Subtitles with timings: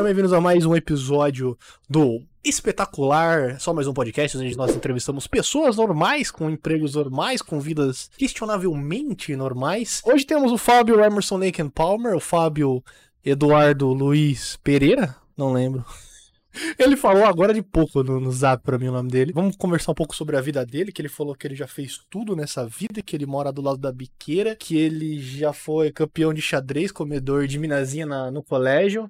[0.00, 5.26] sejam bem-vindos a mais um episódio do Espetacular, só mais um podcast onde nós entrevistamos
[5.26, 10.00] pessoas normais, com empregos normais, com vidas questionavelmente normais.
[10.06, 12.82] Hoje temos o Fábio Emerson Naken Palmer, o Fábio
[13.22, 15.84] Eduardo Luiz Pereira, não lembro.
[16.78, 19.34] Ele falou agora de pouco no, no zap pra mim o nome dele.
[19.34, 22.00] Vamos conversar um pouco sobre a vida dele, que ele falou que ele já fez
[22.10, 26.32] tudo nessa vida, que ele mora do lado da biqueira, que ele já foi campeão
[26.34, 29.08] de xadrez, comedor de minazinha na, no colégio.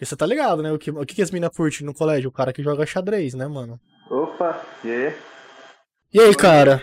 [0.00, 0.72] Porque você tá ligado, né?
[0.72, 2.30] O que, o que, que as minas curtem no colégio?
[2.30, 3.78] O cara que joga xadrez, né, mano?
[4.10, 5.14] Opa, e aí?
[6.14, 6.80] E aí, cara?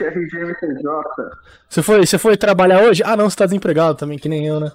[1.67, 3.01] Você foi, você foi trabalhar hoje?
[3.03, 4.71] Ah, não, você tá desempregado também, que nem eu, né?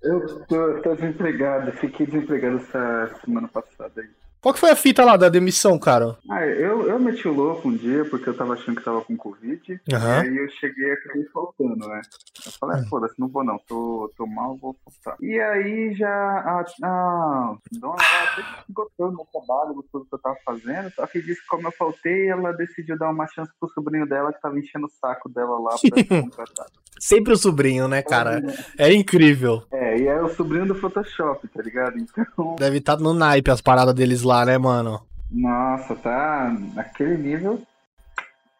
[0.00, 4.08] Eu tô, tô desempregado, fiquei desempregado essa semana passada aí.
[4.42, 6.18] Qual que foi a fita lá da demissão, cara?
[6.28, 9.16] Ah, eu, eu meti o louco um dia porque eu tava achando que tava com
[9.16, 9.80] Covid.
[9.92, 10.24] Aham.
[10.24, 12.02] E aí eu cheguei e acabei faltando, né?
[12.44, 15.16] Eu falei, ah, foda-se, não vou não, tô, tô mal, vou faltar.
[15.22, 20.06] E aí já a, a dona lá até que gostou do meu trabalho, gostou do
[20.08, 23.28] que eu tava fazendo, só que disse que como eu faltei, ela decidiu dar uma
[23.28, 26.81] chance pro sobrinho dela que tava enchendo o saco dela lá pra ser contratado.
[27.02, 28.40] Sempre o sobrinho, né, cara?
[28.78, 29.64] É incrível.
[29.72, 31.96] É, e é o sobrinho do Photoshop, tá ligado?
[31.98, 35.00] Então, Deve estar no naipe as paradas deles lá, né, mano?
[35.28, 37.60] nossa, tá naquele nível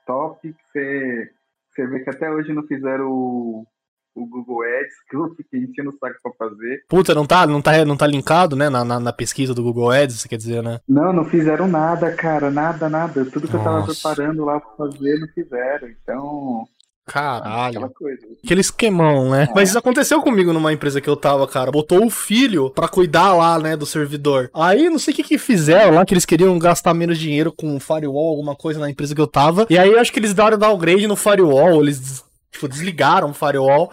[0.05, 1.31] top que você,
[1.71, 3.65] você vê que até hoje não fizeram o,
[4.13, 6.83] o Google Ads, que eu fiquei enchendo o saco pra fazer.
[6.89, 9.93] Puta, não tá, não tá, não tá linkado, né, na, na, na pesquisa do Google
[9.93, 10.81] Ads, você quer dizer, né?
[10.89, 13.25] Não, não fizeram nada, cara, nada, nada.
[13.25, 13.93] Tudo que eu tava Nossa.
[13.93, 15.89] preparando lá pra fazer, não fizeram.
[15.89, 16.67] Então,
[17.07, 17.79] Caralho.
[17.79, 18.27] aquela coisa.
[18.45, 19.49] Aquele esquemão, né?
[19.55, 21.71] Mas isso aconteceu comigo numa empresa que eu tava, cara.
[21.71, 24.51] Botou o filho pra cuidar lá, né, do servidor.
[24.55, 27.81] Aí, não sei o que que fizeram lá, que eles queriam gastar menos dinheiro com
[27.81, 29.67] firewall, alguma coisa na empresa que eu tava.
[29.69, 33.91] E aí, eu acho que eles deram downgrade no firewall, eles, tipo, desligaram o firewall.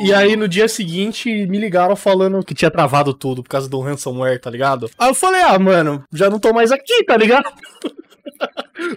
[0.00, 3.68] E, e aí, no dia seguinte, me ligaram falando que tinha travado tudo por causa
[3.68, 4.90] do ransomware, tá ligado?
[4.98, 7.50] Aí eu falei, ah, mano, já não tô mais aqui, tá ligado?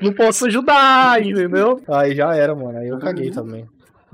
[0.02, 1.82] Não posso ajudar, entendeu?
[1.88, 2.78] Aí já era, mano.
[2.78, 3.68] Aí eu caguei também.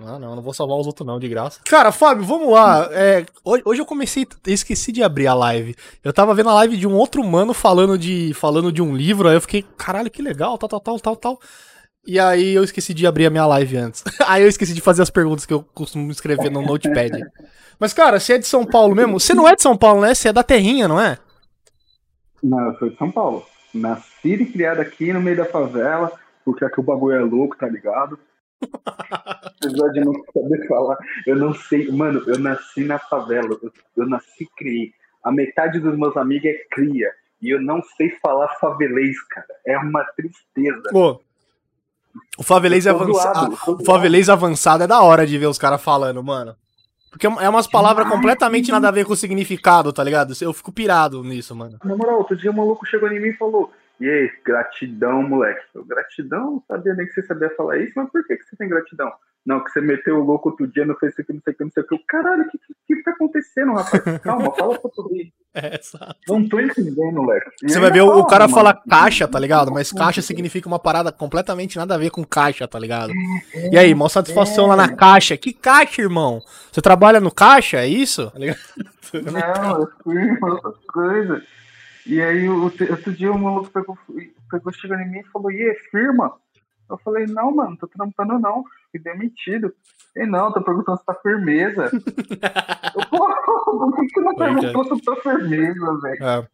[0.06, 1.59] Ah, não, não vou salvar os outros não, de graça.
[1.66, 2.88] Cara, Fábio, vamos lá.
[2.91, 5.75] É, hoje, hoje eu comecei, eu esqueci de abrir a live.
[6.03, 9.28] Eu tava vendo a live de um outro mano falando de, falando de um livro,
[9.28, 11.40] aí eu fiquei, caralho, que legal, tal, tal, tal, tal, tal.
[12.07, 14.03] E aí eu esqueci de abrir a minha live antes.
[14.25, 17.22] aí eu esqueci de fazer as perguntas que eu costumo escrever no Notepad.
[17.78, 19.19] Mas, cara, você é de São Paulo mesmo?
[19.19, 20.13] Você não é de São Paulo, né?
[20.13, 21.18] Você é da Terrinha, não é?
[22.41, 23.46] Não, eu sou de São Paulo.
[24.19, 26.12] Nascido e criado aqui no meio da favela,
[26.44, 28.19] porque aqui o bagulho é louco, tá ligado?
[28.85, 31.90] Apesar de não saber falar, eu não sei.
[31.91, 34.94] Mano, eu nasci na favela, eu, eu nasci e criei.
[35.24, 37.12] A metade dos meus amigos é cria.
[37.41, 39.47] E eu não sei falar favelês, cara.
[39.66, 40.90] É uma tristeza.
[40.91, 41.22] Pô.
[42.38, 43.50] O favelês, avança...
[43.68, 46.56] o favelês avançado é da hora de ver os caras falando, mano.
[47.09, 50.34] Porque é umas palavras completamente nada a ver com o significado, tá ligado?
[50.41, 51.80] Eu fico pirado nisso, mano.
[51.84, 55.62] Na moral, outro dia o maluco chegou em mim e falou: E aí, gratidão, moleque.
[55.76, 56.52] Eu, gratidão?
[56.52, 59.12] Não sabia nem que você sabia falar isso, mas por que, que você tem gratidão?
[59.46, 61.72] Não, que você meteu o louco outro dia no Facebook, não sei o que, não
[61.72, 61.98] sei o que.
[62.08, 64.04] Caralho, o que, que, que tá acontecendo, rapaz?
[64.22, 65.30] Calma, fala português.
[65.54, 66.16] É, exato.
[66.28, 67.50] Não tô entendendo, moleque.
[67.64, 69.72] E Você vai ver eu o, cara mano, fala caixa, tá ligado?
[69.72, 73.12] Mas caixa significa uma parada completamente nada a ver com caixa, tá ligado?
[73.72, 75.36] E aí, mó satisfação lá na caixa.
[75.36, 76.42] Que caixa, irmão?
[76.72, 78.31] Você trabalha no caixa, é isso?
[78.31, 79.31] Tá?
[79.31, 81.44] Não, eu fui outra coisa.
[82.09, 83.96] E aí, outro dia o maluco pegou,
[84.50, 86.34] pegou chegou em mim e falou: E firma?
[86.90, 88.64] Eu falei: Não, mano, tô trampando não.
[88.90, 89.72] Fui demitido.
[90.16, 91.92] E não, tô perguntando se tá firmeza.
[91.94, 93.30] eu, Pô,
[93.64, 96.24] por que que não Pode perguntou se tá firmeza, velho?
[96.24, 96.48] É.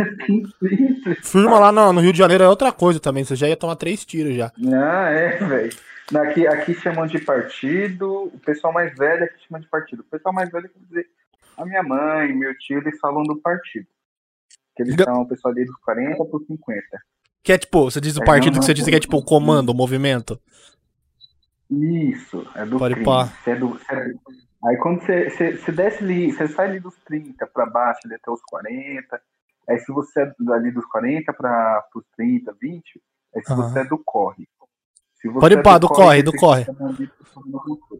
[1.22, 3.24] Firma lá no, no Rio de Janeiro é outra coisa também.
[3.24, 4.50] Você já ia tomar três tiros já.
[4.72, 5.70] Ah, é, velho.
[6.16, 10.00] Aqui, aqui chamam de partido, o pessoal mais velho aqui chama de partido.
[10.00, 11.06] O pessoal mais velho quer dizer
[11.58, 13.86] a minha mãe, meu tio, eles falam do partido.
[14.78, 16.82] Que eles Ga- são o pessoal ali dos 40 para 50.
[17.42, 19.16] Que é tipo, você diz o É, partido não, que você diz que é tipo
[19.16, 20.40] o comando, o movimento.
[21.68, 24.12] Isso, é do Pode é do- é
[24.64, 28.14] Aí quando você, você, você desce ali, você sai ali dos 30 para baixo, ali
[28.14, 29.20] até os 40.
[29.68, 33.02] Aí se você é ali dos 40 para os 30, 20,
[33.34, 33.68] aí se Aham.
[33.68, 34.46] você é do corre.
[35.40, 36.64] Pode é pá, do corre, do corre.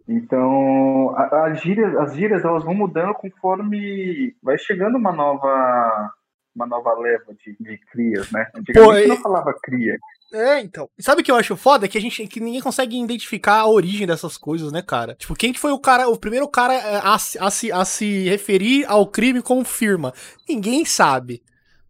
[0.08, 6.12] Então, a- as gírias, as gírias elas vão mudando conforme vai chegando uma nova
[6.54, 8.46] uma nova leva de, de crias, né?
[8.54, 9.96] Antigamente e- não falava cria.
[10.32, 10.90] É, então.
[11.00, 11.86] Sabe o que eu acho foda?
[11.86, 15.14] É que a gente que ninguém consegue identificar a origem dessas coisas, né, cara?
[15.14, 17.84] Tipo, quem que foi o cara, o primeiro cara é, a, se- a, se, a
[17.84, 20.12] se referir ao crime como firma?
[20.48, 21.42] Ninguém sabe.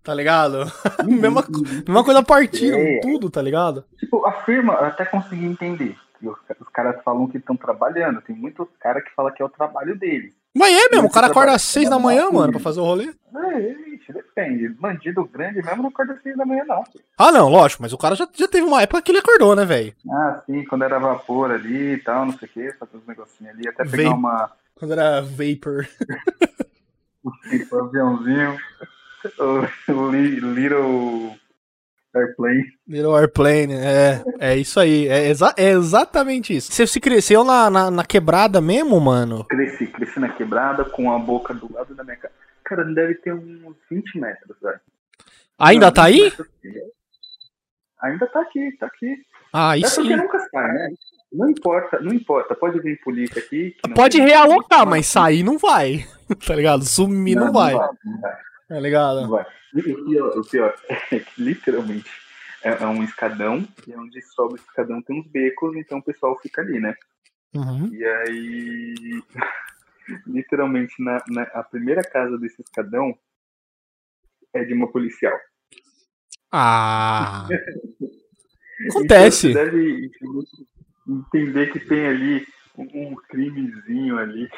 [0.05, 0.61] Tá ligado?
[1.05, 3.01] mesma, co- mesma coisa partiram, É.
[3.01, 3.85] tudo, tá ligado?
[3.99, 5.97] Tipo, a firma, eu até consegui entender.
[6.23, 8.23] E Os, os caras falam que estão trabalhando.
[8.23, 10.33] Tem muitos caras que falam que é o trabalho deles.
[10.59, 13.13] Mas é mesmo, o cara acorda às seis da manhã, mano, pra fazer o rolê.
[13.35, 14.69] É, ixi, depende.
[14.71, 16.83] Bandido grande mesmo não acorda às seis da manhã, não.
[17.17, 19.65] Ah, não, lógico, mas o cara já, já teve uma época que ele acordou, né,
[19.65, 19.95] velho?
[20.11, 23.55] Ah, sim, quando era vapor ali e tal, não sei o que, fazer uns negocinhos
[23.55, 24.19] ali, até pegar Vape.
[24.19, 24.51] uma.
[24.75, 25.87] Quando era Vapor.
[27.25, 28.57] um aviãozinho.
[29.39, 31.37] O, o li- Little
[32.15, 32.65] Airplane.
[32.87, 36.73] Little Airplane, é, é isso aí, é, exa- é exatamente isso.
[36.73, 39.45] Você se cresceu na, na, na quebrada mesmo, mano?
[39.45, 42.33] Cresci, cresci na quebrada com a boca do lado da minha casa.
[42.65, 44.81] Cara, deve ter uns 20 metros, velho.
[45.59, 46.23] Ainda Não, tá 20 aí?
[46.25, 46.49] metros.
[48.03, 49.15] Ainda tá aqui, tá aqui.
[49.53, 50.89] Ah, aí é porque nunca sai, né?
[51.33, 52.55] Não importa, não importa.
[52.55, 53.75] Pode vir polícia aqui.
[53.87, 56.07] não Pode realocar, mas sair não vai,
[56.47, 56.85] tá ligado?
[56.85, 57.81] Sumir não, vai, Não
[58.21, 58.33] vai,
[58.69, 59.21] tá ligado?
[59.23, 59.47] não vai.
[59.75, 60.75] O pior, o pior
[61.11, 62.11] é que literalmente
[62.63, 66.39] é, é um escadão e onde sobe o escadão tem uns becos, então o pessoal
[66.41, 66.95] fica ali, né?
[67.55, 67.93] Uhum.
[67.93, 69.23] E aí,
[70.27, 73.17] literalmente, na, na- a primeira casa desse escadão
[74.55, 75.39] é de uma policial.
[76.53, 77.47] Ah,
[78.81, 79.49] Então acontece.
[79.53, 80.11] você deve
[81.09, 84.49] entender que tem ali um, um crimezinho ali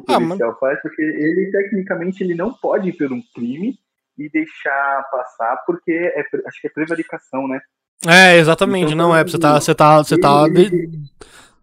[0.00, 3.78] que o Ah, policial faz, porque ele, tecnicamente, ele não pode ir por um crime
[4.18, 7.60] e deixar passar, porque é, acho que é prevaricação, né?
[8.06, 11.00] É, exatamente, Então, não é, você tá, você tá, você tá ele- de-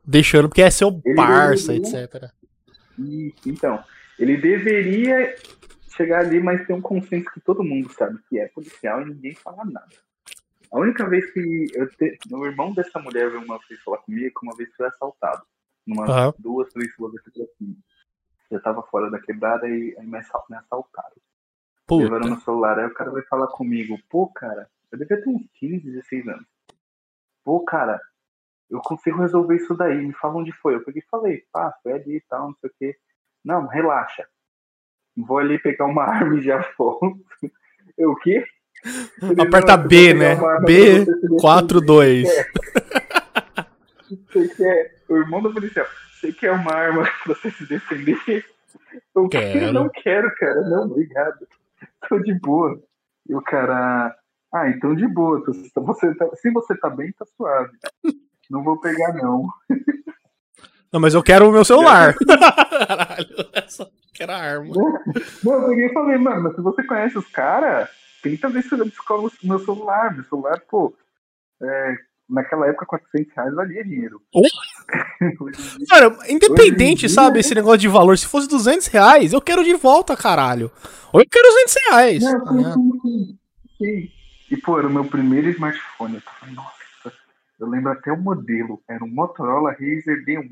[0.05, 2.31] deixando porque é seu parça, deveria- etc.
[2.97, 3.83] E, então,
[4.17, 5.35] ele deveria
[5.95, 9.35] chegar ali, mas tem um consenso que todo mundo sabe que é policial e ninguém
[9.35, 9.89] fala nada.
[10.71, 12.17] A única vez que eu te...
[12.31, 15.41] o irmão dessa mulher veio uma vez falar comigo, que uma vez foi assaltado.
[15.85, 16.33] Numa Aham.
[16.37, 17.31] duas, três ruas aqui
[18.49, 18.59] pra cima.
[18.59, 21.15] Eu tava fora da quebrada e aí me assal- me assaltaram.
[21.91, 22.35] Levaram Puta.
[22.35, 25.79] no celular, aí o cara vai falar comigo, pô, cara, eu devia ter uns 15,
[25.91, 26.45] 16 anos.
[27.43, 27.99] Pô, cara,
[28.69, 30.75] eu consigo resolver isso daí, me fala onde foi.
[30.75, 32.95] Eu peguei e falei, pá, foi ali e tal, não sei o quê.
[33.43, 34.27] Não, relaxa.
[35.17, 37.19] Vou ali pegar uma arma e já volto.
[37.97, 38.45] Eu o quê?
[39.41, 40.35] Aperta "Não, eu B, né?
[40.35, 42.27] uma arma B, pra você se defender." 4, 2.
[44.31, 45.85] Você quer, o irmão do policial,
[46.19, 48.45] você quer uma arma pra você se defender?
[49.15, 49.73] Eu Quero.
[49.73, 51.47] não quero, cara, não, obrigado.
[52.07, 52.79] Tô de boa.
[53.27, 54.15] E o cara,
[54.53, 55.39] ah, então de boa.
[55.45, 57.71] Você tá- se você tá bem, tá suave.
[58.49, 59.47] Não vou pegar, não.
[60.91, 62.15] Não, mas eu quero o meu celular.
[62.87, 64.73] Caralho, essa que era arma.
[65.43, 67.87] Não, eu peguei e falei, mano, mas se você conhece os caras,
[68.23, 70.13] tenta ver se eu descolo o meu celular.
[70.15, 70.93] Meu celular, pô,
[71.61, 71.95] é,
[72.29, 74.21] naquela época 400 reais valia dinheiro.
[75.89, 77.39] Cara, independente, dia, sabe, né?
[77.39, 80.71] esse negócio de valor, se fosse 200 reais, eu quero de volta, caralho.
[81.11, 82.23] Ou eu quero 200 reais.
[82.23, 82.79] Não, tá sim, ligado?
[83.77, 84.09] sim.
[84.51, 86.15] E, pô, era o meu primeiro smartphone.
[86.15, 87.13] Eu tava, nossa,
[87.59, 88.81] eu lembro até o modelo.
[88.87, 90.49] Era um Motorola Razer D1.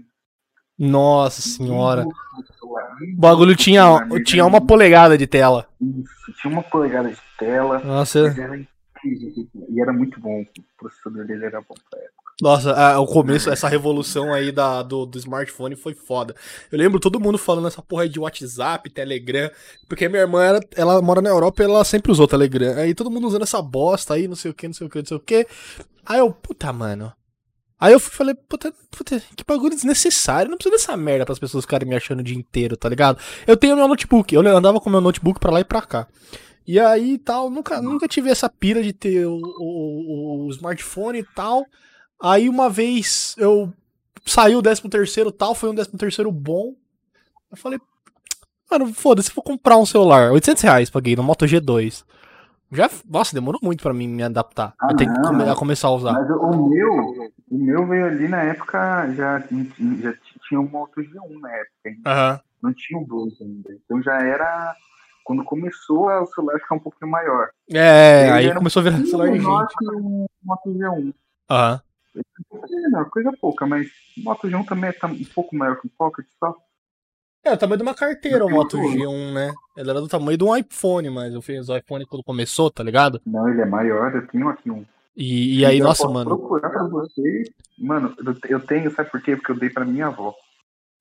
[0.77, 2.05] Nossa senhora.
[2.05, 5.67] O bagulho tinha, tinha uma polegada de tela.
[5.81, 7.79] Isso, tinha uma polegada de tela.
[7.79, 8.67] Nossa, Mas era.
[9.69, 10.41] E era muito bom.
[10.41, 10.45] O
[10.77, 12.17] processador dele era bom pra época.
[12.41, 16.35] nossa, a- o começo, essa revolução aí da, do, do smartphone foi foda.
[16.71, 19.49] Eu lembro todo mundo falando essa porra aí de WhatsApp, Telegram,
[19.89, 22.75] porque minha irmã, ela, ela mora na Europa e ela sempre usou Telegram.
[22.77, 24.99] Aí todo mundo usando essa bosta aí, não sei o que, não sei o que,
[24.99, 25.47] não sei o que.
[26.05, 27.11] Aí eu, puta, mano.
[27.79, 30.49] Aí eu falei, puta, puta, que bagulho desnecessário.
[30.49, 33.19] Não precisa dessa merda as pessoas ficarem me achando o dia inteiro, tá ligado?
[33.45, 36.07] Eu tenho meu notebook, eu andava com meu notebook pra lá e pra cá.
[36.67, 41.23] E aí tal, nunca, nunca tive essa pira de ter o, o, o smartphone e
[41.23, 41.65] tal.
[42.21, 43.71] Aí uma vez eu
[44.25, 46.73] saiu o 13 terceiro tal, foi um 13 terceiro bom.
[47.49, 47.79] Eu falei,
[48.69, 50.31] mano, foda-se, vou comprar um celular.
[50.33, 52.03] 800 reais paguei no Moto G2.
[52.69, 54.73] Já, nossa, demorou muito pra mim me adaptar.
[54.77, 56.11] Ah, eu tenho que come- mas- a começar a usar.
[56.11, 60.13] Mas o meu, o meu veio ali na época, já, já
[60.49, 62.01] tinha um Moto G1 na época.
[62.05, 62.39] Aham.
[62.61, 63.69] Não tinha o 2 ainda.
[63.85, 64.75] Então já era.
[65.27, 67.49] Quando começou o celular ficar um pouquinho maior.
[67.69, 69.75] É, Ele aí um começou a virar celular de gente.
[69.93, 71.13] o Moto G1.
[71.49, 71.81] Aham.
[72.15, 75.87] É, não, coisa pouca, mas o Moto G1 também é tá um pouco maior que
[75.87, 76.55] o Pocket só.
[77.43, 79.53] É, o tamanho de uma carteira o Moto tenho G1, né?
[79.75, 82.81] Ele era do tamanho de um iPhone, mas eu fiz o iPhone quando começou, tá
[82.81, 83.21] ligado?
[83.25, 84.85] Não, ele é maior, eu tenho aqui um.
[85.15, 87.49] E, e aí, Eu nossa, mano, procurar pra vocês.
[87.77, 88.15] Mano,
[88.49, 89.35] eu- tenho, sabe por quê?
[89.35, 90.33] Porque eu dei pra minha avó.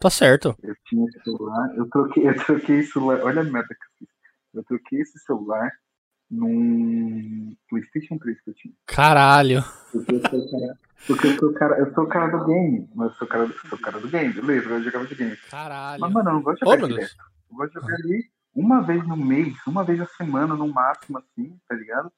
[0.01, 0.57] tá certo.
[0.63, 3.21] Eu tinha esse celular, eu troquei, eu troquei celular.
[3.23, 4.16] Olha a merda que eu fiz.
[4.57, 5.71] Eu troquei esse celular
[6.31, 8.75] num PlayStation 3 que eu tinha.
[8.87, 9.63] Caralho.
[9.93, 12.45] Porque eu sou o cara, porque eu sou o cara, eu sou o cara do
[12.47, 12.89] game.
[12.95, 15.37] Mas eu sou o cara, sou o cara do game, beleza, eu jogava de game.
[15.51, 16.01] Caralho.
[16.01, 17.17] Mas, mano, eu não gosto de Ô, jogar meu direto.
[17.51, 21.19] Eu gosto de jogar ali uma vez no mês, uma vez a semana, no máximo,
[21.19, 22.11] assim, tá ligado?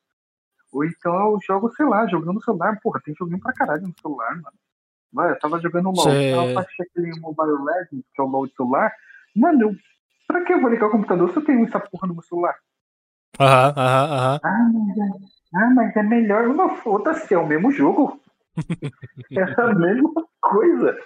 [0.72, 2.78] Ou então eu jogo, sei lá, jogando no celular.
[2.82, 4.56] Porra, tem joguinho pra caralho no celular, mano.
[5.12, 6.04] Vai, eu tava jogando LOL.
[6.04, 8.92] Cê- Eu baixei aquele Mobile Legends, que é o LOL de celular.
[9.34, 9.76] Mano, eu...
[10.28, 12.54] pra que eu vou ligar o computador se eu tenho essa porra no meu celular?
[13.40, 14.40] Aham, aham, aham.
[14.44, 15.10] Ah, mas é,
[15.56, 16.48] ah, mas é melhor.
[16.48, 18.20] Não, foda-se, é o mesmo jogo.
[19.32, 20.96] é a mesma coisa.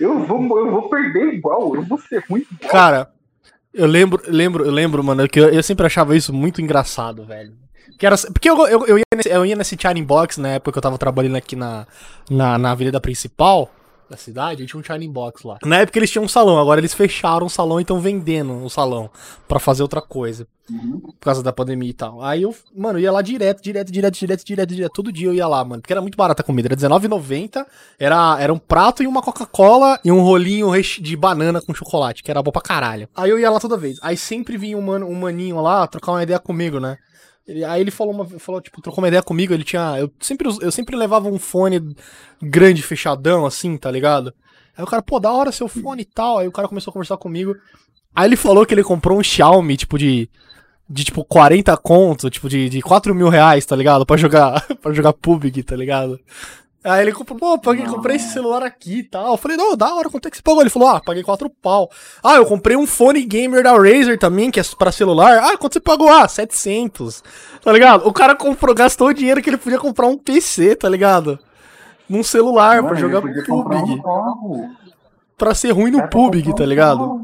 [0.00, 2.70] Eu vou, eu vou perder igual, eu vou ser ruim igual.
[2.70, 3.12] Cara,
[3.74, 7.54] eu lembro, lembro, eu lembro, mano, que eu, eu sempre achava isso muito engraçado, velho.
[7.98, 10.78] Que era, porque eu, eu, eu, ia nesse, eu ia nesse Box na época que
[10.78, 11.86] eu tava trabalhando aqui na,
[12.30, 13.70] na, na avenida principal
[14.12, 15.58] da cidade, tinha um Shining Box lá.
[15.64, 18.68] Na época eles tinham um salão, agora eles fecharam o salão e estão vendendo o
[18.68, 19.10] salão
[19.48, 20.46] pra fazer outra coisa.
[20.70, 21.00] Uhum.
[21.00, 22.22] Por causa da pandemia e tal.
[22.22, 24.92] Aí eu, mano, eu ia lá direto, direto, direto, direto, direto, direto.
[24.92, 25.82] Todo dia eu ia lá, mano.
[25.82, 26.68] Porque era muito barata a comida.
[26.68, 27.66] Era R$19,90.
[27.98, 32.30] Era, era um prato e uma Coca-Cola e um rolinho de banana com chocolate, que
[32.30, 33.08] era bom pra caralho.
[33.16, 33.98] Aí eu ia lá toda vez.
[34.02, 36.96] Aí sempre vinha um, mano, um maninho lá trocar uma ideia comigo, né?
[37.46, 39.52] Ele- aí ele falou, uma, falou, tipo, trocou uma ideia comigo.
[39.52, 39.96] Ele tinha.
[39.98, 41.80] Eu sempre, eu sempre levava um fone
[42.40, 44.32] grande, fechadão, assim, tá ligado?
[44.76, 46.38] Aí o cara, pô, da hora seu fone e tal.
[46.38, 47.54] Aí o cara começou a conversar comigo.
[48.14, 50.28] Aí ele falou que ele comprou um Xiaomi, tipo, de.
[50.90, 54.04] De tipo 40 conto, tipo, de, de 4 mil reais, tá ligado?
[54.04, 56.20] Pra jogar, pra jogar PUBG, tá ligado?
[56.84, 59.32] Aí ele comprou, pô, paguei, comprei esse celular aqui e tal.
[59.32, 60.62] Eu falei, não, da hora, quanto é que você pagou?
[60.62, 61.88] Ele falou, ah, paguei 4 pau.
[62.22, 65.38] Ah, eu comprei um fone gamer da Razer também, que é pra celular.
[65.44, 66.10] Ah, quanto você pagou?
[66.10, 67.22] Ah, 700.
[67.62, 68.06] Tá ligado?
[68.08, 71.38] O cara comprou, gastou o dinheiro que ele podia comprar um PC, tá ligado?
[72.08, 74.00] Num celular, Mano, pra jogar PUBG.
[74.04, 74.74] um.
[75.38, 77.20] Pra ser ruim no Cara, PUBG, tá ligado?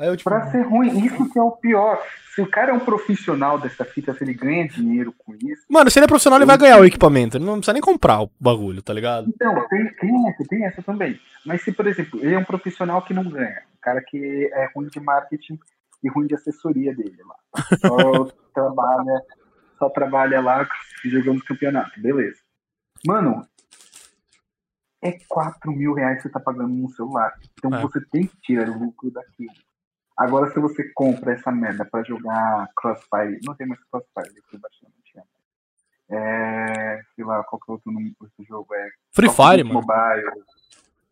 [0.00, 2.02] Aí eu, tipo, Pra ser ruim, isso que é o pior.
[2.34, 5.66] Se o cara é um profissional dessa fita, se ele ganha dinheiro com isso.
[5.68, 7.36] Mano, se ele é profissional, ele vai ganhar o equipamento.
[7.36, 9.28] Ele não precisa nem comprar o bagulho, tá ligado?
[9.28, 11.20] Então, tem, tem essa, tem essa também.
[11.44, 14.70] Mas se, por exemplo, ele é um profissional que não ganha, um cara que é
[14.74, 15.58] ruim de marketing
[16.02, 17.66] e ruim de assessoria dele lá.
[17.78, 19.22] Só trabalha,
[19.78, 20.66] só trabalha lá
[21.04, 22.38] jogando campeonato, beleza.
[23.06, 23.46] Mano,
[25.02, 27.34] é 4 mil reais que você tá pagando num celular.
[27.58, 27.82] Então É.
[27.82, 29.52] você tem que tirar o lucro daquilo.
[30.20, 34.58] Agora, se você compra essa merda pra jogar Crossfire, não tem mais Crossfire, eu fui
[34.58, 35.24] baixando, não tinha.
[36.10, 38.74] É, sei lá, qual que é o outro, nome- outro jogo?
[38.74, 39.80] É Free Fire, mano.
[39.80, 40.42] Mobile,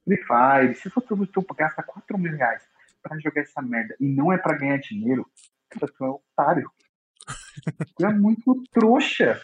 [0.05, 0.75] Free Fire.
[0.75, 1.17] Se for tu
[1.57, 2.62] gasta 4 mil reais
[3.03, 5.27] pra jogar essa merda e não é pra ganhar dinheiro,
[5.71, 6.71] cara, tu é otário.
[7.97, 9.41] tu é muito trouxa.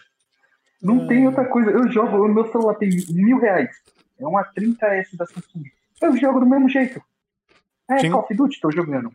[0.79, 1.71] Não tem outra coisa.
[1.71, 3.75] Eu jogo, o meu celular tem mil reais.
[4.19, 5.63] É uma 30S da Samsung.
[5.99, 7.01] Eu jogo do mesmo jeito.
[7.89, 8.11] É Sim.
[8.11, 9.11] Call of Duty, tô jogando.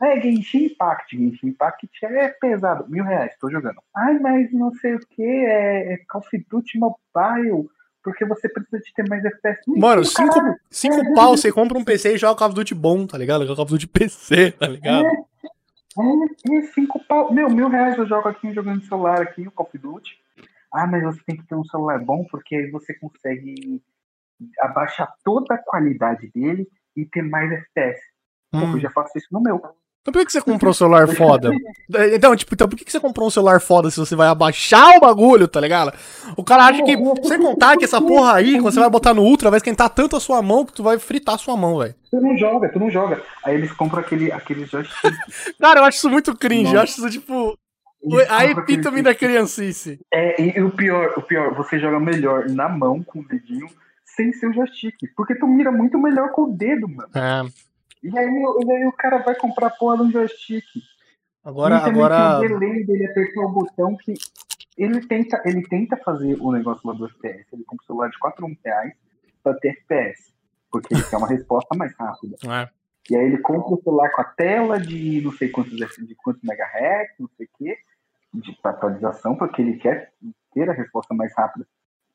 [0.00, 1.16] É Genshin Impact.
[1.16, 2.88] Genshin Impact é pesado.
[2.88, 3.80] Mil reais, tô jogando.
[3.94, 5.22] Ai, mas não sei o que.
[5.22, 7.68] É, é Call of Duty Mobile.
[8.02, 9.60] Porque você precisa de ter mais FPS.
[9.66, 10.40] Mano, cinco,
[10.70, 13.44] cinco pau, você compra um PC e joga Call of Duty bom, tá ligado?
[13.44, 15.06] Call of Duty PC, tá ligado?
[15.06, 17.32] É, é cinco pau.
[17.32, 20.16] Meu, mil reais eu jogo aqui jogando celular aqui, o Call of Duty.
[20.72, 23.82] Ah, mas você tem que ter um celular bom, porque aí você consegue
[24.60, 28.00] abaixar toda a qualidade dele e ter mais FPS.
[28.52, 28.72] Hum.
[28.72, 29.60] Eu já faço isso no meu.
[30.08, 31.50] Então por que você comprou um celular foda?
[32.12, 35.00] Então, tipo, então por que você comprou um celular foda se você vai abaixar o
[35.00, 35.92] bagulho, tá ligado?
[36.36, 36.96] O cara acha que,
[37.26, 40.14] sem contar que essa porra aí, quando você vai botar no Ultra, vai esquentar tanto
[40.14, 41.94] a sua mão que tu vai fritar a sua mão, velho.
[42.10, 43.22] Tu não joga, tu não joga.
[43.42, 45.14] Aí eles compram aquele, aquele joystick.
[45.58, 47.58] Cara, eu acho isso muito cringe, eu acho isso, tipo,
[48.02, 49.98] Eles a epítome da criancice.
[50.12, 53.68] É, e o pior, o pior, você joga melhor na mão com o dedinho
[54.04, 54.96] sem ser o joystick.
[55.16, 57.08] Porque tu mira muito melhor com o dedo, mano.
[57.14, 57.67] É,
[58.02, 58.26] E aí,
[58.64, 60.64] e aí o cara vai comprar porra um joystick.
[61.44, 62.38] agora, E agora...
[62.38, 64.14] o delay dele apertar o botão que
[64.76, 67.46] ele tenta, ele tenta fazer o negócio lá do FPS.
[67.52, 68.94] Ele compra um celular de 4 reais
[69.42, 70.32] pra ter FPS.
[70.70, 72.36] Porque ele quer uma resposta mais rápida.
[72.46, 72.68] É.
[73.10, 76.42] E aí ele compra o celular com a tela de não sei quantos, de quantos
[76.42, 77.78] megahertz, não sei o quê,
[78.34, 80.12] de atualização, porque ele quer
[80.52, 81.66] ter a resposta mais rápida.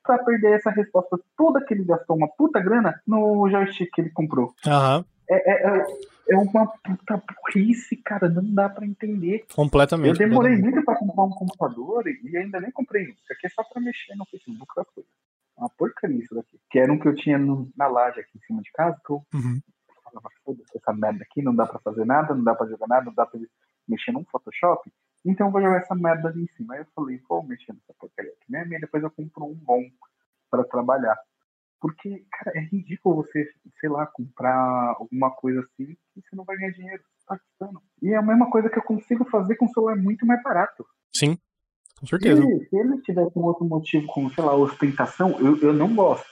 [0.04, 4.12] Pra perder essa resposta toda que ele gastou uma puta grana no joystick que ele
[4.12, 4.54] comprou.
[4.68, 5.86] Aham, É, é, é,
[6.30, 9.46] é uma puta burrice, cara, não dá pra entender.
[9.54, 10.10] completamente.
[10.22, 10.74] Eu demorei completamente.
[10.76, 13.12] muito pra comprar um computador e ainda nem comprei um.
[13.12, 15.12] Isso aqui é só pra mexer no Facebook das coisas.
[15.58, 16.60] É Uma porcaria isso daqui.
[16.70, 19.12] Que era um que eu tinha no- na laje aqui em cima de casa, que
[19.12, 19.62] eu Uhum.
[20.04, 23.06] falava, foda-se essa merda aqui, não dá pra fazer nada, não dá pra jogar nada,
[23.06, 23.40] não dá pra
[23.88, 24.92] mexer num Photoshop.
[25.26, 26.74] Então eu vou jogar essa merda ali em cima.
[26.74, 29.82] Aí eu falei, vou mexer nessa porcaria aqui mesmo, e depois eu compro um bom
[30.52, 31.18] pra trabalhar.
[31.84, 33.46] Porque, cara, é ridículo você,
[33.82, 37.04] sei lá, comprar alguma coisa assim e você não vai ganhar dinheiro.
[37.28, 37.82] Tá gastando.
[38.02, 40.86] E é a mesma coisa que eu consigo fazer com um celular muito mais barato.
[41.14, 41.38] Sim,
[42.00, 42.42] com Se certeza.
[42.42, 46.26] ele, se ele tivesse um outro motivo, como, sei lá, ostentação, eu, eu não gosto.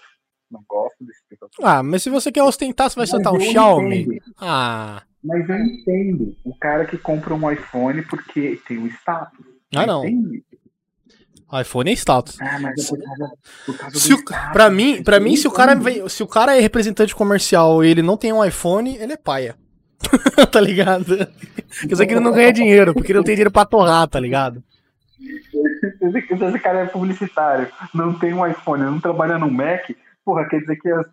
[0.50, 1.66] Não gosto desse ostentação.
[1.68, 4.04] Ah, mas se você quer ostentar, você vai soltar um Xiaomi?
[4.04, 4.24] entendo.
[4.40, 9.46] Ah, Mas eu entendo o cara que compra um iPhone porque tem o status.
[9.76, 10.06] Ah, não.
[10.06, 10.46] Entende?
[11.60, 12.38] iPhone é status.
[12.42, 13.32] Ah, mas é por causa,
[13.66, 14.52] por causa Se do o, status.
[14.54, 15.76] pra mim, pra mim, se o cara
[16.10, 19.56] se o cara é representante comercial e ele não tem um iPhone, ele é paia.
[20.52, 21.18] tá ligado?
[21.18, 24.20] Quer dizer que ele não ganha dinheiro, porque ele não tem dinheiro pra torrar, tá
[24.20, 24.64] ligado?
[26.02, 29.90] Esse, esse cara é publicitário, não tem um iPhone, não trabalha no Mac,
[30.24, 31.06] porra, quer dizer que as,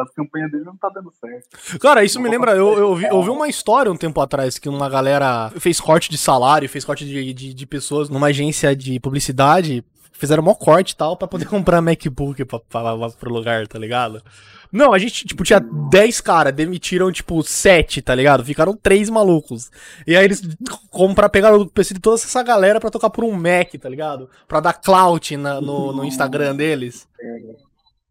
[0.00, 1.78] as campanhas dele não tá dando certo.
[1.78, 4.68] Cara, isso me lembra, eu, eu, vi, eu vi uma história um tempo atrás que
[4.68, 8.98] uma galera fez corte de salário, fez corte de, de, de pessoas numa agência de
[9.00, 13.66] publicidade, fizeram mó corte e tal pra poder comprar MacBook pra, pra, pra, pro lugar,
[13.66, 14.22] tá ligado?
[14.70, 18.44] Não, a gente, tipo, tinha 10 caras, demitiram, tipo, 7, tá ligado?
[18.44, 19.70] Ficaram 3 malucos.
[20.06, 20.42] E aí eles
[20.90, 24.28] comprar, pegaram o PC de toda essa galera pra tocar por um Mac, tá ligado?
[24.46, 27.08] Pra dar clout na, no, no Instagram deles.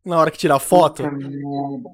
[0.07, 1.03] Na hora que tirar foto.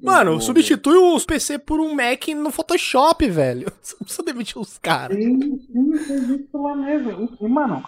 [0.02, 3.66] Mano, substitui os PC por um Mac no Photoshop, velho.
[3.82, 5.16] Você não precisa demitir os caras.
[5.16, 7.36] Sim, sim, isso lá mesmo.
[7.40, 7.84] E, mano,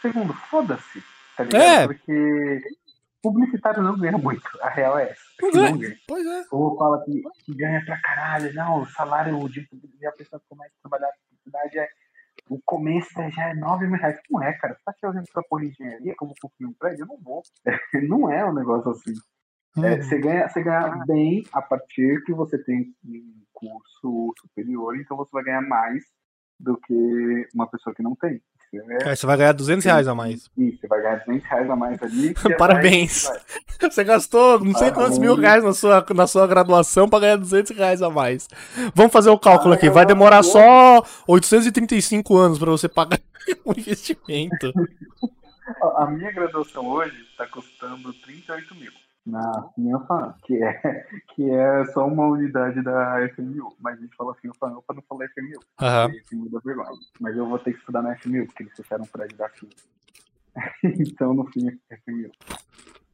[0.00, 1.02] segundo, foda-se,
[1.36, 1.62] tá ligado?
[1.62, 1.86] É.
[1.86, 2.60] Porque
[3.22, 4.48] publicitário não ganha muito.
[4.62, 5.20] A real é essa.
[5.38, 5.96] Pois Não é, ganha.
[6.06, 6.44] pois é.
[6.50, 8.54] Ou fala que, que ganha pra caralho.
[8.54, 11.88] Não, o salário de, de a pessoa que começa a trabalhar com publicidade é.
[12.48, 14.18] O começo é- já é 9 mil reais.
[14.30, 14.72] Não é, cara.
[14.74, 17.02] Você tá fazendo pra pôr engenharia, como construir um prédio?
[17.02, 17.42] Eu não vou.
[18.08, 19.12] não é um negócio assim.
[19.76, 20.02] É, Uhum.
[20.02, 25.30] você, ganha, você ganha bem a partir que você tem um curso superior, então você
[25.32, 26.02] vai ganhar mais
[26.58, 28.40] do que uma pessoa que não tem.
[28.70, 30.50] Você, é, Aí você vai ganhar 200 reais a mais.
[30.56, 32.34] isso, você vai ganhar 200 reais a mais ali.
[32.50, 33.24] é Parabéns.
[33.24, 33.38] vai.
[33.90, 37.70] Você gastou não sei quantos mil reais na sua, na sua graduação pra ganhar 200
[37.76, 38.48] reais a mais.
[38.92, 39.88] Vamos fazer o cálculo aqui.
[39.88, 43.20] Vai demorar só 835 anos pra você pagar
[43.64, 44.72] o investimento.
[45.96, 48.90] A minha graduação hoje está custando 38 mil.
[49.26, 50.72] Na FIANFAN, que é,
[51.34, 53.76] que é só uma unidade da FMU.
[53.80, 55.60] Mas a gente fala FIANFAN para não falar FMU.
[56.28, 56.98] FMU dá vergonha.
[57.20, 59.68] Mas eu vou ter que estudar na FMU, porque eles fecharam um prédio da FIA.
[60.98, 62.30] então, no fim, é FMU.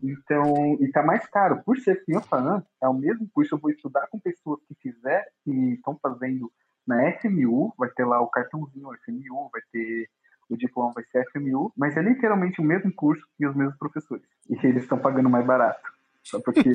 [0.02, 1.62] Então, e tá mais caro.
[1.64, 3.54] Por ser FIANFAN, é o mesmo curso.
[3.54, 6.52] Eu vou estudar com pessoas que fizer, que estão fazendo
[6.86, 7.74] na FMU.
[7.76, 10.08] Vai ter lá o cartãozinho FMU, vai ter
[10.48, 14.24] o diploma vai ser FMU, mas é literalmente o mesmo curso e os mesmos professores.
[14.48, 15.93] E eles estão pagando mais barato.
[16.24, 16.72] Só porque.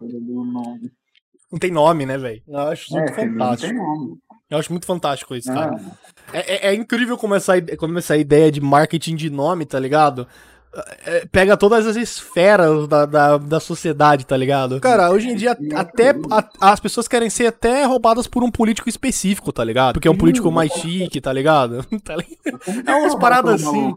[0.00, 0.80] Não.
[1.52, 2.42] Não tem nome, né, velho?
[2.48, 3.74] Eu acho É, fantástico.
[3.74, 4.18] nome.
[4.50, 5.76] Eu acho muito fantástico isso, cara.
[5.76, 5.96] Ah,
[6.32, 10.26] É, é- é incrível como essa, como essa ideia de marketing de nome, tá ligado?
[11.06, 14.80] É, pega todas as esferas da, da, da sociedade, tá ligado?
[14.80, 18.88] Cara, hoje em dia até a- as pessoas querem ser até roubadas por um político
[18.88, 19.94] específico, tá ligado?
[19.94, 21.84] Porque é um político mais chique, tá ligado?
[22.04, 22.38] Tá que
[22.86, 23.94] É umas paradas assim.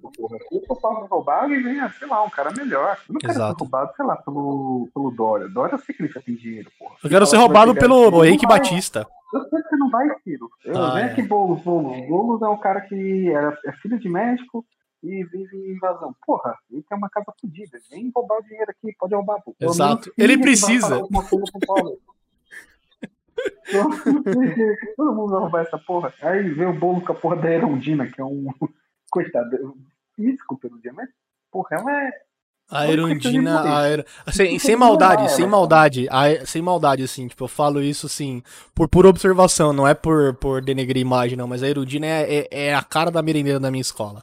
[0.52, 2.98] Eu falando roubado e venha, sei lá, um cara melhor.
[3.10, 3.54] Eu não quero Exato.
[3.58, 5.48] ser roubado, sei lá, pelo, pelo Dória.
[5.50, 6.96] Dória eu sei que ele já tem dinheiro, porra.
[7.04, 8.46] Eu quero ser que roubado pelo Henrique.
[8.48, 9.06] Batista.
[9.34, 10.48] Eu sei que você não vai, filho.
[10.63, 11.06] Eu, Ah, vem é.
[11.08, 12.08] aqui, Boulos, Boulos.
[12.08, 14.63] Boulos é um cara que era, é filho de médico
[15.04, 16.16] e vive em invasão.
[16.26, 17.78] Porra, ele tem uma casa fodida.
[17.90, 19.42] Vem roubar o dinheiro aqui, pode roubar.
[19.42, 19.56] Pô.
[19.60, 20.12] Exato.
[20.18, 21.00] Ele precisa.
[24.96, 26.14] Todo mundo vai roubar essa porra.
[26.22, 28.48] Aí vem o bolo com a porra da Erundina, que é um.
[29.10, 29.78] Coitado,
[30.16, 31.08] físico pelo dia, mas,
[31.50, 32.12] porra, ela é.
[32.70, 33.78] A Erundina.
[33.78, 34.06] A er...
[34.30, 36.08] sem, sem maldade, sem maldade.
[36.10, 37.28] a- sem maldade, assim.
[37.28, 38.44] Tipo, eu falo isso, assim,
[38.76, 39.72] por pura observação.
[39.72, 41.48] Não é por, por denegrir imagem, não.
[41.48, 44.22] Mas a Erundina é, é, é a cara da merendeira da minha escola.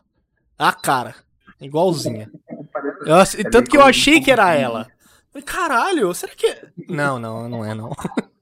[0.59, 1.15] A cara.
[1.61, 2.31] Igualzinha.
[3.07, 4.87] Eu É tanto que eu achei que era como- ela.
[5.33, 6.47] Falei, Caralho, será que.
[6.47, 7.91] é- Não, não, não é, não.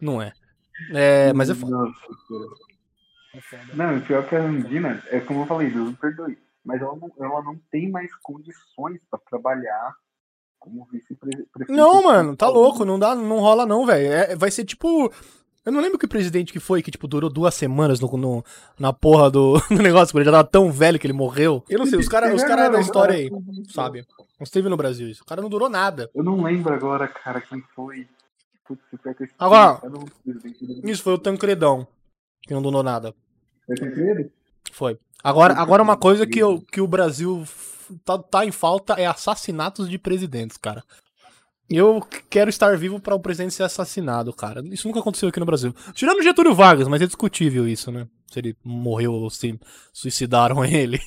[0.00, 0.32] Não é.
[0.94, 1.76] É, mas é foda.
[3.74, 6.96] Não, o pior que a Andina, é como eu falei, Deus me perdoe, mas ela
[6.96, 9.94] não, ela não tem mais condições pra trabalhar
[10.58, 11.48] como vice-prefeito.
[11.68, 14.10] Não, mano, tá louco, não dá, não rola não, velho.
[14.12, 15.12] É, vai ser tipo.
[15.68, 18.44] Eu não lembro que presidente que foi que, tipo, durou duas semanas no, no-
[18.78, 21.62] na porra do, do negócio, porque ele já tava tão velho que ele morreu.
[21.68, 23.30] Eu não sei, os caras os cara da história aí,
[23.70, 24.06] sabe?
[24.38, 25.22] Não esteve no Brasil isso.
[25.22, 26.10] O cara não durou nada.
[26.14, 28.08] Eu não lembro agora, cara, quem foi.
[28.66, 28.82] Putz,
[29.16, 29.28] que.
[29.38, 29.80] Agora-
[30.84, 31.86] Isso foi o Tancredão,
[32.42, 33.14] que não durou nada.
[33.66, 34.30] Foi Tancredo?
[34.72, 34.98] Foi.
[35.22, 37.44] Agora, agora uma coisa que, eu, que o Brasil
[38.04, 40.82] tá, tá em falta é assassinatos de presidentes, cara.
[41.70, 42.00] Eu
[42.30, 44.62] quero estar vivo para o presidente ser assassinado, cara.
[44.70, 45.74] Isso nunca aconteceu aqui no Brasil.
[45.92, 48.08] Tirando Getúlio Vargas, mas é discutível isso, né?
[48.26, 49.58] Se ele morreu ou se
[49.92, 50.98] suicidaram ele.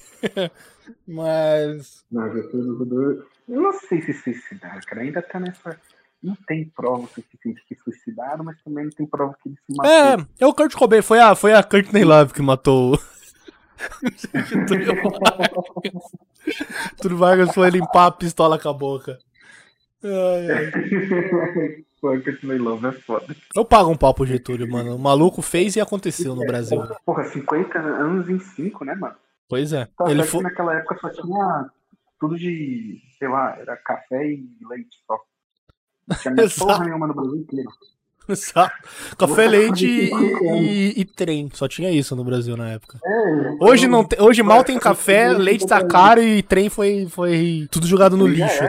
[1.07, 2.05] mas.
[2.11, 3.25] Não, Getúlio.
[3.49, 5.01] Eu não sei se suicidaram, cara.
[5.01, 5.79] Ainda tá nessa.
[6.21, 9.91] Não tem prova suficiente que suicidaram, mas também não tem prova que ele se matou.
[9.91, 11.01] É, é o Kurt Cobain.
[11.01, 12.99] Foi a, foi a Courtney Love que matou o.
[14.45, 16.03] Getúlio Vargas.
[16.91, 19.17] Getúlio Vargas foi limpar a pistola com a boca.
[20.03, 21.85] Ai, ai.
[22.57, 23.35] Love é foda.
[23.55, 24.95] Eu pago um pau pro Getúlio, mano.
[24.95, 26.81] O maluco fez e aconteceu no Brasil.
[27.05, 29.15] Porra, 50 anos em 5, né, mano?
[29.47, 29.87] Pois é.
[30.07, 30.39] Ele foi.
[30.39, 31.69] que naquela época só tinha
[32.19, 35.19] tudo de, sei lá, era café e leite só.
[36.07, 36.67] Não tinha Exato.
[36.67, 37.69] porra nenhuma no Brasil inteiro.
[39.17, 41.49] Café, leite e, e, e, trem.
[41.53, 42.99] Só tinha isso no Brasil na época.
[43.03, 47.67] É, hoje, não te, hoje mal tem café, leite tá caro e trem foi, foi
[47.69, 48.63] tudo jogado no lixo.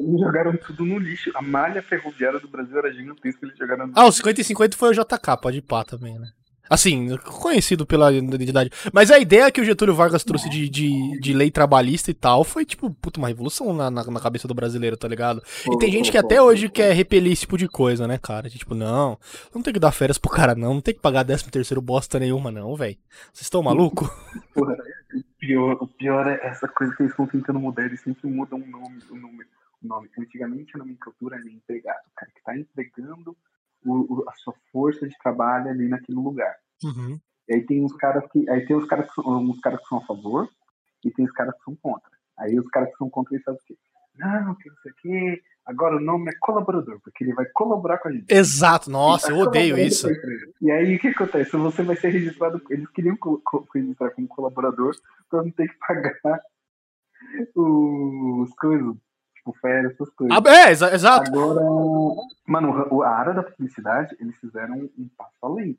[0.00, 1.30] Eles jogaram tudo no lixo.
[1.34, 4.76] A malha ferroviária do Brasil era gigantesca, eles jogaram no Ah, o 50 e 50
[4.76, 6.28] foi o JK, pode ir pá também, né?
[6.70, 8.70] Assim, conhecido pela identidade.
[8.92, 12.44] Mas a ideia que o Getúlio Vargas trouxe de, de, de lei trabalhista e tal
[12.44, 15.42] foi, tipo, puta, uma revolução na, na, na cabeça do brasileiro, tá ligado?
[15.68, 18.48] E tem gente que até hoje quer repelir esse tipo de coisa, né, cara?
[18.48, 19.18] Tipo, não,
[19.52, 20.74] não tem que dar férias pro cara, não.
[20.74, 22.96] Não tem que pagar 13 terceiro bosta nenhuma, não, velho.
[23.32, 24.08] Vocês estão maluco?
[24.54, 24.76] Porra,
[25.12, 28.60] o pior, o pior é essa coisa que eles estão tentando mudar, eles sempre mudam
[28.60, 29.16] o nome, o
[29.82, 30.08] nome.
[30.08, 30.10] O nome.
[30.18, 33.36] Antigamente a nomenclatura era empregado, o cara que tá entregando
[33.84, 36.54] o, a sua força de trabalho ali naquele lugar.
[36.82, 37.18] Uhum.
[37.48, 38.48] E aí tem uns caras que.
[38.48, 40.48] Aí tem os caras que são, uns caras que são a favor
[41.04, 42.10] e tem os caras que são contra.
[42.38, 43.78] Aí os caras que são contra eles sabem o quê?
[44.16, 45.42] Não, que não sei o quê.
[45.66, 48.26] Agora o nome é colaborador, porque ele vai colaborar com a gente.
[48.28, 50.08] Exato, nossa, eu odeio isso.
[50.60, 51.56] E aí o que acontece?
[51.56, 52.60] Você vai ser registrado.
[52.70, 53.16] Eles queriam
[53.74, 54.94] registrar como colaborador
[55.28, 56.40] para não ter que pagar
[57.54, 58.96] os coisas,
[59.40, 60.36] tipo, férias, essas coisas.
[60.36, 61.30] Ah, é, exato.
[61.30, 61.60] Agora,
[62.46, 65.78] mano, a área da publicidade, eles fizeram um passo além.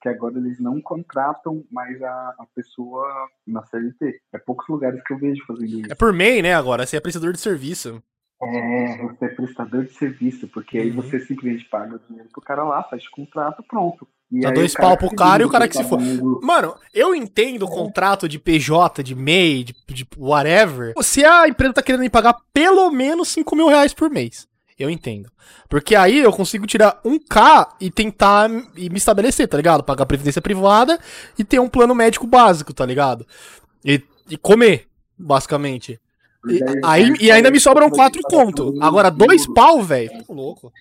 [0.00, 3.06] Que agora eles não contratam mais a, a pessoa
[3.46, 4.18] na CLT.
[4.32, 5.92] É poucos lugares que eu vejo fazendo isso.
[5.92, 6.86] É por MEI, né, agora?
[6.86, 8.02] Você é prestador de serviço.
[8.42, 10.96] É, você é prestador de serviço, porque aí uhum.
[10.96, 14.08] você simplesmente paga o dinheiro pro cara lá, faz contrato, pronto.
[14.32, 16.00] E Dá dois pau pro cara e o cara que se for.
[16.40, 17.74] Mano, eu entendo o é.
[17.74, 20.94] contrato de PJ, de MEI, de, de whatever.
[21.02, 24.48] Se a empresa tá querendo me pagar pelo menos 5 mil reais por mês.
[24.78, 25.30] Eu entendo.
[25.68, 29.82] Porque aí eu consigo tirar um K e tentar e me estabelecer, tá ligado?
[29.82, 30.98] Pagar previdência privada
[31.38, 33.26] e ter um plano médico básico, tá ligado?
[33.84, 34.86] E, e comer,
[35.18, 36.00] basicamente.
[36.48, 38.74] E, aí, e ainda me sobram quatro conto.
[38.80, 40.24] Agora, dois pau, velho.
[40.28, 40.72] louco.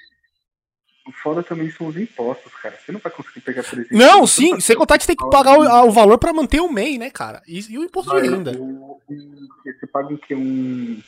[1.24, 2.78] Fora também são os impostos, cara.
[2.78, 3.98] Você não vai conseguir pegar por exemplo.
[3.98, 4.60] Não, sim.
[4.60, 7.10] Sem contar que você tem que pagar o, o valor pra manter o MEI, né,
[7.10, 7.42] cara?
[7.48, 8.52] E, e o imposto de renda.
[8.52, 10.36] Você paga o que?
[10.36, 11.02] Um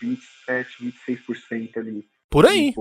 [0.00, 2.08] 27, 26% ali.
[2.28, 2.74] Por aí.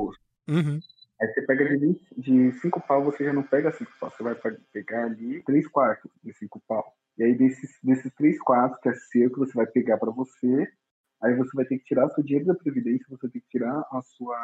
[0.47, 0.79] Uhum.
[1.21, 4.09] Aí você pega de, de 5 pau, você já não pega 5 pau.
[4.09, 4.35] Você vai
[4.71, 6.93] pegar ali 3 quartos de 5 pau.
[7.17, 10.71] E aí desses, desses 3 quartos que é seu, que você vai pegar para você,
[11.21, 13.85] Aí você vai ter que tirar seu dinheiro da Previdência, você vai ter que tirar
[13.91, 14.37] a sua,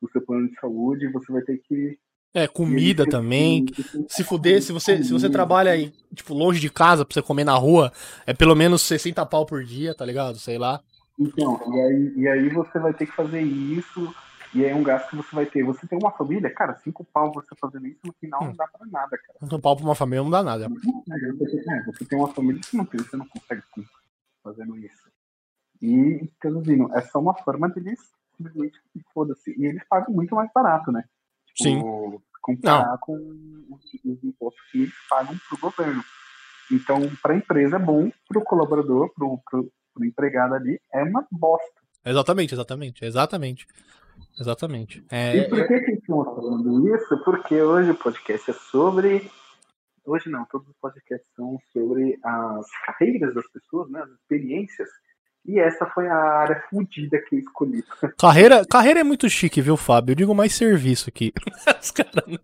[0.00, 1.98] o seu plano de saúde, você vai ter que.
[2.34, 3.66] É, comida também.
[4.08, 7.44] Se fuder, se você, se você trabalha aí, tipo, longe de casa pra você comer
[7.44, 7.90] na rua,
[8.26, 10.38] é pelo menos 60 pau por dia, tá ligado?
[10.38, 10.80] Sei lá.
[11.18, 14.14] Então, e aí, e aí você vai ter que fazer isso,
[14.54, 15.64] e aí é um gasto que você vai ter.
[15.64, 18.86] Você tem uma família, cara, cinco pau você fazendo isso, no final não dá pra
[18.86, 19.38] nada, cara.
[19.40, 20.66] Cinco pau pra uma família não dá nada.
[20.66, 23.62] É, você tem uma família que não tem, você não consegue
[24.42, 25.07] fazendo isso.
[25.80, 28.00] E, traduzindo, é só uma forma de eles
[28.36, 28.78] simplesmente
[29.12, 29.54] foda-se.
[29.58, 31.04] E eles pagam muito mais barato, né?
[31.46, 32.20] Tipo, Sim.
[32.40, 32.98] Comparar Não.
[32.98, 33.14] com
[33.70, 36.02] os, os, impostos que eles pagam pro governo.
[36.70, 41.26] Então, para a empresa é bom, para o colaborador, para o empregado ali, é uma
[41.30, 41.80] bosta.
[42.04, 43.66] Exatamente, exatamente, exatamente.
[44.40, 45.04] Exatamente.
[45.10, 45.36] É...
[45.36, 47.24] E por que, que estamos falando isso?
[47.24, 49.30] Porque hoje o podcast é sobre.
[50.04, 54.00] Hoje não, todos os podcasts são sobre as carreiras das pessoas, né?
[54.00, 54.88] as experiências
[55.48, 57.82] e essa foi a área fodida que eu escolhi.
[58.20, 60.12] Carreira, carreira é muito chique, viu, Fábio?
[60.12, 61.32] Eu digo mais serviço aqui.
[61.80, 62.26] Os caras.
[62.26, 62.38] Né?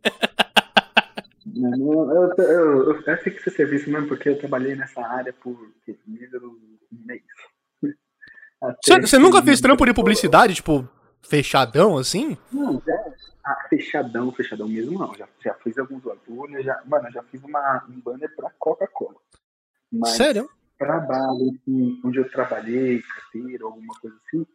[1.44, 5.54] Não, eu, eu, eu, eu que ser serviço mesmo, porque eu trabalhei nessa área por
[6.06, 6.58] meio
[6.90, 7.22] mês.
[9.02, 10.88] Você nunca fez trampo de publicidade, tipo,
[11.20, 12.38] fechadão assim?
[12.50, 13.04] Não, já,
[13.44, 15.14] ah, fechadão, fechadão mesmo não.
[15.14, 19.16] Já, já fiz alguns bagulhos, já, mano, já fiz uma, um banner pra Coca-Cola.
[20.06, 20.48] Sério?
[20.78, 24.46] Trabalho assim, onde eu trabalhei, carteira, alguma coisa assim,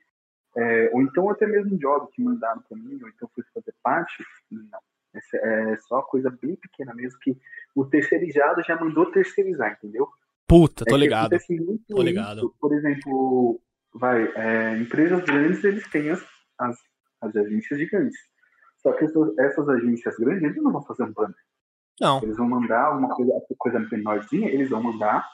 [0.58, 4.24] é, ou então até mesmo job que mandaram para mim, ou então fui fazer parte,
[4.52, 4.80] não.
[5.14, 7.36] Essa é só coisa bem pequena mesmo que
[7.76, 10.08] o terceirizado já mandou terceirizar, entendeu?
[10.48, 11.38] Puta, tô é ligado.
[11.88, 12.40] Tô ligado.
[12.40, 12.56] Isso.
[12.60, 13.60] Por exemplo,
[13.94, 16.24] vai, é, empresas grandes, eles têm as,
[16.58, 16.78] as,
[17.22, 18.18] as agências gigantes.
[18.78, 21.36] Só que essas, essas, agências grandes, eles não vão fazer um banner.
[22.00, 22.22] Não.
[22.24, 25.28] Eles vão mandar uma coisa, coisa menorzinha, eles vão mandar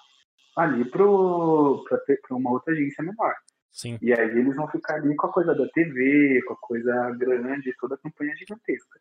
[0.55, 3.35] ali para uma outra agência menor.
[3.71, 3.97] Sim.
[4.01, 7.75] E aí eles vão ficar ali com a coisa da TV, com a coisa grande,
[7.77, 8.99] toda a campanha gigantesca,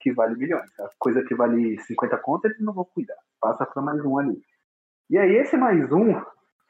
[0.00, 0.70] que vale milhões.
[0.80, 3.18] A coisa que vale 50 contas, eles não vão cuidar.
[3.38, 4.42] Passa para mais um ali.
[5.10, 6.14] E aí esse mais um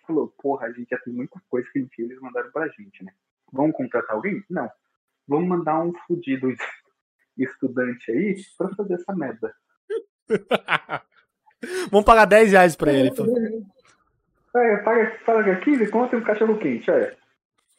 [0.04, 3.12] falou, porra, a gente já tem muita coisa que eles mandaram pra gente, né?
[3.52, 4.42] Vamos contratar alguém?
[4.50, 4.68] Não.
[5.26, 6.48] Vamos mandar um fudido
[7.38, 9.54] estudante aí pra fazer essa merda.
[11.90, 13.10] Vamos pagar 10 reais pra ele.
[14.56, 17.16] É, paga, paga 15 conto e um cachorro quente, olha.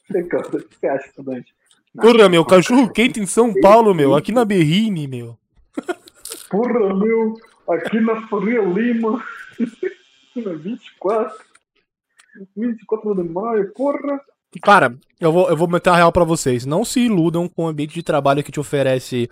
[0.08, 1.54] Você, você acha, estudante?
[1.96, 4.14] Porra, meu, cachorro quente em São Paulo, meu.
[4.14, 5.38] Aqui na Berrine, meu.
[6.50, 7.34] Porra, meu.
[7.70, 9.24] Aqui na Faria Lima.
[10.36, 11.38] na 24.
[12.56, 14.20] 24 de maio, porra.
[14.62, 16.66] Cara, eu vou, eu vou meter a real pra vocês.
[16.66, 19.30] Não se iludam com o ambiente de trabalho que te oferece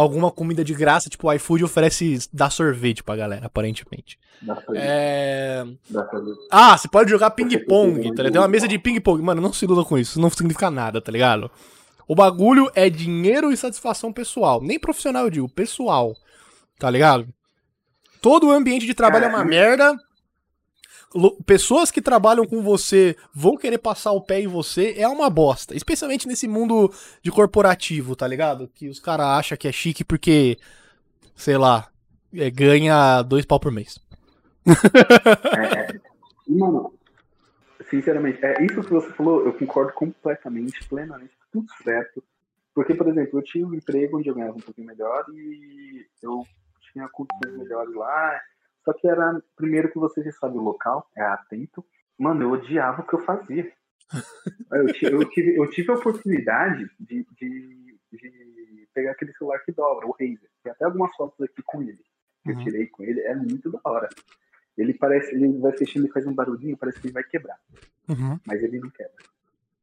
[0.00, 4.18] alguma comida de graça, tipo o iFood oferece dar sorvete pra galera, aparentemente.
[4.74, 5.64] É...
[6.50, 8.32] Ah, você pode jogar ping-pong, tá ligado?
[8.32, 9.22] Tem uma mesa de ping-pong.
[9.22, 11.48] Mano, não se iluda com isso, isso não significa nada, tá ligado?
[12.08, 14.60] O bagulho é dinheiro e satisfação pessoal.
[14.60, 16.16] Nem profissional, eu digo, pessoal.
[16.78, 17.28] Tá ligado?
[18.20, 19.96] Todo o ambiente de trabalho é uma merda
[21.46, 25.74] pessoas que trabalham com você vão querer passar o pé em você é uma bosta.
[25.74, 28.68] Especialmente nesse mundo de corporativo, tá ligado?
[28.74, 30.58] Que os caras acham que é chique porque,
[31.34, 31.88] sei lá,
[32.34, 33.98] é, ganha dois pau por mês.
[35.56, 36.00] é,
[36.48, 36.92] mano,
[37.90, 42.22] sinceramente, é isso que você falou, eu concordo completamente, plenamente, tudo certo.
[42.74, 46.44] Porque, por exemplo, eu tinha um emprego onde eu ganhava um pouquinho melhor e eu
[46.92, 48.40] tinha condições melhores lá,
[48.84, 51.84] só que era, primeiro que você já sabe o local, é atento.
[52.18, 53.72] Mano, eu odiava o que eu fazia.
[54.70, 60.06] eu, eu, tive, eu tive a oportunidade de, de, de, pegar aquele celular que dobra,
[60.06, 60.50] o Razer.
[60.62, 61.98] Tem até algumas fotos aqui com ele.
[62.42, 62.58] Que uhum.
[62.58, 64.08] eu tirei com ele, é muito da hora.
[64.76, 67.58] Ele parece, ele vai fechando e faz um barulhinho, parece que ele vai quebrar.
[68.08, 68.38] Uhum.
[68.46, 69.24] Mas ele não quebra.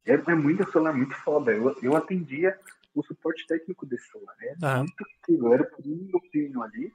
[0.06, 1.52] É, é muito celular muito foda.
[1.52, 2.58] Eu, eu atendia
[2.94, 4.36] o suporte técnico desse celular.
[4.42, 4.78] É uhum.
[4.80, 5.54] muito incrível.
[5.54, 6.94] Era um pinho ali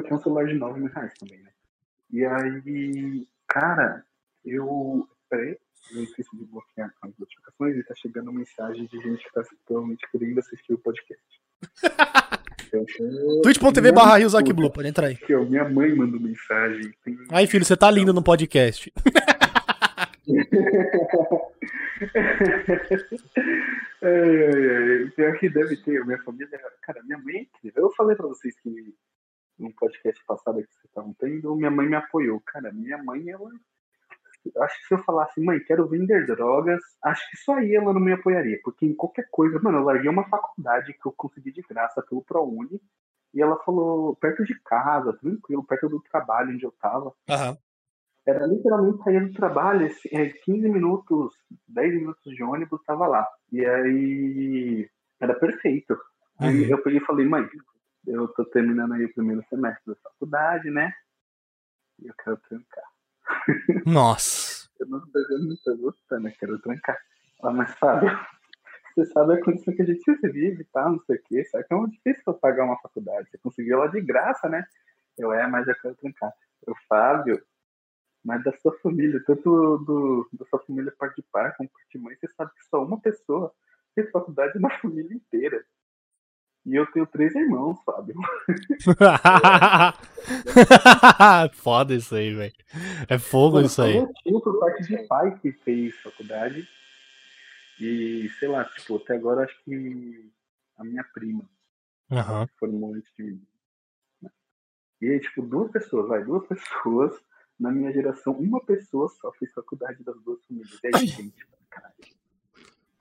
[0.00, 1.50] porque é um celular de 9 mil reais também, né?
[2.10, 4.04] E aí, cara,
[4.44, 5.08] eu.
[5.28, 5.58] Peraí,
[5.92, 10.08] eu esqueci de bloquear as notificações e tá chegando mensagem de gente que tá provavelmente
[10.10, 11.22] querendo assistir o podcast.
[13.42, 14.18] Twitch.tv barra
[14.54, 15.16] Blue, pode entrar aí.
[15.16, 16.92] Que minha mãe mandou mensagem.
[17.02, 17.16] Tem...
[17.30, 18.92] Aí, filho, você tá lindo no podcast.
[24.02, 26.48] é, é, é, pior que deve ter, minha família.
[26.82, 27.84] Cara, minha mãe é incrível.
[27.84, 28.94] Eu falei pra vocês que
[29.58, 32.40] num podcast passado que vocês estavam tendo, minha mãe me apoiou.
[32.40, 33.50] Cara, minha mãe, ela.
[34.58, 38.00] Acho que se eu falasse, mãe, quero vender drogas, acho que só aí ela não
[38.00, 38.58] me apoiaria.
[38.62, 42.22] Porque em qualquer coisa, mano, eu larguei uma faculdade que eu consegui de graça pelo
[42.22, 42.80] ProUni.
[43.34, 47.12] E ela falou, perto de casa, tranquilo, perto do trabalho onde eu tava.
[47.28, 47.56] Uhum.
[48.26, 51.34] Era literalmente sair do trabalho, 15 é, minutos,
[51.68, 53.26] 10 minutos de ônibus, tava lá.
[53.52, 54.90] E aí
[55.20, 55.98] era perfeito.
[56.38, 56.70] Aí uhum.
[56.70, 57.48] eu peguei e falei, mãe,
[58.08, 60.92] eu tô terminando aí o primeiro semestre da faculdade, né?
[62.00, 62.84] E eu quero trancar.
[63.86, 64.68] Nossa.
[64.80, 66.98] eu não, eu tô gostando, eu quero trancar.
[67.42, 68.08] Ah, mas Fábio,
[68.94, 70.88] você sabe a condição que a gente vive, tá?
[70.88, 71.44] Não sei o quê.
[71.44, 73.28] Sabe que é muito difícil pra pagar uma faculdade.
[73.30, 74.64] Você conseguiu ela de graça, né?
[75.16, 76.32] Eu, é, mas eu quero trancar.
[76.66, 77.42] Eu, Fábio,
[78.24, 81.98] mas da sua família, tanto do, da sua família parte de pai como parte de
[81.98, 83.52] mãe, você sabe que só uma pessoa
[83.94, 85.64] fez faculdade na família inteira.
[86.68, 88.14] E eu tenho três irmãos, Fábio.
[91.54, 92.52] Foda isso aí, velho.
[93.08, 93.96] É fogo isso aí.
[93.96, 96.68] Eu tinha por parte de pai que fez faculdade.
[97.80, 100.30] E, sei lá, tipo, até agora acho que
[100.76, 101.48] a minha prima
[102.10, 102.46] uhum.
[102.58, 103.42] formou antes de mim.
[105.00, 107.18] E aí, tipo, duas pessoas, vai, duas pessoas
[107.58, 110.78] na minha geração, uma pessoa só fez faculdade das duas famílias.
[110.84, 112.17] Aí, gente, caralho.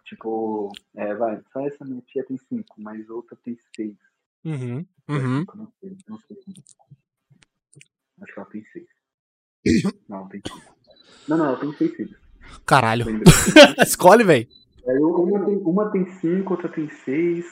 [0.07, 3.97] Tipo, é, vai, só essa minha tia tem cinco, mas outra tem seis.
[4.45, 4.85] Uhum.
[5.09, 5.45] Uhum.
[5.53, 6.37] Não sei, não sei
[8.21, 8.87] Acho que ela tem seis.
[10.07, 10.75] Não, tem cinco.
[11.27, 12.17] Não, não, ela tem seis filhos.
[12.65, 13.05] Caralho.
[13.85, 14.47] Escolhe, velho.
[14.85, 17.45] Uma tem, uma tem cinco, outra tem seis,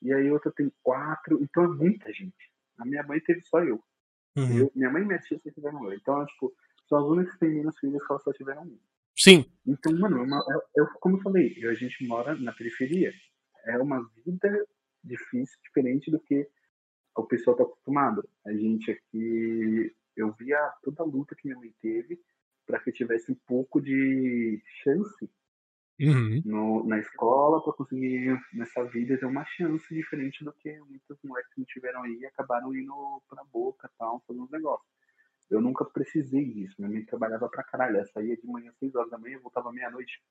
[0.00, 1.38] e aí outra tem quatro.
[1.42, 2.50] Então é muita gente.
[2.78, 3.78] A minha mãe teve só eu.
[4.36, 4.58] Uhum.
[4.58, 5.92] eu minha mãe e minha tia só tiveram eu.
[5.92, 6.50] Então, tipo,
[6.88, 8.78] são as únicas que têm menos filhos que elas só tiveram um.
[9.20, 9.44] Sim.
[9.66, 10.42] Então, mano, é uma,
[10.74, 13.12] eu, como eu falei, a gente mora na periferia.
[13.66, 14.66] É uma vida
[15.04, 16.48] difícil, diferente do que
[17.14, 18.26] o pessoal tá acostumado.
[18.46, 22.18] A gente aqui, eu via toda a luta que minha mãe teve
[22.66, 25.30] para que tivesse um pouco de chance
[26.00, 26.42] uhum.
[26.44, 31.52] no, na escola para conseguir nessa vida ter uma chance diferente do que muitos moleques
[31.52, 34.99] que não tiveram aí acabaram indo pra boca tal, fazendo uns negócios.
[35.50, 36.76] Eu nunca precisei disso.
[36.78, 37.96] Minha mãe trabalhava pra caralho.
[37.96, 40.22] Ela saía de manhã às 6 horas da manhã voltava meia-noite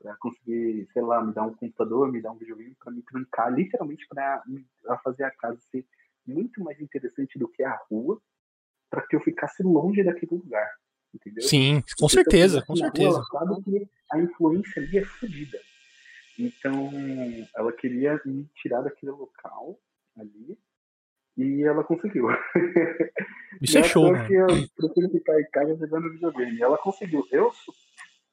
[0.00, 3.52] pra conseguir, sei lá, me dar um computador, me dar um videogame pra me trancar,
[3.52, 4.42] literalmente pra,
[4.82, 5.84] pra fazer a casa ser
[6.26, 8.20] muito mais interessante do que a rua,
[8.88, 10.70] para que eu ficasse longe daquele lugar.
[11.12, 11.42] Entendeu?
[11.42, 13.18] Sim, com Porque certeza, com certeza.
[13.18, 15.58] Rua, sabe que a influência ali é fodida.
[16.38, 16.90] Então,
[17.56, 19.78] ela queria me tirar daquele local
[20.16, 20.56] ali
[21.38, 22.26] e ela conseguiu.
[23.62, 26.60] Isso é show, que eu prefiro ficar em casa jogando videogame.
[26.60, 27.24] Ela conseguiu.
[27.30, 27.52] Eu,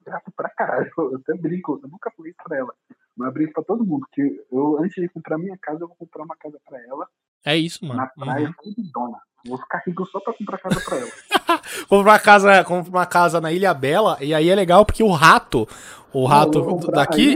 [0.03, 0.91] gato pra caralho.
[0.97, 2.73] Eu até brinco, eu nunca falei isso pra ela.
[3.17, 5.95] Mas eu brinco pra todo mundo, que eu, antes de comprar minha casa, eu vou
[5.95, 7.07] comprar uma casa pra ela.
[7.45, 8.01] É isso, mano.
[8.01, 8.73] Na praia, uhum.
[8.93, 9.17] dona.
[9.47, 11.11] Vou ficar rico só pra comprar casa pra ela.
[11.87, 15.11] comprar uma casa, comprar uma casa na Ilha Bela, e aí é legal porque o
[15.11, 15.67] rato,
[16.11, 17.35] o rato daqui.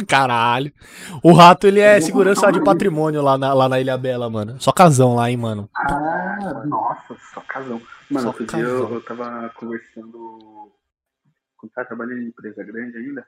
[0.06, 0.72] Caralho.
[1.22, 4.60] O rato, ele é segurança de patrimônio lá na, lá na Ilha Bela, mano.
[4.60, 5.68] Só casão lá, hein, mano.
[5.74, 7.80] Ah, nossa, só casão.
[8.10, 8.60] Mano, só outro casão.
[8.60, 10.72] dia eu, eu tava conversando.
[11.56, 13.26] Quando tava trabalhando em empresa grande ainda,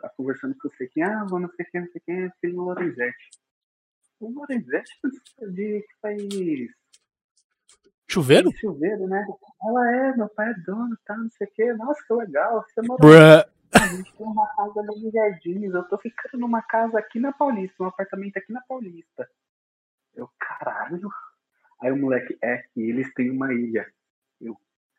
[0.00, 2.64] tava conversando com você que, ah, vou não sei quem, não sei quem, filho o
[2.64, 3.30] Lorenzetti.
[4.20, 4.92] O Lorenzetti
[5.52, 6.22] de que faz
[8.10, 8.50] Chuveiro?
[8.56, 9.26] Chuveiro, né?
[9.62, 11.72] Ela é, meu pai é dono, tá, não sei o quê.
[11.74, 12.64] Nossa, que legal.
[12.66, 15.72] Você mora gente tem uma casa nos Jardins.
[15.72, 19.28] Eu tô ficando numa casa aqui na Paulista, um apartamento aqui na Paulista.
[20.14, 21.08] Eu, caralho.
[21.80, 23.86] Aí o moleque, é que eles têm uma ilha.
[24.40, 24.56] Eu,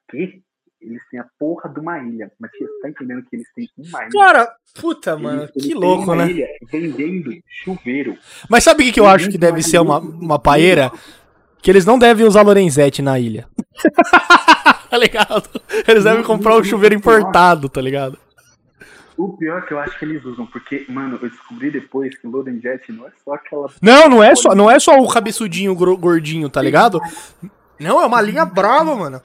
[0.09, 0.41] quê?
[0.79, 2.31] Eles têm a porra de uma ilha.
[2.39, 4.11] Mas você tá entendendo que eles têm uma ilha?
[4.11, 6.31] Cara, puta, mano, eles, que louco, né?
[6.31, 8.17] Ilha vendendo chuveiro.
[8.49, 10.89] Mas sabe o que, que eu acho que deve ser uma, uma paeira?
[11.61, 13.45] Que eles não devem usar Lorenzetti na ilha.
[14.89, 15.49] tá ligado?
[15.85, 18.17] Eles devem comprar um chuveiro importado, tá ligado?
[19.19, 22.25] O pior é que eu acho que eles usam, porque, mano, eu descobri depois que
[22.25, 23.69] o Lorenzetti não é só aquela.
[23.81, 27.01] Não, não é só, não é só o cabeçudinho gordinho, tá ligado?
[27.77, 29.21] Não, é uma linha brava, mano.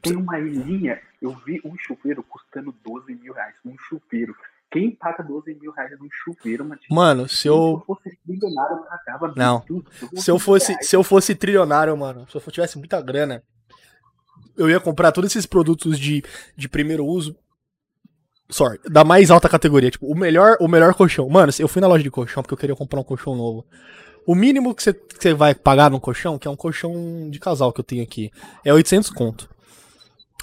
[0.00, 3.56] Tem uma linha, eu vi um chuveiro custando 12 mil reais.
[3.64, 4.32] Um chuveiro.
[4.70, 6.80] Quem paga 12 mil reais num chuveiro, mano?
[6.88, 7.82] Mano, se eu.
[7.84, 9.60] Se eu fosse trilionário, eu pagava Não.
[9.62, 13.42] Tudo, se eu fosse, se eu fosse trilionário, mano, se eu tivesse muita grana,
[14.56, 16.22] eu ia comprar todos esses produtos de,
[16.56, 17.36] de primeiro uso.
[18.50, 19.90] Sorry, da mais alta categoria.
[19.90, 21.28] Tipo, o melhor, o melhor colchão.
[21.28, 23.64] Mano, eu fui na loja de colchão porque eu queria comprar um colchão novo.
[24.26, 27.80] O mínimo que você, vai pagar num colchão, que é um colchão de casal que
[27.80, 28.30] eu tenho aqui,
[28.64, 29.48] é 800 conto.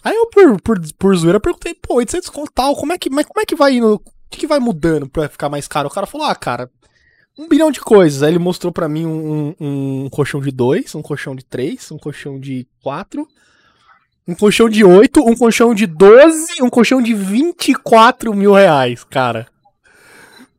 [0.03, 3.25] Aí eu, por, por, por zoeira, perguntei, pô, 800 conto tal, como é que, mas
[3.25, 5.89] como é que vai indo que, que vai mudando pra ficar mais caro?
[5.89, 6.71] O cara falou, ah, cara,
[7.37, 8.23] um bilhão de coisas.
[8.23, 11.91] Aí ele mostrou para mim um, um, um, colchão de dois, um colchão de três,
[11.91, 13.27] um colchão de quatro,
[14.27, 19.47] um colchão de oito, um colchão de doze, um colchão de 24 mil reais, cara.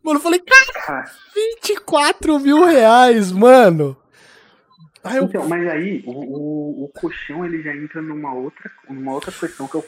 [0.03, 3.97] Mano, eu falei, cara, 24 mil reais, mano.
[5.05, 5.25] Ah, eu...
[5.25, 9.67] Então, mas aí o, o, o, colchão ele já entra numa outra, numa outra questão
[9.67, 9.85] que é o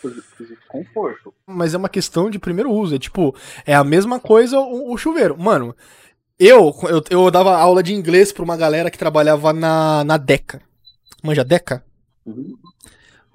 [0.66, 1.32] conforto.
[1.46, 2.96] Mas é uma questão de primeiro uso.
[2.96, 3.34] É tipo,
[3.64, 5.38] é a mesma coisa o, o chuveiro.
[5.38, 5.74] Mano,
[6.38, 10.60] eu, eu, eu dava aula de inglês pra uma galera que trabalhava na, na Deca.
[11.22, 11.84] Manja Deca?
[12.26, 12.56] Uhum.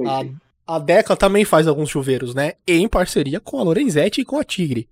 [0.08, 2.54] A, a Deca também faz alguns chuveiros, né?
[2.68, 4.88] Em parceria com a Lorenzetti e com a Tigre.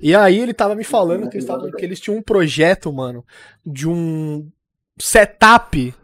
[0.00, 3.24] E aí ele tava me falando que eles, tavam, que eles tinham um projeto, mano,
[3.64, 4.48] de um
[4.98, 5.94] setup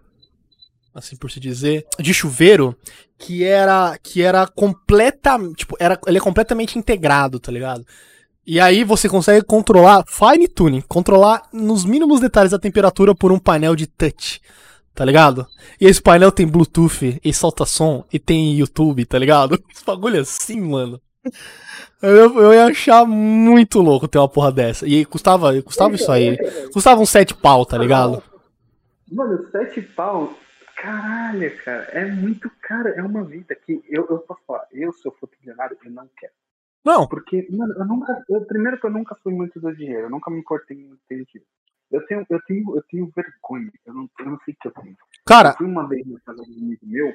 [0.97, 2.75] assim por se dizer, de chuveiro,
[3.19, 7.85] que era que era completa, tipo, era ele é completamente integrado, tá ligado?
[8.47, 13.39] E aí você consegue controlar fine tuning, controlar nos mínimos detalhes a temperatura por um
[13.39, 14.41] painel de touch,
[14.97, 15.47] tá ligado?
[15.81, 19.63] E esse painel tem Bluetooth e solta som e tem YouTube, tá ligado?
[19.71, 21.01] Esse bagulho assim, mano.
[22.03, 24.87] Eu, eu ia achar muito louco ter uma porra dessa.
[24.87, 26.39] E custava, custava isso aí.
[26.73, 28.23] Custava uns 7 pau, tá ligado?
[29.13, 30.33] Mano, 7 pau
[30.77, 32.89] Caralho, cara, é muito caro.
[32.91, 36.09] É uma vida que eu, eu posso falar, eu, se eu for trilionário, eu não
[36.17, 36.33] quero.
[36.85, 37.09] Não.
[37.09, 38.25] Porque, mano, eu nunca.
[38.29, 41.15] Eu, primeiro que eu nunca fui muito do dinheiro, eu nunca me importei muito com
[41.15, 41.47] dinheiro.
[41.91, 43.73] Eu tenho, eu tenho, eu tenho vergonha.
[43.85, 44.97] Eu não, eu não sei o que eu tenho.
[45.25, 45.51] Cara.
[45.51, 47.15] Eu fui uma vez na casa de um amigo meu,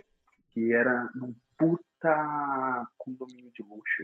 [0.51, 4.03] que era num puta condomínio de luxo.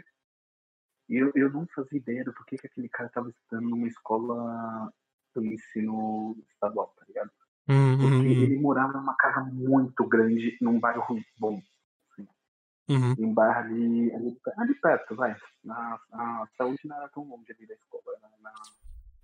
[1.10, 4.92] E eu, eu não fazia ideia do porquê que aquele cara tava estudando numa escola
[5.34, 7.32] do ensino estadual, tá ligado?
[7.70, 7.98] Uhum.
[7.98, 11.62] Porque ele morava numa casa muito grande, num bairro bom.
[12.12, 12.28] Assim.
[12.90, 13.16] Uhum.
[13.18, 15.36] Em um bairro ali, ali, ali perto, vai.
[15.64, 18.54] Na, a saúde não era tão longe ali da escola, era na,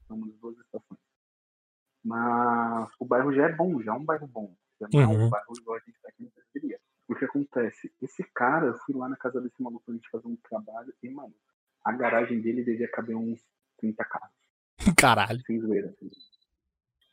[0.10, 1.00] numa das duas estações.
[2.04, 4.54] Mas o bairro já é bom, já é um bairro bom.
[4.80, 5.30] Já não é um uhum.
[5.30, 6.80] bairro igual a gente tá aqui Pesqueria.
[7.08, 7.94] O que acontece?
[8.02, 11.10] Esse cara, eu fui lá na casa desse maluco pra gente fazer um trabalho e,
[11.10, 11.34] mano,
[11.84, 13.42] a garagem dele devia caber uns
[13.78, 14.36] 30 carros.
[14.98, 15.42] Caralho.
[15.46, 16.10] Sem zoeira, assim.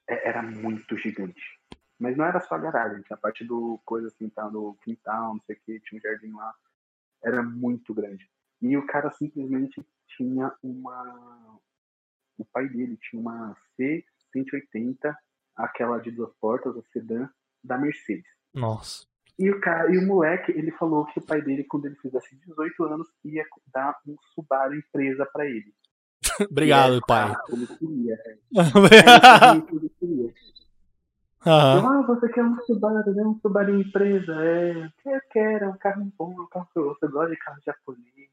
[0.08, 1.60] É, era muito gigante.
[1.98, 5.34] Mas não era só a garagem, tinha a parte do coisa assim, tá, no quintal,
[5.34, 6.54] não sei o que, tinha um jardim lá.
[7.22, 8.28] Era muito grande.
[8.62, 11.60] E o cara simplesmente tinha uma.
[12.38, 13.54] O pai dele tinha uma
[14.34, 15.14] C180,
[15.56, 17.28] aquela de duas portas, a sedã,
[17.62, 18.26] da Mercedes.
[18.54, 19.06] Nossa.
[19.38, 22.36] E o, cara, e o moleque, ele falou que o pai dele, quando ele fizesse
[22.36, 25.72] 18 anos, ia dar um Subaru empresa para ele.
[26.50, 27.32] Obrigado, pai.
[31.46, 31.86] Aham.
[31.86, 33.22] Ah, você quer um Subaru, né?
[33.22, 34.90] Um Subaru empresa, é.
[35.06, 38.28] Eu quero, é um carro bom, é um carro que você gosta de carro japonês.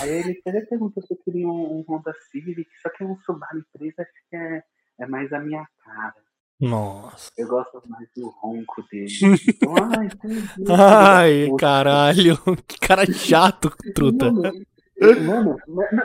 [0.00, 3.58] Aí ele até perguntou se eu queria um, um Honda Civic, só que um Subaru
[3.58, 4.62] empresa acho que é,
[5.02, 6.14] é mais a minha cara.
[6.60, 7.30] Nossa.
[7.36, 9.08] Eu gosto mais do ronco dele.
[10.70, 12.38] Ai, Ai caralho.
[12.68, 14.30] Que cara chato, truta.
[14.30, 15.56] Mano,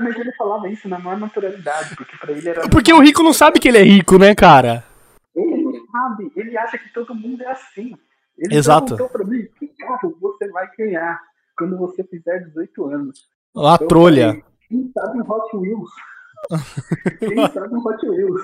[0.02, 2.68] mas ele falava isso na maior naturalidade, porque pra ele era.
[2.70, 4.84] Porque o rico não sabe que ele é rico, né, cara?
[5.36, 7.95] Ele não sabe, ele acha que todo mundo é assim.
[8.36, 8.95] Ele Exato.
[8.95, 11.20] perguntou pra mim, que carro você vai ganhar
[11.56, 13.28] quando você fizer 18 anos?
[13.56, 14.43] A eu trolha.
[14.68, 15.89] Quem sabe Hot Wheels?
[17.20, 18.42] Quem sabe um Hot Wheels?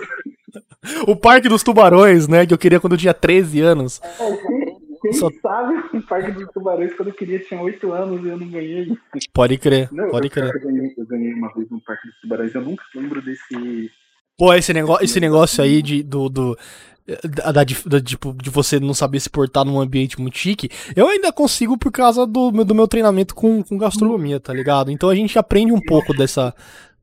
[1.07, 4.01] O Parque dos Tubarões, né, que eu queria quando eu tinha 13 anos.
[4.03, 5.29] É, quem, quem Só...
[5.41, 8.97] sabe o Parque dos Tubarões quando eu queria tinha 8 anos e eu não ganhei.
[9.33, 10.53] Pode crer, não, pode crer.
[10.53, 13.89] Eu ganhei, eu ganhei uma vez no Parque dos Tubarões, eu nunca lembro desse
[14.37, 16.57] Pô, esse negócio, esse negócio aí de, do, do
[17.05, 21.07] da, da, da, tipo, de você não saber se portar num ambiente muito chique, eu
[21.07, 24.89] ainda consigo por causa do, do meu treinamento com, com gastronomia, tá ligado?
[24.89, 26.53] Então a gente aprende um pouco dessa.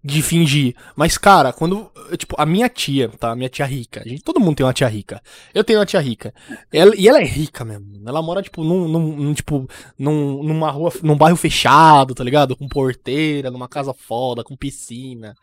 [0.02, 0.74] De fingir.
[0.96, 1.90] Mas, cara, quando.
[2.16, 3.32] Tipo, a minha tia, tá?
[3.32, 4.02] A minha tia rica.
[4.04, 5.20] A gente, todo mundo tem uma tia rica.
[5.54, 6.32] Eu tenho uma tia rica.
[6.72, 7.86] Ela, e ela é rica mesmo.
[8.06, 10.90] Ela mora, tipo, num, num, tipo, num, numa rua.
[11.02, 12.56] num bairro fechado, tá ligado?
[12.56, 15.34] Com porteira, numa casa foda, com piscina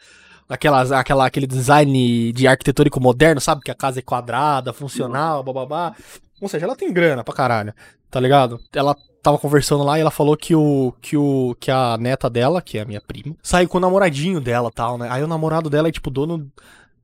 [0.50, 3.62] aquelas, aquela, aquele design de arquitetônico moderno, sabe?
[3.62, 5.94] Que a casa é quadrada, funcional, bababá.
[6.40, 7.74] Ou seja, ela tem grana pra caralho,
[8.10, 8.60] tá ligado?
[8.74, 12.62] Ela tava conversando lá e ela falou que o que o que a neta dela,
[12.62, 15.08] que é a minha prima, saiu com o namoradinho dela, tal, né?
[15.10, 16.52] Aí o namorado dela é tipo dono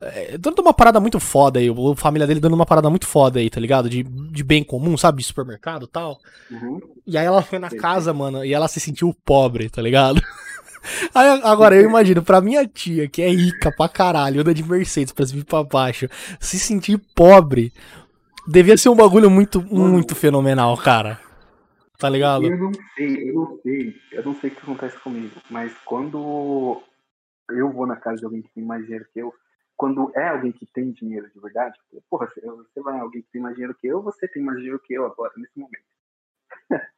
[0.03, 3.07] é, dono de uma parada muito foda aí, a família dele dando uma parada muito
[3.07, 3.89] foda aí, tá ligado?
[3.89, 5.19] De, de bem comum, sabe?
[5.19, 6.19] De supermercado e tal.
[6.51, 6.79] Uhum.
[7.07, 10.21] E aí ela foi na casa, mano, e ela se sentiu pobre, tá ligado?
[11.15, 15.13] Aí, agora eu imagino, pra minha tia, que é rica pra caralho, anda de Mercedes
[15.13, 16.09] pra e pra baixo,
[16.41, 17.71] se sentir pobre,
[18.47, 21.19] devia ser um bagulho muito, muito fenomenal, cara.
[21.97, 22.45] Tá ligado?
[22.45, 26.81] Eu não sei, eu não sei, eu não sei o que acontece comigo, mas quando
[27.49, 29.33] eu vou na casa de alguém que tem mais dinheiro que eu,
[29.77, 31.79] quando é alguém que tem dinheiro de verdade,
[32.09, 34.93] porra, você vai alguém que tem mais dinheiro que eu, você tem mais dinheiro que
[34.93, 35.85] eu agora, nesse momento.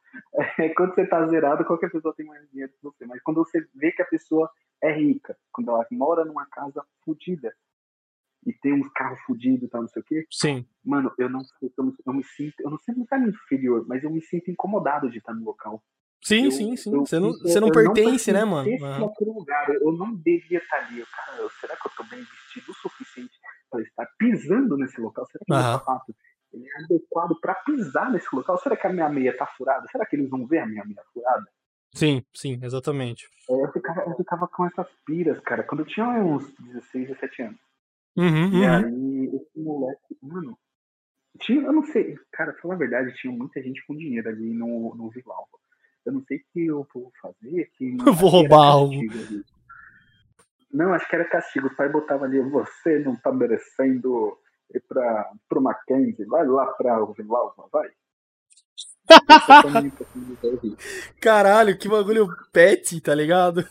[0.58, 3.04] É, quando você tá zerado, qualquer pessoa tem mais dinheiro que você.
[3.04, 4.50] Mas quando você vê que a pessoa
[4.82, 7.54] é rica, quando ela mora numa casa fodida
[8.46, 10.26] e tem uns carros fodidos e tal, não sei o quê.
[10.30, 10.66] Sim.
[10.84, 14.02] Mano, eu não sei, eu, eu me sinto, eu não sei se tá inferior, mas
[14.04, 15.82] eu me sinto incomodado de estar no local.
[16.22, 16.90] Sim, eu, sim, sim.
[16.90, 19.06] você não, você não pertence, não né, mano?
[19.06, 21.00] Naquele lugar, eu não devia estar ali.
[21.00, 23.34] Eu, cara, será que eu tô bem vestido o suficiente
[23.70, 25.26] para estar pisando nesse local?
[25.26, 25.58] Será que uhum.
[25.58, 26.14] meu sapato
[26.52, 28.58] ele é adequado para pisar nesse local.
[28.58, 29.86] Será que a minha meia tá furada?
[29.90, 31.44] Será que eles vão ver a minha meia furada?
[31.94, 33.28] Sim, sim, exatamente.
[33.48, 37.42] É, eu, ficava, eu ficava com essas piras, cara, quando eu tinha uns 16, 17
[37.42, 37.60] anos.
[38.16, 38.74] Uhum, e uhum.
[38.74, 40.58] aí, esse moleque, mano,
[41.38, 44.54] tinha, eu não sei, cara, pra falar a verdade, tinha muita gente com dinheiro ali
[44.54, 45.58] no, no Vilalva.
[46.04, 47.68] Eu não sei o que eu vou fazer.
[47.76, 48.94] Que eu vou roubar algo.
[50.72, 51.66] Não, acho que era castigo.
[51.66, 54.38] O pai botava ali, você não tá merecendo
[54.74, 57.88] e para o Mackenzie, vai lá para o Villalva, vai.
[61.20, 63.64] Caralho, que bagulho pet, tá ligado?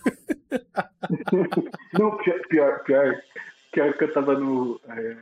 [1.93, 3.21] Não, pior, pior, pior,
[3.75, 4.79] pior que eu tava no.
[4.87, 5.17] É,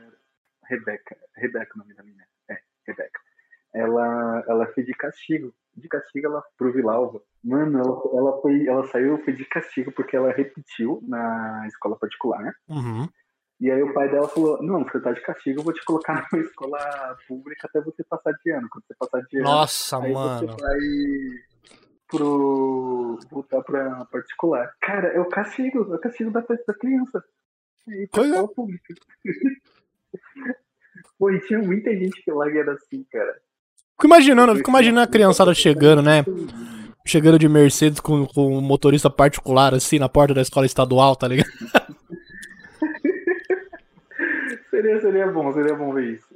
[0.70, 2.24] Rebeca, Rebeca o nome da menina.
[2.50, 3.20] É, Rebeca.
[3.74, 5.52] Ela, ela foi de castigo.
[5.76, 7.20] De castigo ela pro Vilalva.
[7.44, 12.54] Mano, ela, ela, foi, ela saiu foi de castigo porque ela repetiu na escola particular.
[12.70, 13.10] Uhum.
[13.60, 16.28] E aí o pai dela falou, não, você tá de castigo, eu vou te colocar
[16.32, 18.68] numa escola pública até você passar de ano.
[18.70, 20.48] Quando você passar de ano, Nossa, aí mano.
[20.48, 20.80] você vai
[22.08, 23.20] pro.
[23.32, 24.72] voltar pra particular.
[25.14, 27.24] É o castigo, é o castigo da, da criança.
[27.88, 28.94] Escola pública.
[31.20, 33.34] Pô, e tinha muita gente que lá era assim, cara.
[33.92, 36.26] Fico imaginando, fico imaginando a criançada chegando, né?
[37.06, 41.28] Chegando de Mercedes com, com um motorista particular, assim, na porta da escola estadual, tá
[41.28, 41.50] ligado?
[44.70, 46.28] Seria, seria bom, seria bom ver isso.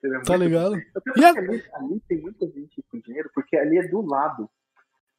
[0.00, 0.74] Seria tá ligado?
[1.16, 4.48] E ali, ali, tem muita gente com dinheiro, porque ali é do lado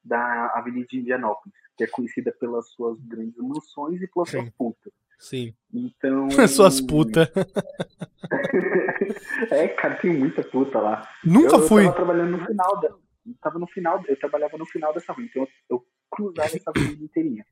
[0.06, 4.38] da Avenida de Indianópolis, que é conhecida pelas suas grandes mansões e pelas Sim.
[4.38, 4.94] suas putas.
[5.18, 5.54] Sim.
[5.74, 6.30] Então.
[6.48, 7.28] suas putas.
[9.52, 11.10] é, cara, tem muita puta lá.
[11.24, 11.84] Nunca eu, fui.
[11.84, 12.90] Eu tava trabalhando no final da.
[12.90, 16.70] Eu tava no final, eu trabalhava no final dessa rua, então eu, eu cruzava essa
[16.70, 17.44] avenida inteirinha.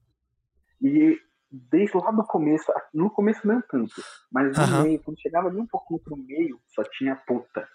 [0.79, 3.95] E desde lá do começo, no começo não tanto,
[4.31, 4.83] mas no uhum.
[4.83, 7.67] meio, quando chegava ali um pouquinho pro meio, só tinha puta.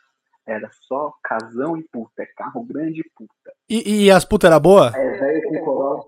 [0.48, 3.52] Era só casão e puta, é carro grande e puta.
[3.68, 4.94] E, e as putas eram boas?
[4.94, 6.04] É, velho com Corolla.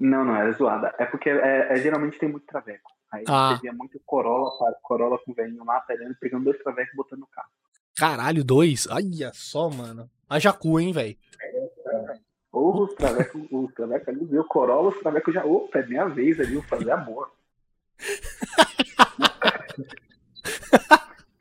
[0.00, 0.92] Não, não, era zoada.
[0.98, 2.90] É porque é, é, geralmente tem muito traveco.
[3.12, 3.56] Aí ah.
[3.56, 4.50] você muito Corolla,
[4.82, 7.48] Corolla com velhinho lá, pegando, pegando dois travecos e botando no carro.
[7.96, 8.88] Caralho, dois?
[8.88, 10.10] Olha só, mano.
[10.28, 11.16] A Jacu, hein, velho?
[12.50, 14.42] Porra, os travecos, os travecos ali, viu?
[14.46, 15.44] Corolla, os travecos já.
[15.44, 17.30] Opa, é minha vez ali, vou fazer amor.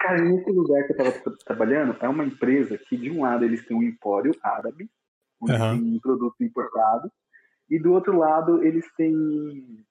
[0.04, 3.46] Cara, nesse lugar que eu tava tra- trabalhando, é uma empresa que, de um lado,
[3.46, 4.92] eles têm um empório árabe,
[5.40, 5.80] onde Aham.
[5.80, 7.10] tem produto importado,
[7.70, 9.86] e do outro lado, eles têm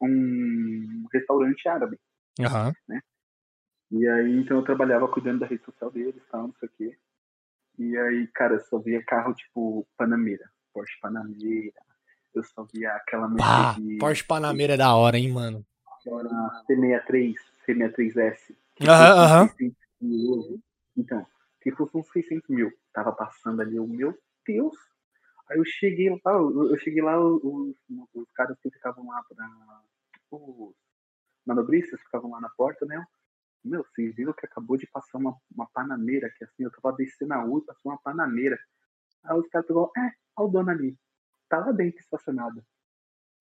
[0.00, 1.98] um restaurante árabe.
[2.40, 2.72] Aham.
[3.90, 6.98] E aí, então, eu trabalhava cuidando da rede social deles, tal, não sei o quê.
[7.78, 11.82] E aí, cara, eu só via carro tipo Panamera, Porsche Panamera.
[12.34, 15.64] Eu só via aquela Mercedes, Porsche Panamera é da hora, hein, mano.
[16.00, 17.34] aquela C63,
[17.68, 18.56] C63S.
[18.76, 19.48] Que Aham, aham.
[19.48, 20.60] 600 mil hoje.
[20.96, 21.26] Então,
[21.62, 24.16] se fosse uns 600 mil, tava passando ali, o meu
[24.46, 24.76] Deus.
[25.48, 27.74] Aí eu cheguei lá, eu eu cheguei lá, os,
[28.14, 29.82] os caras que ficavam lá pra.
[30.30, 30.74] Os
[31.46, 33.04] manobristas ficavam lá na porta, né?
[33.64, 37.34] Meu, vocês viram que acabou de passar uma, uma panameira aqui, assim, eu tava descendo
[37.34, 38.58] a rua, passou uma panameira.
[39.24, 40.96] Aí os caras pegou, é, olha o dono ali.
[41.48, 42.62] Tá lá dentro estacionado.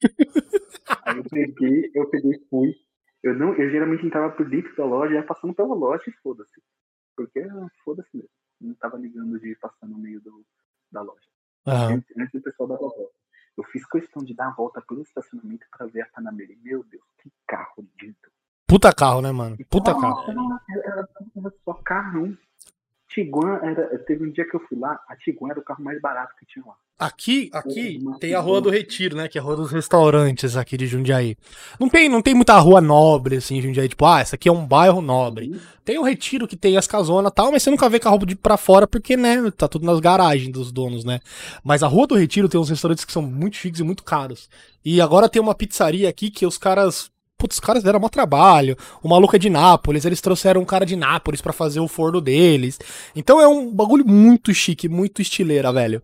[1.05, 2.84] Aí eu peguei, eu peguei e fui.
[3.25, 6.61] Eu não, eu geralmente entrava por dentro da loja, ia passando pela loja e foda-se.
[7.17, 8.29] Porque ah, foda-se mesmo.
[8.61, 10.45] Não tava ligando de passar no meio do,
[10.91, 11.27] da loja.
[11.65, 11.95] Aham.
[11.95, 13.15] Antes, antes do pessoal dar a volta.
[13.57, 16.53] Eu fiz questão de dar a volta pelo estacionamento pra ver a Panameira.
[16.53, 18.15] E, meu Deus, que carro lindo.
[18.67, 19.57] Puta carro, né, mano?
[19.71, 20.23] Puta carro.
[20.85, 22.37] Era, era, só carrão.
[23.07, 23.97] Tiguan era.
[24.03, 26.45] Teve um dia que eu fui lá, a Tiguan era o carro mais barato que
[26.45, 26.77] tinha lá.
[26.97, 29.27] Aqui, aqui tem a Rua do Retiro, né?
[29.27, 31.35] Que é a Rua dos Restaurantes aqui de Jundiaí.
[31.77, 33.89] Não tem, não tem muita rua nobre, assim, em Jundiaí.
[33.89, 35.59] Tipo, ah, essa aqui é um bairro nobre.
[35.83, 38.33] Tem o Retiro que tem as casonas e tal, mas você nunca vê carro de
[38.33, 41.19] pra fora porque, né, tá tudo nas garagens dos donos, né?
[41.65, 44.47] Mas a Rua do Retiro tem uns restaurantes que são muito chiques e muito caros.
[44.83, 47.11] E agora tem uma pizzaria aqui que os caras...
[47.37, 48.77] Putz, os caras deram mó trabalho.
[49.03, 52.21] O maluco é de Nápoles, eles trouxeram um cara de Nápoles pra fazer o forno
[52.21, 52.79] deles.
[53.13, 56.01] Então é um bagulho muito chique, muito estileira, velho.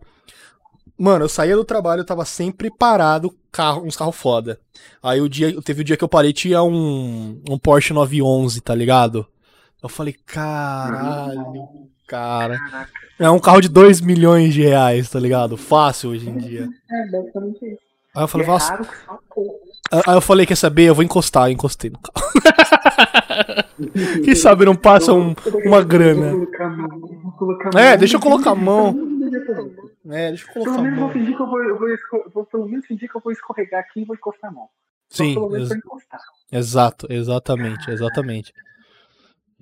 [0.98, 4.58] Mano, eu saía do trabalho, eu tava sempre parado, carro, uns carros foda.
[5.02, 8.74] Aí o dia, teve o dia que eu parei, tinha um, um Porsche 911, tá
[8.74, 9.26] ligado?
[9.82, 11.68] Eu falei, caralho,
[12.06, 12.58] cara.
[13.18, 15.56] É um carro de 2 milhões de reais, tá ligado?
[15.56, 16.68] Fácil hoje em dia.
[16.90, 17.92] É, basicamente isso.
[18.14, 18.80] Aí eu falei, é nossa.
[19.90, 20.84] Aí eu falei, quer saber?
[20.84, 22.32] Eu vou encostar, eu encostei no carro.
[24.24, 25.34] Quem sabe não passa um,
[25.64, 26.46] uma grana.
[27.74, 28.96] É, deixa eu colocar a mão.
[30.02, 32.30] Pelo É, deixa eu colocar a menos vou fingir que eu vou, eu vou, esco-
[32.34, 34.68] vou pelo menos fingir que eu vou escorregar aqui e vou encostar a mão.
[35.08, 35.80] Sim, pelo menos ex-.
[36.50, 38.52] Exato, exatamente, exatamente.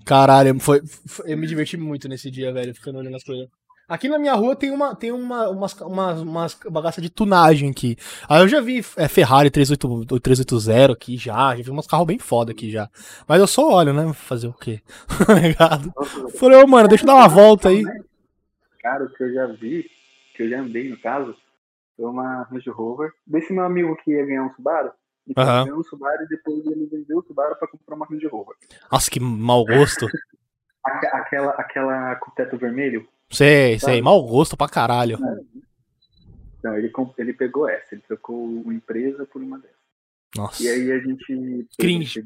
[0.04, 3.48] Caralho, foi, foi- eu me diverti muito nesse dia, velho, ficando olhando as coisas.
[3.88, 7.96] Aqui na minha rua tem uma tem uma, umas, umas, umas bagaça de tunagem aqui.
[8.28, 12.18] Aí eu já vi é, Ferrari 38, 380 aqui já, já vi uns carros bem
[12.18, 12.88] foda aqui já.
[13.26, 14.12] Mas eu só olho, né?
[14.14, 14.80] Fazer o quê?
[15.26, 15.92] Tá ligado?
[16.38, 17.82] Falei, ô mano, deixa eu dar uma volta aí.
[18.80, 19.84] Cara, o que eu já vi,
[20.40, 21.36] que eu já andei no caso,
[21.96, 23.12] foi uma Range Rover.
[23.26, 24.90] Desse meu amigo que ia ganhar um Subaru.
[25.26, 28.56] Ele ganhou um Subaru e depois ele vendeu o Subaru pra comprar uma Range Rover.
[28.90, 30.06] Nossa, que mau gosto.
[30.84, 33.06] Aque- Aquela, aquela com teto vermelho.
[33.30, 35.18] Sei, sei, mau gosto pra caralho.
[36.64, 39.76] Não, ele, ele pegou essa, ele trocou uma empresa por uma dessas.
[40.36, 40.62] Nossa.
[40.62, 41.68] E aí a gente.
[41.78, 42.24] Cringe.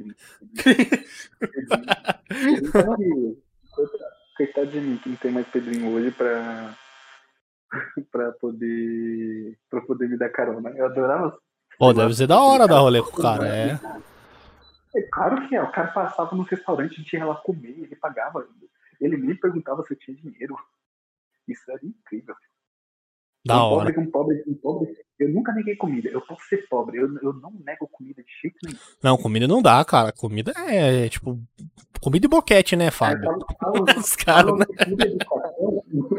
[4.37, 6.77] Coitado de mim, que não tem mais Pedrinho hoje pra.
[8.11, 9.59] Pra poder.
[9.71, 10.71] pra poder me dar carona.
[10.71, 11.39] Eu adorava.
[11.79, 13.81] Pô, deve ser da hora dar rolê com o cara, é.
[14.97, 17.97] É claro que é, o cara passava no restaurante, a gente ia lá comer, ele
[17.97, 18.47] pagava.
[19.01, 20.57] Ele nem perguntava se eu tinha dinheiro.
[21.49, 22.35] Isso era incrível.
[23.45, 23.93] Da um hora.
[23.93, 24.97] Pobre, um pobre, um pobre.
[25.19, 26.09] Eu nunca neguei comida.
[26.09, 26.99] Eu posso ser pobre.
[26.99, 28.79] Eu, eu não nego comida de jeito nenhum.
[29.03, 30.13] Não, comida não dá, cara.
[30.13, 31.39] Comida é, tipo,
[32.01, 33.31] comida e boquete, né, Fábio?
[33.61, 34.65] fala- Os caras, né?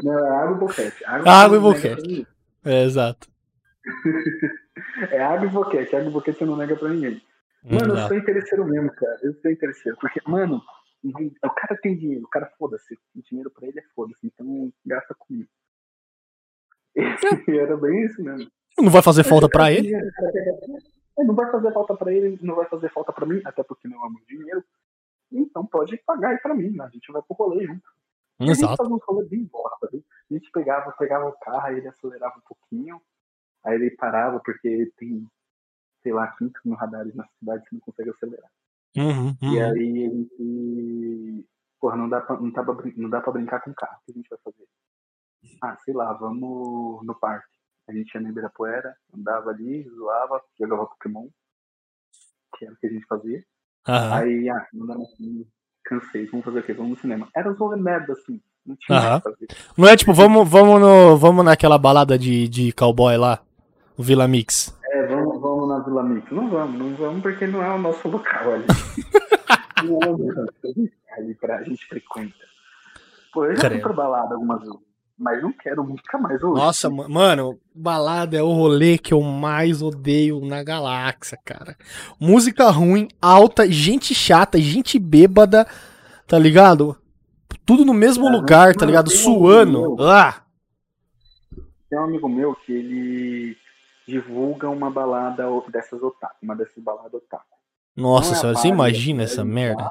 [0.03, 1.05] Não, é água e boquete.
[1.05, 2.27] Água e você não nega boquete.
[2.63, 3.27] É, exato.
[5.11, 5.95] É água e boquete.
[5.95, 7.21] Água e boquete você não nega pra ninguém.
[7.63, 9.17] Mano, eu sou interesseiro mesmo, cara.
[9.21, 9.97] Eu sou interesseiro.
[9.99, 10.61] Porque, mano,
[11.03, 12.25] o cara tem dinheiro.
[12.25, 12.93] O cara foda-se.
[13.15, 14.19] O dinheiro pra ele é foda-se.
[14.25, 15.49] Então gasta comigo.
[17.49, 18.49] E era bem isso mesmo.
[18.77, 19.93] Não vai fazer falta pra ele?
[19.93, 23.87] É, Não vai fazer falta pra ele, não vai fazer falta pra mim, até porque
[23.87, 24.63] não é muito dinheiro.
[25.31, 26.85] Então pode pagar aí pra mim, né?
[26.85, 27.83] A gente vai pro rolê junto.
[28.39, 28.77] E A gente Exato.
[28.77, 30.03] fazia um rolê bem bosta, viu?
[30.29, 33.01] A gente pegava, pegava o carro, aí ele acelerava um pouquinho,
[33.63, 35.25] aí ele parava, porque tem,
[36.03, 38.51] sei lá, 5 mil radares na cidade que não consegue acelerar.
[38.97, 39.71] Uhum, E uhum.
[39.71, 41.47] aí a gente.
[41.79, 43.97] Porra, não dá, pra, não, dá pra, brin- não dá pra brincar com o carro.
[44.01, 44.67] O que a gente vai fazer?
[45.61, 47.53] Ah, sei lá, vamos no parque.
[47.87, 51.27] A gente ia no Ibirapuera, andava ali, zoava, jogava Pokémon,
[52.57, 53.45] que era o que a gente fazia.
[53.87, 54.13] Aham.
[54.15, 55.09] Aí, ah, não dá mais,
[55.85, 56.73] cansei, vamos fazer o quê?
[56.73, 57.27] Vamos no cinema.
[57.35, 58.41] Era os rolê merda, assim.
[58.65, 59.47] Não tinha que fazer.
[59.77, 63.39] Não é tipo, vamos, vamos, no, vamos naquela balada de, de cowboy lá,
[63.95, 64.75] o Vila Mix.
[64.91, 66.31] É, vamos, vamos na Vila Mix.
[66.31, 68.65] Não vamos, não vamos porque não é o nosso local ali.
[69.85, 70.51] não é o nosso
[71.17, 72.33] ali pra gente frequenta.
[73.31, 73.83] Pô, eu já fui Credo.
[73.83, 74.75] pra balada algumas vezes,
[75.17, 76.61] mas não quero nunca mais hoje.
[76.61, 81.77] Nossa, ma- mano, balada é o rolê que eu mais odeio na galáxia, cara.
[82.19, 85.65] Música ruim, alta, gente chata, gente bêbada,
[86.27, 86.97] tá ligado?
[87.65, 89.07] Tudo no mesmo É, lugar, tá ligado?
[89.07, 89.85] um Suando.
[89.85, 90.41] amigo Ah!
[91.89, 93.57] Tem um amigo meu que ele
[94.07, 97.43] divulga uma balada dessas otaku, uma dessas baladas otaku.
[97.95, 99.89] Nossa é senhora, você imagina é essa merda?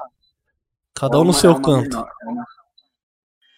[0.93, 1.97] Cada um no seu é canto.
[1.97, 2.45] menor, é uma-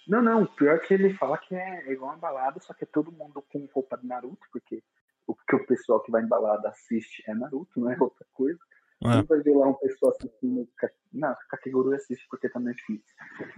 [0.07, 3.11] Não, não, pior que ele fala que é igual uma balada, só que é todo
[3.11, 4.81] mundo com roupa de Naruto, porque
[5.27, 8.59] o que o pessoal que vai em balada assiste é Naruto, não é outra coisa.
[9.03, 9.17] É.
[9.17, 10.67] Não vai ver lá um pessoal assistindo.
[11.13, 13.13] Não, Kakeguru assiste porque também é difícil.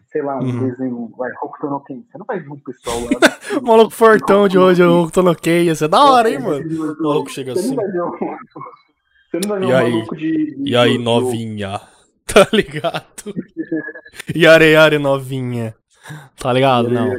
[0.07, 0.59] Sei lá, um Uhum.
[0.69, 2.03] desenho, vai, Hokuto no Ken.
[2.11, 3.09] Você não vai ver um pessoal lá.
[3.63, 6.63] O maluco fortão de hoje, eu tô no que, ia ser da hora, hein, mano?
[6.99, 7.69] O maluco chega Você assim.
[7.69, 9.91] não vai ver um, você não vai ver E um aí?
[9.93, 10.55] maluco de.
[10.65, 11.81] E aí, novinha?
[12.31, 13.33] Tá ligado?
[14.35, 15.73] Yare, yare, novinha.
[16.37, 16.89] Tá ligado?
[16.89, 17.09] Não.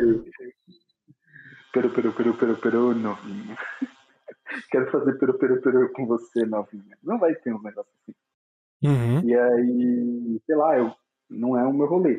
[1.72, 3.56] Peru, peru, peru, peru, peru, novinha.
[4.70, 6.96] Quero fazer peru, peru, peru com você, novinha.
[7.02, 8.16] Não vai ter um negócio assim.
[8.82, 9.20] Uhum.
[9.24, 10.92] E aí, sei lá, eu,
[11.28, 12.16] não é o meu rolê.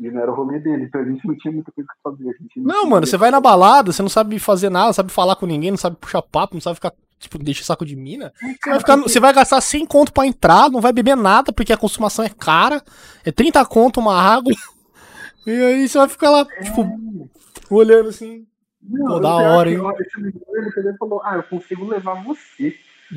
[0.00, 2.36] E não era o rolê dele, então a gente não tinha muita coisa pra fazer.
[2.40, 5.36] Não, tinha- mano, você vai na balada, você não sabe fazer nada, não sabe falar
[5.36, 8.32] com ninguém, não sabe puxar papo, não sabe ficar, tipo, deixar saco de mina.
[8.40, 11.72] Você vai, ficar, você vai gastar 100 conto pra entrar, não vai beber nada, porque
[11.72, 12.82] a consumação é cara.
[13.24, 14.52] É 30 conto uma água.
[15.50, 17.30] E aí você vai ficar lá, tipo,
[17.70, 18.46] olhando assim.
[18.82, 19.78] Não, Pô, da pior hora, hein?
[19.78, 22.74] ele falou, ah, eu consigo levar você.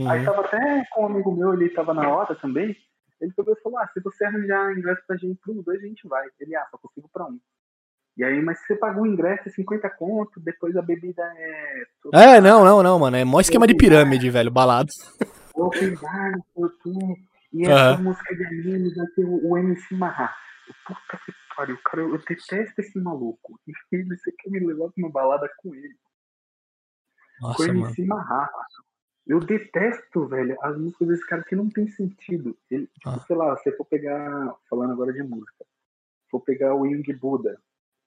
[0.08, 0.26] Aí Uhum.
[0.26, 2.76] tava até com um amigo meu, ele tava na hora também.
[3.20, 6.08] Ele pegou e falou: Ah, se você arranjar ingresso pra gente pros dois, a gente
[6.08, 6.26] vai.
[6.40, 7.38] Ele, ah, só consigo pra um.
[8.18, 11.84] E aí, mas se você pagou o ingresso, é 50 conto, depois a bebida é.
[12.14, 13.18] É, não, não, não, mano.
[13.18, 14.90] É mó esquema de pirâmide, velho, balado.
[15.54, 16.34] Open bar.
[17.54, 18.02] E essa Aham.
[18.02, 20.34] música de anime vai ter o, o MC Marra.
[20.88, 23.60] Puta que pariu, cara, eu detesto esse maluco.
[23.68, 25.96] E ele, você quer me levar pra uma balada com ele?
[27.40, 27.80] com o Nossa, mano.
[27.86, 28.50] MC Marra.
[29.26, 32.58] Eu detesto, velho, as músicas desse cara que não tem sentido.
[32.70, 33.20] Ele, tipo, Ah.
[33.20, 35.66] sei lá, se eu for pegar, falando agora de música,
[36.30, 37.62] for pegar o Young Buda,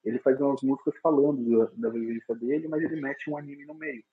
[0.05, 3.75] ele faz umas músicas falando da, da vivência dele, mas ele mete um anime no
[3.75, 4.05] meio.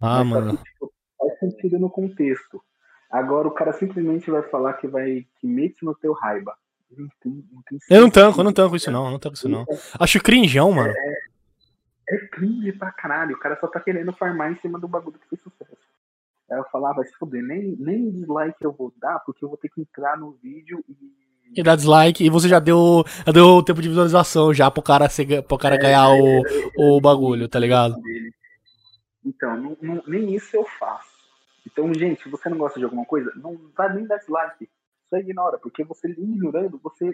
[0.00, 0.58] Ah, Mas mano.
[0.58, 2.62] que, tipo, faz sentido no contexto.
[3.08, 6.56] Agora o cara simplesmente vai falar que vai que mete no teu raiva.
[6.96, 9.34] Não tem, não tem Eu não tanco, eu não tanco isso não, eu não tanco
[9.36, 9.64] isso não.
[9.98, 10.92] Acho crinjão, mano.
[12.08, 13.34] É cringe pra caralho.
[13.36, 15.76] O cara só tá querendo farmar em cima do bagulho que fez sucesso.
[16.50, 19.56] Aí eu falava, vai se fuder, nem, nem dislike eu vou dar, porque eu vou
[19.56, 21.22] ter que entrar no vídeo e.
[21.54, 24.82] E dá dislike, e você já deu, já deu o tempo de visualização já pro
[24.82, 26.42] cara, ser, pro cara ganhar o,
[26.96, 27.94] o bagulho, tá ligado?
[29.24, 31.10] Então, não- não- nem isso eu faço.
[31.66, 34.68] Então, gente, se você não gosta de alguma coisa, não vai nem dar dislike.
[35.12, 37.12] Só ignora, porque você ignorando, você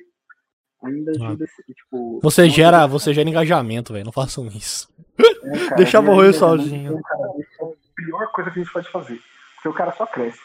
[0.85, 2.19] ainda ajuda esse, tipo.
[2.19, 2.21] Ah.
[2.23, 4.05] Você não gera, você gera engajamento, velho.
[4.05, 4.89] Não façam isso.
[5.19, 7.03] É, cara, Deixa e morrer sozinho.
[7.03, 9.21] cara, é a pior coisa que a gente pode fazer.
[9.57, 10.39] Porque o cara só cresce.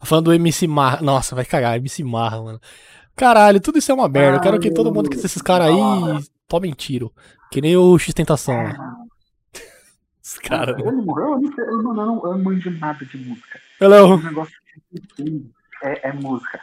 [0.00, 1.02] Falando do MC Marra.
[1.02, 2.60] Nossa, vai cagar, MC Marra, mano.
[3.16, 4.36] Caralho, tudo isso é uma merda.
[4.36, 7.12] Eu quero que todo mundo que esses caras aí tomem tiro.
[7.50, 8.54] Que nem o X Tentação.
[8.54, 8.96] lá.
[10.22, 10.76] Os caras.
[10.76, 10.84] né?
[10.86, 13.60] Ele morreu, eu não eu não, não, eu não manjo nada de música.
[13.80, 13.96] Hello.
[13.96, 14.54] É um negócio
[15.82, 16.60] é, é música.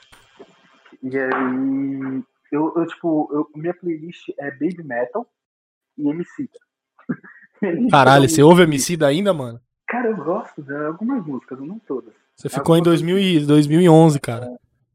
[1.03, 5.27] E aí, eu, eu tipo, eu, minha playlist é Baby Metal
[5.97, 6.49] e MC.
[7.91, 9.59] Caralho, você ouve MC ainda, mano?
[9.87, 12.13] Cara, eu gosto de algumas músicas, não todas.
[12.35, 14.47] Você ficou em 2000 e 2011, cara.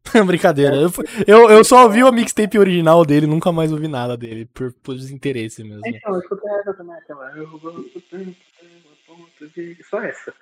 [0.27, 0.77] Brincadeira.
[0.77, 0.91] Eu,
[1.27, 4.95] eu, eu só ouvi o mixtape original dele, nunca mais ouvi nada dele, por, por
[4.95, 5.83] desinteresse mesmo.
[5.87, 7.31] Então, eu escutei essa também, aquela.
[7.37, 9.83] Eu gosto tanto, a ponto de.
[9.85, 10.35] Só essa.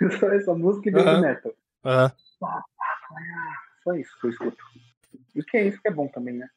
[0.18, 1.20] Só essa música e Baby.
[1.20, 1.52] Metal.
[1.84, 2.12] Aham.
[3.84, 4.64] Só isso que eu escuto.
[5.38, 6.48] E que é isso que é bom também, né?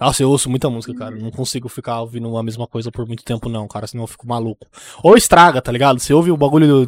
[0.00, 1.16] Nossa, eu ouço muita música, cara.
[1.16, 3.84] Não consigo ficar ouvindo a mesma coisa por muito tempo, não, cara.
[3.88, 4.64] Senão eu fico maluco.
[5.02, 5.98] Ou estraga, tá ligado?
[5.98, 6.86] Você ouve o bagulho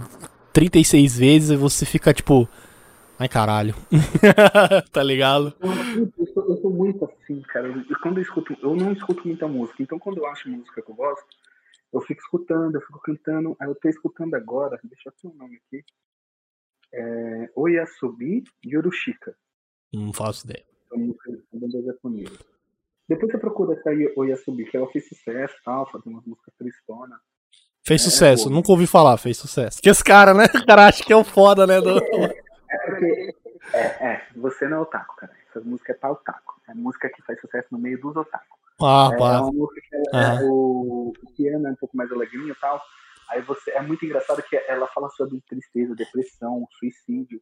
[0.52, 2.48] 36 vezes e você fica tipo.
[3.18, 3.74] Ai, caralho.
[4.92, 5.52] tá ligado?
[5.60, 7.66] Eu, eu, sou, eu sou muito assim, cara.
[7.66, 9.82] Eu, quando eu escuto, eu não escuto muita música.
[9.82, 11.26] Então, quando eu acho música que eu gosto,
[11.92, 13.56] eu fico escutando, eu fico cantando.
[13.60, 15.84] Aí eu tô escutando agora, deixa eu ter o nome aqui.
[16.94, 19.34] É, Oyasobi Yorushika.
[19.92, 20.64] Não faço ideia.
[21.86, 22.38] Japonesa.
[23.08, 26.54] Depois você procura essa aí, Oyasobi, que ela fez sucesso e tal, fazendo umas músicas
[26.56, 27.18] tristona.
[27.84, 28.44] Fez É, sucesso.
[28.44, 28.50] pô.
[28.50, 29.80] Nunca ouvi falar, fez sucesso.
[29.82, 30.44] Que esse cara, né?
[30.54, 31.80] O cara acha que é o foda, né?
[31.80, 31.98] do-
[32.72, 33.34] É porque.
[33.72, 33.78] É,
[34.12, 35.32] é, você não é otaku, cara.
[35.48, 36.60] Essa música é pra otaku.
[36.68, 38.58] É música que faz sucesso no meio dos otaku.
[38.80, 39.34] Ah, é, pá.
[39.34, 42.80] é uma música que é, o, o piano é um pouco mais alegrinho e tal.
[43.28, 47.40] Aí você é muito engraçado que ela fala sobre tristeza, depressão, suicídio.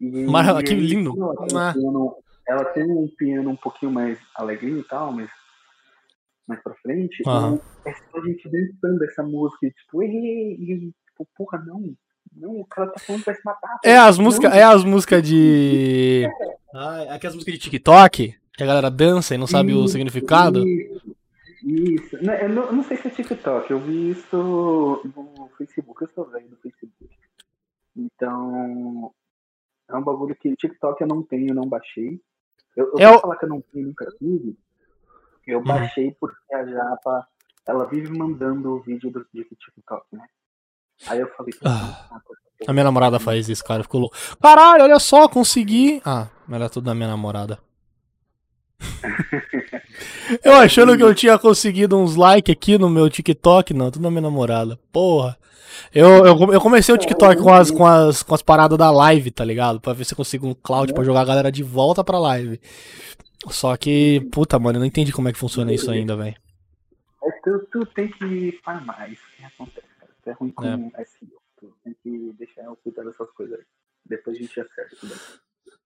[0.00, 1.14] E, Mas, que lindo.
[1.18, 5.28] Ela tem, um piano, ela tem um piano um pouquinho mais alegrinho e tal, mas
[6.48, 7.22] mais pra frente.
[7.26, 7.60] Aham.
[7.84, 11.94] E é só a gente dançando essa música, e, tipo, ei, e, tipo, porra, não.
[12.32, 13.78] Não, o cara tá falando pra se matar.
[13.84, 16.28] É as músicas, é as músicas de.
[16.74, 19.92] Ah, é aquelas músicas de TikTok, que a galera dança e não sabe o Isso,
[19.94, 20.66] significado.
[20.66, 21.16] Isso.
[21.64, 22.18] isso.
[22.22, 26.08] Não, eu, não, eu não sei se é TikTok, eu vi isso no Facebook, eu
[26.14, 27.16] sou velho do Facebook.
[27.96, 29.12] Então,
[29.90, 32.20] é um bagulho que TikTok eu não tenho, não baixei.
[32.76, 34.56] Eu, eu É vou falar que eu não tenho, nunca tive.
[35.46, 35.64] Eu Uhum.
[35.64, 37.26] baixei porque a Japa,
[37.66, 40.24] ela vive mandando o vídeo do de TikTok, né?
[41.08, 42.20] Aí eu falei, Ah.
[42.68, 43.82] A minha namorada faz isso, cara.
[43.82, 44.16] Ficou louco.
[44.40, 46.00] Caralho, olha só, consegui.
[46.04, 47.58] Ah, era tudo da minha namorada.
[50.44, 53.74] eu achando que eu tinha conseguido uns likes aqui no meu TikTok.
[53.74, 54.78] Não, tudo da minha namorada.
[54.92, 55.36] Porra.
[55.94, 59.30] Eu, eu, eu comecei o TikTok com as, com, as, com as paradas da live,
[59.30, 59.80] tá ligado?
[59.80, 62.60] Pra ver se eu consigo um cloud pra jogar a galera de volta pra live.
[63.48, 66.36] Só que, puta, mano, eu não entendi como é que funciona isso ainda, velho.
[67.22, 70.12] É, tu, tu tem que farmar, isso que acontece, cara.
[70.22, 71.40] Tu é ruim com SEO.
[71.58, 73.64] Tu tem que deixar eu cuidar dessas coisas aí.
[74.06, 75.14] Depois a gente acerta tudo.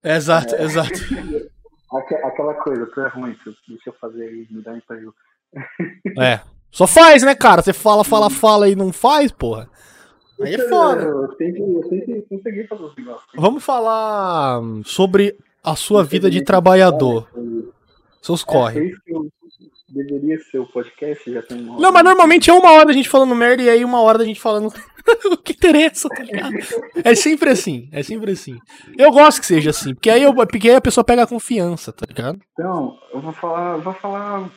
[0.03, 0.99] Exato, exato.
[1.97, 5.13] Aque- Aquela coisa, tu é ruim, tu, deixa eu fazer aí, me dá um emprego.
[6.19, 6.41] É.
[6.71, 7.61] Só faz, né, cara?
[7.61, 9.69] Você fala, fala, fala e não faz, porra.
[10.41, 11.03] Aí é foda.
[11.03, 13.29] Eu que conseguir fazer os negócios.
[13.35, 17.29] Vamos falar sobre a sua vida de trabalhador.
[18.21, 18.91] Seus É, corre.
[19.07, 19.29] eu
[19.87, 23.09] deveria ser o podcast, já tem uma Não, mas normalmente é uma hora da gente
[23.09, 24.73] falando merda e aí uma hora da gente falando
[25.31, 26.53] o que interessa, tá ligado?
[27.03, 28.57] É sempre assim, é sempre assim.
[28.97, 31.93] Eu gosto que seja assim, porque aí, eu, porque aí a pessoa pega a confiança,
[31.93, 32.39] tá ligado?
[32.53, 34.49] Então, eu vou falar, vou falar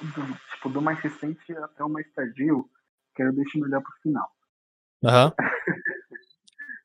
[0.00, 2.68] do, tipo, do mais recente até o mais tardio,
[3.14, 4.28] que eu deixo melhor pro final.
[5.04, 5.32] Aham.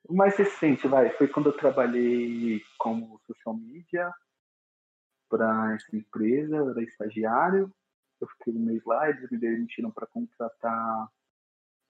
[0.10, 4.10] O mais recente, vai, foi quando eu trabalhei como social media
[5.30, 7.74] para essa empresa, eu era estagiário.
[8.20, 11.08] Eu fiquei um mês lá, eles me demitiram para contratar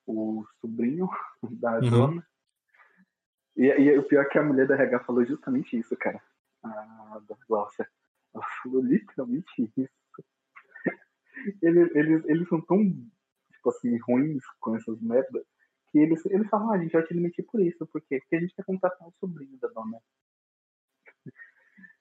[0.05, 1.07] o sobrinho
[1.61, 1.89] da Uhum.
[1.89, 2.27] dona.
[3.55, 6.21] E, e o pior é que a mulher da RH falou justamente isso, cara.
[6.63, 7.35] A da.
[8.33, 9.89] Ela falou literalmente isso.
[11.61, 15.45] Eles, eles, eles são tão, tipo assim, ruins com essas merdas
[15.91, 17.85] que eles, eles falam, ah, a gente vai te demitir por isso.
[17.87, 18.19] Por quê?
[18.19, 19.99] Porque a gente quer contratar o sobrinho da dona.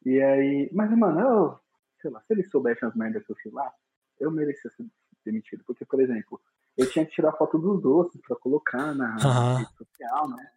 [0.04, 1.60] E aí, mas mano, eu,
[2.00, 3.72] sei lá, se eles soubessem as merdas que eu fiz lá,
[4.20, 4.86] eu merecia ser
[5.24, 5.64] demitido.
[5.64, 6.40] Porque, por exemplo,
[6.76, 9.58] eu tinha que tirar foto dos doces pra colocar na Aham.
[9.58, 10.50] rede social, né?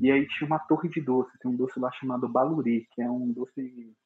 [0.00, 3.10] E aí tinha uma torre de doce, tem um doce lá chamado Baluri, que é
[3.10, 3.96] um doce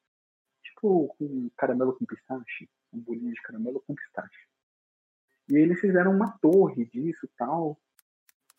[0.63, 4.47] tipo com caramelo com pistache, um bolinho de caramelo com pistache.
[5.49, 7.77] E eles fizeram uma torre disso e tal.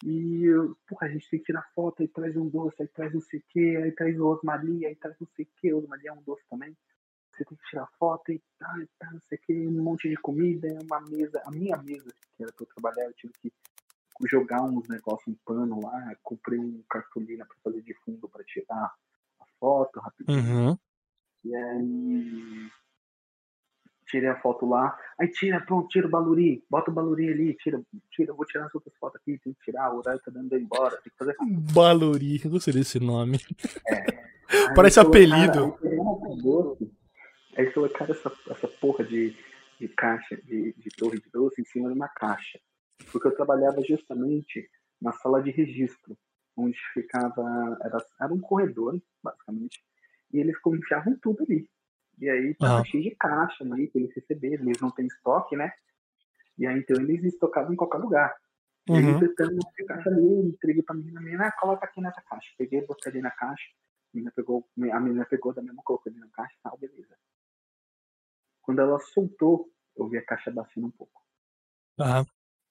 [0.03, 0.47] E,
[0.89, 3.39] porra, a gente tem que tirar foto, aí traz um doce, aí traz não sei
[3.39, 6.23] o que, aí traz o Osmali, aí traz não sei o que, Osmali é um
[6.23, 6.77] doce também.
[7.33, 10.09] Você tem que tirar foto e tal, e tal, não sei o que, um monte
[10.09, 13.53] de comida, uma mesa, a minha mesa, que era pra eu trabalhar, eu tive que
[14.29, 18.93] jogar uns negócios em pano lá, comprei um cartolina pra fazer de fundo pra tirar
[19.41, 20.69] a foto rapidinho.
[20.71, 20.79] Uhum.
[21.45, 22.71] E aí.
[24.13, 24.95] Tirei a foto lá.
[25.19, 26.63] Aí tira, pronto, tira o baluri.
[26.69, 29.91] Bota o baluri ali, tira, tira, vou tirar as outras fotos aqui, tem que tirar,
[29.91, 31.35] o horário tá dando embora, tem que fazer.
[31.75, 33.39] Baluri, eu gostei desse nome.
[34.53, 36.89] Aí Parece colocaram- apelido.
[37.57, 39.35] Aí aí colocaram essa, essa porra de,
[39.81, 42.59] de caixa, de, de torre de doce em cima de uma caixa.
[43.11, 44.69] Porque eu trabalhava justamente
[45.01, 46.17] na sala de registro,
[46.57, 47.79] onde ficava.
[47.83, 49.83] Era, era um corredor, basicamente,
[50.33, 51.67] e eles confiavam tudo ali.
[52.23, 52.85] E aí tava Aham.
[52.85, 55.73] cheio de caixa ali pra eles receberem, eles não têm estoque, né?
[56.57, 58.33] E aí então eles estocavam em qualquer lugar.
[58.89, 59.19] E aí, Uhum.
[59.19, 62.49] tentando uma caixa ali, entreguei pra menina, a menina, coloca aqui nessa caixa.
[62.57, 66.21] Peguei, botei ali na caixa, a menina pegou, a menina pegou da mesma, colocou ali
[66.21, 67.17] na caixa, tal, beleza.
[68.63, 71.21] Quando ela soltou, eu vi a caixa baixando um pouco.
[71.99, 72.25] Aham.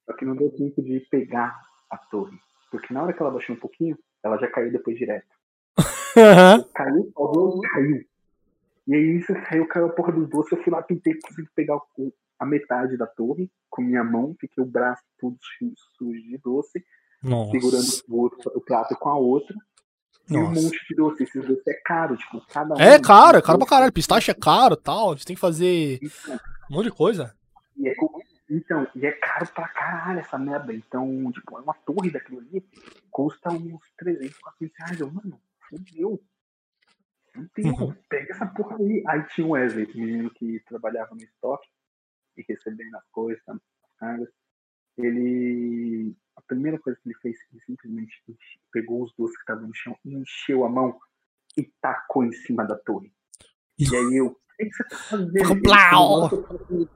[0.05, 2.37] Só que não deu tempo de pegar a torre.
[2.71, 5.27] Porque na hora que ela baixou um pouquinho, ela já caiu depois direto.
[6.17, 6.63] Aham.
[6.73, 8.10] Caiu, pausou, caiu.
[8.87, 10.51] E aí isso caiu, caiu a porra dos doces.
[10.51, 14.63] Eu fui lá, tentei consegui pegar o- a metade da torre com minha mão, fiquei
[14.63, 16.83] o braço todo su- sujo de doce,
[17.21, 18.03] segurando Nossa.
[18.09, 19.55] o, outro, o prato com a outra.
[20.29, 20.61] E um Nossa.
[20.61, 21.23] monte de doce.
[21.23, 22.79] Esses doces é caro, tipo, cada um.
[22.79, 23.93] É caro, é caro pra caralho.
[23.93, 25.11] Pistache é caro e tal.
[25.11, 27.35] Eles têm que fazer Então, um monte de coisa.
[27.77, 27.93] e é,
[28.49, 30.73] então, e é caro pra caralho essa merda.
[30.73, 32.65] Então, tipo, uma torre daquilo ali
[33.11, 34.99] custa uns 300, 400 reais.
[35.01, 36.19] Eu, mano, fudeu.
[37.33, 37.73] Fudeu.
[37.73, 37.95] Uhum.
[38.09, 41.67] Pega essa porra Aí, aí tinha o Wesley, o menino que trabalhava no estoque
[42.37, 43.59] e recebendo as coisas, as
[43.97, 44.29] cargas.
[44.97, 46.15] Ele.
[46.35, 48.23] A primeira coisa que ele fez, ele simplesmente
[48.71, 50.97] pegou os doces que estavam no chão, encheu a mão
[51.57, 53.13] e tacou em cima da torre.
[53.77, 56.89] E aí eu, o que você tá fazendo?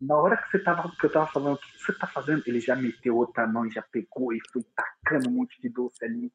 [0.00, 2.42] Na hora que, você tava, que eu tava falando, o que você tá fazendo?
[2.46, 6.32] Ele já meteu outra mão, já pegou e foi tacando um monte de doce ali.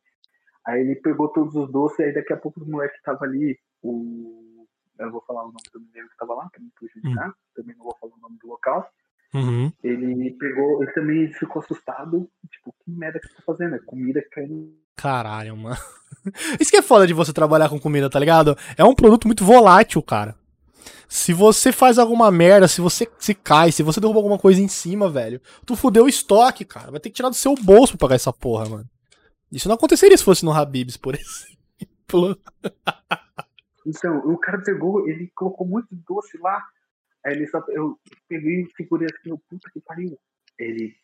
[0.70, 4.68] Aí ele pegou todos os doces, aí daqui a pouco o moleque tava ali, o.
[5.00, 7.86] Eu vou falar o nome do menino que tava lá, pra não prejudicar, também não
[7.86, 8.88] vou falar o nome do local.
[9.34, 9.72] Uhum.
[9.84, 13.76] Ele pegou, ele também ficou assustado, tipo, que merda que você tá fazendo?
[13.76, 14.76] É comida caindo.
[14.96, 15.78] Caralho, mano.
[16.60, 18.56] Isso que é foda de você trabalhar com comida, tá ligado?
[18.78, 20.36] É um produto muito volátil, cara.
[21.08, 24.68] Se você faz alguma merda, se você se cai, se você derruba alguma coisa em
[24.68, 26.92] cima, velho, tu fudeu o estoque, cara.
[26.92, 28.86] Vai ter que tirar do seu bolso pra pagar essa porra, mano.
[29.52, 32.40] Isso não aconteceria se fosse no Habibs, por exemplo.
[33.86, 36.64] Então, o cara pegou, ele colocou muito doce lá.
[37.26, 40.18] Aí ele só, eu peguei e segurei assim, puta que pariu.
[40.58, 40.96] Ele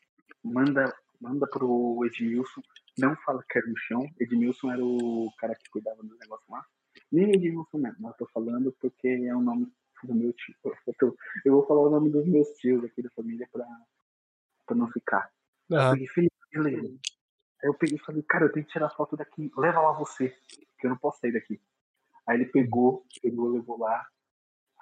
[0.43, 2.61] manda, manda pro Edmilson,
[2.97, 4.07] não fala que era no chão.
[4.19, 6.63] Edmilson era o cara que cuidava do negócio lá.
[7.11, 9.71] Nem Edmilson mesmo, mas eu tô falando porque é o nome
[10.03, 10.55] do meu tio.
[11.45, 13.65] Eu, vou falar o nome dos meus tios aqui da família pra,
[14.65, 15.29] pra não ficar.
[15.71, 16.95] Ah, Felipe, beleza.
[17.65, 20.29] Aí eu peguei e falei, cara, eu tenho que tirar foto daqui, leva lá você,
[20.77, 21.59] que eu não posso sair daqui.
[22.27, 24.05] Aí ele pegou, pegou, levou lá.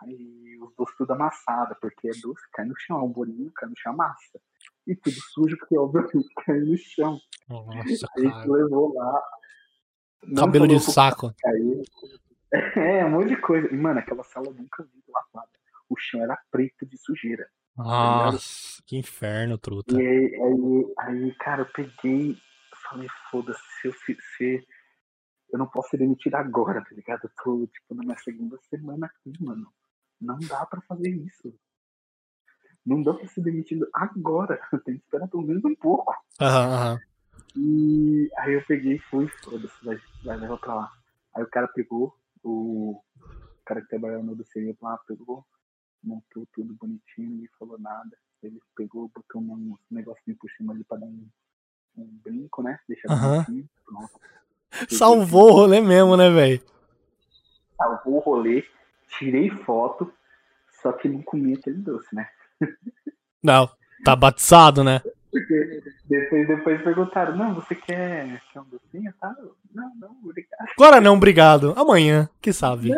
[0.01, 3.69] Aí os doces tudo amassado, porque é doce, cai no chão, é um bolinho, cai
[3.69, 4.37] no chão, amassa.
[4.85, 7.17] E tudo sujo, porque obviamente cai no chão.
[7.47, 8.43] nossa, Aí cara.
[8.43, 9.23] ele levou lá.
[10.23, 11.33] não Cabelo de saco.
[11.39, 11.83] cair.
[12.75, 13.67] É, um monte de coisa.
[13.73, 15.49] E, mano, aquela sala eu nunca vi lapada.
[15.89, 17.47] O chão era preto de sujeira.
[17.75, 19.99] Nossa, que inferno, truta.
[19.99, 22.37] E aí, aí, aí, cara, eu peguei,
[22.93, 23.93] falei, foda-se, se eu
[24.37, 24.67] se
[25.51, 27.21] eu não posso ser demitido agora, tá ligado?
[27.25, 29.71] Eu tô, tipo, na minha segunda semana aqui, mano.
[30.19, 31.53] Não dá pra fazer isso.
[32.83, 34.59] Não dá pra ser demitido agora.
[34.83, 36.11] Tem que esperar pelo menos um pouco.
[36.41, 36.99] Aham, aham.
[37.55, 40.91] E aí eu peguei e fui, foda-se, vai, vai levar pra lá.
[41.35, 42.99] Aí o cara pegou, o
[43.63, 45.45] cara que trabalhava no DCI lá, pegou,
[46.03, 48.17] montou tudo bonitinho, ninguém falou nada.
[48.41, 51.29] Ele pegou, botou um negocinho por cima ali pra dar um,
[51.97, 52.79] um brinco, né?
[52.87, 53.43] Deixar Aham.
[53.45, 54.09] bonitinho, pronto.
[54.89, 56.61] Salvou o rolê mesmo, né, velho?
[57.77, 58.63] Salvou o rolê,
[59.17, 60.11] tirei foto,
[60.81, 62.27] só que não comi aquele doce, né?
[63.41, 63.69] Não,
[64.03, 65.01] tá batizado, né?
[65.31, 69.35] Porque depois, depois perguntaram, não, você quer, quer um docinho, tá?
[69.73, 70.69] Não, não, obrigado.
[70.77, 71.73] Agora não, obrigado.
[71.75, 72.93] Amanhã, que sabe.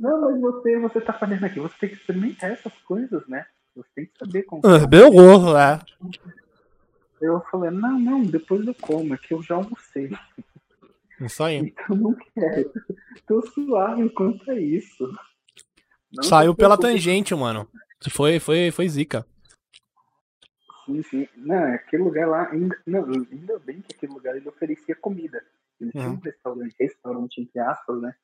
[0.00, 3.46] Não, mas você, você tá fazendo aqui, você tem que experimentar essas coisas, né?
[3.76, 4.62] Você tem que saber como.
[4.64, 5.78] Ah, Meu gorro, é.
[7.24, 10.10] Eu falei, não, não, depois eu como, é que eu já almocei.
[11.20, 11.56] Isso aí.
[11.56, 12.72] Então não quero.
[13.26, 15.10] Tô suave quanto a isso.
[16.12, 17.68] Não Saiu pela tangente, mano.
[18.10, 19.26] Foi, foi, foi zica.
[20.84, 21.28] Sim, sim.
[21.36, 25.42] Não, aquele lugar lá, ainda, não, ainda bem que aquele lugar ele oferecia comida.
[25.80, 26.14] Ele tinha Uhum.
[26.14, 28.14] um restaurante, restaurante entre aspas, né?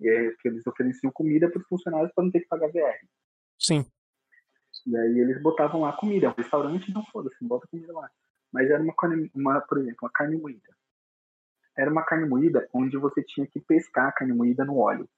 [0.00, 3.04] E é que eles ofereciam comida para os funcionários para não ter que pagar VR.
[3.58, 3.84] Sim.
[4.86, 6.26] E aí eles botavam lá comida.
[6.26, 8.08] É um restaurante, não foda-se, bota comida lá.
[8.52, 10.68] Mas era uma carne, uma, por exemplo, uma carne moída.
[11.76, 15.08] Era uma carne moída onde você tinha que pescar a carne moída no óleo.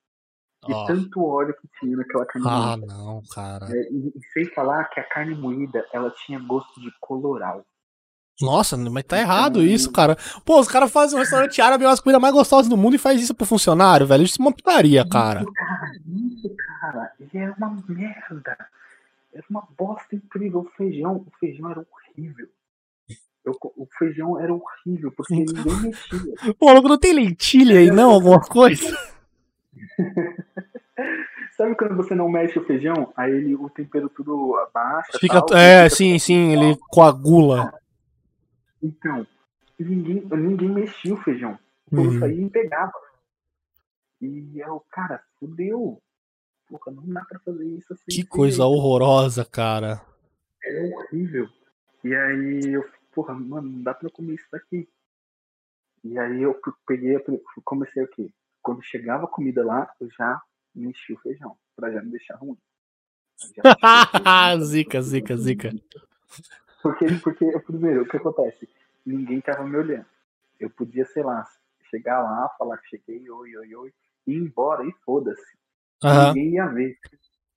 [0.69, 0.87] E Ó.
[0.87, 2.87] tanto óleo que tinha naquela carne Ah, moída.
[2.87, 3.67] não, cara.
[3.71, 7.65] É, e, e sem falar que a carne moída, ela tinha gosto de coloral.
[8.41, 10.17] Nossa, mas tá errado isso, cara.
[10.45, 13.21] Pô, os caras fazem um restaurante árabe, umas comidas mais gostosas do mundo e faz
[13.23, 14.25] isso pro funcionário, velho.
[14.25, 15.43] Isso é uma putaria, cara.
[15.43, 17.13] Isso, cara, isso, cara.
[17.21, 18.69] E era uma merda.
[19.35, 20.61] Era uma bosta incrível.
[20.61, 22.49] O feijão, o feijão era horrível.
[23.45, 26.35] Eu- o feijão era horrível, porque ninguém mexia.
[26.59, 28.11] Pô, não tem lentilha aí, não?
[28.11, 28.87] Alguma coisa?
[31.57, 35.19] Sabe quando você não mexe o feijão, aí ele, o tempero tudo abaixa?
[35.21, 35.41] Fica.
[35.43, 37.73] tal, É, fica- sim, sim, ele coagula.
[38.83, 39.27] Então,
[39.79, 41.59] ninguém, ninguém mexia o feijão.
[41.93, 42.19] Uhum.
[42.19, 42.93] saía e pegava.
[44.21, 46.01] E eu, cara, fudeu.
[46.75, 48.05] Porra, não dá pra fazer isso assim.
[48.09, 48.69] Que coisa jeito.
[48.69, 50.05] horrorosa, cara.
[50.65, 51.49] É horrível.
[52.03, 54.89] E aí eu, porra, mano, não dá pra comer isso daqui.
[56.03, 57.17] E aí eu peguei,
[57.65, 58.29] comecei o quê?
[58.61, 60.43] Quando chegava a comida lá, eu já
[60.75, 62.59] mexi o feijão, pra já não deixar ruim.
[64.65, 65.71] Zica, zica, zica.
[66.83, 68.69] Porque, porque, primeiro, o que acontece?
[69.07, 70.07] Ninguém tava me olhando.
[70.59, 71.47] Eu podia, sei lá,
[71.89, 73.95] chegar lá, falar que cheguei, oi, oi, oi,
[74.27, 75.64] e ir embora e foda-se.
[76.03, 76.35] Aham.
[76.35, 76.99] Ninguém ia ver.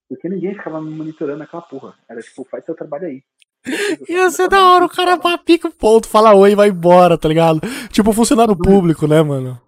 [0.10, 1.96] Porque ninguém ficava monitorando aquela porra.
[2.08, 3.24] Era tipo, faz seu trabalho aí.
[4.08, 7.28] Ia ser da hora, o cara pica o ponto, fala oi e vai embora, tá
[7.28, 7.60] ligado?
[7.92, 9.60] Tipo funcionário público, né, mano?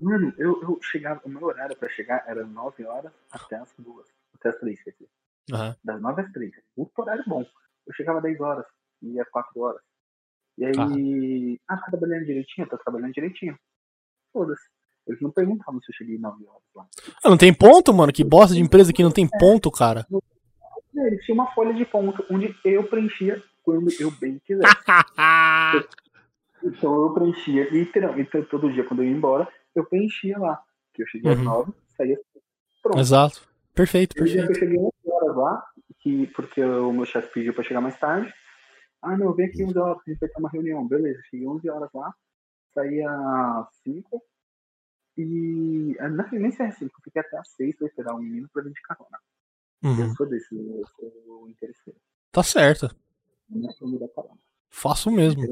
[0.00, 4.06] Mano, eu, eu chegava, o meu horário pra chegar era 9 horas até as 2.
[4.34, 5.08] Até as 3, quer dizer.
[5.52, 5.76] Aham.
[5.84, 6.52] Das 9 às 3.
[6.76, 7.44] Muito horário bom.
[7.86, 8.64] Eu chegava 10 horas,
[9.02, 9.82] ia 4 horas.
[10.56, 11.60] E aí.
[11.68, 12.68] Ah, tá trabalhando direitinho?
[12.68, 13.58] Tá trabalhando direitinho.
[14.32, 14.68] Foda-se.
[15.06, 16.86] Eles não perguntavam se eu cheguei 9 horas lá.
[17.24, 18.12] Ah, não tem ponto, mano?
[18.12, 20.06] Que bosta de empresa que não tem ponto, cara.
[20.94, 24.74] Eles tinham uma folha de ponto onde eu preenchia quando eu bem quisesse.
[26.62, 30.62] Então eu preenchia, literalmente, então, todo dia quando eu ia embora, eu preenchia lá.
[30.92, 31.44] Que eu cheguei às Uhum.
[31.44, 32.42] 9, saía às.
[32.82, 32.98] Pronto.
[32.98, 33.48] Exato.
[33.74, 34.50] Perfeito, perfeito.
[34.50, 35.64] eu cheguei 11 horas lá,
[36.00, 38.30] que, porque o meu chefe pediu pra chegar mais tarde.
[39.00, 40.86] Ah, não, vem aqui 11 horas, a gente vai ter uma reunião.
[40.86, 42.12] Beleza, cheguei 11 horas lá,
[42.74, 44.22] saí às 5.
[45.22, 48.48] E ah, não, nem sei assim, eu fiquei até às 6 pra esperar um menino
[48.48, 49.18] pra vir de carona.
[49.82, 50.00] Uhum.
[50.00, 51.98] Eu sou desse, eu sou interesseiro.
[52.32, 52.88] Tá certo.
[53.48, 54.38] Não sou carona.
[54.70, 55.42] Faço mesmo.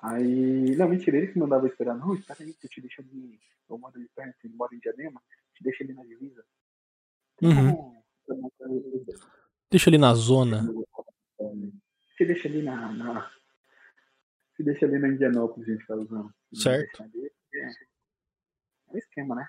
[0.00, 1.96] Aí, não, mentira, ele que mandava esperar.
[1.96, 3.38] Não, espera aí, que eu te deixo ali.
[3.68, 5.22] Eu moro ali perto, ele mora em Diadema,
[5.54, 6.44] te deixo ali na divisa.
[7.42, 8.02] Uhum.
[9.70, 10.62] Deixa ali na zona.
[12.16, 13.30] Se deixa ali na, na.
[14.58, 16.34] Deixa ali na Indianópolis, a gente tá usando.
[16.52, 17.02] Certo.
[17.02, 17.30] É,
[17.60, 19.46] é um esquema, né?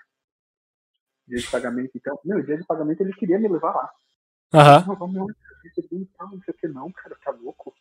[1.26, 2.18] Dia de pagamento, então.
[2.24, 3.90] Meu, dia de pagamento ele queria me levar lá.
[4.52, 4.84] Aham.
[4.86, 5.22] Não, vamos lá,
[6.20, 7.74] não sei o que, não, cara, tá louco.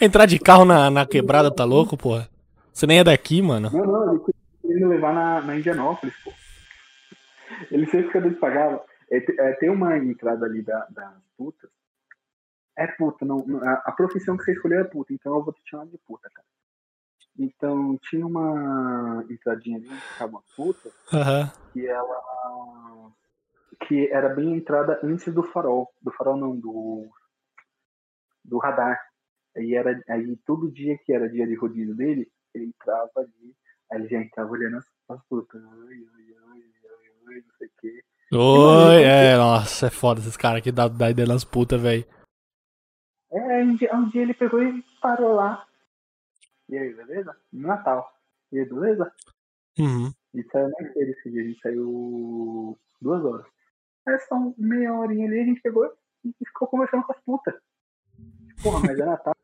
[0.00, 2.28] Entrar de carro na, na quebrada tá louco, porra?
[2.72, 3.70] Você nem é daqui, mano.
[3.70, 4.24] Não, não, ele
[4.62, 6.32] queria me levar na, na Indianópolis, pô.
[7.70, 8.84] Ele sempre quando ele pagava.
[9.10, 11.70] É, é, tem uma entrada ali da, das putas.
[12.76, 15.62] É puta, não- a, a profissão que você escolheu é puta, então eu vou te
[15.68, 16.46] chamar de puta, cara.
[17.38, 21.52] Então tinha uma entradinha ali, que ficava uma puta, Aham.
[21.72, 23.12] que ela.
[23.86, 25.92] que era bem a entrada antes do farol.
[26.00, 27.08] Do farol não, do.
[28.44, 28.98] do radar.
[29.56, 30.00] Aí era.
[30.08, 33.56] Aí todo dia que era dia de rodízio dele, ele entrava ali,
[33.90, 35.60] aí ele já entrava olhando as, as putas.
[35.60, 38.04] Ai, ai, ai, ai, ai, não sei o quê.
[38.32, 42.04] Oi, é, nossa, é foda esses caras que dá, dá ideia nas putas, velho.
[43.30, 45.66] É, um dia, um dia ele pegou e parou lá.
[46.68, 47.36] E aí, beleza?
[47.52, 48.12] No Natal.
[48.52, 49.12] E aí, beleza?
[49.78, 50.12] Uhum.
[50.34, 53.46] E saiu mais cedo esse dia, a gente saiu duas horas.
[54.06, 55.90] Aí só meia horinha ali, a gente pegou
[56.24, 57.54] e ficou conversando com as putas.
[58.62, 59.34] Porra, mas é Natal.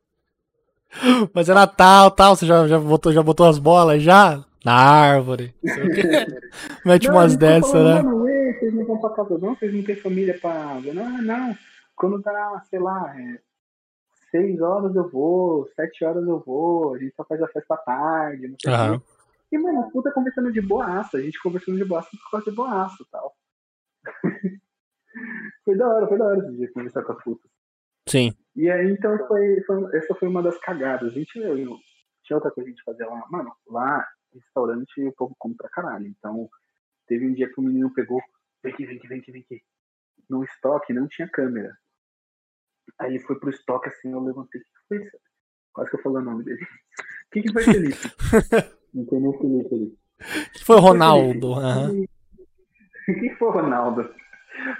[1.33, 4.43] Mas é Natal, tal, você já, já, botou, já botou as bolas já?
[4.63, 5.55] Na árvore.
[5.63, 5.73] não.
[6.85, 8.01] Mete Não, umas dessas, né?
[8.01, 9.55] Mano, ei, vocês não vão pra casa não?
[9.55, 10.81] Vocês não têm família pra?
[10.81, 11.57] Não, não.
[11.95, 13.39] Quando dá, sei lá, é,
[14.31, 17.77] seis horas eu vou, sete horas eu vou, a gente só faz a festa à
[17.77, 19.03] tarde, não sei quê.
[19.51, 22.95] E, mano, puta conversando de boaça, a gente conversando de boaça por causa de boaça
[23.03, 23.35] e tal.
[25.65, 27.51] foi da hora, foi da hora esse dia conversar com as putas.
[28.07, 28.33] Sim.
[28.55, 31.11] E aí, então, foi, foi- essa foi uma das cagadas.
[31.11, 31.55] A gente, eu,
[32.23, 33.25] tinha outra coisa que a gente fazia lá.
[33.29, 36.07] Mano, lá, restaurante, o povo come pra caralho.
[36.07, 36.49] Então,
[37.07, 38.21] teve um dia que o menino pegou,
[38.63, 39.61] vem aqui, vem aqui, vem aqui, vem aqui.
[40.29, 41.77] No estoque não tinha câmera.
[42.99, 45.17] Aí ele foi pro estoque assim, eu levantei, o que foi isso?
[45.73, 46.63] Quase que eu falei o nome dele.
[46.63, 47.97] O que, que foi, Felipe?
[48.93, 49.97] Não tem nem Felipe ali.
[50.53, 51.53] Que foi o Ronaldo.
[51.53, 52.05] Aham.
[53.09, 54.13] O que que foi, Ronaldo?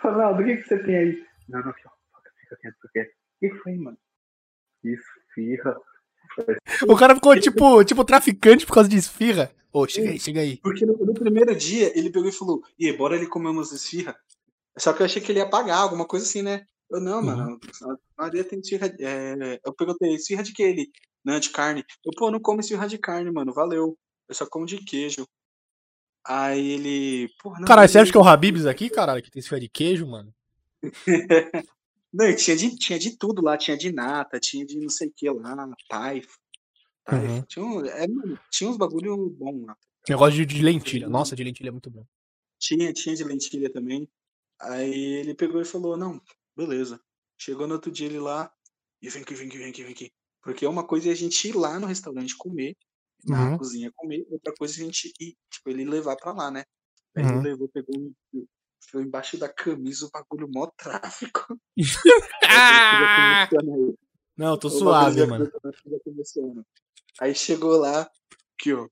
[0.01, 1.25] Ronaldo, o que, que você tem aí?
[1.49, 1.89] Não, não, fica
[2.39, 3.09] fica quieto, fica quieto.
[3.09, 3.97] O que que foi, mano?
[4.83, 5.77] Esfirra.
[6.87, 9.51] O cara ficou tipo, tipo traficante por causa de esfirra.
[9.73, 10.57] Ô, chega aí, chega aí.
[10.57, 14.15] Porque no, no primeiro dia ele pegou e falou: e bora ali comer umas esfirra.
[14.77, 16.65] Só que eu achei que ele ia pagar, alguma coisa assim, né?
[16.91, 17.59] Eu, não, mano,
[18.17, 18.87] a Maria tem esfirra.
[18.99, 19.59] É...
[19.65, 20.91] Eu perguntei: esfirra de que ele?
[21.23, 21.85] Não, de carne.
[22.05, 23.97] Eu, pô, não como esfirra de carne, mano, valeu.
[24.27, 25.25] Eu só como de queijo.
[26.25, 27.29] Aí ele.
[27.41, 29.69] Porra, não, Caralho, você acha que é o Habibs aqui, caralho, que tem esfirra de
[29.69, 30.33] queijo, mano?
[32.13, 35.13] Não, tinha de, tinha de tudo lá, tinha de nata, tinha de não sei o
[35.15, 35.55] que lá,
[35.87, 36.27] taif.
[37.05, 37.25] taif.
[37.25, 37.41] Uhum.
[37.43, 39.77] Tinha, um- é, mano, tinha uns bagulho bom lá.
[40.09, 41.07] Negócio de, de lentilha.
[41.07, 42.05] Nossa, de lentilha é muito bom.
[42.59, 44.09] Tinha, tinha de lentilha também.
[44.59, 46.21] Aí ele pegou e falou, não,
[46.55, 46.99] beleza.
[47.37, 48.51] Chegou no outro dia ele lá,
[49.01, 50.11] e vem aqui, vem aqui, vem aqui, vem aqui.
[50.41, 52.75] Porque uma coisa é a gente ir lá no restaurante comer,
[53.25, 53.57] na Uhum.
[53.57, 56.63] cozinha comer, outra coisa é a gente ir, tipo, ele levar pra lá, né?
[57.15, 57.29] Aí Uhum.
[57.39, 58.11] ele levou, pegou,
[58.89, 61.59] foi embaixo da camisa, o bagulho mó tráfico.
[62.43, 62.89] Ah!
[64.35, 65.49] Não, tô O suave, mano.
[67.19, 68.09] Aí chegou lá,
[68.59, 68.87] aqui, ó.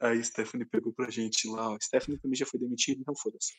[0.00, 1.78] Aí Stephanie pegou pra gente lá, ó.
[1.80, 3.52] Stephanie também já foi demitida, então foda-se.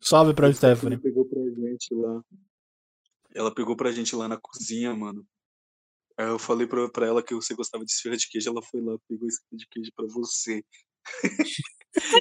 [0.00, 0.98] Salve pra Stephanie.
[0.98, 2.22] pegou pra gente lá.
[3.34, 5.24] Ela pegou pra gente lá na cozinha, mano.
[6.16, 8.80] Aí eu falei pra, pra ela que você gostava de esfirra de queijo, ela foi
[8.80, 10.64] lá, pegou esfirra de queijo pra você.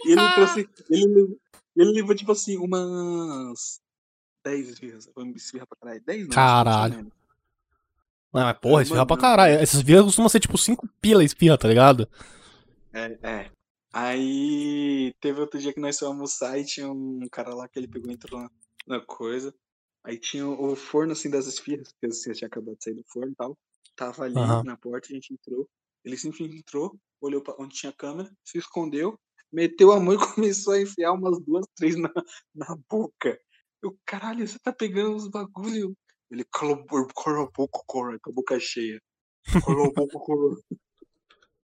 [0.05, 0.69] e ele trouxe.
[0.89, 1.39] Ele, levou-
[1.75, 3.79] ele levou, tipo assim, umas
[4.43, 5.09] 10 esfirras.
[5.15, 6.03] Uma esfirra pra caralho.
[6.05, 7.11] 10 não, Caralho.
[8.33, 9.55] Ah, mas porra, esfirra pra caralho.
[9.55, 12.07] Essas esfirras costumam ser tipo 5 pila esfirra, tá ligado?
[12.93, 13.51] É, é.
[13.93, 17.87] Aí teve outro dia que nós fomos almoçar e tinha um cara lá que ele
[17.87, 18.49] pegou e entrou na,
[18.87, 19.53] na coisa.
[20.03, 23.31] Aí tinha o forno assim das esfirras, porque você tinha acabado de sair do forno
[23.31, 23.57] e tal.
[23.95, 24.63] Tava ali Aham.
[24.63, 25.67] na porta, a gente entrou.
[26.03, 29.19] Ele simplesmente entrou, olhou pra onde tinha câmera, se escondeu,
[29.51, 32.11] meteu a mão e começou a enfiar umas duas, três na,
[32.55, 33.39] na boca.
[33.81, 35.95] Eu, caralho, você tá pegando os bagulho.
[36.29, 39.01] Ele calou, calou a boca, cora, com a boca cheia.
[39.65, 40.55] Calou a boca, cora.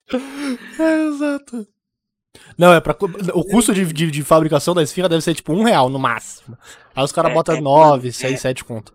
[0.79, 1.67] É, exato.
[2.57, 2.95] Não, é pra.
[3.33, 6.57] O custo de, de, de fabricação da esfirra deve ser tipo um real no máximo.
[6.95, 8.37] Aí os caras É, botam é, 9, mano, 6, é.
[8.37, 8.93] 7 conto.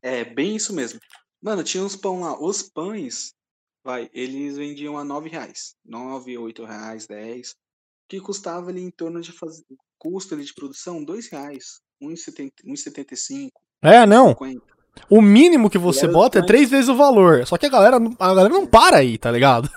[0.00, 1.00] É, bem isso mesmo.
[1.42, 2.40] Mano, tinha uns pão lá.
[2.40, 3.32] Os pães,
[3.84, 5.74] vai, eles vendiam a 9 reais.
[5.84, 7.54] 9, 8 reais, 10.
[8.08, 9.64] Que custava ali em torno de fazer.
[9.98, 11.80] Custo ali de produção, 2 reais.
[12.02, 13.50] 1,70 1,75.
[13.82, 14.28] É, não.
[14.28, 14.60] 50.
[15.08, 17.46] O mínimo que você bota é três vezes o valor.
[17.46, 19.70] Só que a galera, a galera não para aí, tá ligado?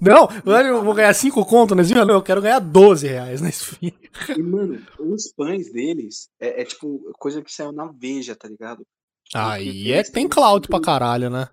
[0.00, 2.04] Não, eu vou ganhar 5 conto na esfirra.
[2.04, 3.96] Não, eu quero ganhar 12 reais na esfirra.
[4.36, 8.86] E, mano, os pães deles é, é tipo coisa que saiu na Veja, tá ligado?
[9.34, 11.48] Aí é tem cloud pra caralho, né?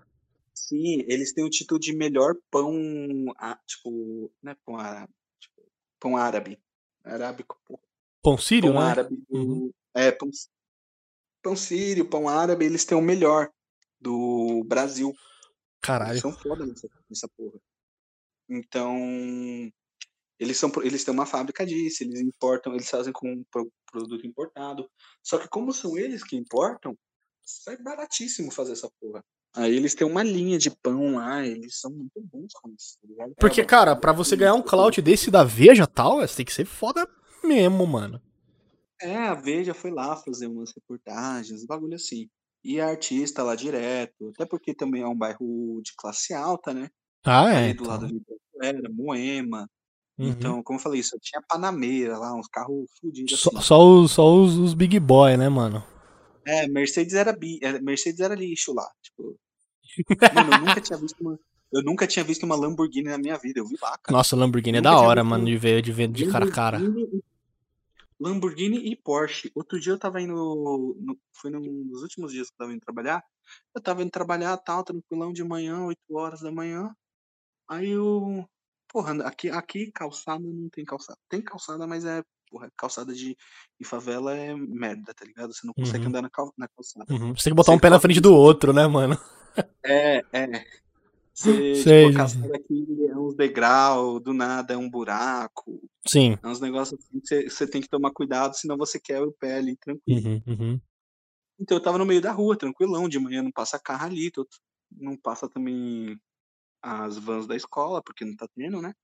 [0.52, 2.72] Sim, eles têm o título de melhor pão,
[3.66, 5.62] tipo, não é pão árabe, tipo,
[6.00, 6.58] pão árabe.
[7.04, 7.78] Arábico, pô.
[8.22, 8.86] Pão sírio, pão né?
[8.90, 9.70] árabe Uhum.
[9.94, 10.28] é pão,
[11.42, 13.48] pão sírio, pão árabe, eles têm o melhor
[14.00, 15.14] do Brasil.
[15.80, 16.12] Caralho.
[16.12, 17.58] Eles são foda nessa, nessa porra.
[18.48, 18.96] Então,
[20.38, 24.26] eles são eles têm uma fábrica disso, eles importam, eles fazem com um pro- produto
[24.26, 24.88] importado.
[25.22, 26.96] Só que como são eles que importam,
[27.44, 29.22] sai baratíssimo fazer essa porra.
[29.56, 33.08] Aí eles têm uma linha de pão lá, eles são muito bons com isso, tá
[33.08, 33.34] ligado?
[33.38, 36.52] Porque, É, cara, pra você ganhar um clout desse da Veja tal, você tem que
[36.52, 37.08] ser foda
[37.42, 38.20] mesmo, mano.
[39.00, 42.28] É, a Veja foi lá fazer umas reportagens, bagulho assim.
[42.64, 46.90] E a artista lá direto, até porque também é um bairro de classe alta, né?
[47.24, 47.56] Ah, é.
[47.56, 47.86] Ali do então.
[47.86, 48.22] lado ali
[48.60, 49.68] era Moema.
[50.18, 50.28] Uhum.
[50.28, 53.60] Então, como eu falei, só tinha Panameira lá, uns carros fodidos Só, assim.
[53.60, 55.84] só os, só os, os Big Boy, né, mano?
[56.44, 59.38] É, Mercedes era bi, é, Mercedes era lixo lá, tipo.
[60.34, 61.38] Mano, eu nunca tinha visto uma
[61.72, 64.16] eu nunca tinha visto uma Lamborghini na minha vida, eu vi lá, cara.
[64.16, 66.80] Nossa, Lamborghini é da hora, mano, de ver, de ver de cara a cara.
[68.18, 69.52] Lamborghini, e Porsche.
[69.54, 70.34] Outro dia eu tava indo.
[70.34, 73.22] No, foi num dos últimos dias que eu tava indo trabalhar.
[73.74, 76.90] Eu tava indo trabalhar, tal, tranquilão de manhã, 8 horas da manhã.
[77.68, 78.48] Aí eu.
[78.90, 81.18] Porra, aqui, aqui calçada não tem calçada.
[81.28, 82.22] Tem calçada, mas é.
[82.50, 83.36] Porra, calçada de,
[83.78, 85.52] de favela é merda, tá ligado?
[85.52, 86.08] Você não consegue Uhum.
[86.08, 87.12] andar na, cal- na calçada.
[87.12, 87.34] Uhum.
[87.36, 89.18] Você tem que botar um Sei pé na frente do outro, né, mano?
[89.84, 90.64] É, é.
[91.34, 95.78] Você, Sei, tipo, a calçada aqui é uns degrau, do nada é um buraco.
[96.06, 96.38] Sim.
[96.42, 99.32] É uns negócios assim que você, você tem que tomar cuidado, senão você quebra o
[99.32, 100.26] pé ali, tranquilo.
[100.26, 100.80] Uhum, uhum.
[101.60, 104.48] Então eu tava no meio da rua, tranquilão, de manhã não passa carro ali, tô-
[104.90, 106.18] não passa também
[106.82, 108.94] as vans da escola, porque não tá tendo, né?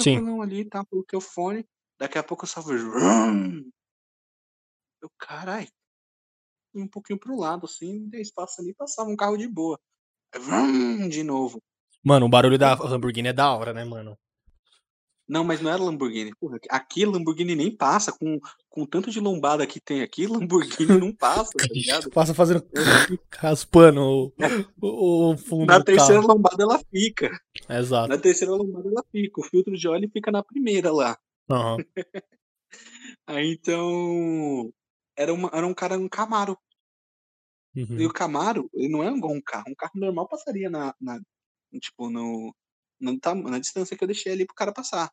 [0.00, 0.14] Sim.
[0.14, 1.64] tranquilão ali, tá, pelo teu fone,
[1.98, 2.90] daqui a pouco eu só vejo.
[2.90, 3.70] "Vrum".
[5.00, 5.68] Eu, carai,
[6.74, 9.78] um pouquinho pro lado, assim, dei espaço ali, passava um carro de boa.
[11.10, 11.60] De novo.
[12.04, 14.16] Mano, o barulho da Lamborghini é da hora, né, mano?
[15.28, 16.34] Não, mas não era Lamborghini.
[16.36, 20.26] Porra, aqui Lamborghini nem passa, com, com o tanto de lombada que tem aqui,
[20.86, 22.10] Lamborghini não passa, tá ligado?
[22.10, 22.64] Passa fazendo
[23.36, 24.32] raspando o,
[24.80, 26.32] o, o fundo Na terceira carro.
[26.34, 27.30] lombada ela fica.
[27.68, 28.08] Exato.
[28.08, 29.40] Na terceira lombada ela fica.
[29.40, 31.18] O filtro de óleo fica na primeira lá.
[31.50, 31.76] Aham.
[33.26, 34.72] Aí então.
[35.16, 36.56] Era, uma, era um cara um Camaro.
[37.74, 38.06] E Uhum.
[38.06, 39.64] o Camaro, ele não é igual um carro.
[39.68, 40.94] Um carro normal passaria na.
[41.00, 41.20] na
[41.80, 42.54] tipo, no.
[43.00, 45.10] No tam- na distância que eu deixei ali pro cara passar.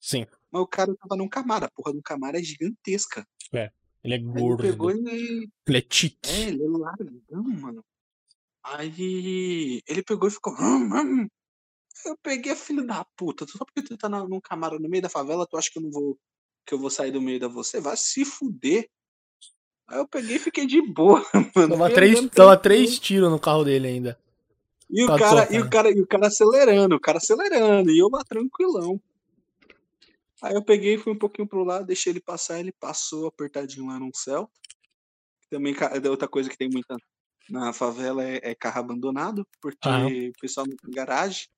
[0.00, 0.26] Sim.
[0.50, 1.64] Mas o cara tava num Camaro.
[1.66, 3.26] A porra do Camaro é gigantesca.
[3.52, 3.70] Ele é
[4.04, 4.62] Aí ele gordo.
[4.62, 5.48] pegou e.
[5.66, 6.28] Ele é tique.
[6.30, 7.84] É, ele é largão, mano.
[8.62, 10.52] Aí ele pegou e ficou.
[10.54, 11.28] "Hum, hum".
[12.04, 13.46] Eu peguei a filha da puta.
[13.46, 15.90] Só porque tu tá num Camaro no meio da favela, tu acha que eu não
[15.90, 16.18] vou.
[16.66, 17.80] Que eu vou sair do meio da você?
[17.80, 18.88] Vai se fuder.
[19.86, 21.22] Aí eu peguei e fiquei de boa,
[21.56, 21.70] mano.
[21.78, 24.18] Tava três, tava três tiros no carro dele ainda.
[24.94, 27.98] E o, Tá cara, e, o cara, e o cara acelerando, o cara acelerando, e
[27.98, 29.00] eu lá tranquilão.
[30.40, 33.98] Aí eu peguei, fui um pouquinho pro lado, deixei ele passar, ele passou apertadinho lá
[33.98, 34.48] num céu.
[35.50, 36.96] Também é outra coisa que tem muita
[37.50, 40.06] na favela é, é carro abandonado, porque Aham.
[40.06, 41.48] o pessoal não tem garagem,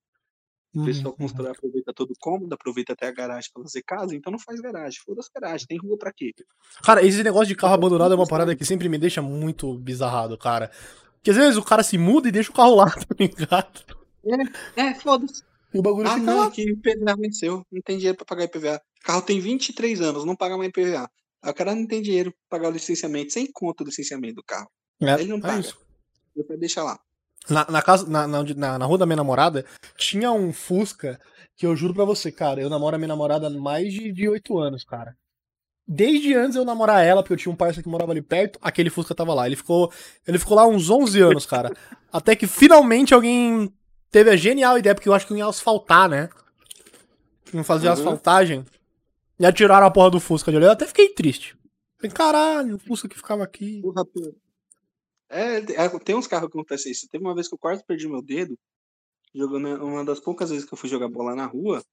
[0.75, 1.19] o pessoal Uhum.
[1.19, 4.61] constrói, aproveita todo o cômodo, aproveita até a garagem pra fazer casa, então não faz
[4.61, 4.99] garagem.
[5.05, 6.33] Foda-se garagem, tem rua pra quê?
[6.83, 10.39] Cara, esse negócio de carro abandonado é uma parada que sempre me deixa muito bizarrado,
[10.39, 10.71] cara.
[11.27, 13.85] Porque às vezes o cara se muda e deixa o carro lá, tá ligado?
[14.77, 15.43] É, foda-se.
[15.75, 16.47] E o bagulho Ah, fica não, lá.
[16.47, 17.67] aqui IPVA venceu.
[17.73, 18.81] Não tem dinheiro pra pagar IPVA.
[19.03, 21.11] O carro tem 23 anos, não paga mais IPVA.
[21.43, 24.45] Aí o cara não tem dinheiro pra pagar o licenciamento, sem conta o licenciamento do
[24.45, 24.71] carro.
[25.03, 25.59] É, ele não é paga.
[25.59, 25.77] isso.
[26.37, 26.97] Depois deixa lá.
[27.51, 29.65] Na, na casa, na, na, na, na rua da minha namorada,
[29.99, 31.21] tinha um Fusca
[31.57, 34.57] que eu juro pra você, cara, eu namoro a minha namorada há mais de oito
[34.59, 35.17] anos, cara.
[35.89, 38.91] Desde antes eu namorar ela, porque eu tinha um parceiro que morava ali perto, aquele
[38.91, 39.47] Fusca tava lá.
[39.47, 39.93] Ele ficou,
[40.27, 41.73] ele ficou lá uns 11 anos, cara.
[42.13, 43.73] Até que finalmente alguém
[44.11, 46.29] teve a genial ideia, porque eu acho que ia asfaltar, né?
[47.55, 47.93] Iam fazer uhum.
[47.93, 48.65] asfaltagem.
[49.39, 50.67] E atiraram a porra do Fusca de olho.
[50.67, 51.57] Eu até fiquei triste.
[51.99, 53.81] Falei, caralho, o Fusca que ficava aqui.
[55.29, 57.09] É, é, tem uns carros que acontecem isso.
[57.09, 58.59] Teve uma vez que eu quase perdi meu dedo,
[59.35, 61.85] jogando uma das poucas vezes que eu fui jogar bola na rua.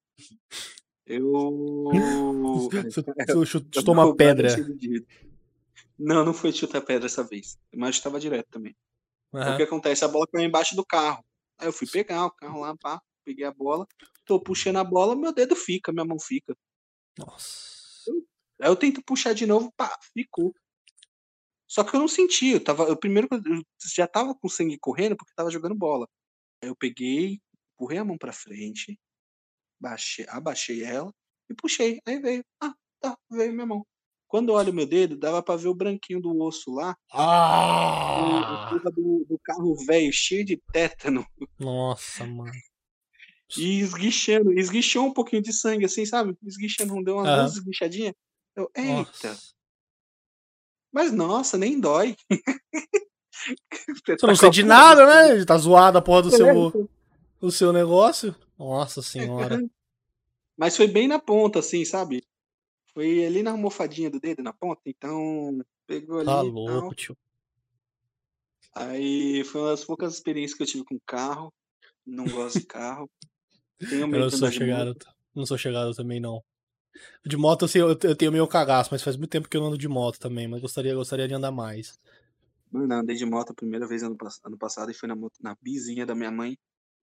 [1.05, 1.89] Eu.
[3.29, 4.49] Você chutou uma pedra.
[5.97, 7.57] Não, não foi chutar pedra dessa vez.
[7.73, 8.75] Mas estava direto também.
[9.31, 9.53] Uhum.
[9.53, 10.05] O que acontece?
[10.05, 11.23] A bola caiu embaixo do carro.
[11.57, 13.87] Aí eu fui pegar o carro lá, pá, peguei a bola.
[14.25, 16.55] Tô puxando a bola, meu dedo fica, minha mão fica.
[17.17, 18.11] Nossa.
[18.61, 20.53] Aí eu tento puxar de novo, pá, ficou.
[21.67, 23.63] Só que eu não senti, eu tava, eu primeiro eu
[23.95, 26.07] já tava com sangue correndo porque tava jogando bola.
[26.61, 27.41] Aí eu peguei,
[27.73, 28.99] empurrei a mão pra frente,
[29.83, 31.13] baixei, abaixei ela
[31.49, 31.99] e puxei.
[32.07, 33.85] Aí veio, ah, tá, veio minha mão.
[34.27, 36.95] Quando eu olho meu dedo, dava pra ver o branquinho do osso lá.
[37.11, 38.71] Ah!
[38.95, 41.25] Do, do carro velho, cheio de tétano.
[41.59, 42.51] Nossa, mano.
[43.55, 46.35] E esguichando, esguichou um pouquinho de sangue, assim, sabe?
[46.43, 47.35] Esguichando, deu umas uhum.
[47.35, 48.15] duas esguichadinhas.
[48.55, 49.29] Eu, eita.
[49.29, 49.37] Nossa.
[50.91, 52.15] Mas nossa, nem dói.
[53.87, 55.45] Você tá não sente nada, né?
[55.45, 56.89] Tá zoado a porra do seu,
[57.43, 58.33] do seu negócio.
[58.57, 59.59] Nossa senhora.
[60.55, 62.23] Mas foi bem na ponta, assim, sabe?
[62.93, 66.27] Foi ali na almofadinha do dedo, na ponta, então pegou ali.
[66.27, 67.17] Tá louco, tio.
[68.73, 71.53] Aí foi uma das poucas experiências que eu tive com carro.
[72.05, 73.09] Não gosto de carro.
[73.89, 74.95] Tenho medo eu não sou chegado,
[75.35, 76.41] não sou chegado também, não.
[77.25, 79.67] De moto, assim, eu, eu tenho meio cagaço, mas faz muito tempo que eu não
[79.67, 81.99] ando de moto também, mas gostaria, gostaria de andar mais.
[82.71, 84.15] Mano, andei de moto a primeira vez ano,
[84.45, 86.57] ano passado e foi na, na bizinha da minha mãe.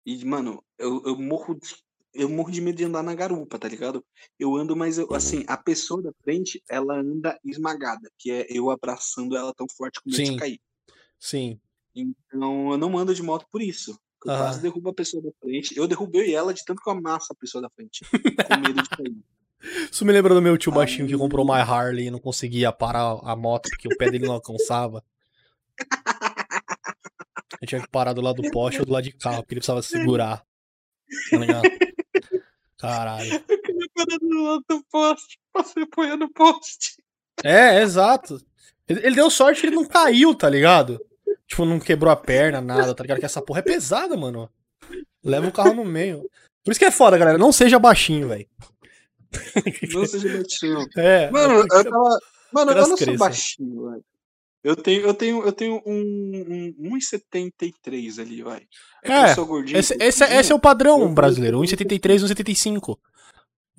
[0.06, 1.76] E, mano, eu, eu morro de,
[2.12, 4.05] eu morro de medo de andar na garupa, tá ligado?
[4.39, 8.70] Eu ando, mas eu, assim, a pessoa da frente, ela anda esmagada, que é eu
[8.70, 10.32] abraçando ela tão forte com medo Sim.
[10.32, 10.60] de cair.
[11.18, 11.60] Sim.
[11.94, 13.98] Então, eu não ando de moto por isso.
[14.24, 14.39] Eu ah.
[14.39, 15.76] quase derrubo a pessoa da frente.
[15.76, 18.05] Eu derrubei ela de tanto que eu amasso a pessoa da frente.
[18.10, 19.16] com medo de cair.
[19.90, 23.18] Isso me lembra do meu tio baixinho que comprou uma Harley e não conseguia parar
[23.22, 25.02] a moto porque o pé dele não alcançava.
[27.65, 29.61] Eu tinha que parar do lado do poste ou do lado de carro, porque ele
[29.61, 30.45] precisava segurar.
[31.31, 31.62] Tá ligado?
[32.78, 33.43] Caralho.
[33.49, 37.03] Eu queria parar do lado do poste, você põe no poste.
[37.43, 38.39] É, exato.
[38.86, 41.01] Ele deu sorte que ele não caiu, tá ligado?
[41.47, 43.19] Tipo, não quebrou a perna, nada, tá ligado?
[43.19, 44.51] Que essa porra é pesada, mano.
[45.24, 46.28] Leva o carro no meio.
[46.62, 47.39] Por isso que é foda, galera.
[47.39, 48.47] Não seja baixinho, velho.
[49.95, 50.86] Não seja baixinho.
[50.99, 51.31] É.
[51.31, 52.19] Mano, eu tava.
[52.53, 54.05] Mano, eu não sou baixinho, velho.
[54.65, 58.66] Eu tenho, eu tenho, eu tenho um, um 1,73 ali, vai.
[59.05, 59.78] É, é gordinho.
[59.78, 62.99] Esse, esse, esse, é o padrão brasileiro, 1,73, 1,75.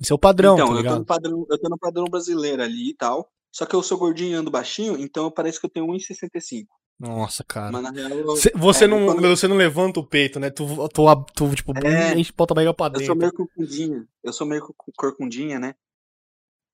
[0.00, 2.62] Esse é o padrão, então, tá eu, tô no padrão, eu tô no padrão brasileiro
[2.62, 3.28] ali e tal.
[3.50, 6.66] Só que eu sou gordinho e ando baixinho, então parece que eu tenho 1,65.
[7.00, 7.72] Nossa, cara.
[7.72, 9.28] Mas, real, eu, você, é, não, quando...
[9.28, 10.50] você não levanta o peito, né?
[10.50, 13.02] Tu, tu, tu tipo, é, enche bota a barriga pra dentro.
[13.02, 14.08] Eu sou meio corcundinha.
[14.22, 15.74] Eu sou meio corcundinha, né?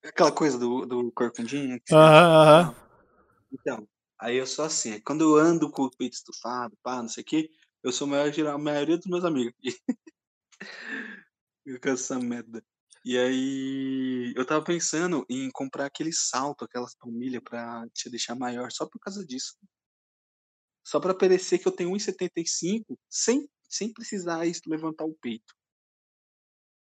[0.05, 1.81] Aquela coisa do, do corcundinha.
[1.91, 2.75] Aham, aham.
[3.53, 3.87] Então,
[4.23, 5.01] aí eu sou assim.
[5.01, 7.51] Quando eu ando com o peito estufado, pá, não sei o quê,
[7.83, 9.55] eu sou maior de a maioria dos meus amigos.
[11.67, 12.65] eu com essa merda.
[13.05, 18.71] E aí, eu tava pensando em comprar aquele salto, aquelas palmilhas pra te deixar maior,
[18.71, 19.57] só por causa disso
[20.85, 25.55] só para parecer que eu tenho 1,75 sem, sem precisar levantar o peito.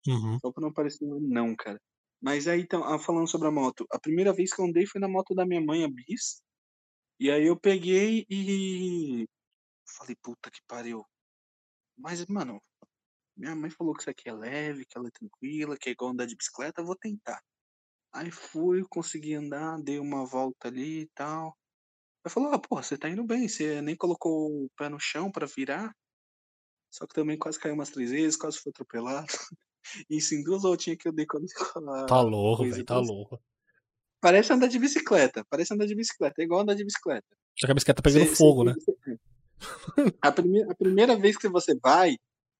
[0.07, 0.39] Uhum.
[0.41, 1.81] Só pra não parecer não, cara.
[2.21, 5.01] Mas aí, então, ah, falando sobre a moto, a primeira vez que eu andei foi
[5.01, 6.43] na moto da minha mãe, a Bis.
[7.19, 9.27] E aí eu peguei e.
[9.99, 11.05] Falei, puta que pariu.
[11.97, 12.63] Mas, mano,
[13.37, 16.13] minha mãe falou que isso aqui é leve, que ela é tranquila, que é igual
[16.13, 17.43] andar de bicicleta, vou tentar.
[18.13, 21.57] Aí fui, consegui andar, dei uma volta ali e tal.
[22.25, 25.31] Eu falou, ah, pô, você tá indo bem, você nem colocou o pé no chão
[25.33, 25.95] para virar.
[26.91, 29.27] Só que também quase caiu umas três vezes, quase foi atropelado.
[30.11, 31.47] Isso em duas voltinhas que eu dei quando
[32.09, 33.43] Tá louco, velho, tá louco.
[34.25, 37.27] Parece andar de bicicleta, parece andar de bicicleta, é igual andar de bicicleta.
[37.59, 39.19] Só que a bicicleta tá pegando cê, fogo, cê, né?
[40.23, 42.17] A primeira, a primeira vez que você vai,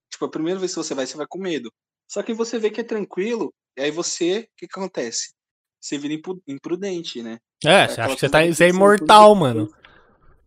[0.07, 1.73] tipo, a primeira vez que você vai, você vai com medo.
[2.07, 5.33] Só que você vê que é tranquilo, e aí você, o que, que acontece?
[5.81, 6.13] Você vira
[6.47, 7.39] imprudente, né?
[7.65, 9.67] É, você acha que você, tá, você é imortal, mano.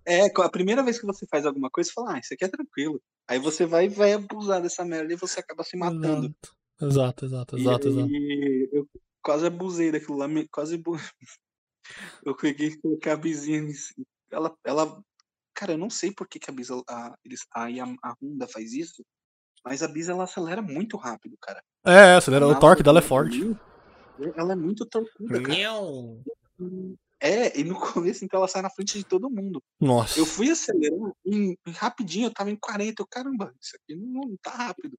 [0.06, 2.48] É, a primeira vez que você faz alguma coisa, você fala, ah, isso aqui é
[2.48, 3.02] tranquilo.
[3.26, 6.32] Aí você vai e vai abusar dessa merda e você acaba se matando.
[6.80, 8.08] Exato, exato, exato, exato.
[8.08, 8.86] E eu
[9.22, 10.82] quase abusei daquilo lá, quase.
[12.24, 13.66] eu peguei e coloquei a vizinha.
[14.30, 15.02] Ela, ela
[15.58, 18.72] cara, eu não sei por que, que a Bisa, a, eles, a, a Honda faz
[18.72, 19.04] isso,
[19.64, 21.62] mas a Bisa ela acelera muito rápido, cara.
[21.84, 23.56] É, acelera, o torque dela é forte.
[24.36, 25.58] Ela é muito torcuda, cara.
[27.20, 29.60] É, e no começo, então, ela sai na frente de todo mundo.
[29.80, 30.18] Nossa.
[30.18, 33.02] Eu fui acelerando e, e rapidinho, eu tava em 40.
[33.02, 34.96] Eu, caramba, isso aqui não, não tá rápido.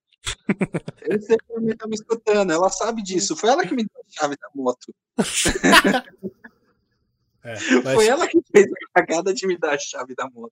[1.02, 3.36] Eu sei que a minha tá me escutando, ela sabe disso.
[3.36, 4.94] Foi ela que me deu a chave da moto.
[7.42, 7.94] É, mas...
[7.94, 10.52] Foi ela que fez a cagada de me dar a chave da moto.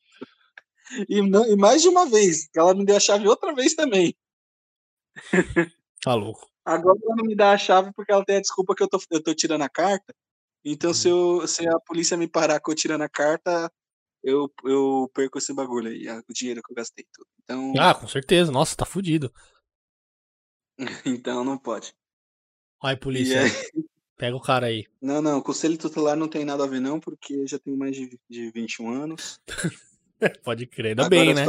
[1.10, 4.15] E, não, e mais de uma vez, ela me deu a chave outra vez também.
[6.02, 6.49] Tá louco.
[6.64, 8.99] Agora ela não me dá a chave porque ela tem a desculpa que eu tô,
[9.11, 10.14] eu tô tirando a carta.
[10.64, 13.72] Então, se, eu, se a polícia me parar com eu tirando a carta,
[14.23, 17.27] eu, eu perco esse bagulho aí, o dinheiro que eu gastei tudo.
[17.44, 18.52] Então, Ah, com certeza.
[18.52, 19.31] Nossa, tá fudido.
[21.05, 21.93] então não pode.
[22.83, 23.51] Ai, E polícia, aí,
[24.17, 24.85] pega o cara aí.
[25.01, 27.95] não, não, conselho tutelar não tem nada a ver não, porque eu já tenho mais
[27.95, 29.39] de, de 21 anos.
[30.43, 31.45] Pode crer, ainda Agora bem, né?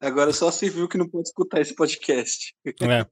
[0.00, 2.54] Agora só viu que não pode escutar esse podcast.
[2.64, 3.06] É.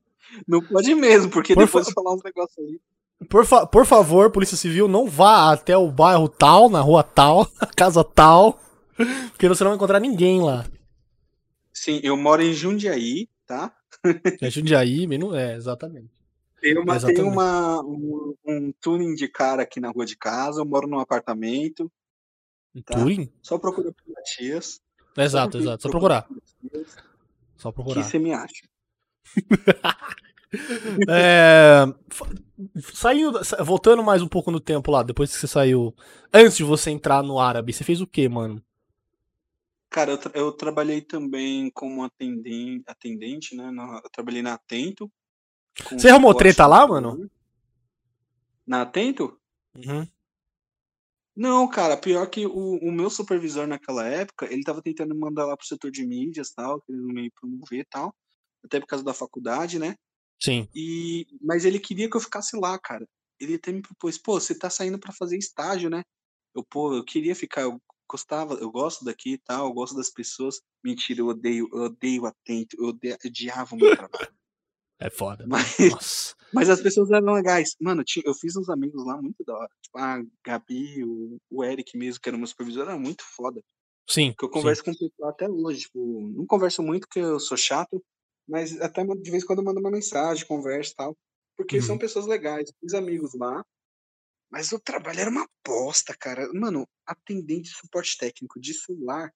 [0.46, 2.80] Não pode mesmo, porque Por depois fa- falar uns negócios aí.
[3.28, 7.46] Por, fa- por favor, Polícia Civil, não vá até o bairro tal, na rua tal,
[7.76, 8.60] casa tal,
[9.30, 10.64] porque você não vai encontrar ninguém lá.
[11.72, 13.74] Sim, eu moro em Jundiaí, tá?
[14.40, 16.10] É Jundiaí, menu- é, exatamente.
[16.60, 17.22] Tem, uma, tem Exatamente.
[17.22, 21.90] uma, um, um tuning de cara aqui na rua de casa, eu moro num apartamento,
[22.86, 22.94] Tá.
[22.98, 23.30] Turing?
[23.42, 24.80] só procura por Matias.
[25.16, 25.82] Exato, exato.
[25.82, 26.26] Só procurar.
[27.56, 28.02] Só Que procurar.
[28.02, 28.62] você me acha.
[31.08, 31.84] É,
[32.92, 35.94] saindo, sa- voltando mais um pouco no tempo lá, depois que você saiu,
[36.32, 38.62] antes de você entrar no árabe, você fez o quê, mano?
[39.92, 43.70] Cara, eu, tra- eu trabalhei também como atendente, atendente né?
[43.70, 45.10] na- eu trabalhei na Atento.
[45.90, 47.30] Você arrumou treta lá, no- mano?
[48.66, 49.38] Na Atento?
[49.76, 50.06] Uhum.
[51.36, 55.44] Não, cara, pior que o, o meu supervisor naquela época, ele tava tentando me mandar
[55.46, 58.14] lá pro setor de mídias e tal, querendo me promover e tal,
[58.64, 59.94] até por causa da faculdade, né?
[60.40, 60.68] Sim.
[60.74, 63.06] E, mas ele queria que eu ficasse lá, cara.
[63.38, 66.02] Ele até me propôs, pô, você tá saindo pra fazer estágio, né?
[66.54, 67.80] Eu, pô, eu queria ficar, eu
[68.12, 70.60] gostava, eu gosto daqui e tal, eu gosto das pessoas.
[70.84, 72.88] Mentira, eu odeio, eu odeio atento, eu
[73.24, 74.28] odiava o meu trabalho.
[75.00, 75.44] É foda.
[75.48, 76.36] Mas, Nossa.
[76.54, 77.74] mas as pessoas eram legais.
[77.80, 79.70] Mano, eu fiz uns amigos lá muito da hora.
[79.82, 83.60] Tipo, a Gabi, o, o Eric mesmo, que era meu supervisor, era muito foda.
[84.08, 84.32] Sim.
[84.38, 84.52] Que eu sim.
[84.52, 85.80] converso com o pessoal até hoje.
[85.80, 88.00] Tipo, não converso muito porque eu sou chato,
[88.48, 91.16] mas até de vez em quando eu mando uma mensagem, converso e tal.
[91.56, 91.82] Porque Uhum.
[91.82, 93.64] são pessoas legais, fiz amigos lá.
[94.52, 96.46] Mas o trabalho era uma bosta, cara.
[96.52, 99.32] Mano, atendente de suporte técnico de celular,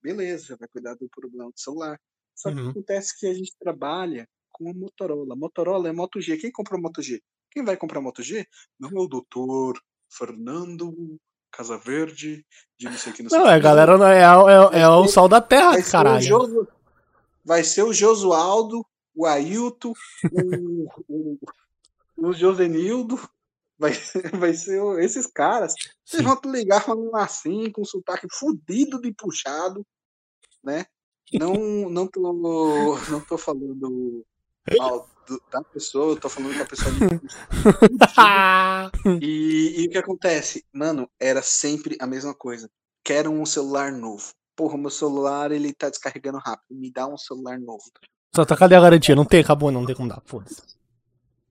[0.00, 1.98] beleza, vai cuidar do problema do celular.
[2.36, 2.70] Só que Uhum.
[2.70, 5.34] acontece que a gente trabalha com a Motorola.
[5.34, 6.36] Motorola é Moto G.
[6.36, 7.20] Quem comprou Moto G?
[7.50, 8.46] Quem vai comprar Moto G?
[8.78, 9.76] Não é o doutor
[10.08, 11.18] Fernando
[11.50, 12.46] Casaverde,
[12.78, 15.28] de não sei o que, não Não, é, galera, não é, é, é o sal
[15.28, 16.22] da terra, Vai ser, caralho.
[16.22, 16.68] Josu,
[17.44, 19.92] vai ser o Josualdo, o Ailton,
[20.32, 21.38] o, o,
[22.16, 23.18] o Josenildo,
[23.80, 25.74] vai, ser- vai ser esses caras.
[26.04, 29.84] Vocês vão te ligar falando assim, com sotaque fudido de puxado,
[30.62, 30.84] né?
[31.32, 34.24] Não, não, tô, não tô falando
[34.76, 36.90] mal do- da pessoa, eu tô falando que a pessoa
[39.22, 40.64] E, e o que acontece?
[40.72, 42.68] Mano, era sempre a mesma coisa.
[43.04, 44.32] Quero um celular novo.
[44.56, 46.76] Porra, meu celular ele tá descarregando rápido.
[46.78, 47.84] Me dá um celular novo.
[48.34, 49.16] Só tá, cadê a garantia?
[49.16, 50.22] Não tem, acabou, não tem como dar.
[50.26, 50.60] Foda-se.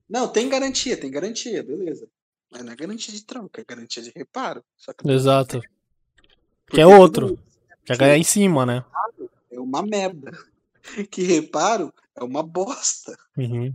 [0.08, 2.06] Não, tem garantia, tem garantia, beleza.
[2.50, 4.64] Mas não é garantia de troca, é garantia de reparo.
[4.76, 5.60] Só que Exato.
[5.60, 7.38] porque Que é outro.
[7.84, 8.84] Quer ganhar em cima, né?
[9.50, 10.30] É uma merda.
[11.10, 13.16] Que reparo é uma bosta.
[13.36, 13.72] Uhum.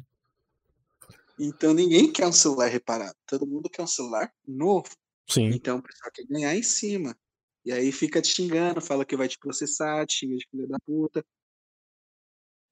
[1.40, 3.16] Então ninguém quer um celular reparado.
[3.28, 4.90] Todo mundo quer um celular novo.
[5.28, 5.50] Sim.
[5.50, 7.16] Então o pessoal quer ganhar em cima.
[7.64, 10.78] E aí fica te xingando, fala que vai te processar, te xinga de filha da
[10.86, 11.26] puta.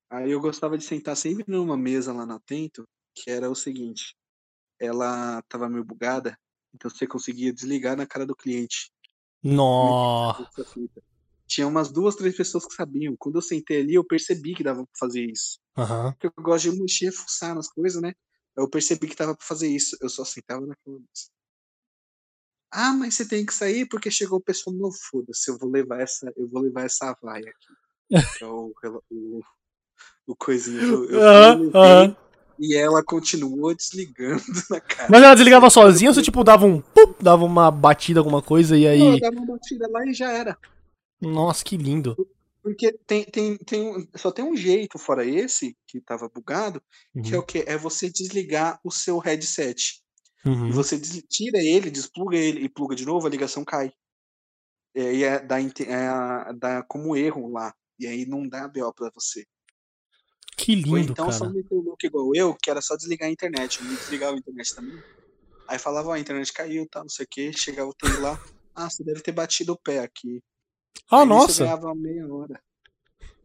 [0.09, 4.15] Aí eu gostava de sentar sempre numa mesa lá na Atento, que era o seguinte:
[4.84, 6.38] ela tava meio bugada,
[6.73, 8.91] então você conseguia desligar na cara do cliente.
[10.41, 11.01] Essa fita.
[11.47, 13.15] Tinha umas duas, três pessoas que sabiam.
[13.18, 15.60] Quando eu sentei ali, eu percebi que dava pra fazer isso.
[15.77, 16.11] Aham.
[16.11, 18.14] Porque eu gosto de mexer, fuçar nas coisas, né?
[18.55, 19.97] Eu percebi que dava pra fazer isso.
[20.01, 21.30] Eu só sentava naquela mesa.
[22.72, 24.95] Ah, mas você tem que sair porque chegou o pessoal novo.
[25.11, 28.27] Foda-se, eu vou levar essa, eu vou levar essa vaia aqui.
[28.38, 28.73] Que é o,
[29.11, 29.41] o,
[30.26, 30.81] o coisinho.
[30.81, 32.22] Eu, eu levei, aham.
[32.59, 35.07] E ela continuou desligando na cara.
[35.09, 36.81] Mas ela desligava sozinha ou você, tipo, dava um.
[36.81, 38.99] Pum, dava uma batida, alguma coisa e Não, aí.
[39.15, 40.57] eu dava uma batida lá e já era.
[41.21, 42.15] Nossa, que lindo.
[42.61, 46.81] Porque tem, tem, tem, só tem um jeito, fora esse, que tava bugado,
[47.23, 47.43] que é Uhum.
[47.43, 47.63] o quê?
[47.67, 50.01] É você desligar o seu headset.
[50.45, 50.71] E Uhum.
[50.71, 53.91] você des- tira ele, despluga ele e pluga de novo, a ligação cai.
[54.95, 57.73] E aí é, dá, é, dá como erro lá.
[57.99, 59.45] E aí não dá BO pra você.
[60.55, 61.51] Que Ou lindo, então só cara.
[61.71, 63.80] o louco igual eu, que era só desligar a internet.
[63.80, 65.03] Eu não desligava a internet também.
[65.67, 67.53] Aí falava, ó, a internet caiu, tá, não sei o que.
[67.53, 68.39] Chegava o TI lá.
[68.75, 70.43] Ah, você deve ter batido o pé aqui.
[71.09, 71.63] Ah, Aí nisso eu nossa.
[71.63, 72.63] ganhava uma meia hora.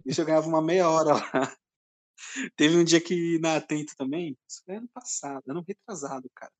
[0.04, 1.56] Isso eu ganhava uma meia hora lá.
[2.56, 6.52] Teve um dia que na Atento também, isso foi ano passado, ano retrasado, cara.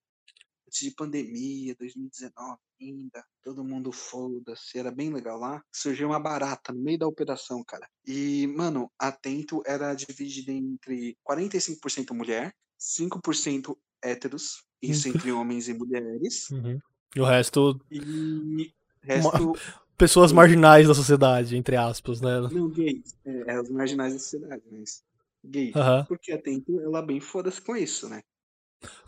[0.78, 5.60] Antes de pandemia, 2019 ainda, todo mundo foda-se, era bem legal lá.
[5.72, 7.88] Surgiu uma barata no meio da operação, cara.
[8.06, 15.12] E, mano, Atento era dividido entre 45% mulher, 5% héteros, isso Hum.
[15.14, 16.78] entre homens e mulheres, Uhum.
[17.16, 18.70] E o resto, e
[19.02, 19.52] resto
[19.98, 22.40] pessoas marginais da sociedade, entre aspas, né?
[22.52, 23.16] Não, gays.
[23.24, 25.02] É, é os marginais da sociedade, mas
[25.42, 25.74] gays.
[25.74, 26.05] Aham.
[26.05, 28.22] Porque a Tempo, ela bem foda-se com isso, né?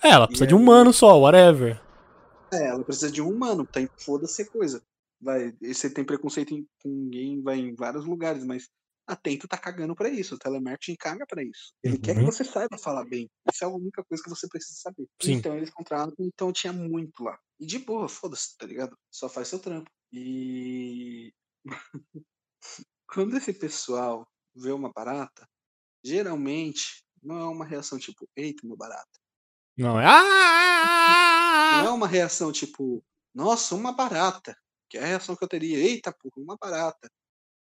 [0.02, 1.80] É, ela precisa E de um aí- mano só, whatever.
[2.52, 4.82] É, ela precisa de um humano, tem foda-se coisa.
[5.20, 8.68] Vai, você tem preconceito em, com gay, vai em vários lugares, mas
[9.06, 10.34] a Tento tá cagando pra isso.
[10.34, 11.72] O telemarketing caga pra isso.
[11.82, 12.26] Ele quer que Uhum.
[12.26, 13.28] você saiba falar bem.
[13.52, 15.06] Isso é a única coisa que você precisa saber.
[15.22, 15.32] Sim.
[15.34, 17.38] Então eles contratam, então tinha muito lá.
[17.60, 18.96] E de boa, foda-se, tá ligado?
[19.12, 19.90] Só faz seu trampo.
[20.12, 21.32] E
[23.08, 24.26] quando esse pessoal
[24.56, 25.46] vê uma barata,
[26.04, 29.19] geralmente não é uma reação tipo, eita, uma barata.
[29.80, 30.04] Não é.
[31.70, 31.86] Não Ah!
[31.86, 33.04] é uma reação tipo,
[33.34, 34.56] nossa, uma barata.
[34.88, 37.08] Que é a reação que eu teria, eita, porra, uma barata.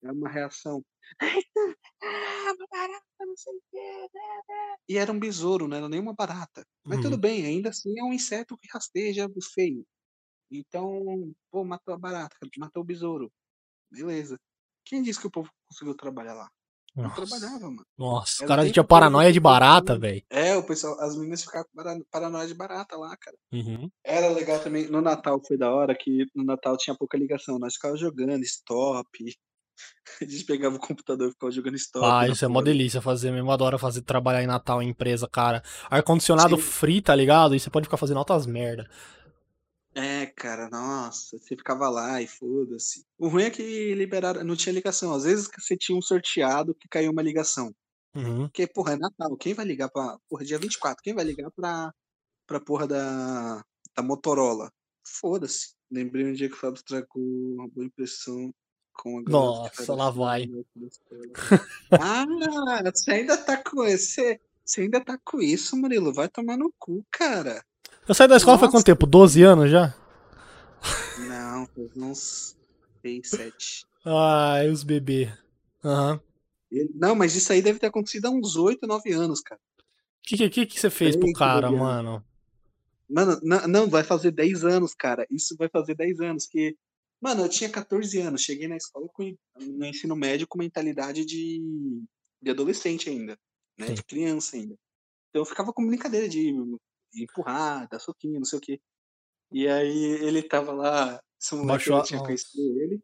[0.04, 0.82] É uma reação,
[1.22, 1.60] eita,
[2.02, 3.78] ah, uma barata, não sei o quê.
[4.14, 6.64] né, né." E era um besouro, não era nem uma barata.
[6.84, 7.20] Mas tudo Uhum.
[7.20, 9.84] bem, ainda assim é um inseto que rasteja feio.
[10.50, 13.32] Então, pô, matou a barata, matou o besouro.
[13.92, 14.38] Beleza.
[14.84, 16.48] Quem disse que o povo conseguiu trabalhar lá?
[16.96, 17.86] Não Nossa, trabalhava, mano.
[17.98, 20.22] nossa, o cara tinha paranoia de barata, velho.
[20.30, 23.36] É, o pessoal, as meninas ficavam com paranoia de barata lá, cara.
[23.52, 23.90] Uhum.
[24.02, 27.74] Era legal também, no Natal foi da hora que no Natal tinha pouca ligação, nós
[27.74, 29.06] ficávamos jogando stop.
[30.22, 32.06] A gente pegava o computador e ficava jogando stop.
[32.06, 33.50] Ah, isso é porra do- delícia fazer mesmo.
[33.50, 35.62] Adoro fazer trabalhar em Natal em empresa, cara.
[35.90, 37.54] Ar-condicionado free, tá ligado?
[37.54, 38.88] E você pode ficar fazendo altas merda.
[39.98, 43.02] É, cara, nossa, você ficava lá e foda-se.
[43.18, 45.14] O ruim é que liberaram, não tinha ligação.
[45.14, 47.74] Às vezes você tinha um sorteado que caiu uma ligação.
[48.14, 48.42] Uhum.
[48.42, 49.34] Porque, porra, é Natal.
[49.38, 50.18] Quem vai ligar pra.
[50.28, 51.94] Porra, dia 24, quem vai ligar pra,
[52.46, 53.64] pra porra da,
[53.96, 54.70] da Motorola?
[55.02, 55.74] Foda-se.
[55.90, 58.52] Lembrei um dia que o Fábio tracou uma boa impressão
[58.92, 60.46] com a Nossa, lá assim, vai.
[60.46, 60.62] né,
[61.92, 62.26] ah,
[62.92, 64.38] você ainda tá com esse.
[64.62, 66.12] Você ainda tá com isso, Murilo?
[66.12, 67.64] Vai tomar no cu, cara.
[68.08, 68.84] Eu saí da escola faz quanto Nossa.
[68.84, 69.06] tempo?
[69.06, 69.94] 12 anos já?
[71.28, 72.56] Não, faz uns
[73.02, 73.84] 6, 7.
[74.04, 75.32] Ai, os bebês.
[75.84, 76.20] Aham.
[76.94, 79.60] Não, mas isso aí deve ter acontecido há uns 8, 9 anos, cara.
[79.78, 79.82] O
[80.22, 81.78] que, que, que você fez pro cara, Fabiano.
[81.84, 82.24] mano?
[83.08, 85.26] Mano, na- não, vai fazer 10 anos, cara.
[85.30, 86.46] Isso vai fazer 10 anos.
[86.46, 86.76] Que,
[87.20, 88.42] mano, eu tinha 14 anos.
[88.42, 91.60] Cheguei na escola com, no ensino médio com mentalidade de,
[92.42, 93.38] de adolescente ainda,
[93.78, 93.86] né?
[93.88, 93.94] Sim.
[93.94, 94.74] De criança ainda.
[95.30, 96.76] Então eu ficava com brincadeira de, de
[97.24, 98.80] empurrar, dar soquinho, não sei o quê.
[99.52, 103.00] E aí ele tava lá, esse moleque eu tinha conhecido ele.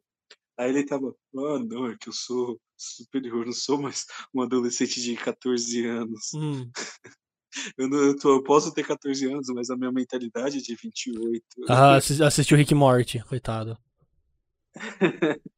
[0.59, 5.01] Aí ele tava, ah, não, é que eu sou superior, não sou mais um adolescente
[5.01, 6.33] de 14 anos.
[6.35, 6.71] Hum.
[7.77, 10.75] Eu, não, eu, tô- eu posso ter 14 anos, mas a minha mentalidade é de
[10.75, 11.45] 28.
[11.69, 13.77] Ah, assi- assistiu Rick Morty, coitado.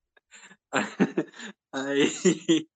[1.72, 2.68] Aí,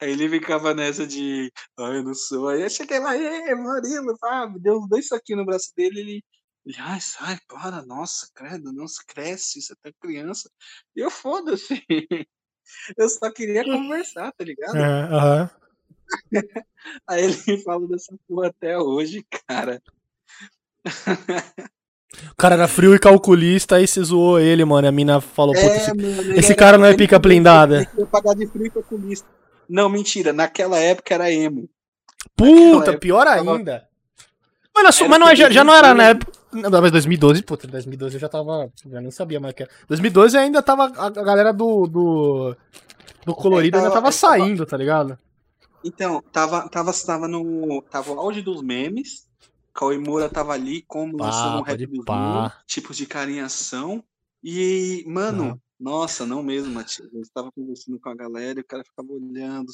[0.00, 2.48] aí ele ficava nessa de, ah, eu não sou.
[2.48, 4.14] Aí eu cheguei lá, e Murilo,
[4.52, 6.24] me deu uns dois saquinhos no braço dele, ele,
[6.66, 10.50] ele, ai, sai, para, nossa, credo, não se cresce, você tá criança.
[10.96, 11.84] E eu, foda-se,
[12.96, 14.76] eu só queria conversar, tá ligado?
[14.76, 15.50] É, aham.
[17.06, 19.82] Aí ele fala dessa porra até hoje, cara.
[22.32, 24.86] O cara era frio e calculista, aí você zoou ele, mano.
[24.86, 27.76] E a mina falou, puta, esse, mano, esse cara não é pica blindada.
[27.76, 29.28] Ele queria pagar de frio com calculista.
[29.68, 31.68] Não, mentira, naquela época era emo.
[32.34, 33.88] Puta, época pior tava- ainda.
[34.74, 36.38] Mas, não, Era mas não é- já, já não era na 2012.
[36.52, 36.70] época.
[36.70, 38.72] Não, mas 2012, puta, 2012 eu já tava.
[38.86, 39.72] Já não sabia mais o que era.
[39.88, 40.84] 2012 ainda tava.
[40.96, 41.86] A galera do.
[41.86, 42.56] Do,
[43.26, 45.18] do colorido É, ainda tava- tava é, tava- saindo, tá ligado?
[45.84, 47.82] Então, tava, tava, tava no.
[47.90, 49.26] Tava o auge dos memes.
[49.74, 52.04] Cauê Moura tava ali, como lançando um rap memes,
[52.66, 54.02] tipos de carinhação.
[54.42, 55.60] E, mano.
[55.78, 57.08] Nossa, não mesmo, Matias.
[57.12, 59.72] Eu estava conversando com a galera e o cara ficava olhando,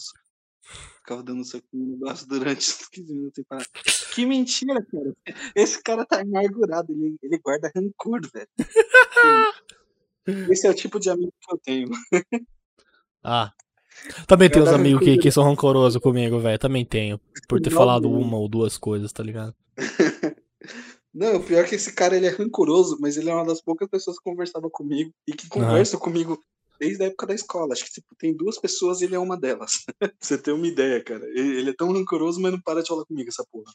[0.97, 3.67] ficava dando um soquinho no braço durante uns 15 minutos sem parar.
[4.15, 5.15] Que mentira, cara.
[5.55, 8.49] Esse cara tá amargurado, ele, ele guarda rancor, velho.
[10.51, 11.89] Esse é o tipo de amigo que eu tenho.
[13.23, 13.53] Ah.
[14.27, 16.59] Também tem uns amigos que, que são rancorosos comigo, velho.
[16.59, 17.19] Também tenho.
[17.49, 19.55] Por ter falado uma ou duas coisas, tá ligado?
[21.15, 23.63] Não, o pior é que esse cara ele é rancoroso, mas ele é uma das
[23.63, 26.43] poucas pessoas que conversava comigo e que conversa comigo
[26.79, 27.73] desde a época da escola.
[27.73, 29.85] Acho que tipo, tem duas pessoas ele é uma delas.
[30.21, 31.25] você ter uma ideia, cara.
[31.35, 33.73] Ele, é tão rancoroso, mas não para de falar comigo, essa porra.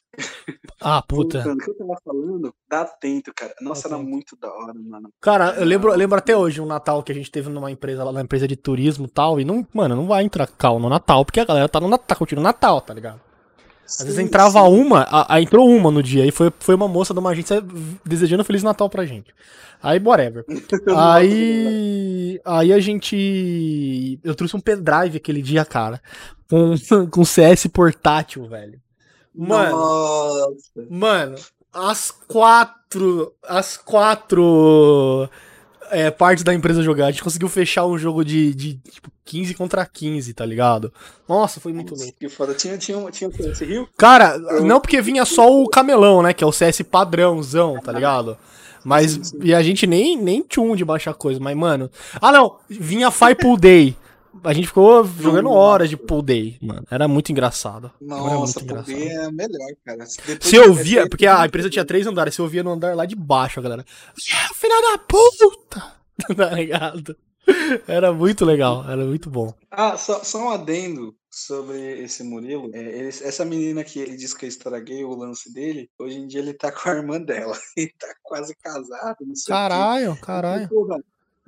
[0.82, 1.40] Ah, puta.
[1.40, 3.54] O que eu tava falando, dá atento, cara.
[3.62, 4.10] Nossa, era Atento.
[4.10, 5.10] muito da hora, mano.
[5.22, 8.04] Cara, eu lembro, eu lembro até hoje um Natal que a gente teve numa empresa
[8.04, 10.90] lá, na empresa de turismo e tal, e não, mano, não vai entrar cal no
[10.90, 13.29] Natal, porque a galera tá no Natal, curtindo o Natal, tá ligado?
[13.90, 17.14] Às vezes entrava uma, a, a- entrou uma no dia, e foi, foi uma moça
[17.14, 17.64] de uma agência
[18.06, 19.34] desejando Feliz Natal pra gente.
[19.82, 20.46] Aí, whatever.
[20.96, 22.40] Aí.
[22.46, 24.20] Aí a gente.
[24.24, 26.02] Eu trouxe um pendrive aquele dia, cara.
[26.50, 26.76] Com,
[27.10, 28.80] com CS portátil, velho.
[29.34, 29.72] Mano.
[29.78, 30.88] Nossa.
[30.90, 31.36] Mano,
[31.74, 33.34] as quatro.
[33.48, 35.30] As quatro.
[35.92, 37.08] É, partes da empresa jogar.
[37.08, 40.92] A gente conseguiu fechar um jogo de, de tipo, 15 contra 15, tá ligado?
[41.28, 42.14] Nossa, foi muito louco.
[42.20, 42.54] Que foda.
[42.54, 43.44] Tinha, tinha, tinha o que?
[43.44, 43.88] Esse rio?
[43.98, 46.34] Cara, não porque vinha só o camelão, né?
[46.34, 48.38] Que é o CS padrãozão, tá ligado?
[48.84, 49.40] Mas, Sim, sim.
[49.44, 51.92] e a gente nem, nem tchum de baixar coisa, mas, mano.
[52.22, 52.58] Ah, não!
[52.70, 53.96] Vinha Fire Pool Day.
[54.44, 56.84] A gente ficou jogando horas de Pool Day, mano.
[56.90, 57.92] Era muito engraçado.
[58.00, 58.98] Nossa, poder engraçado.
[59.28, 60.06] é melhor, cara.
[60.26, 62.96] Depois Se eu via, porque a empresa tinha três andares, se eu via no andar
[62.96, 63.84] lá de baixo, a galera.
[63.84, 66.00] "É, Filha da puta!
[66.36, 67.16] Tá ligado?
[67.88, 69.54] Era muito legal, era muito bom.
[69.72, 72.70] Ah, só, só um adendo sobre esse Murilo.
[72.74, 76.28] É, ele- essa menina que ele disse que eu estraguei o lance dele, hoje em
[76.28, 77.58] dia ele tá com a irmã dela.
[77.78, 79.52] Ele tá quase casado, não sei.
[79.54, 80.68] Caralho, caralho.
[80.70, 80.98] porra,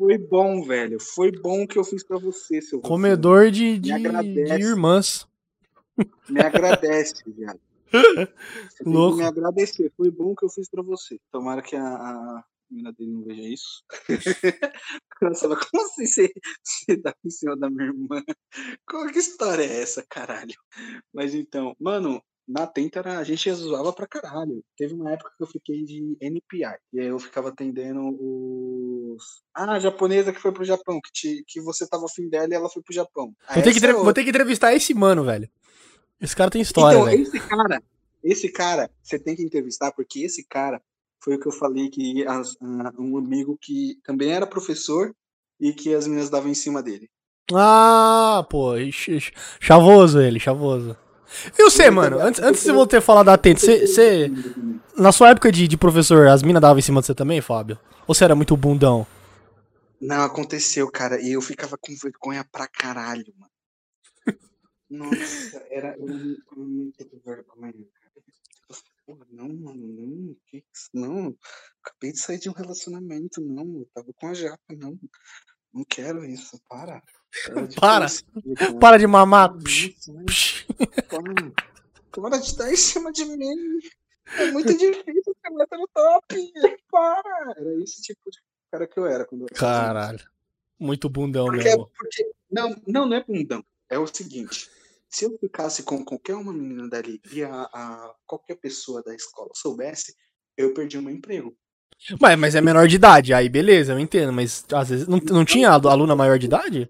[0.02, 1.00] Foi bom, velho.
[1.00, 2.82] Foi bom o que eu fiz pra você, seu.
[2.82, 5.28] Comedor de, de, de irmãs.
[6.28, 7.60] Me agradece, viado.
[8.68, 9.18] Você Louco.
[9.18, 9.94] me agradecer.
[9.96, 11.20] Foi bom que eu fiz pra você.
[11.30, 13.84] Tomara que a, a menina dele não veja isso.
[15.22, 16.34] Nossa, mas como assim você,
[16.64, 18.24] você dá em cima da minha irmã?
[18.90, 20.56] Qual que história é essa, caralho?
[21.14, 24.64] Mas então, mano, na Tenta era, a gente zoava pra caralho.
[24.78, 26.76] Teve uma época que eu fiquei de NPI.
[26.94, 29.24] E aí eu ficava atendendo os.
[29.54, 32.54] Ah, a japonesa que foi pro Japão, que, te, que você tava afim dela e
[32.56, 33.34] ela foi pro Japão.
[33.48, 35.50] Ah, Vou ter, que é vou ter que entrevistar esse mano, velho.
[36.20, 37.22] Esse cara tem história, então, velho.
[37.24, 37.84] esse cara,
[38.24, 40.82] esse cara, você tem que entrevistar, porque esse cara
[41.24, 42.56] foi o que eu falei que as-
[42.98, 45.16] um amigo que também era professor
[45.60, 47.10] e que as meninas davam em cima dele.
[47.54, 50.96] Ah, pô, ch- ch- chavoso ele, chavoso.
[51.58, 54.32] E você, mano, antes, antes de você falar da Atento, você, você,
[54.98, 57.80] na sua época de, de professor, as minas davam em cima de você também, Fábio?
[58.08, 59.08] Ou você era muito bundão?
[60.00, 63.52] Não, aconteceu, cara, e eu ficava com vergonha pra caralho, mano.
[64.90, 65.96] Nossa, era.
[65.98, 69.28] Eu, eu não tenho vergonha, cara.
[69.30, 70.90] Não, mano, não, que isso?
[70.94, 71.36] Não,
[71.84, 74.98] acabei de sair de um relacionamento, não, eu tava com a japa, não.
[75.74, 77.02] Não quero isso, para.
[77.48, 78.10] Era de Para.
[78.10, 78.74] felicidade, cara.
[78.80, 79.54] Para de mamar.
[79.58, 79.96] Psh,
[80.26, 80.66] psh.
[82.12, 82.38] para.
[82.38, 83.80] De estar em cima de mim.
[84.38, 86.52] É muito difícil ser meta no top.
[86.92, 87.54] Para.
[87.58, 88.38] Era esse tipo de
[88.72, 90.20] cara que eu era quando eu era Caralho.
[90.80, 91.90] Muito bundão porque, mesmo.
[91.98, 93.64] porque não, não, não é bundão.
[93.90, 94.70] É o seguinte.
[95.10, 99.50] Se eu ficasse com qualquer uma menina dali e a, a- qualquer pessoa da escola
[99.54, 100.16] soubesse,
[100.58, 101.56] eu perdi o meu emprego.
[102.20, 105.46] Mas, mas é menor de idade, aí beleza, eu entendo, mas às vezes não, não
[105.46, 106.90] tinha alu- aluna maior de idade?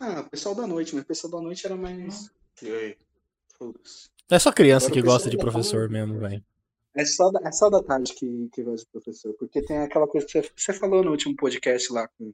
[0.00, 2.30] Ah, o pessoal da noite, mas o pessoal da noite era mais.
[2.62, 2.96] E aí?
[3.56, 4.08] Foda-se.
[4.30, 6.44] É só criança Agora que gosta de professor tarde- mesmo, velho.
[6.94, 9.34] É só, da, é só da tarde que, que gosta de professor.
[9.34, 12.32] Porque tem aquela coisa que você, você falou no último podcast lá com,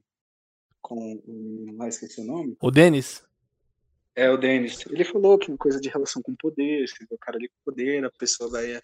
[0.81, 2.55] com o menino lá, esqueci o nome.
[2.61, 3.23] O Denis?
[4.15, 4.85] É, o Denis.
[4.87, 8.05] Ele falou que uma coisa de relação com poder, se o cara ali com poder,
[8.05, 8.79] a pessoa vai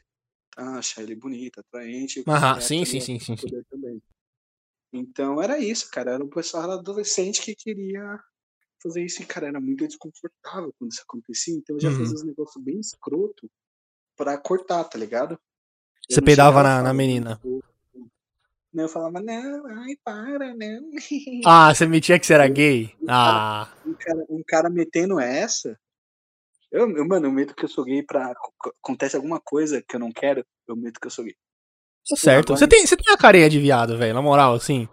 [0.58, 2.24] ah, achar ele bonito, atraente.
[2.24, 3.48] cara sim, sim, sim, sim, sim.
[3.70, 4.02] também.
[4.92, 6.12] Então era isso, cara.
[6.12, 8.20] Era um pessoal adolescente que queria
[8.82, 11.56] fazer isso e, cara, era muito desconfortável quando isso acontecia.
[11.56, 11.96] Então eu já Uhum.
[11.98, 13.50] fazia uns negócios bem escroto
[14.18, 15.34] pra cortar, tá ligado?
[15.34, 17.40] Eu Você peidava na- na menina.
[17.44, 17.60] "Não,
[18.72, 20.92] Não, eu falava, não, ai, para, não.
[21.46, 22.96] Ah, você metia que você era gay?
[23.08, 25.80] Ah, um cara, um cara metendo essa.
[26.72, 28.28] Eu, eu, mano, eu medo que eu sou gay pra.
[28.28, 31.36] ac- Acontece alguma coisa que eu não quero, eu medo que eu sou gay.
[32.08, 32.56] tá certo.
[32.56, 34.88] Você tem, você tem a carinha de viado, velho, na moral, assim.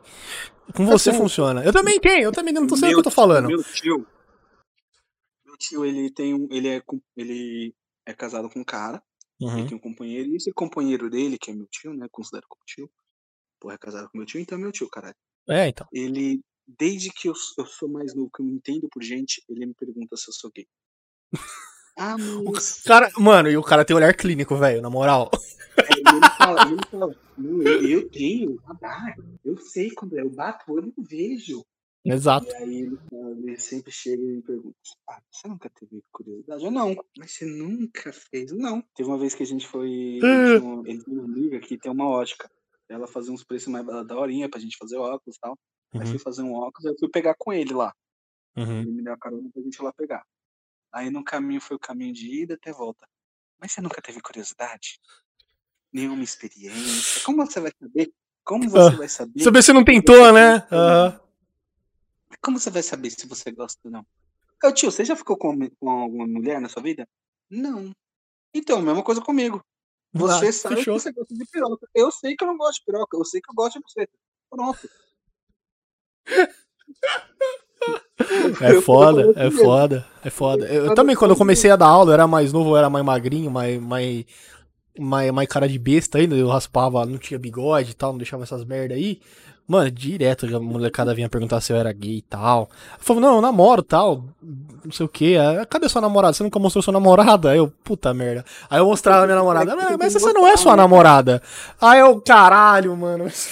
[0.75, 1.23] Com você tenho.
[1.23, 1.65] funciona.
[1.65, 3.49] Eu também tenho, eu também não tô sabendo o que eu tô falando.
[3.49, 4.07] Meu tio.
[5.45, 6.49] Meu tio, ele tem um.
[6.51, 6.83] Ele é,
[7.17, 7.75] ele
[8.07, 9.03] é casado com um cara,
[9.41, 9.67] ele Uhum.
[9.67, 12.07] tem um companheiro, e esse companheiro dele, que é meu tio, né?
[12.11, 12.91] Considero como tio.
[13.61, 15.15] Porra, é casado com meu tio, então é meu tio, caralho.
[15.49, 15.87] É, então.
[15.93, 19.67] Ele, desde que eu, eu sou mais novo, que eu me entendo por gente, ele
[19.67, 20.67] me pergunta se eu sou gay.
[21.97, 22.83] Ah, mas.
[22.83, 25.31] Cara, mano, e o cara tem olhar clínico, velho, na moral.
[25.79, 26.09] É, ele
[26.39, 30.93] fala, ele fala, eu, eu tenho radar, eu sei quando é, eu bato o olho
[30.97, 31.65] e vejo.
[32.05, 32.47] Exato.
[32.47, 34.77] E aí ele, ele sempre chega e me pergunta:
[35.11, 36.65] Ah, você nunca teve curiosidade?
[36.65, 38.53] Eu não, mas você nunca fez?
[38.53, 38.81] Não.
[38.95, 40.21] Teve uma vez que a gente foi.
[40.23, 40.55] É.
[40.87, 42.49] Ele tem uma amiga que tem uma ótica.
[42.89, 45.59] Ela fazia uns preços mais da horinha pra gente fazer óculos e tal.
[45.95, 47.93] Aí Uhum, fui fazer um óculos, aí fui pegar com ele lá.
[48.57, 48.83] uhum.
[48.83, 50.25] Ele me deu a carona pra gente ir lá pegar.
[50.97, 53.07] Aí no caminho foi o caminho de ida até volta.
[53.61, 54.99] Mas você nunca teve curiosidade?
[55.93, 57.23] Nenhuma experiência?
[57.23, 58.15] Como você vai saber?
[58.43, 59.43] Como você Ah, vai saber?
[59.45, 60.67] Saber se não tentou, né?
[60.73, 61.21] Aham.
[62.41, 64.07] Como você vai saber se você gosta ou não?
[64.65, 67.07] Ô tio, você já ficou com, com alguma mulher na sua vida?
[67.51, 67.95] Não.
[68.55, 69.63] Então, mesma coisa comigo.
[70.15, 70.95] Você Ah, sabe fechou.
[70.95, 71.87] que você gosta de piroca.
[71.95, 73.19] Eu sei que eu não gosto de piroca.
[73.19, 74.09] Eu sei que eu gosto de você.
[74.49, 74.89] Pronto.
[78.61, 80.67] É foda, é assim foda, é foda.
[80.67, 82.89] Eu, também, quando eu sei comecei a dar aula, eu era mais novo, eu era
[82.89, 84.25] mais magrinho, mais, mais,
[84.99, 86.35] mais, mais cara de besta ainda.
[86.35, 89.21] Eu raspava, não tinha bigode e tal, não deixava essas merda aí.
[89.69, 92.71] Mano, direto a molecada vinha perguntar se eu era gay e tal.
[92.99, 95.35] Eu falava, não, eu namoro tal, não sei o que.
[95.69, 96.33] Cadê sua namorada?
[96.33, 97.51] Você nunca mostrou sua namorada?
[97.51, 98.45] Aí eu, puta merda.
[98.71, 101.43] Aí eu mostrava a minha namorada, "Ah, mas essa não é sua namorada.
[101.81, 103.49] Aí eu, caralho, mano, vai se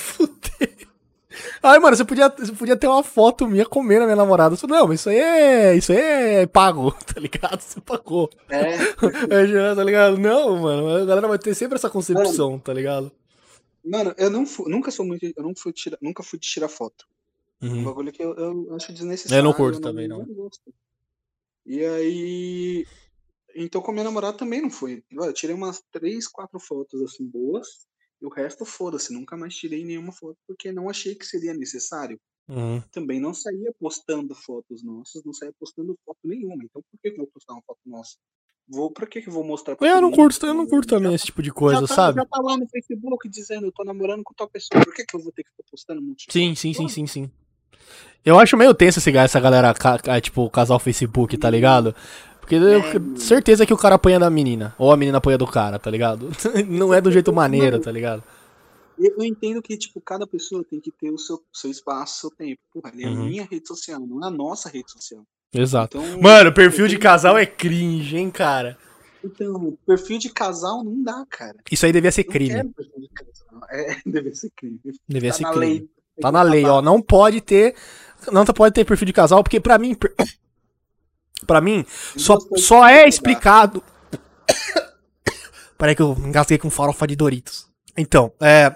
[1.62, 4.54] Aí, mano, você podia, você podia ter uma foto minha comendo a minha namorada.
[4.54, 5.74] Eu falei, não, mas isso aí é.
[5.76, 7.60] Isso aí é pago, tá ligado?
[7.60, 8.30] Você pagou.
[8.48, 8.76] É,
[9.70, 10.18] É, tá ligado?
[10.18, 10.88] Não, mano.
[10.88, 13.10] A galera vai ter sempre essa concepção, tá ligado?
[13.84, 15.24] mano, eu não fui, nunca sou muito.
[15.24, 17.04] Eu não fui tirar, nunca fui tirar foto.
[17.60, 17.84] Um Uhum.
[17.84, 19.40] bagulho que eu, eu acho desnecessário.
[19.40, 20.24] Eu não curto também, não.
[20.24, 20.72] gosto.
[21.66, 22.86] E aí.
[23.56, 25.02] Então com a minha namorada também não foi.
[25.10, 27.86] Eu tirei umas três, quatro fotos assim boas.
[28.24, 29.12] E o resto, foda-se.
[29.12, 32.18] Nunca mais tirei nenhuma foto porque não achei que seria necessário.
[32.48, 32.82] Uhum.
[32.90, 36.64] Também não saía postando fotos nossas, não saía postando foto nenhuma.
[36.64, 38.16] Então por que, que eu vou postar uma foto nossa?
[38.66, 40.88] Vou, pra que, que eu vou mostrar pra Eu não mundo curto, eu não curto
[40.88, 42.18] também Já esse tipo de tá- coisa, já tá, sabe?
[42.18, 44.82] Já tá lá no Facebook dizendo, eu tô namorando com tal pessoa.
[44.82, 46.58] Por que, que eu vou ter que ficar postando um monte de Sim, foto?
[46.60, 47.30] sim, sim, sim, sim.
[48.24, 49.74] Eu acho meio tenso esse, essa galera,
[50.22, 51.94] tipo, casal Facebook, tá ligado?
[52.44, 55.78] Porque eu, certeza que o cara apanha da menina, ou a menina apanha do cara,
[55.78, 56.28] tá ligado?
[56.68, 58.22] Não é do jeito maneiro, tá ligado?
[58.98, 62.60] Eu entendo que, tipo, cada pessoa tem que ter o seu, seu espaço, seu tempo.
[62.72, 63.24] Porra, ali é a Uhum.
[63.24, 65.22] minha rede social, não é a nossa rede social.
[65.52, 65.98] Exato.
[65.98, 68.76] Então, Mano, perfil de casal é cringe, hein, cara?
[69.24, 71.56] Então, perfil de casal não dá, cara.
[71.72, 72.64] Isso aí devia ser Não crime.
[72.72, 73.60] perfil de casal.
[73.70, 74.78] É, deve ser crime.
[75.08, 75.66] Devia Tá ser na crime.
[75.66, 75.88] lei.
[76.20, 76.82] Tá que na lei, ó.
[76.82, 77.74] Não pode ter.
[78.30, 79.94] Não pode ter perfil de casal, porque pra mim.
[79.94, 80.14] per-
[81.46, 81.84] Pra mim,
[82.16, 83.82] só, só é explicado.
[85.78, 87.66] Peraí que eu engasguei com farofa de Doritos.
[87.96, 88.74] Então, é.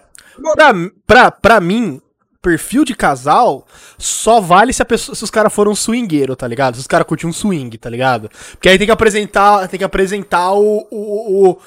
[0.55, 0.73] Pra,
[1.07, 2.01] pra, pra mim,
[2.41, 3.67] perfil de casal
[3.99, 6.75] só vale se, a pessoa, se os caras foram swingueiro, tá ligado?
[6.75, 8.31] Se os caras curtem um swing, tá ligado?
[8.53, 11.59] Porque aí tem que apresentar, tem que apresentar o, o, o,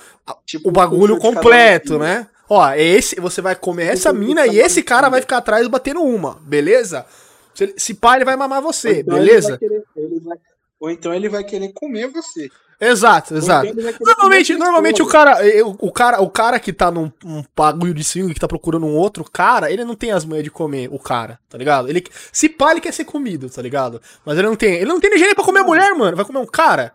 [0.45, 2.27] Tipo, o bagulho completo, né?
[2.49, 5.67] Ó, esse, você vai comer essa Perfil de mina e esse cara vai ficar atrás
[5.67, 7.05] batendo uma, beleza?
[7.53, 9.49] Se, ele- se pá, ele vai mamar você, então ele beleza?
[9.49, 10.37] vai querer- ele vai-
[10.81, 12.49] Ou então ele vai querer comer você.
[12.83, 13.67] Exato, Ou exato.
[13.67, 15.37] então Normalmente, normalmente o cara,
[15.79, 18.95] o cara, o cara que tá num um bagulho de swing, que tá procurando um
[18.95, 21.87] outro cara, ele não tem as manhas de comer o cara, tá ligado?
[21.87, 22.03] Ele,
[22.33, 24.01] se pá, ele quer ser comido, tá ligado?
[24.25, 26.17] Mas ele não tem, ele não tem nem pra comer a mulher, mano.
[26.17, 26.91] Vai comer um cara?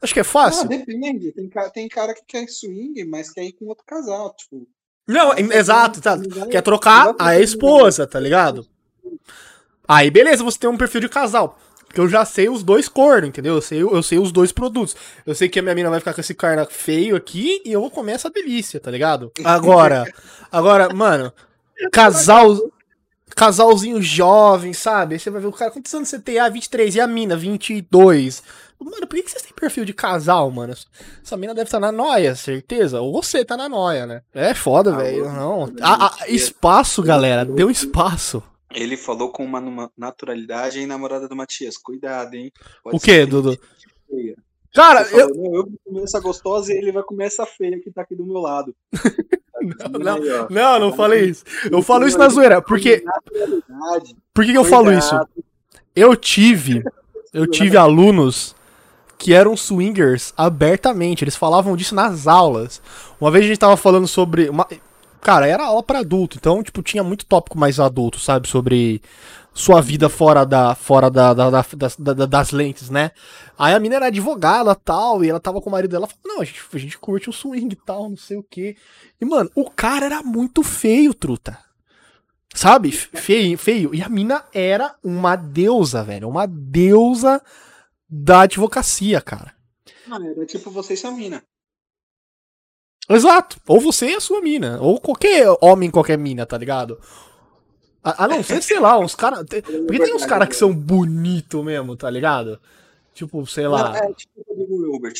[0.00, 0.68] Acho que é Ah, fácil.
[0.68, 1.32] depende.
[1.32, 4.32] Tem, ca- tem cara que quer swing, mas quer ir com outro casal.
[4.36, 4.68] Tipo,
[5.08, 6.16] Não, Mas exato, tá.
[6.48, 8.64] Quer trocar a esposa, tá ligado?
[9.88, 11.58] Aí, beleza, você tem um perfil de casal.
[11.96, 13.54] Porque eu já sei os dois cornos, entendeu?
[13.54, 14.94] Eu sei, eu sei os dois produtos.
[15.24, 17.80] Eu sei que a minha mina vai ficar com esse carne feio aqui e eu
[17.80, 19.32] vou comer essa delícia, tá ligado?
[19.42, 20.04] Agora,
[20.52, 21.32] agora, mano,
[21.90, 22.54] casal.
[23.34, 25.14] Casalzinho jovem, sabe?
[25.14, 26.38] Aí você vai ver o cara, quantos anos você tem?
[26.38, 26.94] Ah, 23.
[26.94, 28.42] E a mina, 22.
[28.80, 30.74] Mano, por que vocês têm perfil de casal, mano?
[31.24, 33.00] Essa mina deve estar na noia, certeza.
[33.00, 34.22] Ou você tá na noia, né?
[34.34, 35.24] É foda, Ah, velho.
[35.24, 35.64] eu- Não.
[35.82, 37.44] Ah, ah, espaço, galera.
[37.44, 38.42] Deu espaço.
[38.74, 41.76] Ele falou com uma naturalidade, hein, namorada do Matias.
[41.76, 42.52] Cuidado, hein?
[42.82, 43.58] Pode O quê, que Dudu?
[44.74, 45.28] Cara, eu.
[45.28, 48.02] falou, não, eu vou comer essa gostosa e ele vai comer essa feia que tá
[48.02, 48.74] aqui do meu lado.
[49.78, 50.46] Tá Não, Aí, ó.
[50.50, 51.42] Não, não falei isso.
[51.72, 52.60] Eu falo isso na zoeira.
[52.60, 53.02] Porque,
[54.32, 55.18] por que, que eu falo isso?
[55.94, 56.84] Eu tive.
[57.32, 58.54] Eu tive alunos
[59.18, 61.24] que eram swingers abertamente.
[61.24, 62.82] Eles falavam disso nas aulas.
[63.20, 64.48] Uma vez a gente tava falando sobre.
[64.50, 64.68] Uma...
[65.20, 68.46] Cara, era aula pra adulto, então, tipo, tinha muito tópico mais adulto, sabe?
[68.48, 69.02] Sobre
[69.52, 70.74] sua vida fora da.
[70.74, 73.10] fora da, da- da- das, da- das lentes, né?
[73.58, 76.42] Aí a mina era advogada tal, e ela tava com o marido dela falou, não,
[76.42, 78.76] a gente, a gente curte o swing e tal, não sei o quê.
[79.20, 81.58] E, mano, o cara era muito feio, truta.
[82.54, 82.90] Sabe?
[82.92, 83.94] Feio, feio.
[83.94, 86.28] E a mina era uma deusa, velho.
[86.28, 87.42] Uma deusa
[88.08, 89.52] da advocacia, cara.
[90.10, 91.42] Ah, era tipo você e sua mina.
[93.08, 93.58] Exato.
[93.66, 94.78] Ou você e a sua mina.
[94.80, 96.98] Ou qualquer homem, qualquer mina, tá ligado?
[98.02, 99.44] A, a não ser, sei lá, uns caras.
[99.46, 102.60] Porque tem uns caras que são bonitos mesmo, tá ligado?
[103.14, 103.96] Tipo, sei lá.
[103.96, 105.14] É tipo o Rodrigo Wilbert.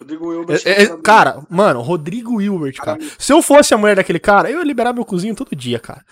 [0.00, 0.62] Rodrigo Wilbert.
[0.64, 2.98] É, é, cara, mano, Rodrigo Wilbert, cara.
[3.18, 6.04] Se eu fosse a mulher daquele cara, eu ia liberar meu cozinho todo dia, cara.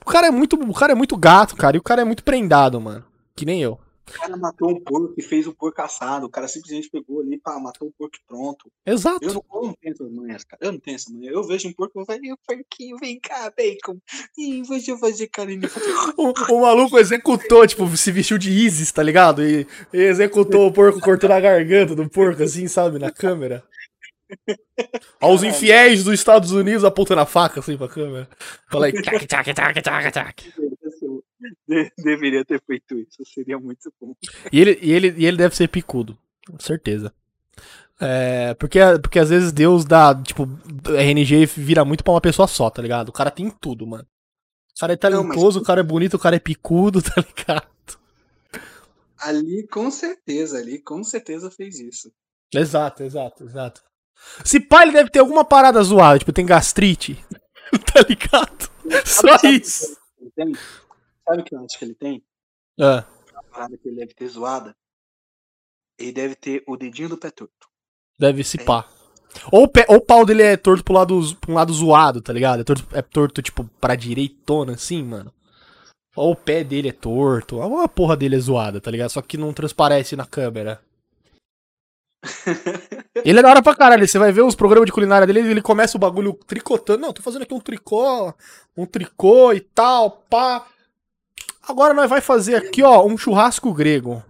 [0.00, 2.24] O cara é muito, o cara é muito gato, cara, e o cara é muito
[2.24, 3.04] prendado, mano.
[3.36, 3.78] Que nem eu.
[4.08, 6.26] O cara matou um porco e fez o porco assado.
[6.26, 8.70] O cara simplesmente pegou ali, pá, matou o porco pronto.
[8.84, 9.24] Exato.
[9.24, 10.64] Eu não, eu não tenho essas manhas, cara.
[10.64, 11.30] Eu não tenho essa manhã.
[11.30, 13.98] Eu vejo um porco e falo, "Ih, porquinho, vem cá, bacon.
[14.36, 15.60] Ih, deixa eu fazer carne.
[16.16, 19.44] O, o maluco executou, tipo, se vestiu de Isis, tá ligado?
[19.44, 23.62] E, e executou o porco cortando a garganta do porco, assim, sabe, na câmera.
[25.20, 28.28] Aos infiéis dos Estados Unidos apontando a faca, assim, pra câmera.
[28.70, 30.52] Fala aí, tac, tac, tac, tac, tac.
[31.68, 33.22] De- deveria ter feito isso.
[33.34, 34.14] Seria muito bom.
[34.52, 36.16] E ele, e, ele, e ele deve ser picudo,
[36.48, 37.12] com certeza.
[38.00, 40.48] É, porque, porque às vezes Deus dá, tipo,
[40.88, 43.08] RNG vira muito pra uma pessoa só, tá ligado?
[43.08, 44.06] O cara tem tudo, mano.
[44.76, 47.14] O cara é Não, mas- talentoso, o cara é bonito, o cara é picudo, tá
[47.16, 47.66] ligado?
[49.20, 52.12] Ali, com certeza, ali, com certeza fez isso.
[52.54, 53.82] Exato, exato, exato.
[54.44, 57.18] Se pá, ele deve ter alguma parada zoada, tipo, tem gastrite,
[57.92, 58.70] tá ligado?
[59.04, 59.96] Só isso.
[61.28, 62.24] Sabe o que eu acho que ele tem?
[62.80, 64.74] Ah, A parada que ele deve ter zoada.
[65.98, 67.68] Ele deve ter o dedinho do pé torto.
[68.18, 68.88] deve se pá.
[69.52, 72.32] Ou o, pé, ou o pau dele é torto pro lado, um lado zoado, tá
[72.32, 72.60] ligado?
[72.60, 75.32] É torto, é torto, tipo, pra direitona, assim, mano.
[76.16, 77.56] Ou o pé dele é torto.
[77.56, 79.10] Ou a porra dele é zoada, tá ligado?
[79.10, 80.80] Só que não transparece na câmera.
[83.24, 84.06] Ele é da hora pra caralho.
[84.08, 87.00] Você vai ver os programas de culinária dele, ele começa o bagulho tricotando.
[87.00, 88.32] Não, tô fazendo aqui um tricô,
[88.76, 90.66] um tricô e tal, pá.
[91.68, 94.22] Agora nós vai fazer aqui, ó, um churrasco grego.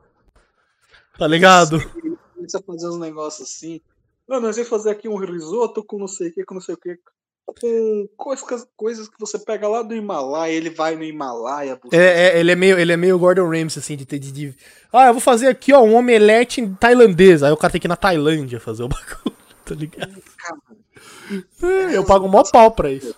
[1.19, 1.79] Tá ligado?
[2.35, 3.81] Começa a fazer uns negócios assim.
[4.29, 6.75] Não, nós vamos fazer aqui um risoto com não sei o que, com não sei
[6.75, 6.99] o que.
[7.47, 11.77] Com coisas, coisas que você pega lá do Himalaia, ele vai no Himalaia.
[11.77, 14.31] busca- É, é, ele, é meio, ele é meio Gordon Ramsay, assim, de, ter de,
[14.31, 14.55] de-
[14.93, 17.43] Ah, eu vou fazer aqui, ó, um omelete tailandês.
[17.43, 20.23] Aí o cara tem que ir na Tailândia fazer o bagulho, tá ligado?
[20.37, 20.59] Cara,
[21.63, 23.15] É, eu pago mó pau pra isso.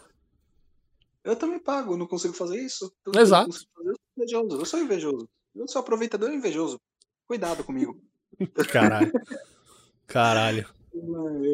[1.24, 2.90] eu também pago, eu não consigo fazer isso.
[3.14, 3.50] Exato.
[3.52, 4.58] fazer, invejoso.
[4.58, 5.28] Eu sou invejoso.
[5.54, 6.80] Eu sou aproveitador invejoso.
[7.26, 8.00] Cuidado comigo.
[8.72, 9.12] Caralho.
[10.06, 10.68] Caralho.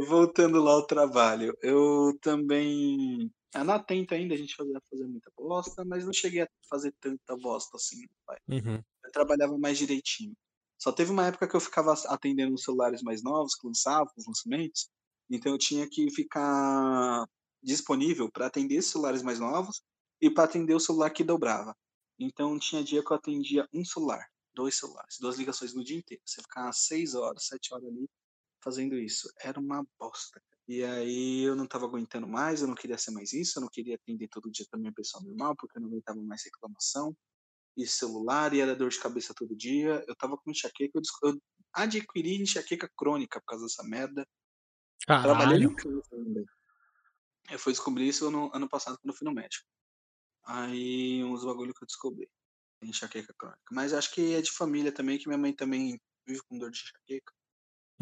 [0.08, 3.30] Voltando lá ao trabalho, eu também.
[3.54, 6.94] Ah, na tenta ainda a gente fazia fazer muita bosta, mas não cheguei a fazer
[7.00, 8.38] tanta bosta assim, pai.
[8.48, 8.82] Uhum.
[9.04, 10.34] Eu trabalhava mais direitinho.
[10.78, 14.26] Só teve uma época que eu ficava atendendo os celulares mais novos que lançavam, os
[14.26, 14.88] lançamentos,
[15.30, 17.26] então eu tinha que ficar
[17.62, 19.82] disponível para atender esses celulares mais novos
[20.20, 21.74] e para atender o celular que dobrava.
[22.18, 26.22] Então tinha dia que eu atendia um celular, dois celulares, duas ligações no dia inteiro.
[26.24, 28.08] Você ficava seis horas, sete horas ali
[28.62, 29.30] fazendo isso.
[29.40, 30.42] Era uma bosta.
[30.68, 33.68] E aí eu não tava aguentando mais, eu não queria ser mais isso, eu não
[33.68, 37.16] queria atender todo dia também o pessoal normal, porque eu não aguentava mais reclamação.
[37.76, 40.02] E celular, e era dor de cabeça todo dia.
[40.08, 41.40] Eu tava com enxaqueca, eu,
[41.72, 44.26] adquiri enxaqueca crônica por causa dessa merda.
[45.06, 45.76] Trabalhei em Caralho.
[45.76, 46.44] casa ainda.
[47.50, 49.64] Eu fui descobrir isso no ano passado quando eu fui no médico.
[50.46, 52.28] Aí uns bagulho que eu descobri.
[52.82, 53.60] Enxaqueca crônica.
[53.70, 56.78] Mas acho que é de família também, que minha mãe também vive com dor de
[56.78, 57.32] enxaqueca.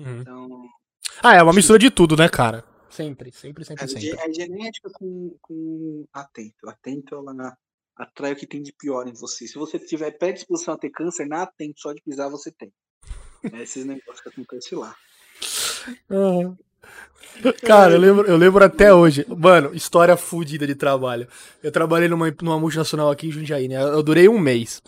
[0.00, 0.20] Uhum.
[0.20, 0.68] Então,
[1.22, 2.64] Ah, é uma mistura de tudo, né, cara?
[2.90, 4.10] Sempre, sempre, sempre, É, sempre.
[4.10, 6.68] é genética com, com atento.
[6.68, 7.56] Atento, ela
[7.96, 9.46] atrai o que tem de pior em você.
[9.46, 12.72] Se você tiver predisposição a ter câncer, na atento, só de pisar você tem.
[13.52, 14.96] É esses negócios que acontecem lá.
[16.10, 16.56] Aham.
[17.62, 19.26] Cara, eu lembro, eu lembro até hoje.
[19.28, 21.26] Mano, história fodida de trabalho.
[21.62, 23.82] Eu trabalhei numa, numa multinacional aqui em Jundiaí, né?
[23.82, 24.82] Eu durei um mês.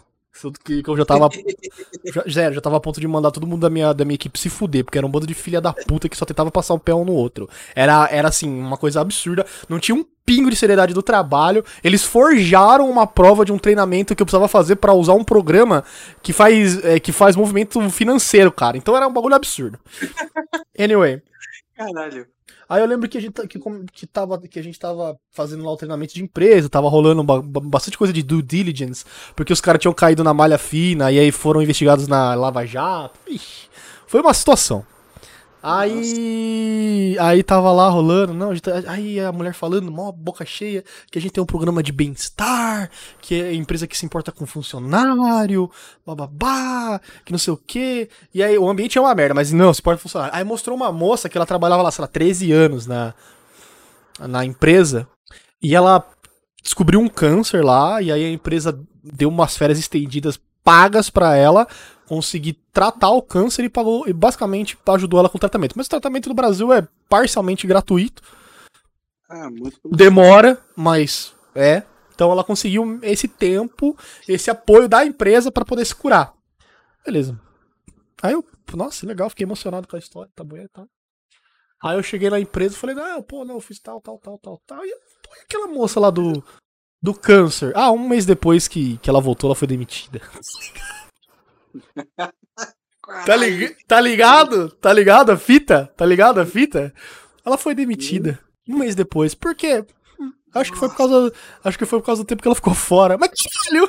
[0.64, 1.30] Que, que eu já tava.
[2.04, 4.38] já, zero, já tava a ponto de mandar todo mundo da minha, da minha equipe
[4.38, 6.78] se fuder, porque era um bando de filha da puta que só tentava passar o
[6.78, 7.48] pé um no outro.
[7.74, 9.46] Era, era assim, uma coisa absurda.
[9.68, 11.64] Não tinha um pingo de seriedade do trabalho.
[11.82, 15.82] Eles forjaram uma prova de um treinamento que eu precisava fazer pra usar um programa
[16.22, 18.76] que faz, é, que faz movimento financeiro, cara.
[18.76, 19.78] Então era um bagulho absurdo.
[20.78, 21.22] Anyway.
[21.76, 22.26] Caralho.
[22.68, 23.58] Aí eu lembro que a gente, tá- que,
[23.92, 27.42] que, tava, que a gente tava fazendo lá o treinamento de empresa, tava rolando ba-
[27.42, 29.04] bastante coisa de due diligence,
[29.34, 33.18] porque os caras tinham caído na malha fina e aí foram investigados na Lava Jato.
[33.28, 33.68] Ixi,
[34.06, 34.86] foi uma situação.
[35.68, 37.16] Aí.
[37.18, 41.20] Aí tava lá rolando, não, tá- aí a mulher falando, mó boca cheia, que a
[41.20, 42.88] gente tem um programa de bem-estar,
[43.20, 45.68] que é a empresa que se importa com funcionário,
[46.06, 48.08] bababá, que não sei o quê.
[48.32, 50.30] E aí o ambiente é uma merda, mas não, se pode funcionar.
[50.32, 53.12] Aí mostrou uma moça que ela trabalhava lá, sei lá, 13 anos na,
[54.20, 55.08] na empresa,
[55.60, 56.06] e ela
[56.62, 61.66] descobriu um câncer lá, e aí a empresa deu umas férias estendidas pagas pra ela
[62.06, 65.74] conseguir tratar o câncer e pagou e basicamente ajudou ela com o tratamento.
[65.76, 68.22] Mas o tratamento no Brasil é parcialmente gratuito.
[69.28, 69.78] Ah, muito.
[69.84, 71.82] Demora, mas é.
[72.14, 73.96] Então ela conseguiu esse tempo,
[74.26, 76.32] esse apoio da empresa para poder se curar.
[77.04, 77.38] Beleza.
[78.22, 80.88] Aí eu, nossa, legal, fiquei emocionado com a história, tá bom e tal.
[81.82, 84.38] Aí eu cheguei na empresa e falei, ah, pô, não, eu fiz tal, tal, tal,
[84.38, 84.84] tal, tal.
[84.84, 84.90] E,
[85.22, 86.42] pô, e aquela moça lá do,
[87.02, 87.72] do câncer?
[87.76, 90.20] Ah, um mês depois que, que ela voltou, ela foi demitida.
[93.24, 94.68] Tá, lig tá ligado?
[94.68, 95.92] Tá ligado a fita?
[95.96, 96.92] Tá ligado a fita?
[97.44, 99.34] Ela foi demitida um mês depois.
[99.34, 99.84] Por quê?
[100.52, 101.32] Acho que foi por causa.
[101.62, 103.16] Acho que foi por causa do tempo que ela ficou fora.
[103.16, 103.88] Mas caralho!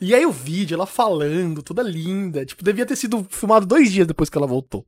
[0.00, 2.44] E aí o vídeo, ela falando, toda linda.
[2.44, 4.84] Tipo, devia ter sido filmado dois dias depois que ela voltou.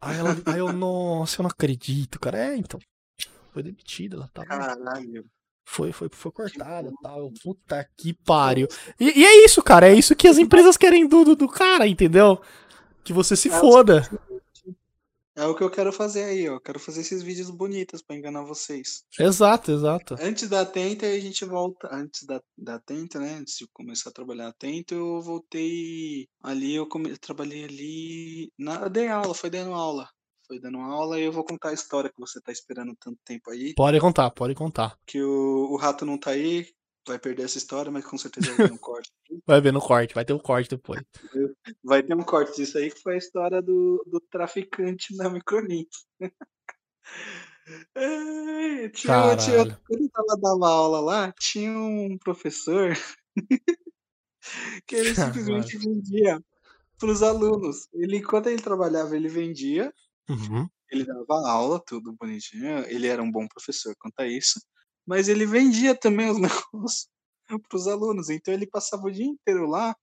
[0.00, 2.38] Aí, ela, aí eu, nossa, eu não acredito, cara.
[2.38, 2.80] É, então.
[3.52, 4.46] Foi demitida, ela tava.
[4.46, 5.24] Caralho.
[5.70, 7.30] Foi, foi, foi cortada e tal.
[7.42, 8.66] Puta que pariu.
[8.98, 9.86] E, e, é isso, cara.
[9.86, 12.40] É isso que as empresas querem do, do, do cara, entendeu?
[13.04, 14.08] Que você se foda.
[15.36, 16.54] É o que eu quero fazer aí, ó.
[16.54, 19.04] Eu quero fazer esses vídeos bonitos pra enganar vocês.
[19.20, 20.16] Exato, exato.
[20.18, 21.86] Antes da Tenta, a gente volta.
[21.92, 23.34] Antes da, da Tenta, né?
[23.34, 28.50] Antes de começar a trabalhar Tenta, eu voltei ali, eu, come, eu trabalhei ali.
[28.58, 30.08] Na, eu dei aula, foi dando aula
[30.48, 33.50] foi dando aula e eu vou contar a história que você tá esperando tanto tempo
[33.50, 33.74] aí.
[33.74, 34.98] Pode contar, pode contar.
[35.06, 36.66] Que o, o rato não tá aí,
[37.06, 39.12] vai perder essa história, mas com certeza vai ter um corte.
[39.46, 41.02] vai ver no corte, vai ter um corte depois.
[41.84, 45.90] Vai ter um corte disso aí que foi a história do, do traficante na Microlink.
[47.94, 52.96] É, tinha, tinha, quando eu tava dando aula lá, tinha um professor
[54.86, 56.42] que ele simplesmente vendia
[56.98, 57.88] para os alunos.
[57.92, 59.92] Ele, enquanto ele trabalhava, ele vendia
[60.28, 60.68] Uhum.
[60.90, 62.84] Ele dava aula, tudo bonitinho.
[62.86, 64.60] Ele era um bom professor quanto a isso.
[65.06, 66.38] Mas ele vendia também os
[66.72, 67.08] negócios
[67.46, 68.30] para os alunos.
[68.30, 69.96] Então ele passava o dia inteiro lá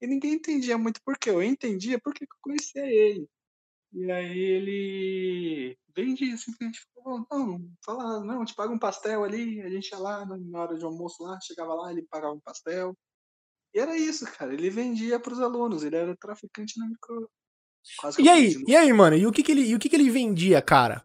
[0.00, 1.30] e ninguém entendia muito por quê.
[1.30, 3.28] Eu entendia porque eu conhecia ele.
[3.92, 9.70] E aí ele vendia, simplesmente falou, não, fala, não, te paga um pastel ali, a
[9.70, 12.94] gente ia lá na hora de almoço lá, chegava lá, ele pagava um pastel.
[13.74, 14.52] E era isso, cara.
[14.52, 17.30] Ele vendia para os alunos, ele era traficante na micro,
[18.18, 19.16] e aí, e aí, mano?
[19.16, 21.02] E o que que ele, e o que que ele vendia, cara?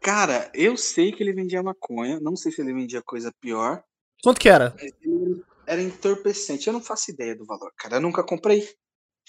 [0.00, 2.20] Cara, eu sei que ele vendia maconha.
[2.20, 3.82] Não sei se ele vendia coisa pior.
[4.22, 4.74] Quanto que era?
[4.78, 6.66] Ele era entorpecente.
[6.66, 7.96] Eu não faço ideia do valor, cara.
[7.96, 8.68] Eu nunca comprei.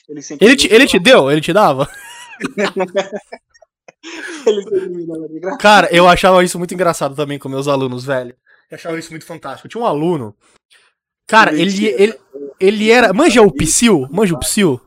[0.10, 1.32] Ele, ele, te, ele te deu?
[1.32, 1.90] Ele te dava?
[4.46, 5.58] ele me dava de graça.
[5.58, 8.36] Cara, eu achava isso muito engraçado também com meus alunos, velho.
[8.70, 9.68] Eu achava isso muito fantástico.
[9.68, 10.36] Eu tinha um aluno.
[11.26, 12.20] Cara, ele, ele,
[12.60, 13.14] ele era.
[13.14, 14.08] Manja o Psyu?
[14.12, 14.82] Manja o Psyu?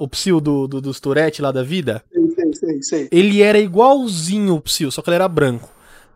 [0.00, 2.02] O Psyu do, do, dos Tourette lá da vida.
[2.10, 5.70] Sei, sei, sei, Ele era igualzinho o Psyu, só que ele era branco.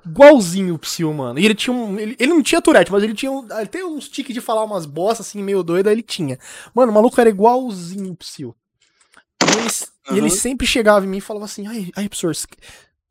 [0.06, 1.38] Igualzinho o Psyu, mano.
[1.38, 1.98] E ele tinha um.
[1.98, 3.30] Ele, ele não tinha Tourette, mas ele tinha.
[3.30, 6.38] Um, ele tem uns tiques de falar umas bostas assim, meio doida, ele tinha.
[6.74, 8.56] Mano, o maluco era igualzinho o Psyu.
[9.42, 10.16] E ele, uhum.
[10.16, 12.34] e ele sempre chegava em mim e falava assim: ai, ai, professor,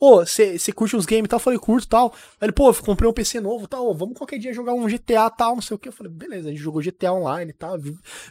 [0.04, 1.38] pô, você curte os games e tal?
[1.38, 2.14] Eu falei, curto tal.
[2.42, 5.56] Ele, pô, eu comprei um PC novo tal, vamos qualquer dia jogar um GTA tal,
[5.56, 5.88] não sei o que.
[5.88, 7.78] Eu falei, beleza, a gente jogou GTA online e tal.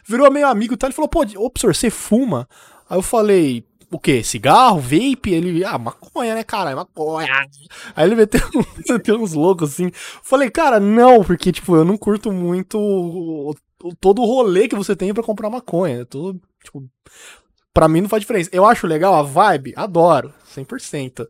[0.05, 0.87] Virou meio amigo e tal.
[0.87, 2.47] Ele falou, pô, ô, professor, você fuma?
[2.87, 4.21] Aí eu falei, o quê?
[4.21, 4.79] Cigarro?
[4.79, 5.31] Vape?
[5.31, 6.75] Ele, ah, maconha, né, cara?
[6.75, 7.49] Maconha.
[7.95, 8.41] Aí ele meteu,
[8.87, 9.89] meteu uns loucos assim.
[10.21, 14.75] Falei, cara, não, porque, tipo, eu não curto muito o, o, todo o rolê que
[14.75, 15.97] você tem para comprar maconha.
[15.97, 16.87] Eu tô, tipo,
[17.73, 18.51] pra mim não faz diferença.
[18.53, 21.27] Eu acho legal a vibe, adoro, 100%.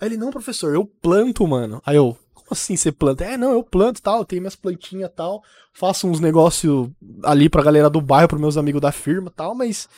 [0.00, 1.82] Aí ele, não, professor, eu planto, mano.
[1.84, 3.24] Aí eu, como assim você planta?
[3.24, 5.42] É, não, eu planto tal, tenho minhas plantinhas tal,
[5.72, 6.88] faço uns negócios
[7.24, 9.88] ali pra galera do bairro, pros meus amigos da firma tal, mas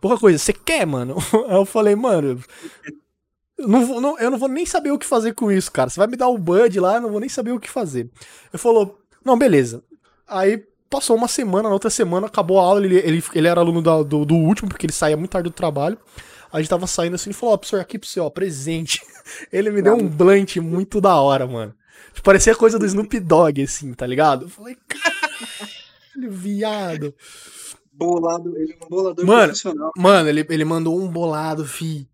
[0.00, 1.16] pouca coisa, você quer, mano?
[1.48, 2.40] Aí eu falei, mano,
[3.58, 5.90] eu não, vou, não, eu não vou nem saber o que fazer com isso, cara.
[5.90, 8.10] Você vai me dar o bud lá, eu não vou nem saber o que fazer.
[8.52, 9.82] Ele falou, não, beleza.
[10.26, 13.82] Aí passou uma semana, na outra semana acabou a aula, ele, ele, ele era aluno
[13.82, 15.98] da, do, do último, porque ele saía muito tarde do trabalho.
[16.52, 19.00] A gente tava saindo assim e falou, ó, oh, professor, aqui pro seu, ó, presente.
[19.52, 21.74] Ele me deu um blunt muito da hora, mano.
[22.12, 24.46] Tipo, parecia coisa do Snoop Dogg, assim, tá ligado?
[24.46, 27.14] Eu falei, caralho, viado.
[27.92, 29.92] Bolado, ele é um bolador mano, profissional.
[29.96, 32.08] Mano, ele, ele mandou um bolado, fi.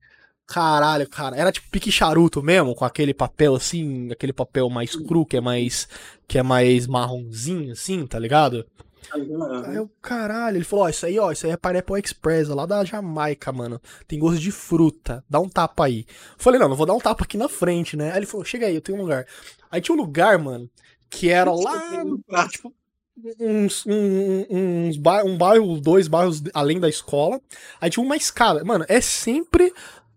[0.46, 1.36] Caralho, cara.
[1.36, 5.40] Era tipo pique charuto mesmo, com aquele papel assim, aquele papel mais cru, que é
[5.40, 5.88] mais.
[6.26, 8.64] que é mais marronzinho, assim, tá ligado?
[9.12, 12.66] Aí eu, caralho, ele falou, ó, isso aí, ó, isso aí é Pineapple Express, lá
[12.66, 13.80] da Jamaica, mano.
[14.06, 16.06] Tem gosto de fruta, dá um tapa aí.
[16.08, 18.12] Eu falei, não, não vou dar um tapa aqui na frente, né?
[18.12, 19.26] Aí ele falou, chega aí, eu tenho um lugar.
[19.70, 20.70] Aí tinha um lugar, mano,
[21.08, 22.74] que era lá, tipo,
[23.40, 27.40] uns, uns, uns um bairro, dois bairros além da escola.
[27.80, 28.64] Aí tinha uma escada.
[28.64, 29.72] Mano, é sempre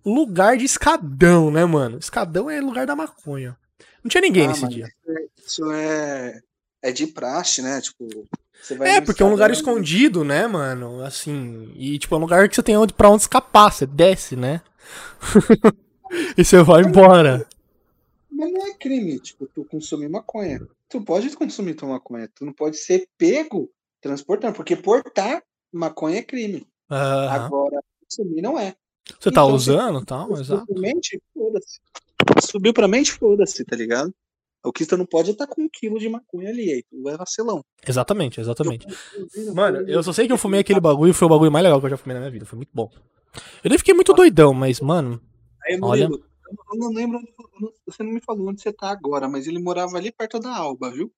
[0.06, 1.98] lugar de escadão, né, mano?
[1.98, 3.58] Escadão é lugar da maconha.
[4.04, 4.88] Não tinha ninguém ah, nesse dia.
[5.46, 6.42] Isso é,
[6.82, 7.82] é de praxe, né?
[7.82, 8.28] Tipo,
[8.82, 11.02] é, porque é um lugar escondido, né, mano?
[11.04, 14.36] Assim, e tipo, é um lugar que você tem onde, pra onde escapar, você desce,
[14.36, 14.62] né?
[16.38, 17.48] e você vai embora.
[18.32, 20.62] Mas não é crime, tipo, tu consumir maconha.
[20.88, 23.70] tu pode consumir tua maconha, tu não pode ser pego
[24.02, 26.66] transportando, porque portar maconha é crime.
[26.90, 28.76] Agora, consumir não é.
[29.20, 30.66] Você tá Então, usando e tal, Subiu exato.
[30.68, 31.80] pra mente, foda-se.
[32.42, 34.14] Subiu pra mente, foda-se, tá ligado?
[34.64, 37.08] O que tu não pode é estar com um quilo de maconha ali, aí tu
[37.10, 37.64] é vacilão.
[37.88, 38.86] Exatamente, exatamente.
[39.54, 41.80] Mano, eu só sei que eu fumei aquele bagulho e foi o bagulho mais legal
[41.80, 42.46] que eu já fumei na minha vida.
[42.46, 42.90] Foi muito bom.
[43.64, 45.22] Eu nem fiquei muito doidão, mas, mano.
[45.66, 46.04] Aí, Olha.
[46.04, 46.20] Eu não-
[46.74, 47.32] eu não lembro, onde-
[47.62, 50.54] eu você não me falou onde você tá agora, mas ele morava ali perto da
[50.56, 51.12] Alba, viu?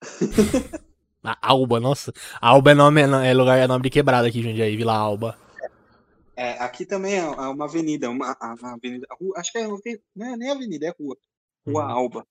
[1.22, 2.12] A Alba, nossa.
[2.40, 5.36] Alba é nome, é lugar, é nome de quebrada aqui, gente, aí, Vila Alba.
[6.34, 9.68] É, aqui também é é uma avenida, uma, uma avenida, rua, acho que é,
[10.16, 11.14] não é nem avenida, é rua.
[11.66, 11.90] Rua Uhum.
[11.90, 12.26] Alba.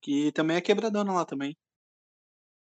[0.00, 1.56] Que também é quebradona lá também.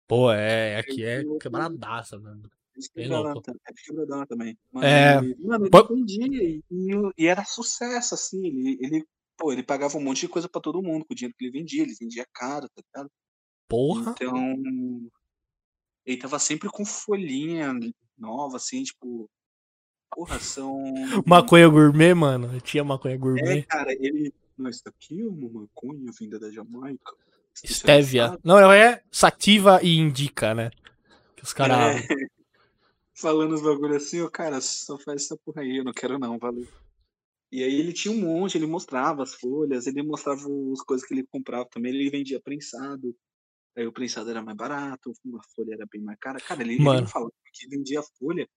[0.07, 2.49] Pô, é, aqui é quebradaça, mano.
[2.95, 4.57] Bem quebradona É quebradona também.
[4.81, 5.65] É, Mas, mano,
[6.07, 8.45] ele e, e- era sucesso, assim.
[8.45, 9.05] Ele, ele,
[9.35, 11.51] pô, ele pagava um monte de coisa pra todo mundo com o dinheiro que ele
[11.59, 11.83] vendia.
[11.83, 13.11] Ele vendia caro, tá ligado?
[13.67, 14.11] Porra.
[14.11, 15.11] Então,
[16.05, 17.73] ele tava sempre com folhinha
[18.17, 19.29] nova, assim, tipo.
[20.09, 20.93] Porra, são.
[21.25, 22.53] Maconha gourmet, mano.
[22.53, 23.63] Eu tinha maconha É, gourmet.
[23.63, 24.33] cara, ele.
[24.57, 27.13] Não, isso daqui é uma maconha vinda da Jamaica.
[27.57, 27.75] Stevia.
[27.75, 30.71] especializada." Não, não é sativa e indica, né?
[31.35, 31.77] Que os caras.
[31.77, 32.07] É,
[33.15, 36.37] falando os bagulho assim, ô cara, só faz essa porra aí, eu não quero não,
[36.37, 36.67] valeu.
[37.51, 40.41] E aí ele tinha um monte, ele mostrava as folhas, ele mostrava
[40.73, 43.15] as coisas que ele comprava também, ele vendia prensado.
[43.75, 46.39] Aí o prensado era mais barato, uma folha era bem mais cara.
[46.39, 47.01] Cara, ele, ele Mano.
[47.01, 48.47] não falava que vendia folha,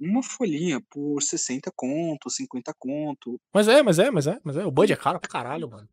[0.00, 3.40] uma folhinha por 60 conto, 50 conto.
[3.54, 4.66] Mas é, mas é, mas é, mas é.
[4.66, 5.88] O Bud é caro pra caralho, mano.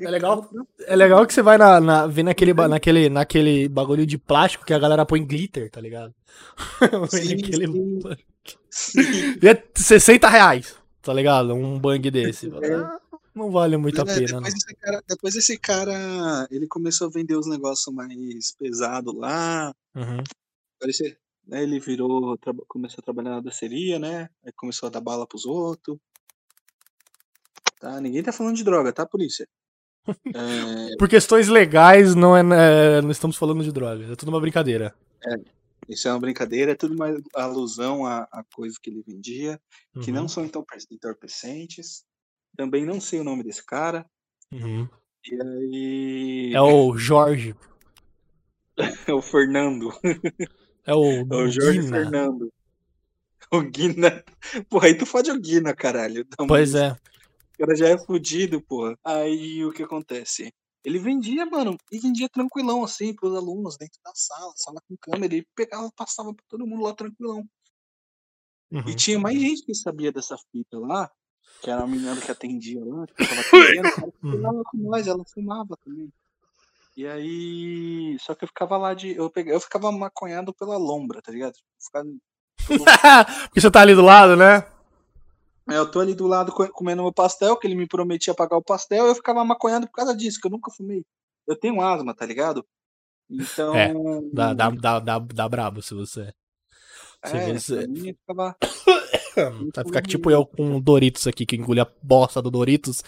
[0.00, 0.42] É legal.
[0.42, 4.64] pra É legal que você vai na, na, ver naquele, naquele, naquele bagulho de plástico
[4.64, 6.14] que a galera põe glitter, tá ligado?
[7.10, 7.66] Sim, naquele-
[8.70, 9.00] sim.
[9.42, 11.52] E é 60 reais, tá ligado?
[11.54, 12.48] Um bang desse.
[12.62, 12.74] É.
[12.74, 12.98] Ah,
[13.34, 17.10] não vale muito a É, pena, depois, esse cara, depois esse cara, ele começou a
[17.10, 20.22] vender os negócios mais pesados lá, Uhum.
[20.78, 21.16] Parecia,
[21.46, 24.30] né, ele virou, começou a trabalhar na doceria, né?
[24.44, 25.98] Aí começou a dar bala pros outros.
[27.80, 28.00] Tá?
[28.00, 29.46] Ninguém tá falando de droga, tá, polícia?
[30.08, 34.10] É, Por questões legais, não, é, é, não estamos falando de drogas.
[34.10, 34.94] É tudo uma brincadeira.
[35.88, 39.60] isso é uma brincadeira, é tudo uma alusão a, a coisas que ele vendia,
[40.02, 42.04] que Uhum, não são entorpe- entorpecentes.
[42.56, 44.04] Também não sei o nome desse cara.
[44.52, 44.88] uhum.
[45.30, 46.52] E aí.
[46.54, 47.54] É o Jorge.
[49.06, 49.90] É o Fernando.
[50.86, 51.96] É o, É o Jorge Guina.
[51.98, 52.50] Fernando.
[53.52, 54.24] O Guina.
[54.70, 56.26] Porra, aí tu fode o Guina, caralho.
[56.48, 56.96] Pois é.
[57.60, 58.98] O cara já é fudido, porra.
[59.04, 60.50] Aí o que acontece?
[60.82, 65.34] Ele vendia, mano, e vendia tranquilão, assim, pros alunos dentro da sala, sala com câmera.
[65.34, 67.46] Ele pegava, passava pra todo mundo lá tranquilão.
[68.72, 68.88] Uhum.
[68.88, 71.10] E tinha mais gente que sabia dessa fita lá,
[71.60, 73.40] que era a menina que atendia lá, que tava
[73.76, 73.88] atendendo,
[74.24, 74.62] ela Uhum.
[74.64, 76.10] com nós, ela fumava também.
[76.96, 78.16] E aí.
[78.20, 79.14] Só que eu ficava lá de.
[79.14, 81.54] Eu, pegava, eu ficava maconhado pela lombra, tá ligado?
[81.78, 82.08] Ficava,
[83.48, 84.69] Porque você tá ali do lado, né?
[85.76, 88.62] Eu tô ali do lado co- comendo meu pastel, que ele me prometia pagar o
[88.62, 91.04] pastel, eu ficava maconhando por causa disso, que eu nunca fumei.
[91.46, 92.64] Eu tenho asma, tá ligado?
[93.28, 93.74] Então.
[93.74, 93.92] É,
[94.32, 96.32] Dá, dá, dá, dá, dá brabo se você.
[97.24, 98.56] se é, você- mim, eu ficava.
[99.74, 103.02] Vai ficar tipo eu com o Doritos aqui, que engoli a bosta do Doritos.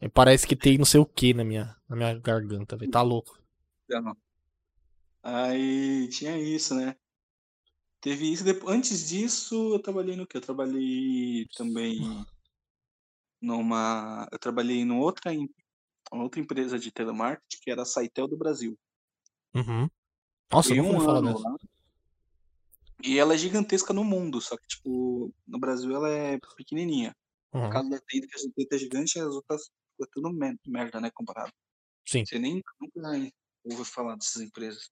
[0.00, 2.90] E parece que tem não sei o que na minha, na minha garganta, velho.
[2.90, 3.38] Tá louco.
[3.88, 4.16] Não.
[5.22, 6.96] Aí tinha isso, né?
[8.00, 8.42] Teve isso.
[8.44, 10.38] depo- Antes disso, eu trabalhei no quê?
[10.38, 12.24] Eu trabalhei também
[13.40, 14.28] numa.
[14.32, 15.48] Eu trabalhei numa outra, em-
[16.10, 18.78] outra empresa de telemarketing, que era a Saitel do Brasil.
[19.54, 19.88] Uhum.
[20.50, 21.56] Nossa, eu não um falar lá.
[23.02, 27.14] E ela é gigantesca no mundo, só que, tipo, no Brasil ela é pequenininha.
[27.50, 27.70] Por Uhum.
[27.70, 29.70] causa da Tenda, que a Tenda é gigante, as outras
[30.02, 31.52] é tudo mer- merda, né, comparado.
[32.06, 32.24] Sim.
[32.24, 33.32] Você nem nunca
[33.64, 34.90] ouve falar dessas empresas.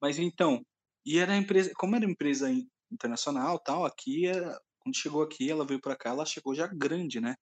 [0.00, 0.64] Mas então,
[1.04, 5.66] e era empresa, como era empresa in- internacional, tal, aqui era, quando chegou aqui, ela
[5.66, 7.34] veio pra cá, ela chegou já grande, né?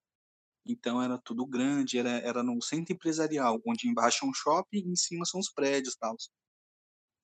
[0.67, 4.89] Então era tudo grande, era era no centro empresarial, onde embaixo é um shopping e
[4.93, 6.17] em cima são os prédios, tal.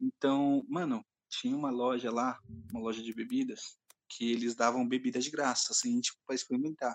[0.00, 2.38] Então, mano, tinha uma loja lá,
[2.72, 3.76] uma loja de bebidas,
[4.08, 6.94] que eles davam bebida de graça, assim, tipo, pra experimentar.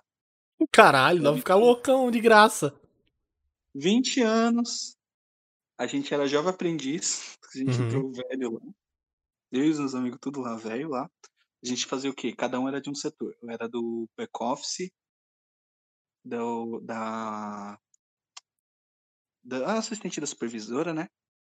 [0.71, 2.73] Caralho, dá pra ficar loucão de graça.
[3.73, 4.95] 20 anos,
[5.77, 7.85] a gente era jovem aprendiz, a gente Uhum.
[7.85, 8.61] entrou velho lá.
[9.51, 11.09] Eu e os meus amigos tudo lá, velho lá.
[11.63, 12.33] A gente fazia o quê?
[12.35, 13.35] Cada um era de um setor.
[13.41, 14.91] Eu era do back-office,
[16.23, 17.77] da,
[19.43, 21.07] da assistente da supervisora, né?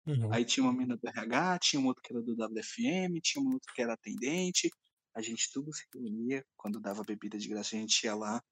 [0.07, 0.33] Uhum.
[0.33, 3.53] Aí tinha uma mina do RH, tinha um outro que era do WFM, tinha um
[3.53, 4.70] outro que era atendente.
[5.15, 6.45] A gente tudo se reunia.
[6.57, 8.43] Quando dava bebida de graça, a gente ia lá,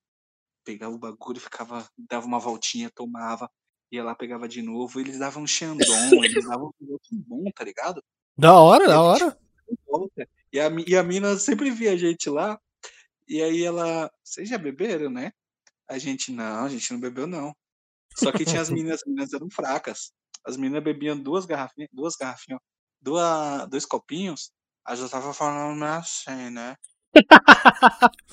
[0.65, 3.51] pegava o bagulho, ficava, dava uma voltinha, tomava.
[3.91, 8.03] ia lá, pegava de novo, eles davam um Xandão, eles davam um bom, tá ligado?
[8.39, 9.39] Da hora, da hora.
[10.53, 12.59] E a, e a mina sempre via a gente lá,
[13.29, 15.33] e aí ela, vocês já beberam, né?
[15.89, 17.55] A gente, não, a gente não bebeu, não.
[18.17, 20.13] Só que tinha as meninas, as meninas eram fracas.
[20.45, 22.61] As meninas bebiam duas garrafinhas, duas garrafinhas,
[23.01, 24.53] duas, dois copinhos,
[24.87, 26.77] a já tava falando assim, né?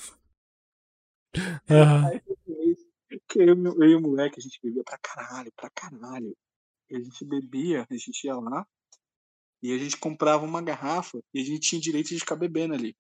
[1.70, 2.38] Ah, Aí eu,
[3.48, 6.36] e o- eu e o moleque, a gente bebia pra caralho, pra caralho.
[6.90, 8.66] E a gente bebia, a gente ia lá,
[9.64, 12.94] e a gente comprava uma garrafa, e a gente tinha direito de ficar bebendo ali.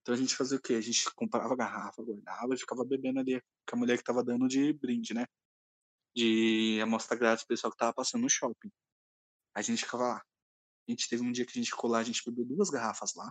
[0.00, 0.72] Então a gente fazia o quê?
[0.72, 4.24] A gente comprava a garrafa, guardava e ficava bebendo ali com a mulher que tava
[4.24, 5.26] dando de brinde, né?
[6.16, 8.70] De amostra grátis pro pessoal que tava passando no shopping.
[9.54, 10.16] A gente ficava lá.
[10.88, 13.12] A gente teve um dia que a gente ficou lá, a gente bebeu duas garrafas
[13.14, 13.30] lá.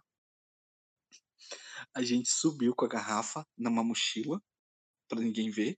[1.95, 4.39] A gente subiu com a garrafa numa mochila,
[5.09, 5.75] pra ninguém ver.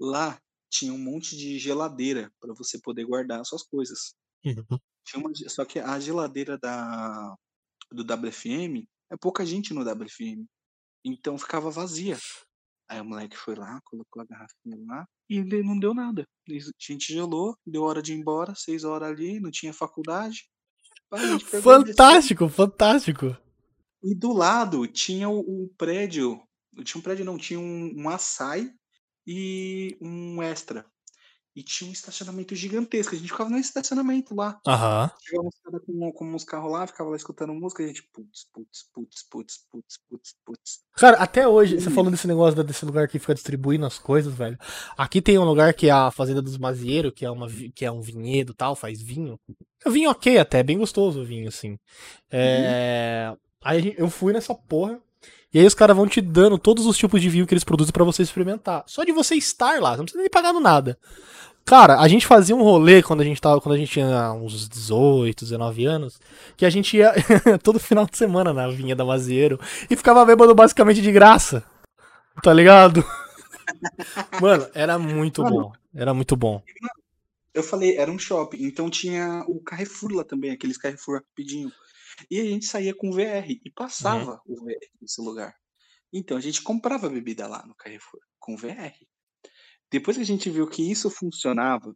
[0.00, 4.12] Lá tinha um monte de geladeira pra você poder guardar as suas coisas.
[4.44, 4.80] uhum.
[5.06, 7.34] Tinha uma, só que a geladeira da,
[7.90, 10.44] do WFM é pouca gente no WFM.
[11.04, 12.18] Então ficava vazia.
[12.88, 16.24] Aí o moleque foi lá, colocou a garrafinha lá e ele não deu nada.
[16.48, 20.48] A gente gelou, deu hora de ir embora, seis horas ali, não tinha faculdade.
[21.08, 23.36] Fantástico, fantástico.
[24.02, 26.40] E do lado tinha o, o prédio.
[26.84, 28.70] Tinha um prédio, não, tinha um, um açaí
[29.26, 30.84] e um extra.
[31.56, 33.14] E tinha um estacionamento gigantesco.
[33.14, 34.60] A gente ficava no estacionamento lá.
[34.66, 35.10] Aham.
[35.22, 35.48] Chegava
[35.80, 39.22] com, com uns carros lá, ficava lá escutando música, e a gente, putz, putz, putz,
[39.30, 40.80] putz, putz, putz, putz.
[40.96, 44.58] Cara, até hoje, você falando desse negócio desse lugar que fica distribuindo as coisas, velho.
[44.98, 47.90] Aqui tem um lugar que é a Fazenda dos Mazieiros, que é, uma, que é
[47.90, 49.40] um vinhedo e tal, faz vinho.
[49.86, 51.78] É vinho ok até, bem gostoso o vinho, assim.
[52.30, 53.34] É...
[53.64, 55.00] Aí a gente- eu fui nessa porra.
[55.52, 57.92] E aí os caras vão te dando todos os tipos de vinho que eles produzem
[57.92, 58.84] pra você experimentar.
[58.86, 60.98] Só de você estar lá, você não precisa nem pagar nada.
[61.64, 64.68] Cara, a gente fazia um rolê quando a gente tava, quando a gente tinha uns
[64.68, 66.20] 18, 19 anos,
[66.56, 67.12] que a gente ia
[67.60, 69.58] todo final de semana na vinha da Mazieiro
[69.90, 71.64] e ficava bêbado basicamente de graça.
[72.40, 73.04] Tá ligado?
[74.40, 75.56] Mano, era muito Mano.
[75.56, 75.72] bom.
[75.92, 76.62] Era muito bom.
[77.52, 81.72] Eu falei, era um shopping, então tinha o Carrefour lá também, aqueles Carrefour rapidinho.
[82.30, 85.54] E a gente saía com VR e passava o VR nesse lugar.
[86.12, 88.94] Então a gente comprava bebida lá no Carrefour com VR.
[89.90, 91.94] Depois que a gente viu que isso funcionava,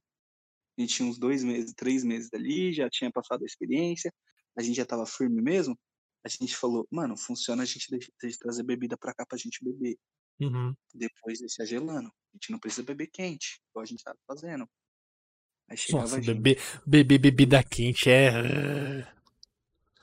[0.79, 4.13] a gente tinha uns dois meses, três meses ali, já tinha passado a experiência,
[4.57, 5.79] a gente já tava firme mesmo.
[6.25, 9.65] A gente falou, mano, funciona a gente deixa de trazer bebida pra cá pra gente
[9.65, 9.97] beber.
[10.41, 10.75] Uhum.
[10.95, 12.09] Depois deixar gelando.
[12.09, 14.69] A gente não precisa beber quente, igual a gente tava fazendo.
[15.69, 16.35] Aí chegava Nossa, gente.
[16.35, 19.20] beber, beber bebida quente é.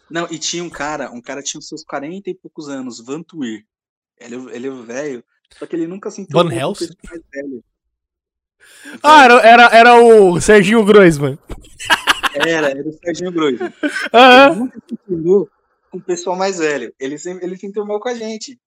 [0.10, 3.66] Não, e tinha um cara, um cara tinha os seus 40 e poucos anos, Vantuir.
[4.18, 5.24] Ele, ele é velho,
[5.58, 6.88] só que ele nunca se Van entrou com o Helsing?
[6.88, 7.64] pessoal mais velho.
[9.04, 11.38] Ah, era, era, era o Serginho Groisman.
[12.34, 13.64] Era, era o Serginho Grosso.
[13.64, 14.98] Ele nunca se
[15.90, 16.94] com o pessoal mais velho.
[17.00, 18.60] Ele, sempre, ele se enturmou com a gente.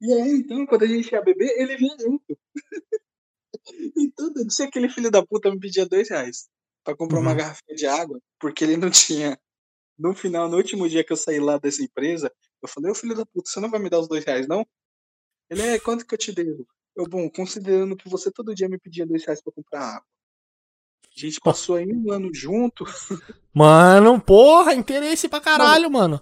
[0.00, 2.38] E aí, então, quando a gente ia beber, ele vinha junto.
[3.96, 6.48] e todo dia aquele filho da puta me pedia dois reais
[6.84, 7.36] pra comprar uma Uhum.
[7.36, 9.38] garrafinha de água, porque ele não tinha.
[9.98, 13.14] No final, no último dia que eu saí lá dessa empresa, eu falei, ô filho
[13.16, 14.64] da puta, você não vai me dar os dois reais, não?
[15.50, 16.66] Ele, é, quanto que eu te devo?
[16.94, 20.06] Eu, bom, considerando que você todo dia me pedia dois reais pra comprar água.
[21.16, 22.84] A gente passou aí um ano junto.
[23.52, 26.20] Mano, porra, interesse pra caralho, mano.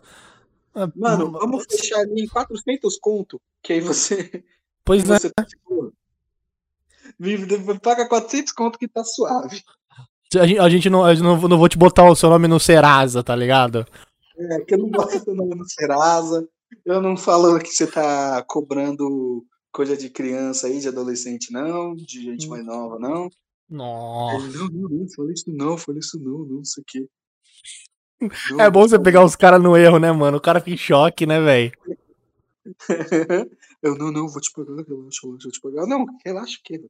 [0.74, 4.44] Ah, Mano, hum, vamos fechar ali em 400 conto, que aí você
[4.84, 5.18] Pois é.
[5.18, 5.44] você tá.
[7.18, 9.62] Vive- Paga 400 conto que tá suave.
[10.40, 13.34] A gente, não, eu não, não vou te botar o seu nome no Serasa, tá
[13.34, 13.86] ligado?
[14.38, 16.46] É, que eu não boto seu nome no Serasa.
[16.84, 22.22] Eu não falo que você tá cobrando coisa de criança aí, de adolescente, não, de
[22.22, 23.28] gente mais nova, não.
[23.68, 24.58] Nossa.
[24.58, 27.08] Não, não, não, fala isso não, fala isso não, não sei o quê.
[28.50, 30.38] Não, É bom você pegar os caras no erro, né, mano?
[30.38, 31.72] O cara fica em choque, né, velho?
[33.82, 35.86] Eu, não, não, vou te pagar, relaxa, relaxa, vou te pagar.
[35.86, 36.82] Não, relaxa o quê?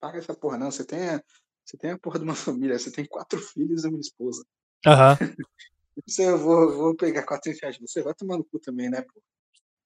[0.00, 0.70] Paga essa porra, não.
[0.70, 1.20] Você tem,
[1.66, 4.44] você tem a porra de uma família, você tem quatro filhos e uma esposa.
[4.86, 5.16] Aham.
[6.06, 7.78] Você, eu vou, vou pegar 400 reais.
[7.78, 9.22] Você vai tomar no cu também, né, pô?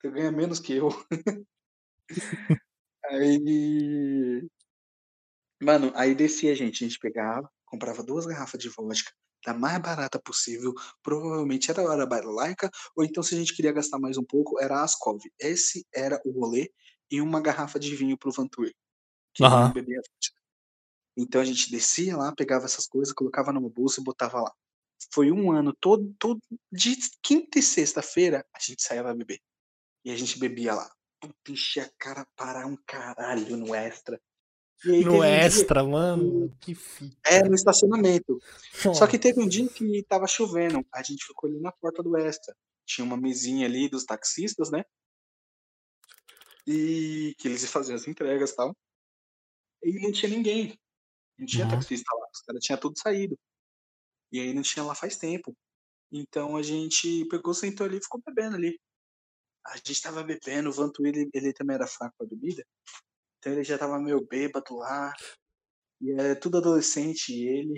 [0.01, 0.89] Você ganha menos que eu.
[3.05, 4.49] aí.
[5.63, 6.83] Mano, aí descia a gente.
[6.83, 9.13] A gente pegava, comprava duas garrafas de vodka,
[9.47, 10.75] da mais barata possível.
[11.01, 14.61] Provavelmente era a hora laica, ou então, se a gente queria gastar mais um pouco,
[14.61, 15.21] era a Ascov.
[15.39, 16.73] Esse era o rolê
[17.09, 18.33] e uma garrafa de vinho pro.
[18.33, 19.73] Que ele Aham.
[19.73, 20.40] bebia vodka.
[21.23, 24.53] Então a gente descia lá, pegava essas coisas, colocava numa bolsa e botava lá.
[25.13, 26.41] Foi um ano todo, todo
[26.71, 29.41] de quinta e sexta-feira a gente saía pra beber.
[30.05, 30.91] E a gente bebia lá.
[31.21, 34.21] Puta, enchia a cara para um caralho no extra.
[34.85, 36.57] Aí No teve um dia- extra, mano.
[36.61, 37.17] Que fita.
[37.27, 38.39] É, no estacionamento.
[38.95, 40.83] Só que teve um dia que tava chovendo.
[40.95, 42.57] A gente ficou ali na porta do extra.
[42.87, 44.85] Tinha uma mesinha ali dos taxistas, né?
[46.67, 48.75] E que eles faziam as entregas e tal.
[49.83, 50.79] E não tinha ninguém.
[51.41, 51.71] Não tinha Uhum.
[51.71, 52.27] taxista lá.
[52.33, 53.37] Os caras tinham tudo saído.
[54.31, 55.53] E aí não tinha lá faz tempo.
[56.13, 58.79] Então a gente pegou, sentou ali e ficou bebendo ali.
[59.67, 62.63] A gente tava bebendo, o Vanto ele, ele também era fraco pra bebida.
[63.39, 65.13] Então ele já tava meio bêbado lá.
[66.01, 67.75] E é tudo adolescente, ele.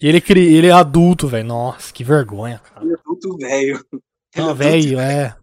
[0.00, 1.46] E ele, cri- ele é adulto, velho.
[1.46, 2.84] Nossa, que vergonha, cara.
[2.84, 3.76] Ele é adulto velho.
[3.92, 4.02] Ele
[4.34, 5.39] é Não, velho, é.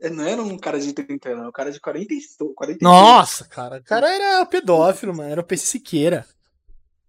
[0.00, 2.52] É, Não era um cara de 30 anos, era um cara de 40 e so-
[2.54, 2.80] 42.
[2.82, 3.78] Nossa, cara.
[3.78, 5.30] O cara era pedófilo, mano.
[5.30, 6.26] Era o PC Siqueira.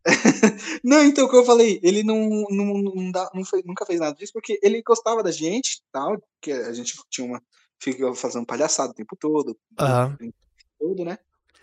[0.84, 3.99] Não, então o que eu falei, ele não, não, não, dá- não fez- nunca fez
[3.99, 7.41] nada disso, porque ele gostava da gente tal, que a gente tinha uma.
[7.82, 10.14] Fica fazendo palhaçada o tempo todo, Aham.
[10.14, 10.34] o tempo
[10.80, 11.18] todo, né?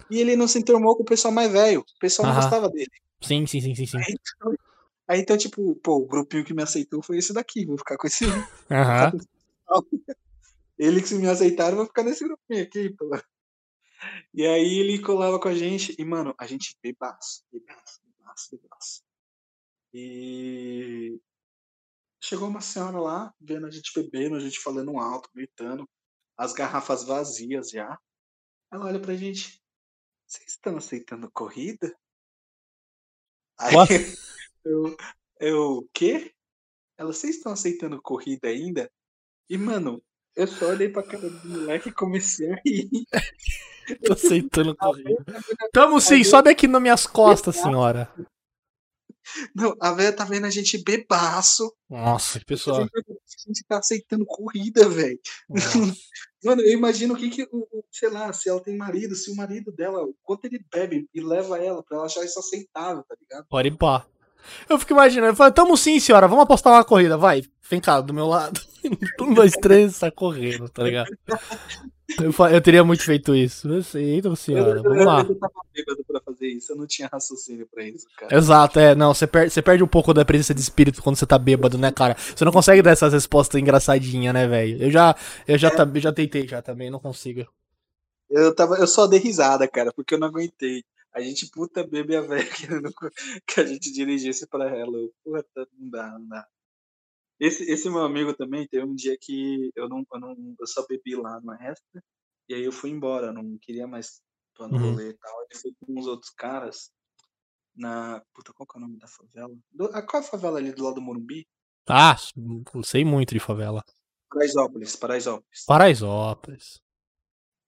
[0.08, 1.80] E ele não se enturmou com o pessoal mais velho.
[1.80, 2.42] O pessoal não Aham.
[2.42, 2.90] gostava dele.
[3.22, 3.96] Sim, sim, sim, sim, sim.
[3.98, 4.54] Aí, então-
[5.08, 7.66] aí então, tipo, pô, o grupinho que me aceitou foi esse daqui.
[7.66, 8.24] Vou ficar com esse.
[8.70, 9.12] Aham.
[10.78, 13.10] Ele que se me aceitaram, vou ficar nesse grupinho aqui, pô.
[14.34, 19.02] E aí ele colava com a gente, e, mano, a gente bebaço, bebaço, bebaço, bebaço.
[19.94, 21.18] E
[22.22, 25.88] chegou uma senhora lá, vendo a gente bebendo, a gente falando alto, gritando,
[26.36, 27.98] as garrafas vazias já.
[28.70, 29.62] Ela olha pra gente,
[30.26, 31.96] vocês estão aceitando corrida?
[33.58, 33.90] Aí What?
[34.64, 34.96] eu,
[35.40, 36.34] eu, o quê?
[36.98, 38.90] Ela, vocês estão aceitando corrida ainda?
[39.48, 40.02] E, mano,
[40.36, 42.88] eu só olhei pra cara do moleque e comecei a rir.
[44.04, 45.24] Tô aceitando corrida.
[45.72, 48.12] Tamo sim, sobe aqui nas minhas costas, senhora.
[49.54, 51.72] Não, a velha tá vendo a gente bebaço.
[51.88, 52.80] Nossa, que A pessoa.
[52.80, 55.18] gente, a gente tá aceitando corrida, velho.
[56.44, 57.48] Mano, eu imagino o que que,
[57.90, 61.20] sei lá, se ela tem marido, se o marido dela, o quanto ele bebe e
[61.20, 63.46] leva ela pra ela achar isso aceitável, tá ligado?
[63.48, 64.06] Pode ir pá.
[64.68, 68.00] Eu fico imaginando, eu falo, tamo sim, senhora, vamos apostar uma corrida, vai, vem cá,
[68.00, 68.60] do meu lado.
[69.20, 71.08] Um, dois, três, tá correndo, tá ligado?
[72.20, 73.68] Eu, eu teria muito feito isso.
[73.68, 75.20] Eu sei, então, senhora, eu, vamos lá.
[75.22, 78.36] eu tava bêbado pra fazer isso, eu não tinha raciocínio pra isso, cara.
[78.36, 81.26] Exato, é, não, você perde, você perde um pouco da presença de espírito quando você
[81.26, 82.16] tá bêbado, né, cara?
[82.16, 84.84] Você não consegue dar essas respostas engraçadinhas, né, velho?
[84.84, 85.16] Eu já,
[85.48, 87.44] eu já, eu já tentei já também, não consigo.
[88.30, 90.84] Eu, tava, eu só dei risada, cara, porque eu não aguentei.
[91.16, 92.44] A gente puta bebe a velha
[92.82, 92.92] querendo
[93.46, 94.98] que a gente dirigisse pra ela.
[94.98, 96.46] Eu, Puta, não dá, não dá.
[97.40, 100.86] Esse, esse meu amigo também teve um dia que eu não, eu não eu só
[100.86, 102.02] bebi lá no extra
[102.48, 104.20] e aí eu fui embora, não queria mais
[104.54, 104.90] tô no Uhum.
[104.90, 105.42] rolê e tal.
[105.50, 106.90] Ele foi com uns outros caras
[107.74, 108.22] na.
[108.34, 109.54] Puta, qual que é o nome da favela?
[109.72, 111.46] Do, a, qual é a favela ali do lado do Morumbi?
[111.88, 113.82] Ah, não sei muito de favela.
[114.28, 115.64] Paraisópolis, Paraisópolis.
[115.66, 116.82] Paraisópolis.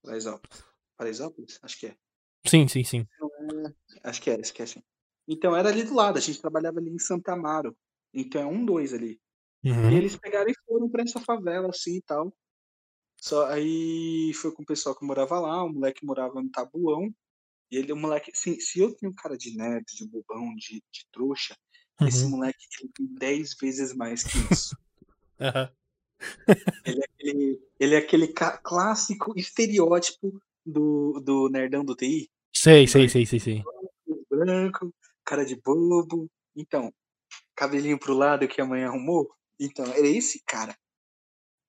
[0.03, 0.65] Paraisópolis.
[0.97, 1.59] Paraisópolis?
[1.63, 1.97] Acho que é.
[2.47, 3.07] Sim, sim, sim.
[4.03, 4.83] Acho que é, acho que é assim.
[5.27, 7.77] Então era ali do lado, a gente trabalhava ali em Santa Amaro.
[8.13, 9.21] Então é um, dois ali.
[9.63, 9.93] E Uhum.
[9.93, 12.33] eles pegaram e foram pra essa favela, assim e tal.
[13.21, 17.13] Só aí foi com o pessoal que morava lá, o moleque morava no Tabuão.
[17.71, 21.07] E ele, o moleque, assim, se eu tenho cara de nerd, de bobão, de, de
[21.13, 21.55] trouxa,
[22.07, 22.31] esse Uhum.
[22.31, 24.77] moleque ele tem 10 vezes mais que isso.
[25.41, 25.71] Aham.
[26.87, 28.29] ele, é aquele, ele é aquele
[28.63, 32.31] clássico estereótipo do, do nerdão do TI.
[32.61, 33.63] Sei, sei, sei, sei, sei.
[34.29, 34.93] branco,
[35.25, 36.29] cara de bobo.
[36.57, 36.93] Então,
[37.55, 39.31] cabelinho pro lado que a mãe arrumou.
[39.61, 40.77] Então, era esse cara.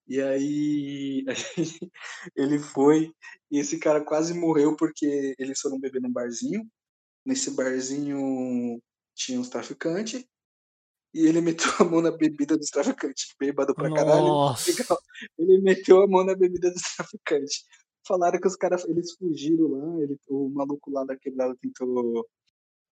[0.07, 1.23] E aí,
[2.35, 3.13] ele foi,
[3.51, 6.67] e esse cara quase morreu porque eles foram beber num barzinho.
[7.23, 8.81] Nesse barzinho
[9.13, 10.25] tinha uns traficantes.
[11.13, 14.25] E ele meteu a mão na bebida dos traficantes, bêbado pra caralho.
[14.25, 14.71] Nossa.
[14.71, 14.97] Legal.
[15.37, 17.63] Ele meteu a mão na bebida dos traficantes.
[18.09, 22.27] Falaram que os caras, eles fugiram lá, ele, o maluco lá da quebrada tentou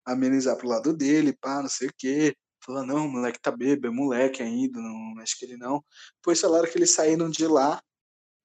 [0.06, 2.36] amenizar pro lado dele, pá, não sei o quê.
[2.64, 5.84] Falou, não, o moleque tá bêbado, é moleque ainda, não, acho que ele não.
[6.18, 7.82] Depois falaram que eles saíram de lá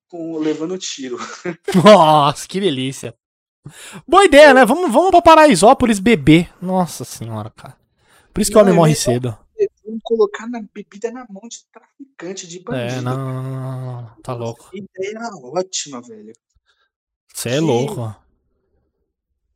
[0.09, 1.19] com, levando tiro.
[1.85, 3.15] Nossa, que delícia.
[4.09, 4.65] Boa ideia, né?
[4.65, 6.51] Vamos, vamos pra Paraisópolis beber.
[6.59, 7.77] Nossa senhora, cara.
[8.33, 9.37] Por isso que o homem é morre cedo.
[9.85, 12.99] Vamos colocar na bebida na mão de traficante, de bandido.
[12.99, 14.71] É, não, não, não, não, tá louco.
[14.73, 16.33] A ideia era ótima, velho.
[17.43, 18.15] Você é louco.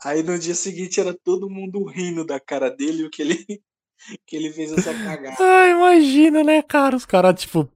[0.04, 3.44] Aí no dia seguinte era todo mundo rindo da cara dele, o que ele,
[4.26, 5.36] que ele fez essa cagada.
[5.40, 6.96] Ah, imagina, né, cara?
[6.96, 7.68] Os caras, tipo,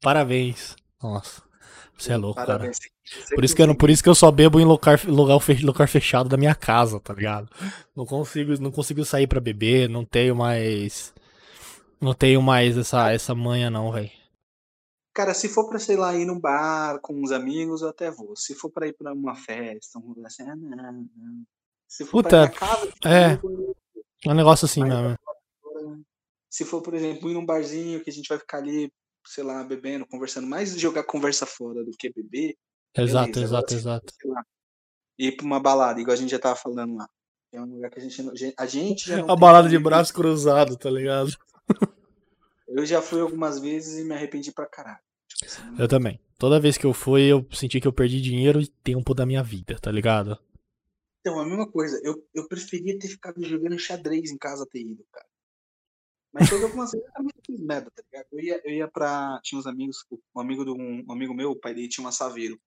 [0.00, 0.76] parabéns.
[1.02, 1.42] Nossa,
[1.96, 2.58] você é louco, cara.
[2.58, 2.78] Parabéns.
[3.04, 5.64] Você Por isso, que eu, por isso que eu só bebo em lugar, lugar, fe-
[5.64, 7.48] lugar fechado da minha casa, tá ligado?
[7.94, 11.12] Não consigo, não consigo sair pra beber, não tenho mais.
[12.00, 14.10] Não tenho mais essa, essa manha, não, velho.
[15.16, 18.36] Cara, se for pra, sei lá, ir num bar com uns amigos, eu até vou.
[18.36, 21.42] Se for pra ir pra uma festa, um lugar assim, ah, não, não.
[21.88, 23.32] Se for Puta, pra casa, é.
[23.32, 23.76] eu vou-
[24.26, 25.16] É um negócio assim mesmo.
[26.50, 28.92] se for, por exemplo, ir num barzinho que a gente vai ficar ali,
[29.26, 32.54] sei lá, bebendo, conversando, mais jogar conversa fora do que beber,
[32.94, 34.14] Exato, beleza, exato, agora, exato.
[34.26, 34.44] lá,
[35.18, 37.08] ir pra uma balada, igual a gente já tava falando lá.
[37.52, 38.34] É um lugar que a gente não.
[38.58, 41.30] A gente já não A balada de braço cruzado, tá ligado?
[42.68, 45.05] Eu já fui algumas vezes e me arrependi pra caralho.
[45.78, 46.20] Eu também.
[46.38, 49.42] Toda vez que eu fui, eu senti que eu perdi dinheiro e tempo da minha
[49.42, 50.38] vida, tá ligado?
[51.20, 52.00] Então, a mesma coisa.
[52.04, 55.26] Eu, eu preferia ter ficado jogando xadrez em casa ter ido, cara.
[56.32, 56.60] Mas eu
[57.14, 58.26] também fiz merda, tá ligado?
[58.32, 59.40] Eu ia, eu ia pra.
[59.42, 60.04] Tinha uns amigos,
[60.34, 62.60] um amigo de um, amigo meu, o pai dele tinha uma Saveiro.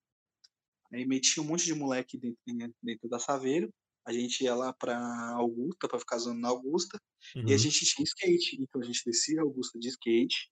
[0.92, 3.72] Aí metia um monte de moleque dentro, dentro da Saveiro.
[4.04, 4.98] A gente ia lá pra
[5.36, 6.98] Augusta, pra ficar zoando na Augusta.
[7.36, 7.58] E a Uhum.
[7.58, 8.60] gente tinha skate.
[8.60, 10.50] Então a gente descia a Augusta de skate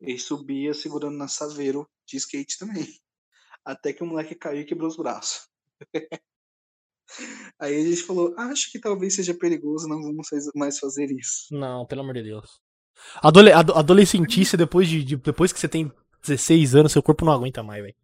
[0.00, 2.86] e subia segurando na Saveiro de skate também.
[3.64, 5.48] Até que o moleque caiu e quebrou os braços.
[7.58, 11.46] Aí a gente falou, acho que talvez seja perigoso, não vamos mais fazer isso.
[11.54, 12.60] Não, pelo amor de Deus.
[13.22, 15.90] Adole ado- adolescentice, depois, de, de- depois que você tem
[16.22, 17.94] 16 anos, seu corpo não aguenta mais, velho.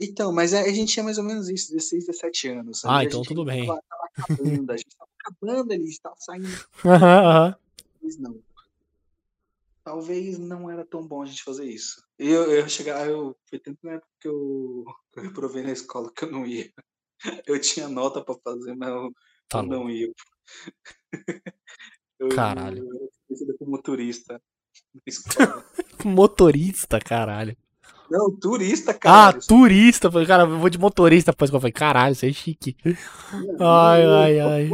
[0.00, 2.84] Então, mas a a gente tinha mais ou menos isso, 16, 17 anos.
[2.84, 3.66] Ah, Aí a então gente tudo bem.
[3.66, 6.58] Tava, tava acabando, a gente tava acabando ali, tava saindo.
[6.84, 7.56] Aham, aham.
[8.00, 8.40] Talvez não.
[9.90, 12.00] Talvez não era tão bom a gente fazer isso.
[12.16, 14.84] E eu, eu chegar, eu foi tanto na época que eu,
[15.16, 16.70] eu reprovei na escola que eu não ia.
[17.44, 19.10] Eu tinha nota pra fazer, mas eu,
[19.48, 20.08] Tá eu não ia.
[22.20, 22.84] Eu, Caralho.
[22.88, 24.40] Eu conhecido como motorista
[24.94, 25.64] na escola.
[26.04, 27.56] Motorista, caralho.
[28.08, 29.40] Não, turista, Ah, cara.
[29.40, 30.08] turista.
[30.08, 31.56] Falei, cara, eu vou de motorista escola.
[31.56, 32.76] Eu Falei, caralho, isso é chique.
[33.58, 34.70] Ai, ai, ai.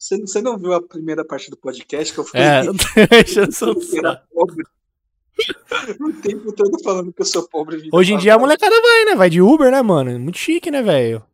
[0.00, 2.46] Você, você não viu a primeira parte do podcast que eu falei?
[2.46, 2.62] É,
[3.06, 3.74] deixa eu só.
[3.74, 4.64] que eu pobre?
[6.00, 7.88] O tempo todo falando que eu sou pobre.
[7.92, 9.14] Hoje em dia a molecada vai, né?
[9.14, 10.18] Vai de Uber, né, mano?
[10.18, 11.24] Muito chique, né, velho?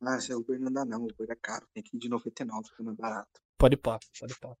[0.00, 1.64] Ah, esse Uber não dá não, Uber é caro.
[1.74, 3.40] Tem que ir de 99, fica mais barato.
[3.58, 4.54] Pode pá, pode pá.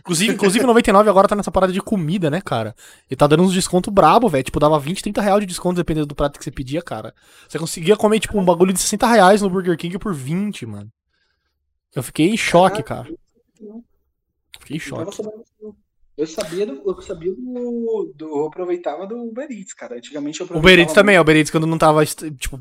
[0.00, 2.74] Inclusive, inclusive 99 agora tá nessa parada de comida, né, cara?
[3.10, 4.44] E tá dando uns descontos brabo, velho.
[4.44, 7.14] Tipo, dava 20, 30 reais de desconto dependendo do prato que você pedia, cara.
[7.48, 10.90] Você conseguia comer, tipo, um bagulho de 60 reais no Burger King por 20, mano.
[11.94, 13.08] Eu fiquei em choque, cara.
[13.60, 13.82] Não,
[14.60, 15.22] Fiquei em choque.
[16.16, 16.82] Eu sabia do.
[16.84, 18.26] Eu sabia do, do.
[18.26, 19.96] Eu aproveitava do Uber Eats, cara.
[19.96, 20.72] Antigamente eu O aproveitava.
[20.72, 22.60] Uber Eats também, o Uber Eats quando não tava, tipo,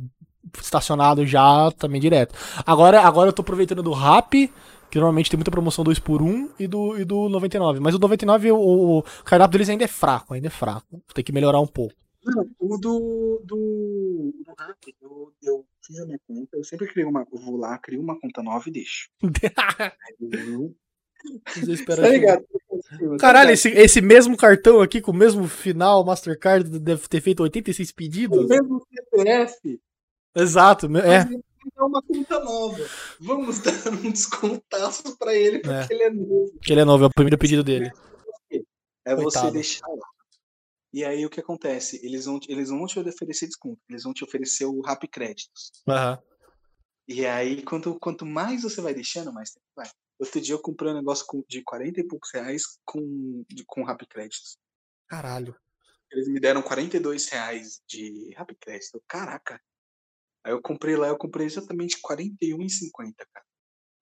[0.61, 2.35] estacionado já, também direto.
[2.65, 4.51] Agora, agora eu tô aproveitando do Rap,
[4.91, 7.79] que normalmente tem muita promoção 2 por 1 e do, e do 99.
[7.79, 11.01] Mas o 99, o, o cardápio deles ainda é fraco, ainda é fraco.
[11.13, 11.95] Tem que melhorar um pouco.
[12.35, 13.41] Não, o do.
[13.45, 14.33] Do.
[14.45, 16.57] do Rap, eu, eu fiz a minha conta.
[16.57, 17.25] Eu sempre crio uma.
[17.31, 19.09] Eu vou lá, crio uma conta nova e deixo.
[20.21, 20.75] Eu-
[21.85, 22.43] Tá ligado?
[22.43, 23.53] Tá Caralho, ligado?
[23.53, 27.95] esse, esse mesmo cartão aqui, com o mesmo final, Mastercard, deve ter feito 86 O
[27.95, 28.47] pedidos.
[28.47, 29.81] mesmo CPF.
[30.35, 31.25] Exato, me- é.
[31.75, 32.77] É uma conta nova.
[33.19, 35.95] Vamos dar um descontaço pra ele, porque É.
[35.95, 36.51] ele é novo.
[36.61, 37.91] Que ele é novo, é o primeiro pedido dele.
[39.03, 39.51] É você Coitado.
[39.53, 40.07] deixar lá.
[40.97, 42.03] E aí o que acontece?
[42.03, 45.71] Eles vão, eles não vão te oferecer desconto, eles vão te oferecer o Rap Créditos.
[45.87, 46.19] Aham.
[47.07, 49.87] E aí, quanto, quanto mais você vai deixando, mais tempo vai.
[50.17, 54.07] Outro dia eu comprei um negócio de 40 e poucos reais com, de, com Rap
[54.07, 54.57] Créditos.
[55.07, 55.55] Caralho.
[56.11, 58.99] Eles me deram 42 reais de Rap Crédito.
[59.07, 59.61] Caraca.
[60.43, 63.45] Aí eu comprei lá, eu comprei exatamente 41,50, cara.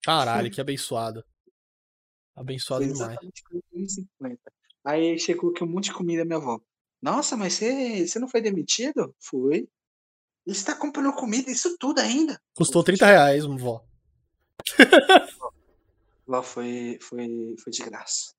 [0.01, 1.25] Caralho, que abençoado.
[2.33, 3.11] Abençoado Foi demais.
[3.11, 3.43] exatamente
[4.21, 4.39] 41,50.
[4.85, 6.57] Aí chegou aqui um monte de comida minha avó.
[7.01, 9.15] Nossa, mas você, você não foi demitido?
[9.19, 9.67] Fui.
[10.45, 12.39] E você tá comprando comida, isso tudo ainda?
[12.55, 13.83] Custou 30 reais, vó.
[16.27, 18.33] Lá foi, foi, foi de graça.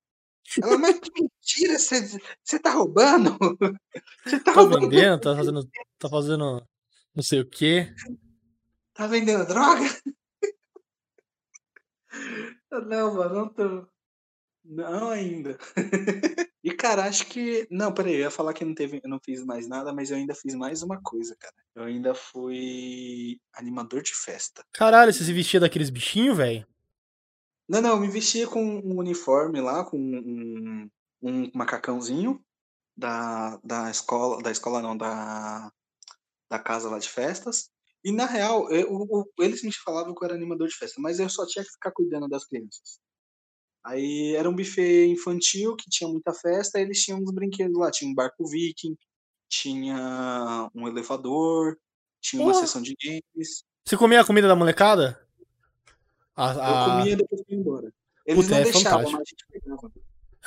[0.63, 3.37] Ela, mas que mentira, você, você tá roubando?
[4.25, 4.89] Você tá Tá roubando?
[4.91, 5.69] vendendo, tá fazendo.
[5.99, 6.69] Tá fazendo.
[7.15, 7.93] Não sei o quê.
[8.93, 9.85] Tá vendendo droga?
[12.87, 13.87] Não, mano, não tô.
[14.65, 15.59] Não ainda.
[16.67, 17.65] E, cara, acho que.
[17.71, 20.17] Não, peraí, eu ia falar que não teve, eu não fiz mais nada, mas eu
[20.17, 21.55] ainda fiz mais uma coisa, cara.
[21.77, 24.65] Eu ainda fui animador de festa.
[24.73, 26.67] Caralho, você se vestia daqueles bichinhos, velho?
[27.69, 30.91] Não, não, eu me vestia com um uniforme lá, com um,
[31.23, 32.45] um macacãozinho
[32.97, 35.71] da, da escola, da escola não, da,
[36.51, 37.71] da casa lá de festas.
[38.05, 41.21] E na real, eu- o- eles me falavam que eu era animador de festa, mas
[41.21, 42.99] eu só tinha que ficar cuidando das crianças.
[43.87, 48.11] Aí era um buffet infantil que tinha muita festa, eles tinham uns brinquedos lá, tinha
[48.11, 48.97] um barco viking,
[49.49, 51.79] tinha um elevador,
[52.21, 53.63] tinha uma sessão de games.
[53.85, 55.25] Você comia a comida da molecada?
[56.35, 57.93] A- Eu a- comia e depois ia embora.
[58.27, 59.13] Eles Puta, não é deixavam, fantástico.
[59.13, 59.93] mas a gente pegava.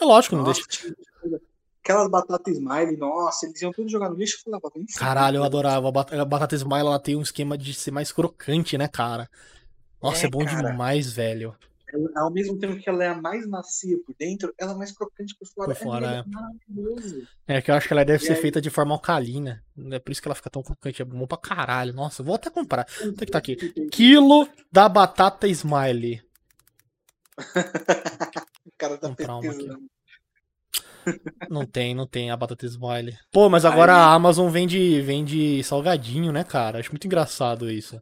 [0.01, 0.69] É lógico, não Nossa, deixa.
[0.69, 1.39] tinha
[1.81, 5.43] Aquelas batatas smile, nossa, eles iam tudo jogar no lixo e falava, vem Caralho, eu
[5.45, 5.87] adorava.
[5.87, 9.29] A batata smile ela tem um esquema de ser mais crocante, né, cara?
[10.03, 10.71] Nossa, é, É, bom cara.
[10.71, 11.55] demais, velho.
[11.91, 14.91] Ela- ao mesmo tempo que ela é a mais macia por dentro, ela é mais
[14.91, 15.67] crocante por fora.
[15.73, 17.27] Por fora, é maravilhoso.
[17.47, 18.41] É que eu acho que ela deve E ser aí?
[18.41, 19.63] feita de forma alcalina.
[19.91, 21.01] É por isso que ela fica tão crocante.
[21.01, 21.93] É bom pra caralho.
[21.93, 22.83] Nossa, eu vou até comprar.
[22.85, 23.55] Tem que tá aqui.
[23.91, 26.21] Quilo da batata smiley.
[28.65, 29.09] O cara tá
[29.41, 29.89] pesquisando.
[31.49, 33.17] Não tem, não tem a batata smiley.
[33.31, 36.79] Pô, mas agora Aí- a Amazon vende, vende salgadinho, né, cara?
[36.79, 37.99] Acho muito engraçado isso.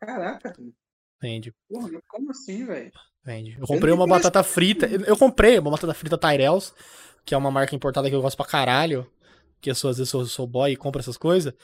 [0.00, 0.52] Caraca,
[1.22, 2.90] Vende, porra, como assim, velho?
[3.24, 3.56] vende.
[3.56, 4.24] Eu comprei uma conheço.
[4.24, 4.86] batata frita.
[4.86, 6.74] Eu eu comprei uma batata frita Tyrells,
[7.24, 9.08] que é uma marca importada que eu gosto pra caralho.
[9.60, 11.54] Que eu às vezes sou, sou boy e compro essas coisas.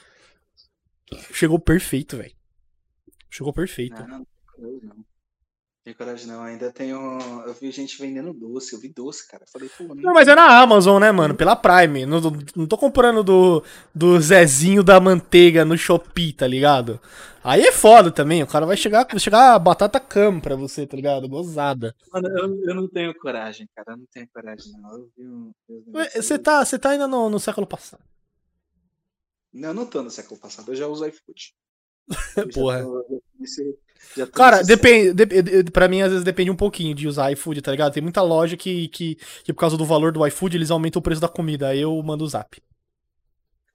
[1.32, 2.32] Chegou perfeito, velho.
[3.28, 4.00] Chegou perfeito.
[4.06, 4.26] Não, não
[4.58, 5.04] coragem não.
[5.94, 6.42] Coragem não.
[6.42, 7.18] Ainda tenho.
[7.46, 8.74] Eu vi gente vendendo doce.
[8.74, 9.44] Eu vi doce, cara.
[9.44, 11.34] Eu falei, pô, Não, mas é na Amazon, né, mano?
[11.34, 12.06] Pela Prime.
[12.06, 12.20] Não,
[12.54, 13.62] não tô comprando do,
[13.94, 17.00] do Zezinho da Manteiga no Shopee, tá ligado?
[17.42, 18.42] Aí é foda também.
[18.42, 21.28] O cara vai chegar, vai chegar a batata cam pra você, tá ligado?
[21.28, 21.94] Gozada.
[22.12, 23.92] Mano, eu, eu não tenho coragem, cara.
[23.92, 24.90] Eu não tenho coragem, não.
[24.92, 25.52] Eu vi um.
[26.14, 28.02] Você tá, você tá ainda no, no século passado.
[29.52, 30.70] Não, eu não tô no século passado.
[30.70, 31.54] Eu já uso iFood.
[32.36, 32.78] Eu Porra.
[32.78, 33.20] já tô tô
[34.32, 37.92] Cara, depende, dep- pra mim, às vezes depende um pouquinho de usar iFood, tá ligado?
[37.92, 41.02] Tem muita loja que, que, que por causa do valor do iFood, eles aumentam o
[41.02, 41.68] preço da comida.
[41.68, 42.60] Aí eu mando o zap.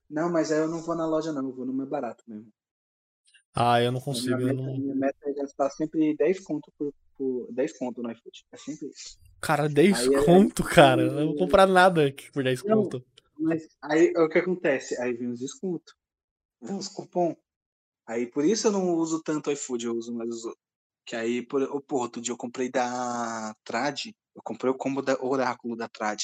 [0.09, 1.43] Não, mas aí eu não vou na loja, não.
[1.49, 2.51] Eu vou no mais barato mesmo.
[3.55, 4.41] Ah, eu não minha, consigo.
[4.41, 4.77] Eu meta, não...
[4.77, 8.45] minha meta é gastar sempre 10 conto por, por 10 conto no iFood.
[8.51, 9.17] É sempre isso.
[9.41, 11.01] Cara, 10 Aí é- conto, cara.
[11.03, 12.83] Eu não vou comprar nada aqui por 10 Não.
[12.83, 13.03] conto.
[13.37, 14.99] Mas aí o que acontece?
[15.01, 15.93] Aí vem os descontos.
[16.61, 17.35] Vem os cupom.
[18.05, 20.63] Aí por isso eu não uso tanto iFood, eu uso mais os outros.
[21.05, 24.05] Que aí, por, oh, porra, outro dia eu comprei da Trad.
[24.35, 26.21] Eu comprei o combo da Oráculo da Trad.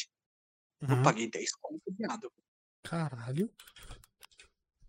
[0.81, 1.03] Eu Uhum.
[1.03, 2.31] paguei 10 conto, viado.
[2.83, 3.51] Caralho.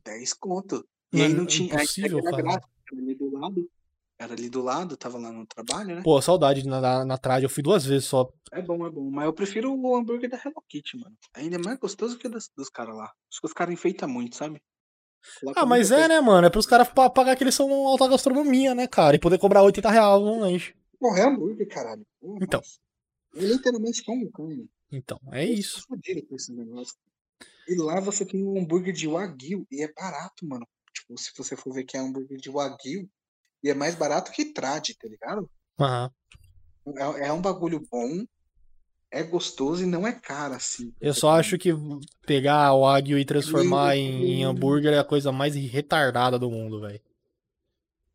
[0.04, 0.86] 10 conto.
[1.12, 1.76] E aí Mano, não tinha.
[1.76, 2.58] Aí era era
[2.92, 3.70] ali do lado.
[4.18, 6.02] Era ali do lado, tava lá no trabalho, né?
[6.02, 7.44] Pô, saudade na, na, na trade.
[7.44, 8.30] Eu fui duas vezes só.
[8.52, 9.10] É bom, é bom.
[9.10, 11.16] Mas eu prefiro o hambúrguer da Hello Kitty, mano.
[11.34, 13.04] Ainda é mais gostoso que o das, dos caras lá.
[13.04, 14.62] Acho que os caras enfeitam muito, sabe?
[15.56, 16.08] Ah, mas é, coisa.
[16.08, 16.46] né, mano?
[16.46, 19.16] É pros caras pa- pagar que eles são alta gastronomia, né, cara?
[19.16, 20.74] E poder cobrar 80 reais um lanche.
[20.98, 22.06] Porra, é hambúrguer, caralho.
[22.20, 22.60] Porra, Então.
[22.60, 22.78] nossa.
[23.34, 24.68] Eu literalmente como carne.
[24.90, 25.86] Então, é Eu isso.
[25.86, 26.94] com esse negócio.
[27.68, 30.66] E lá você tem um hambúrguer de Wagyu e é barato, mano.
[30.92, 33.08] Tipo, se você for ver que é hambúrguer de Wagyu,
[33.62, 35.48] e é mais barato que trad, tá ligado?
[35.78, 36.10] Aham.
[36.96, 38.24] É, é um bagulho bom,
[39.12, 40.92] é gostoso e não é caro, assim.
[41.00, 41.70] Eu só acho que
[42.26, 46.80] pegar o Wagyu e transformar em, em hambúrguer é a coisa mais retardada do mundo,
[46.80, 47.00] velho.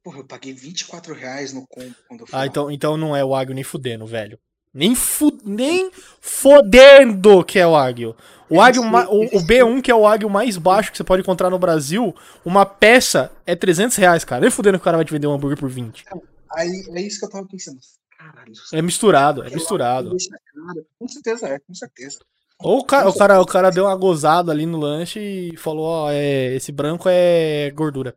[0.04, 2.48] Porra, eu paguei 24 reais no combo quando eu fui Ah, lá.
[2.48, 4.38] então, então não é o Wagyu nem fudendo, velho.
[4.74, 5.90] Nem, fu nem
[6.22, 8.16] fodendo que é o Wagyu.
[8.50, 11.22] O, ma- o, o esse- B1, que é o Wagyu mais baixo que você pode
[11.22, 12.14] encontrar no Brasil,
[12.44, 14.42] uma peça é 300 reais, cara.
[14.42, 16.06] Nem fudendo que o cara vai te vender um hambúrguer por 20.
[16.52, 17.80] Aí é isso que eu tava pensando.
[18.18, 20.10] Caralho, É misturado, é misturado.
[20.12, 20.30] Deixa
[20.66, 20.86] caro.
[20.98, 22.20] Com certeza é, com certeza.
[22.60, 25.86] Ou o cara, o, cara, o cara deu uma gozada ali no lanche e falou,
[25.86, 28.16] ó, é, esse branco é gordura.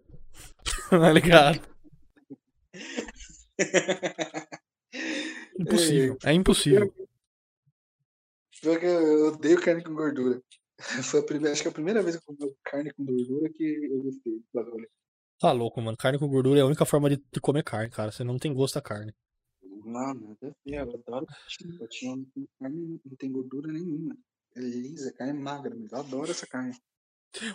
[0.90, 1.60] tá ligado?
[5.58, 6.94] Impossível, é impossível.
[8.60, 10.40] Pior que eu odeio carne com gordura.
[11.02, 13.50] Foi a primeira, acho que é a primeira vez que eu comi carne com gordura
[13.52, 14.88] que eu gostei do bagulho.
[15.40, 15.96] Tá louco, mano.
[15.96, 18.10] Carne com gordura é a única forma de, de comer carne, cara.
[18.10, 19.12] Você não tem gosto a carne.
[19.88, 20.54] Não, nada a ver.
[20.66, 21.78] Eu adoro patinho.
[21.78, 24.16] Patinho não tem carne, não tem gordura nenhuma.
[24.56, 26.74] É lisa, carne magra, mas eu adoro essa carne.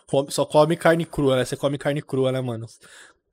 [0.07, 1.45] Come- só come carne crua, né?
[1.45, 2.65] Você come carne crua, né, mano?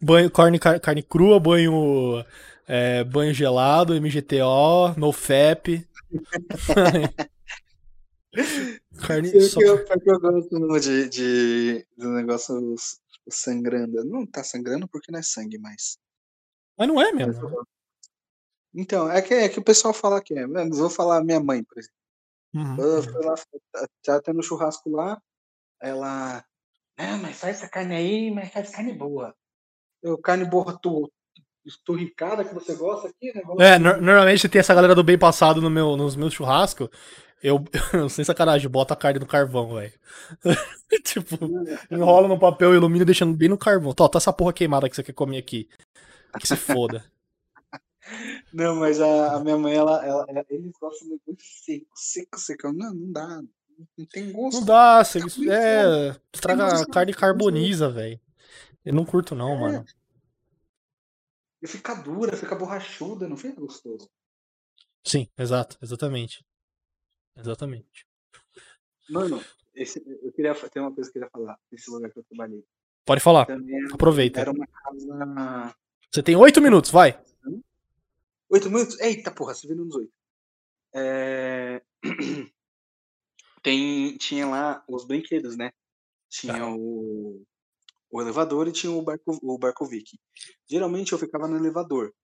[0.00, 2.24] Banho, carne, car- carne crua, banho,
[2.66, 5.86] é, banho gelado, MGTO, NoFap.
[8.98, 9.60] carne Pior só...
[9.60, 12.74] eu, eu gosto de, de, do negócio
[13.28, 14.04] sangrando.
[14.04, 15.98] Não tá sangrando porque não é sangue, mas.
[16.76, 17.66] Mas não é mesmo.
[18.74, 18.80] Eu.
[18.80, 20.46] Então, é que, é que o pessoal fala que é.
[20.46, 21.96] Mas Vou falar minha mãe, por exemplo.
[22.54, 22.76] Uhum.
[22.76, 23.34] Eu fui lá,
[23.72, 25.20] tá- tá tendo churrasco lá,
[25.80, 26.44] ela.
[26.96, 29.34] Ah, mas faz essa carne aí, mas faz carne boa.
[30.02, 31.10] Eu, carne boa tu,
[31.64, 33.42] esturricada que você gosta aqui, né?
[33.58, 36.88] É, nor- normalmente tem essa galera do bem passado no meu, nos meus churrascos.
[37.42, 37.64] Eu,
[38.10, 39.92] sem sacanagem, bota a carne no carvão, velho.
[41.04, 41.38] tipo,
[41.90, 43.94] enrola no papel, ilumina deixando bem no carvão.
[43.94, 45.66] Tó, tá essa porra queimada que você quer comer aqui.
[46.38, 47.02] Que se foda.
[48.52, 52.38] Não, mas a, a minha mãe, ela, ela, ela- eles gostam de coisa seco, seco,
[52.38, 52.72] seco.
[52.72, 53.42] Não, não dá.
[53.96, 54.58] Não tem gosto.
[54.60, 55.18] Não dá, você,
[55.50, 58.20] é, estraga a carne carboniza, velho.
[58.84, 59.84] Eu não curto não, mano.
[61.62, 64.08] E fica dura, fica borrachuda, não fica gostoso.
[65.04, 66.44] Sim, exato, exatamente.
[67.36, 68.06] Exatamente.
[69.08, 69.42] Mano,
[69.74, 72.64] esse, eu queria ter uma coisa que eu queria falar nesse lugar que eu trabalhei.
[73.04, 74.40] Pode falar, Também aproveita.
[74.40, 75.74] era uma casa.
[76.10, 77.18] Você tem oito minutos, vai.
[78.50, 78.98] Oito minutos?
[79.00, 80.12] Eita porra, você viu nos oito.
[80.94, 81.82] É...
[83.62, 85.70] Tem, tinha lá os brinquedos, né?
[86.28, 86.74] Tinha Tá.
[86.74, 87.44] o,
[88.10, 90.18] o elevador e tinha o barco, o barco viking.
[90.68, 92.14] Geralmente eu ficava no elevador,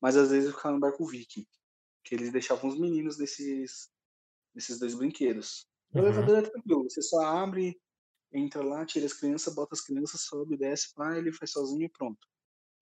[0.00, 1.46] mas às vezes eu ficava no barco viking,
[2.04, 3.90] que eles deixavam os meninos desses,
[4.54, 5.66] desses dois brinquedos.
[5.92, 6.06] O Uhum.
[6.06, 7.80] elevador é tranquilo, você só abre,
[8.32, 11.90] entra lá, tira as crianças, bota as crianças, sobe, desce, pá, ele faz sozinho e
[11.90, 12.26] pronto.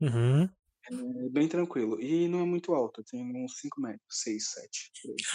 [0.01, 0.48] Uhum.
[0.90, 2.01] É bem tranquilo.
[2.01, 4.90] E não é muito alto, tem uns 5 metros, 6, 7.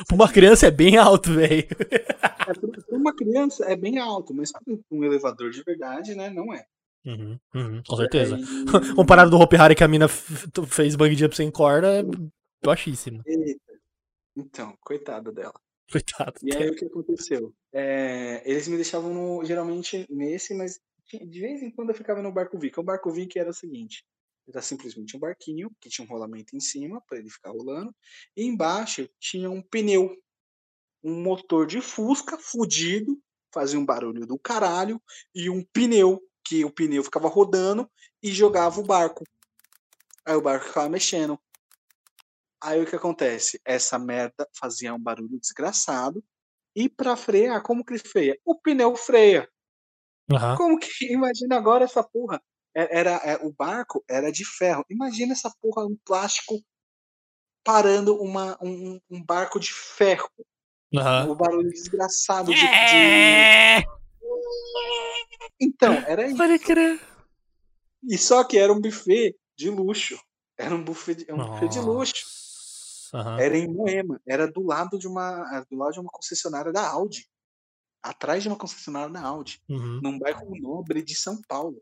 [0.07, 1.67] Pra uma criança é bem alto, velho.
[1.91, 4.51] É, para uma criança é bem alto, mas
[4.91, 6.65] um elevador de verdade, né, não é.
[7.05, 8.35] Uhum, uhum, com certeza.
[8.37, 8.43] Aí-
[8.95, 12.03] Comparado do Hopi Hari que a mina fez bang jump sem corda, é
[12.65, 13.21] baixíssimo.
[13.25, 13.73] Eita.
[14.35, 15.53] Então, coitada dela.
[15.91, 16.33] Coitado.
[16.41, 17.53] E aí o que aconteceu?
[17.73, 20.79] É, eles me deixavam no- geralmente nesse, mas
[21.11, 22.79] de vez em quando eu ficava no barco Vic.
[22.79, 24.03] O barco Vic era o seguinte:
[24.47, 27.95] era simplesmente um barquinho que tinha um rolamento em cima para ele ficar rolando,
[28.35, 30.15] e embaixo tinha um pneu,
[31.03, 33.19] um motor de Fusca fudido,
[33.53, 35.01] fazia um barulho do caralho,
[35.33, 37.89] e um pneu, que o pneu ficava rodando
[38.21, 39.23] e jogava o barco.
[40.25, 41.39] Aí o barco ficava mexendo.
[42.61, 43.59] Aí o que acontece?
[43.65, 46.23] Essa merda fazia um barulho desgraçado.
[46.75, 48.37] E pra frear, como que ele freia?
[48.43, 49.49] O pneu freia.
[50.31, 50.57] Aham.
[50.57, 50.89] Como que.
[51.13, 52.41] Imagina agora essa porra.
[52.75, 54.85] É- Era, é, o barco era de ferro.
[54.89, 56.59] Imagina essa porra, um plástico
[57.63, 60.29] parando uma, um, um barco de ferro.
[60.95, 61.29] Aham.
[61.31, 62.59] O barulho desgraçado de.
[62.59, 63.83] de- É,
[65.59, 66.37] Então, era isso.
[66.37, 66.99] Pode crer.
[68.03, 70.19] E só que era um buffet de luxo.
[70.57, 72.25] Era um buffet de, um buffet de luxo.
[73.13, 73.39] Aham.
[73.39, 74.21] Era em Moema.
[74.27, 77.27] Era do lado de uma, era do lado de uma concessionária da Audi.
[78.01, 79.61] Atrás de uma concessionária da Audi.
[79.69, 79.99] Uhum.
[80.03, 81.81] Num bairro nobre de São Paulo.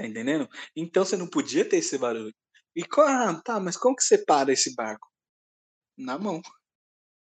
[0.00, 0.48] Tá entendendo?
[0.74, 2.34] Então você não podia ter esse barulho.
[2.74, 5.06] E ah, tá, mas como que você para esse barco?
[5.94, 6.40] Na mão.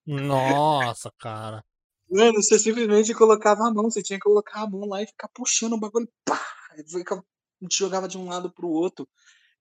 [0.05, 1.63] Nossa, cara.
[2.09, 5.29] Mano, você simplesmente colocava a mão, você tinha que colocar a mão lá e ficar
[5.29, 6.09] puxando o bagulho.
[6.25, 6.45] Pá!
[6.71, 7.23] Aí fica-
[7.69, 9.07] te jogava de um lado pro outro.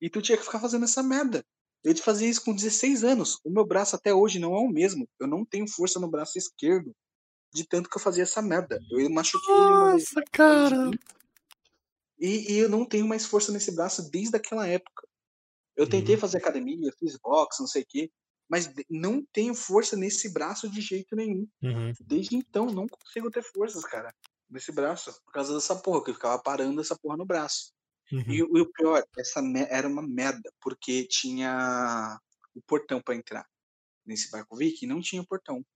[0.00, 1.46] E tu tinha que ficar fazendo essa merda.
[1.84, 3.38] Eu fazia isso com 16 anos.
[3.44, 5.08] O meu braço até hoje não é o mesmo.
[5.20, 6.92] Eu não tenho força no braço esquerdo.
[7.54, 8.80] De tanto que eu fazia essa merda.
[8.90, 10.10] Eu machuquei ele uma vez.
[10.12, 10.90] Nossa, cara.
[12.18, 15.06] E, e eu não tenho mais força nesse braço desde aquela época.
[15.76, 16.20] Eu tentei Uhum.
[16.20, 18.10] fazer academia, fiz boxe, não sei o quê.
[18.48, 21.46] Mas não tenho força nesse braço de jeito nenhum.
[21.62, 21.92] Uhum.
[22.00, 24.14] Desde então, não consigo ter forças, cara,
[24.48, 25.12] nesse braço.
[25.24, 27.72] Por causa dessa porra, que eu ficava parando essa porra no braço.
[28.12, 28.24] Uhum.
[28.28, 32.18] E, o- e o pior, essa era uma merda, porque tinha
[32.54, 33.44] o portão pra entrar.
[34.06, 35.66] Nesse barco Viking não tinha portão.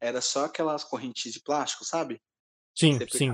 [0.00, 2.20] Era só aquelas correntes de plástico, sabe?
[2.74, 3.32] Sim, sim.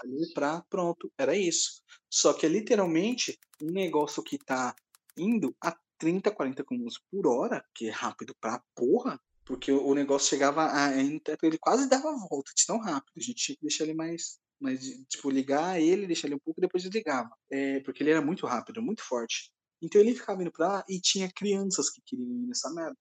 [0.00, 1.82] Ali pra pronto, era isso.
[2.08, 4.74] Só que é literalmente um negócio que tá
[5.16, 10.28] indo a 30, 40 km por hora, que é rápido pra porra, porque o negócio
[10.28, 10.92] chegava a.
[10.96, 13.12] Ele quase dava a volta de tão rápido.
[13.16, 14.38] A gente tinha que deixar ele mais.
[14.60, 17.30] mais tipo, ligar ele, deixar ele um pouco depois desligava.
[17.50, 19.50] É, porque ele era muito rápido, muito forte.
[19.82, 22.98] Então ele ficava indo pra lá e tinha crianças que queriam ir nessa merda.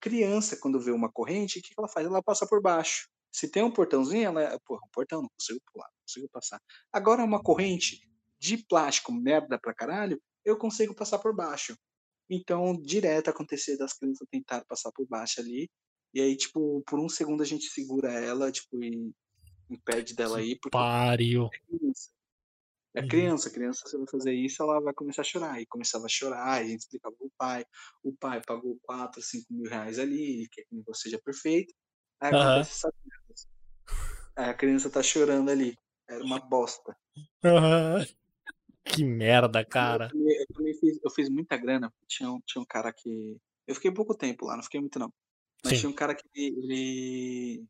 [0.00, 2.06] Criança, quando vê uma corrente, o que ela faz?
[2.06, 3.08] Ela passa por baixo.
[3.32, 4.58] Se tem um portãozinho, ela.
[4.66, 6.60] Porra, um portão, não consigo pular, não consigo passar.
[6.92, 8.00] Agora, uma corrente
[8.40, 11.76] de plástico, merda pra caralho, eu consigo passar por baixo.
[12.30, 15.70] Então, direto acontecer das crianças tentar passar por baixo ali.
[16.14, 19.12] E aí, tipo, por um segundo a gente segura ela, tipo, e
[19.70, 21.50] impede dela ir, porque Pariu.
[21.54, 22.10] é criança.
[22.94, 23.32] É Uhum.
[23.42, 25.60] criança, criança, se ela fazer isso, ela vai começar a chorar.
[25.60, 27.64] E começava a chorar, e a gente explicava pro pai.
[28.04, 31.74] O pai pagou 4, 5 mil reais ali, quer que o negócio seja perfeito.
[32.20, 32.70] Aí Aham.
[32.70, 32.92] acontece essa
[34.36, 35.76] a criança tá chorando ali.
[36.08, 36.96] Era uma bosta.
[38.84, 40.06] Que merda, cara.
[40.06, 41.92] Eu também, eu também fiz, eu fiz muita grana.
[42.08, 43.36] Tinha um, tinha um cara que.
[43.66, 45.12] Eu fiquei pouco tempo lá, não fiquei muito não.
[45.62, 45.80] Mas Sim.
[45.80, 47.64] tinha um cara que ele.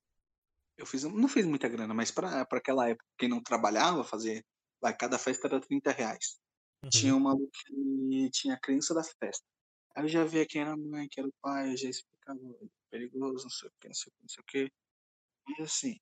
[0.78, 4.44] Eu fiz, não fiz muita grana, mas pra, pra aquela época, quem não trabalhava, fazer.
[4.80, 6.38] Vai, cada festa era 30 reais.
[6.88, 7.20] Tinha Uhum.
[7.20, 9.44] um maluco que tinha a criança da festa.
[9.94, 12.38] Aí eu já via quem era a mãe, quem era o pai, eu já explicava,
[12.42, 14.72] "Olha, perigoso, não sei o que, não sei o que, não sei o que.
[15.58, 16.00] E assim,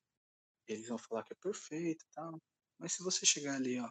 [0.69, 2.39] eles vão falar que é perfeito e tal.
[2.79, 3.89] Mas se você chegar ali, ó,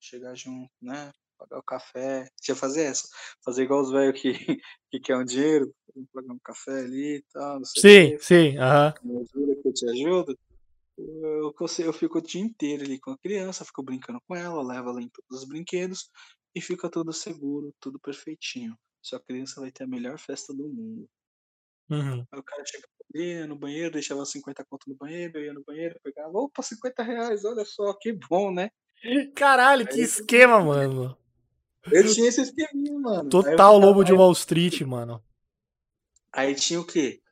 [0.00, 1.12] chegar junto, né?
[1.38, 2.28] Pagar o café.
[2.44, 3.08] Já fazer essa.
[3.44, 4.32] Fazer igual os velhos que,
[4.90, 5.72] que quer um dinheiro,
[6.12, 8.24] pagar um café ali e tal, não sei Sim, que.
[8.24, 8.94] sim, aham.
[9.02, 10.38] Me ajuda que eu te ajudo.
[10.98, 14.62] Eu, consigo- eu fico o dia inteiro ali com a criança, fico brincando com ela,
[14.66, 16.10] levo ela em todos os brinquedos
[16.54, 18.76] e fica tudo seguro, tudo perfeitinho.
[19.00, 21.08] Sua criança vai ter a melhor festa do mundo.
[21.90, 22.26] Uhum.
[22.30, 25.64] Aí o cara chegava ali, no banheiro, deixava 50 conto no banheiro, eu ia no
[25.64, 28.70] banheiro, pegava, opa, 50 reais, olha só, que bom, né?
[29.34, 31.16] Caralho, que esquema, mano.
[31.90, 33.30] Eu tinha esse esqueminha, mano.
[33.30, 35.22] Total lobo de Wall Street, mano.
[36.32, 37.22] Aí tinha o quê?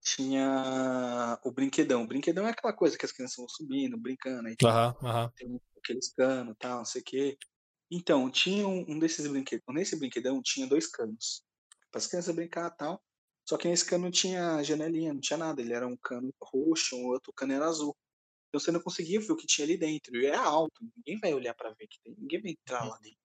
[0.00, 2.04] Tinha o brinquedão.
[2.04, 4.48] O brinquedão é aquela coisa que as crianças vão subindo, brincando.
[4.48, 5.32] Aí tem, Aham, aham.
[5.36, 7.36] tem aqueles canos e tal, não sei o quê.
[7.90, 9.64] Então, tinha um, um desses brinquedos.
[9.68, 11.44] Nesse brinquedão tinha dois canos.
[11.90, 13.02] Para as crianças brincar e tal.
[13.48, 15.60] Só que nesse cano não tinha janelinha, não tinha nada.
[15.62, 17.96] Ele era um cano roxo, o outro cano era azul.
[18.48, 20.16] Então você não conseguia ver o que tinha ali dentro.
[20.16, 23.18] E é alto, ninguém vai olhar para ver que tem, ninguém vai entrar lá dentro.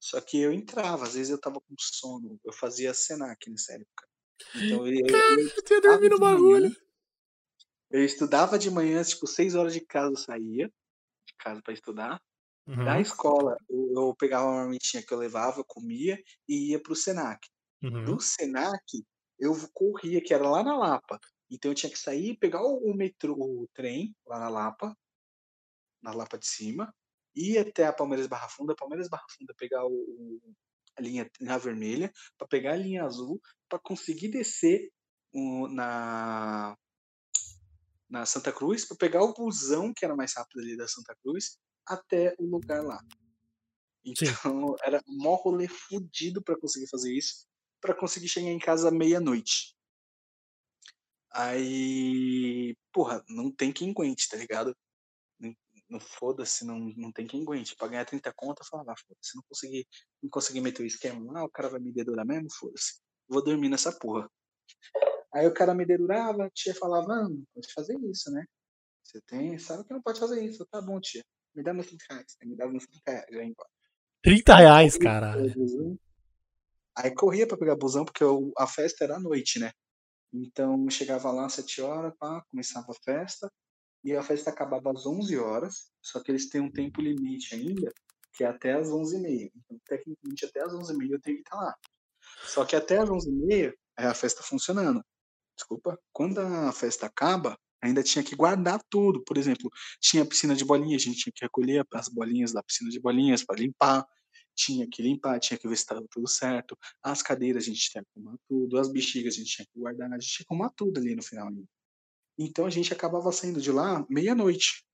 [0.00, 4.08] Só que eu entrava, às vezes eu tava com sono, eu fazia Senac nessa época.
[4.54, 6.70] Então eu, eu, eu Eu no bagulho.
[7.90, 10.68] eu estudava de manhã, tipo, seis horas de casa eu saía,
[11.26, 12.20] de casa para estudar.
[12.84, 16.80] Da Uhum, escola, eu, eu pegava uma marmitinha que eu levava, eu comia e ia
[16.82, 17.48] pro Senac.
[17.82, 18.04] uhum.
[18.04, 19.04] Do Senac,
[19.38, 21.20] eu corria, que era lá na Lapa.
[21.50, 24.96] Então eu tinha que sair, pegar o, metrô, o trem lá na Lapa,
[26.02, 26.94] na Lapa de cima,
[27.34, 30.40] ir até a Palmeiras Barra Funda, Palmeiras Barra Funda pegar o, o-
[30.96, 34.90] a linha na vermelha, para pegar a linha azul, para conseguir descer
[35.32, 36.76] o- na
[38.08, 41.58] na Santa Cruz, para pegar o busão que era mais rápido ali da Santa Cruz
[41.84, 43.00] até o lugar lá.
[44.16, 44.26] Sim.
[44.30, 47.46] Então era um mó rolê fudido para conseguir fazer isso,
[47.86, 49.74] para conseguir chegar em casa meia-noite.
[51.30, 54.76] Aí, porra, não tem quem aguente, tá ligado?
[55.88, 57.76] Não, foda-se, não, não tem quem aguente.
[57.76, 59.86] Pra ganhar 30 conto, eu falava, ah, foda-se, não consegui,
[60.20, 63.00] não consegui meter o esquema lá, o cara vai me dedurar mesmo, foda-se.
[63.28, 64.28] Vou dormir nessa porra.
[65.32, 68.44] Aí o cara me dedurava, a tia falava, ah, não pode fazer isso, né?
[69.04, 70.66] Você tem, sabe que não pode fazer isso.
[70.66, 71.22] Tá bom, tia.
[71.54, 72.36] Me dá meus 30 reais.
[72.42, 73.26] Me dava meus 30 reais.
[73.30, 73.68] Eu ia embora.
[74.22, 75.98] 30 reais, caralho.
[76.96, 79.70] Aí corria pra pegar busão, porque eu- a festa era à noite, né?
[80.32, 83.50] Então chegava lá às 7 horas, pá, começava a festa.
[84.04, 85.90] E a festa acabava às 11 horas.
[86.02, 87.92] Só que eles têm um tempo limite ainda,
[88.32, 89.50] que é até às 11h30.
[89.56, 91.74] Então, tecnicamente, até às 11h30 eu tenho que estar lá.
[92.44, 95.02] Só que até às 11h30 é a festa funcionando.
[95.56, 95.98] Desculpa.
[96.12, 99.24] Quando a festa acaba, ainda tinha que guardar tudo.
[99.24, 99.70] Por exemplo,
[100.00, 103.42] tinha piscina de bolinha, a gente tinha que recolher as bolinhas da piscina de bolinhas
[103.44, 104.06] para limpar.
[104.56, 106.76] Tinha que limpar, tinha que ver se estava tudo certo.
[107.02, 110.10] As cadeiras a gente tinha que arrumar tudo, as bexigas a gente tinha que guardar,
[110.10, 111.50] a gente tinha que arrumar tudo ali no final.
[112.38, 114.84] Então a gente acabava saindo de lá meia-noite.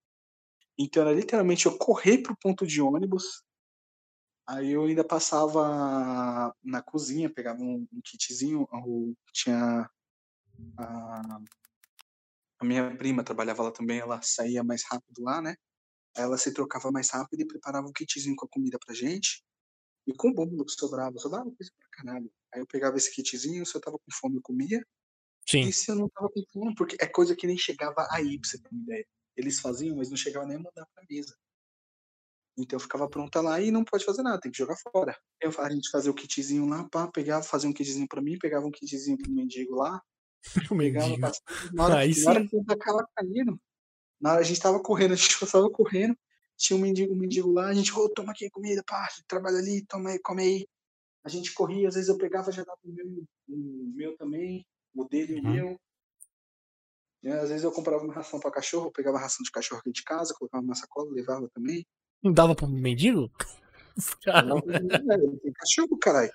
[0.78, 3.42] Então era literalmente eu correr pro ponto de ônibus.
[4.48, 8.66] Aí eu ainda passava na cozinha, pegava um, um kitzinho,
[9.32, 9.88] tinha
[10.76, 11.40] a,
[12.58, 15.54] a minha prima trabalhava lá também, ela saía mais rápido lá, né?
[16.16, 19.42] Ela se trocava mais rápido e preparava um kitzinho com a comida pra gente.
[20.06, 22.30] E com o bolo que sobrava, sobrava coisa pra caralho.
[22.54, 24.84] Aí eu pegava esse kitzinho, se eu tava com fome eu comia,
[25.48, 25.68] Sim.
[25.68, 28.50] e se eu não tava com fome, porque é coisa que nem chegava aí, pra
[28.50, 29.06] você ter uma ideia.
[29.36, 31.36] Eles faziam, mas não chegava nem a mandar pra mesa.
[32.58, 35.16] Então eu ficava pronta lá e não pode fazer nada, tem que jogar fora.
[35.40, 38.66] Eu, a gente fazia o kitzinho lá, pá, pegava, fazia um kitzinho pra mim, pegava
[38.66, 40.00] um kitzinho pro mendigo lá,
[40.70, 41.18] O pegava mendigo.
[41.18, 41.42] bastante.
[41.74, 43.60] Na hora, Aí na hora que eu tava caindo,
[44.20, 46.16] na hora a gente tava correndo, a gente tava correndo,
[46.56, 49.84] tinha um mendigo, um mendigo lá, a gente, ô, toma aqui comida, pá, trabalha ali,
[49.86, 50.66] toma aí, come aí.
[51.24, 53.06] A gente corria, às vezes eu pegava já dava o meu,
[53.48, 54.64] o meu também,
[54.94, 55.52] o dele e o Uhum.
[55.52, 55.80] meu.
[57.22, 59.92] E, às vezes eu comprava uma ração pra cachorro, pegava a ração de cachorro aqui
[59.92, 61.86] de casa, colocava na sacola, levava também.
[62.22, 63.30] Não dava pro mendigo?
[64.46, 66.32] Não- Velho, Tem cachorro, caralho.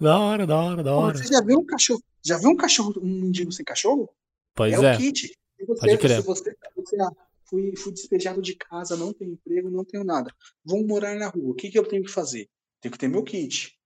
[0.00, 1.18] Da hora, da hora, da hora.
[1.18, 2.02] Você já viu um cachorro?
[2.24, 4.08] Já viu um cachorro, um mendigo sem cachorro?
[4.54, 4.94] Pois é, é.
[4.94, 5.28] o kit.
[5.28, 6.20] Se você, Pode crer.
[6.20, 7.10] se você, você ah,
[7.48, 10.32] fui, fui despejado de casa, não tenho emprego, não tenho nada.
[10.64, 11.52] Vou morar na rua.
[11.52, 12.48] O que, que eu tenho que fazer?
[12.80, 13.78] Tenho que ter meu kit.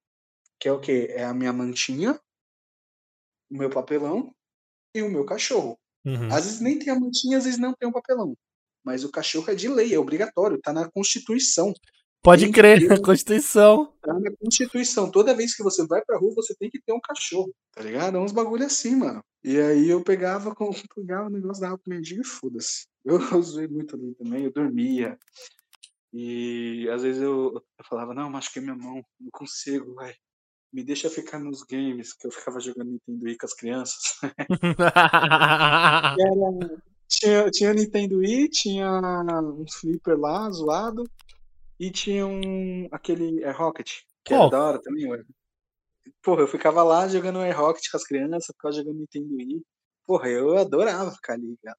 [0.58, 1.08] Que é o quê?
[1.10, 2.18] É a minha mantinha,
[3.50, 4.34] o meu papelão
[4.94, 5.78] e o meu cachorro.
[6.04, 6.26] Uhum.
[6.32, 8.36] Às vezes nem tem a mantinha, às vezes não tem o papelão.
[8.84, 11.72] Mas o cachorro é de lei, é obrigatório, tá na Constituição.
[12.22, 13.92] Pode tem crer, na Constituição.
[14.02, 15.10] Tá na Constituição.
[15.10, 18.16] Toda vez que você vai pra rua, você tem que ter um cachorro, tá ligado?
[18.16, 19.22] É uns bagulho assim, mano.
[19.44, 22.86] E aí eu pegava, com, pegava o negócio, dava pro mendigo e foda-se.
[23.05, 25.18] Eu, zoei muito ali também, eu dormia.
[26.12, 30.15] E às vezes eu, eu falava, não, machuquei minha mão, não consigo, vai.
[30.73, 34.02] Me deixa ficar nos games, que eu ficava jogando Nintendo Wii com as crianças.
[36.18, 39.01] Era- tinha, tinha Nintendo Wii, tinha
[39.41, 41.05] um flipper lá, zoado,
[41.81, 43.89] e tinha um aquele Air Rocket,
[44.25, 44.43] que Qual?
[44.43, 45.25] era da hora também, ué.
[46.23, 49.62] Porra, eu ficava lá jogando Air Rocket com as crianças, ficava jogando Nintendo Wii.
[50.07, 51.78] Porra, eu adorava ficar ali, cara.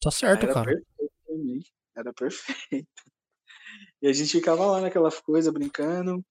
[0.00, 0.66] Tá certo, Era cara.
[0.66, 1.60] perfeito pra mim.
[1.96, 2.88] Era perfeito.
[4.02, 6.24] E a gente ficava lá naquela coisa, brincando.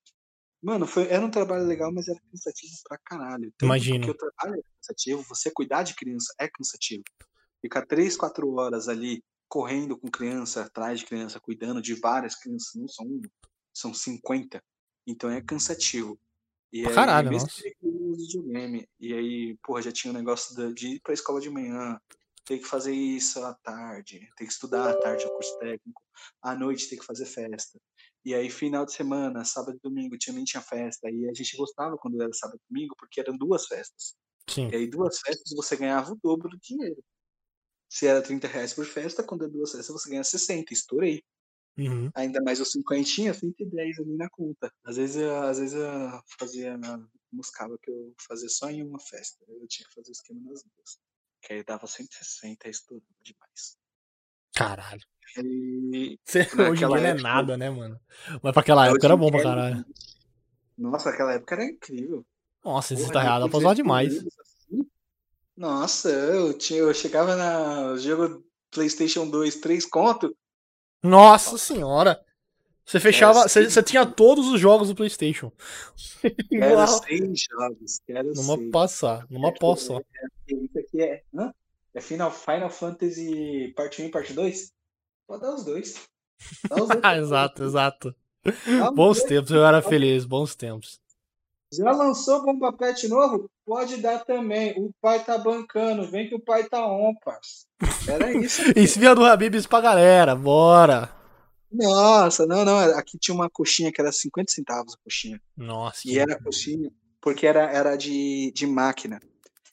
[0.62, 3.52] Mano, foi, era um trabalho legal, mas era cansativo pra caralho.
[3.58, 4.06] Tanto Imagino.
[4.06, 7.04] Porque o trabalho é cansativo, você cuidar de criança é cansativo.
[7.62, 12.74] Ficar três, quatro horas ali correndo com criança, atrás de criança, cuidando de várias crianças,
[12.76, 13.22] não só uma.
[13.74, 14.64] são 50.
[15.08, 16.20] Então é cansativo.
[16.74, 17.64] E aí, caralho, mesmo nossa.
[18.18, 18.88] videogame.
[19.00, 22.00] E aí, porra, já tinha o negócio da- de ir pra escola de manhã,
[22.46, 26.02] ter que fazer isso à tarde, ter que estudar à tarde o curso técnico,
[26.42, 27.80] à noite ter que fazer festa.
[28.24, 31.10] E aí, final de semana, sábado e domingo, tinha, nem tinha festa.
[31.10, 34.16] E a gente gostava quando era sábado e domingo, porque eram duas festas.
[34.50, 34.70] Sim.
[34.70, 37.04] E aí, duas festas, você ganhava o dobro do dinheiro.
[37.90, 40.74] Se era 30 reais por festa, quando é duas festas, você ganha 60.
[40.74, 41.24] Estourei.
[41.78, 42.10] Uhum.
[42.16, 44.72] Ainda mais os 50, 110 ali na conta.
[44.84, 46.80] Às vezes, eu, às vezes eu fazia,
[47.32, 49.44] buscava que eu fazia só em uma festa.
[49.48, 51.00] Eu tinha que fazer o esquema nas duas.
[51.46, 53.78] Que aí dava 160, estourava demais.
[54.56, 55.02] Caralho.
[55.38, 56.18] E
[56.72, 58.00] Hoje em dia não é época- nada, né, mano?
[58.42, 59.86] Mas pra aquela época era bom pra caralho.
[60.76, 62.26] Nossa, aquela época era incrível.
[62.64, 64.18] Nossa, Porra, tá errado, dá pra usar de demais.
[64.18, 64.90] assim,
[65.56, 70.36] Nossa, eu, tinha, eu chegava na jogo PlayStation 2, 3 conto.
[71.04, 72.20] Nossa senhora.
[72.86, 73.40] Você fechava.
[73.40, 75.52] Era Você você tinha todos os jogos do PlayStation.
[76.52, 78.00] Era Numa- 100 jogos.
[78.08, 78.72] Era Numa 100.
[78.72, 80.00] passar, numa pó só.
[80.48, 81.24] Isso aqui é.
[81.34, 81.52] Hã?
[81.94, 84.72] É Final, Final Fantasy Parte 1 e Parte 2?
[85.28, 85.96] Pode dar os dois.
[86.70, 87.00] Dá os dois.
[87.04, 88.16] Ah, exato, exato.
[88.44, 89.24] Dá Bons dois.
[89.30, 91.00] tempos, eu era feliz, bons tempos.
[91.74, 93.50] Já lançou Bomba Pet novo?
[93.66, 94.74] Pode dar também.
[94.78, 96.06] O pai tá bancando.
[96.12, 97.66] Vem que o pai tá on, parça.
[98.08, 98.62] Era isso.
[98.78, 101.10] Esfia do Habibs pra galera, bora.
[101.76, 102.78] Nossa, não, não.
[102.98, 105.42] Aqui tinha uma coxinha que era 50 centavos a coxinha.
[105.58, 106.02] Nossa.
[106.06, 106.92] E era coxinha
[107.26, 109.20] porque era, era de, de máquina.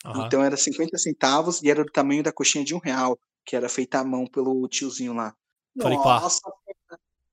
[0.07, 0.27] Aham.
[0.27, 3.69] Então era 50 centavos e era do tamanho da coxinha de um real, que era
[3.69, 5.37] feita à mão pelo tiozinho lá.
[5.77, 6.41] Nossa,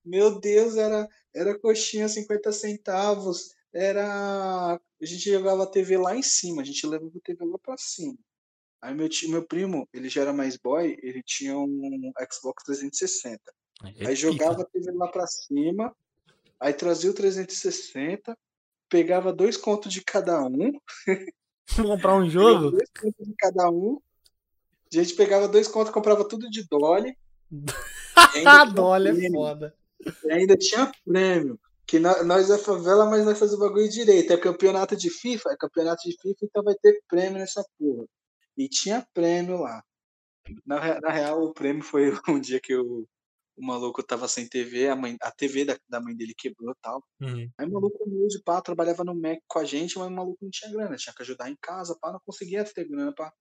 [0.04, 3.54] meu Deus, era, era coxinha 50 centavos.
[3.72, 4.74] Era.
[4.74, 7.76] A gente jogava a TV lá em cima, a gente levava a TV lá pra
[7.78, 8.18] cima.
[8.82, 13.40] Aí meu, tio, meu primo, ele já era mais boy, ele tinha um Xbox 360.
[14.06, 15.94] Aí jogava a TV lá pra cima,
[16.58, 18.36] aí trazia o 360,
[18.88, 20.72] pegava dois contos de cada um,
[21.76, 22.72] comprar um jogo?
[22.72, 23.98] dois contos de cada um,
[24.92, 27.16] a gente pegava dois contos, comprava tudo de Dolly.
[28.34, 29.74] ainda tinha Dolly é prêmio, foda.
[30.24, 31.58] e ainda tinha prêmio.
[31.86, 34.32] Que nó- nós é favela, mas nós fazemos o bagulho direito.
[34.32, 38.04] É campeonato de FIFA, é campeonato de FIFA, então vai ter prêmio nessa porra.
[38.56, 39.82] E tinha prêmio lá.
[40.64, 43.06] Na, na real, o prêmio foi um dia que o,
[43.60, 46.76] o maluco tava sem TV, a, mãe, a TV da, da mãe dele quebrou e
[46.82, 47.04] tal.
[47.20, 47.52] Uhum.
[47.58, 50.50] Aí o maluco humilde, pá, trabalhava no Mac com a gente, mas o maluco não
[50.50, 53.32] tinha grana, tinha que ajudar em casa, pá, não conseguia ter grana pra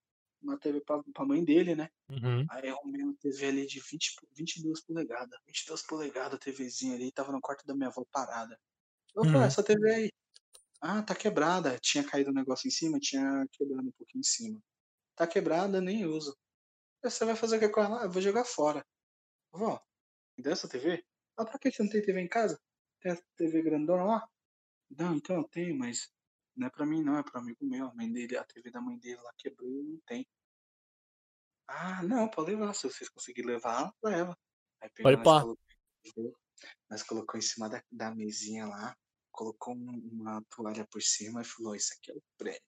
[0.41, 1.89] uma TV pra, pra mãe dele, né?
[2.09, 2.49] Uhum.
[2.49, 5.39] Aí eu arrumei uma TV ali de 20, po- 22 polegadas.
[5.47, 8.57] 22 polegadas, a TVzinha ali, tava no quarto da minha avó parada.
[9.15, 9.43] Eu falei, Uhum.
[9.47, 10.09] "Ah, essa TV aí.
[10.81, 11.77] Ah, tá quebrada.
[11.81, 14.61] Tinha caído um negócio em cima, tinha quebrado um pouquinho em cima.
[15.15, 16.35] Tá quebrada, nem uso.
[17.03, 18.01] Você vai fazer o que com ela?
[18.01, 18.85] Ah, eu vou jogar fora.
[19.53, 19.79] Vó,
[20.39, 21.03] me dá essa TV?
[21.37, 22.59] Ah, pra que você não tem TV em casa?
[23.01, 24.29] Tem a TV grandona lá?
[24.89, 26.09] Não, então eu tenho, mas
[26.55, 27.87] não é pra mim não, é pro amigo meu.
[27.87, 30.25] A, mãe dele, a TV da mãe dele lá quebrou e não tem.
[31.67, 32.73] Ah, não, pode levar.
[32.73, 34.37] Se vocês conseguirem levar, leva.
[34.81, 35.41] Aí pegou, Pode nós, pá.
[35.41, 35.59] colocou,
[36.89, 38.95] nós colocou em cima da, da mesinha lá,
[39.31, 42.61] colocou um- uma toalha por cima e falou, isso aqui é o prêmio.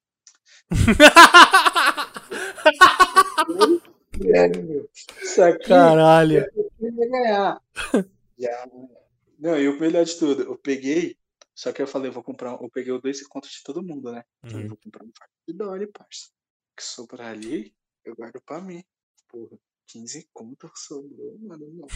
[4.22, 4.90] Prêmio.
[5.22, 6.45] Isso aqui Caralho.
[6.80, 7.61] vai ganhar.
[8.38, 8.69] Já.
[9.40, 11.16] Não, e o melhor de tudo, eu peguei,
[11.56, 14.24] só que eu falei, vou comprar, eu peguei o dois contos de todo mundo, né?
[14.43, 14.67] Falei, Uhum.
[14.69, 16.27] vou comprar um fardo de Dolly, parça.
[16.74, 17.74] O que sobrar ali,
[18.06, 18.83] eu guardo pra mim.
[19.30, 21.67] Porra, 15 contos sobrou, mano.
[21.74, 21.88] Não.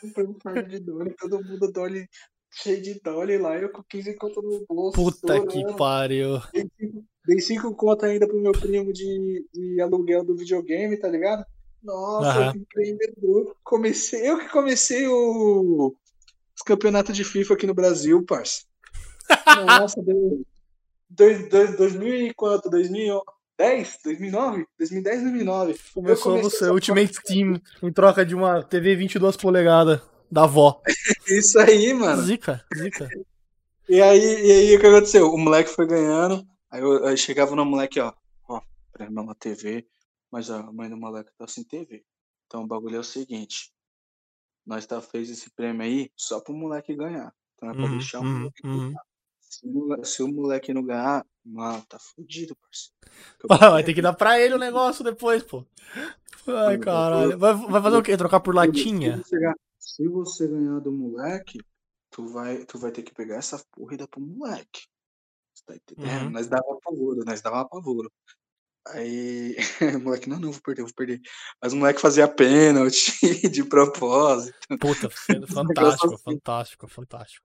[0.00, 2.08] Comprei um fardo de Dolly, todo mundo Dolly,
[2.50, 4.96] cheio de Dolly lá, eu com 15 contos no bolso.
[4.96, 5.76] Puta que estourando.
[5.76, 6.38] pariu.
[6.52, 11.08] Dei cinco- Dei 5 contas ainda pro meu primo de, de aluguel do videogame, tá
[11.08, 11.44] ligado?
[11.82, 13.56] Nossa, que empreendedor.
[13.62, 15.94] Comecei, eu que comecei o,
[16.54, 18.62] os campeonatos de FIFA aqui no Brasil, parça.
[19.66, 20.42] Nossa, deu.
[21.10, 22.68] Dois, dois, 2000 e quanto?
[22.68, 23.98] 2010?
[24.04, 24.66] 2009?
[24.78, 25.80] 2010, 2009.
[25.94, 30.00] Começou você, Ultimate Team, em troca de uma TV 22 polegadas
[30.30, 30.82] da avó.
[31.26, 32.22] Isso aí, mano.
[32.22, 33.08] Zica, zica.
[33.88, 35.32] E aí, e aí o que aconteceu?
[35.32, 36.46] O moleque foi ganhando.
[36.70, 38.12] Aí eu, aí chegava no moleque, ó.
[38.46, 38.60] Ó,
[38.92, 39.86] prêmio uma TV.
[40.30, 42.04] Mas a mãe do moleque tá sem TV.
[42.46, 43.72] Então o bagulho é o seguinte.
[44.66, 47.34] Nós tá fez esse prêmio aí só pro moleque ganhar.
[47.54, 48.92] Então é pra Uhum, deixar o uhum, moleque uhum.
[48.92, 49.04] ganhar.
[49.40, 52.94] Se, o- se o moleque não ganhar, mano, tá fudido, parceiro.
[53.48, 55.64] Vai é ter que dar pra ele o negócio depois, pô.
[56.46, 57.38] Ai, caralho.
[57.38, 58.16] Vai, vai fazer o quê?
[58.16, 59.20] Trocar por latinha?
[59.22, 61.60] Se você, ganhar, se você ganhar do moleque,
[62.10, 64.86] tu vai, tu vai ter que pegar essa porra e dar pro moleque.
[65.54, 66.26] Você tá entendendo?
[66.26, 66.32] Uhum.
[66.32, 68.12] Nós dava pavoro, nós dava pavoro.
[68.86, 69.56] Aí,
[70.02, 71.20] moleque, não, não, vou perder, vou perder.
[71.62, 73.12] Mas o moleque fazia pênalti
[73.48, 74.56] de propósito.
[74.80, 76.24] Puta, sendo fantástico, assim.
[76.24, 77.44] fantástico, fantástico.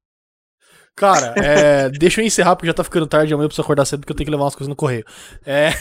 [0.96, 3.34] Cara, é, deixa eu encerrar porque já tá ficando tarde.
[3.34, 5.04] Amanhã eu preciso acordar cedo porque eu tenho que levar umas coisas no correio.
[5.46, 5.72] É.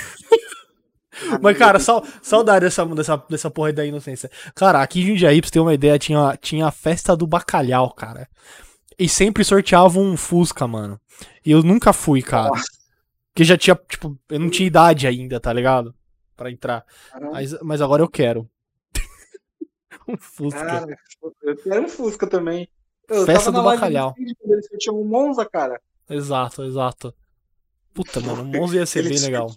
[1.40, 4.31] Mas, cara, sal, saudade dessa, dessa, dessa porra aí da inocência.
[4.55, 7.92] Cara, aqui em Jundiaí, pra você ter uma ideia, tinha, tinha a festa do bacalhau,
[7.92, 8.26] cara.
[8.98, 10.98] E sempre sorteavam um Fusca, mano.
[11.44, 12.50] E eu nunca fui, cara.
[13.32, 15.94] Porque já tinha, tipo, eu não tinha idade ainda, tá ligado?
[16.36, 16.84] Pra entrar.
[17.32, 18.48] Mas, mas agora eu quero.
[20.06, 20.64] um Fusca.
[20.64, 20.98] Cara,
[21.42, 22.68] eu quero um Fusca também.
[23.08, 24.14] Eu Festa do bacalhau.
[24.18, 25.80] Eu tinha um Monza, cara.
[26.08, 27.14] Exato, exato.
[27.94, 29.50] Puta, mano, o Monza ia ser bem legal.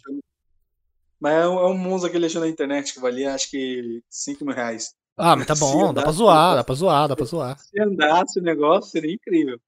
[1.19, 4.01] Mas é um, é um Monza que ele achou na internet que valia acho que
[4.09, 4.93] 5 mil reais.
[5.17, 7.57] Ah, mas tá bom, dá pra zoar, dá pra zoar, dá pra zoar.
[7.59, 9.59] Se andasse o negócio, seria incrível.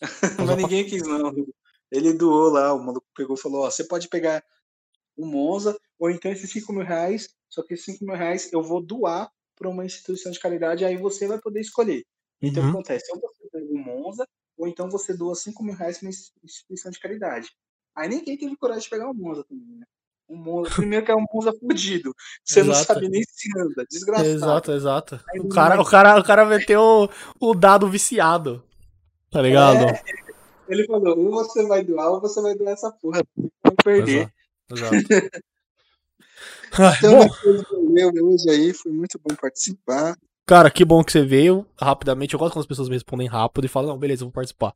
[0.38, 1.32] mas ninguém quis, não.
[1.92, 4.42] Ele doou lá, o maluco pegou e falou: Ó, você pode pegar
[5.14, 8.62] o Monza, ou então esses 5 mil reais, só que esses 5 mil reais eu
[8.62, 12.02] vou doar para uma instituição de caridade, aí você vai poder escolher.
[12.40, 12.80] Então, o que uhum.
[12.80, 13.12] acontece?
[13.12, 16.10] Ou você pega o Monza, ou então você doa 5 mil reais para uma
[16.42, 17.50] instituição de caridade.
[17.94, 19.86] Aí ninguém teve coragem de pegar o Monza também, né?
[20.28, 22.14] Um Monza, primeiro que é um Monza fudido.
[22.42, 22.78] Você exato.
[22.78, 24.28] não sabe nem se anda, desgraçado.
[24.28, 25.20] Exato, exato.
[25.40, 26.80] o cara, o, cara, o cara meteu
[27.38, 28.64] o, o dado viciado.
[29.30, 29.84] Tá ligado?
[29.84, 30.02] É,
[30.72, 33.22] ele falou: ou você vai doar, ou você vai doar essa porra.
[33.36, 34.32] Não perder.
[34.70, 34.94] Exato.
[34.94, 35.42] exato.
[36.98, 38.32] então, Bom.
[38.32, 40.16] hoje aí, foi muito bom participar.
[40.46, 42.34] Cara, que bom que você veio rapidamente.
[42.34, 44.72] Eu gosto quando as pessoas me respondem rápido e falam, não, beleza, eu vou participar.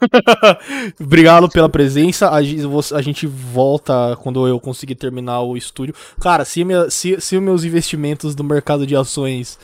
[1.00, 2.30] Obrigado pela presença.
[2.30, 5.94] A gente volta quando eu conseguir terminar o estúdio.
[6.20, 9.58] Cara, se, minha, se, se meus investimentos no mercado de ações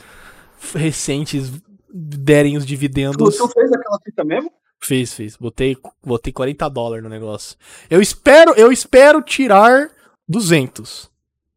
[0.73, 1.51] recentes
[1.91, 3.37] derem os dividendos.
[3.37, 4.51] Tu fez aquela fita mesmo?
[4.81, 5.35] Fiz, fiz.
[5.35, 7.57] Botei, botei 40 dólares no negócio.
[7.89, 9.91] Eu espero, eu espero tirar
[10.27, 11.09] 200.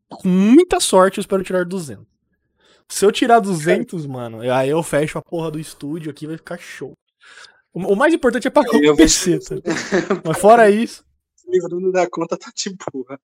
[0.09, 2.05] Com muita sorte, eu espero tirar 200.
[2.89, 6.59] Se eu tirar 200, mano, aí eu fecho a porra do estúdio aqui, vai ficar
[6.59, 6.93] show.
[7.73, 9.39] O, mais importante é pagar o PC.
[9.39, 9.55] Tá?
[10.25, 11.03] Mas fora isso.
[11.49, 13.19] Livrando da conta tá de boa.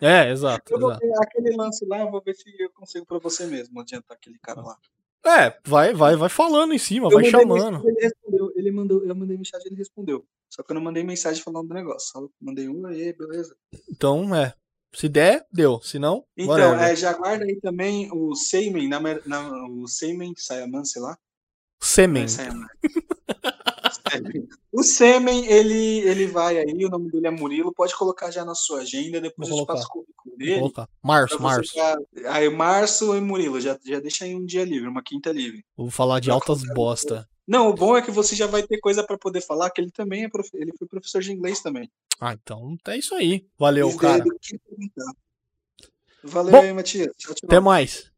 [0.00, 0.72] É, exato.
[0.72, 1.22] Eu exato.
[1.22, 4.62] aquele lance lá, eu vou ver se eu consigo pra você mesmo adiantar aquele cara
[4.62, 4.76] lá.
[5.26, 7.86] É, vai, vai, vai falando em cima, eu vai chamando.
[7.88, 10.26] Ele respondeu, ele mandou, eu mandei mensagem, ele respondeu.
[10.50, 12.10] Só que eu não mandei mensagem falando do negócio.
[12.12, 13.56] Só mandei um aí, beleza.
[13.90, 14.54] Então, é.
[14.94, 15.80] Se der, deu.
[15.82, 20.84] Se não, Então, é, já guarda aí também o Seimen, na, na, o Seimen Sayaman,
[20.84, 21.18] sei lá.
[21.80, 22.26] Semen.
[22.26, 22.88] É,
[24.72, 28.54] O Sêmen, ele, ele vai aí, o nome dele é Murilo, pode colocar já na
[28.54, 29.80] sua agenda, depois Vou eu colocar.
[29.80, 30.50] te passo o currículo dele.
[30.52, 30.88] Vou colocar.
[31.02, 31.74] Março, março.
[31.74, 35.64] Já, aí, março e Murilo, já, já deixa aí um dia livre, uma quinta livre.
[35.76, 37.28] Vou falar de altas bosta.
[37.46, 39.90] Não, o bom é que você já vai ter coisa para poder falar, que ele
[39.90, 40.48] também é prof...
[40.54, 41.90] ele foi professor de inglês também.
[42.18, 43.46] Ah, então é isso aí.
[43.58, 44.24] Valeu, cara.
[46.22, 47.12] Valeu bom, aí, Matias.
[47.18, 47.46] Tchau, tchau.
[47.46, 48.10] Até mais.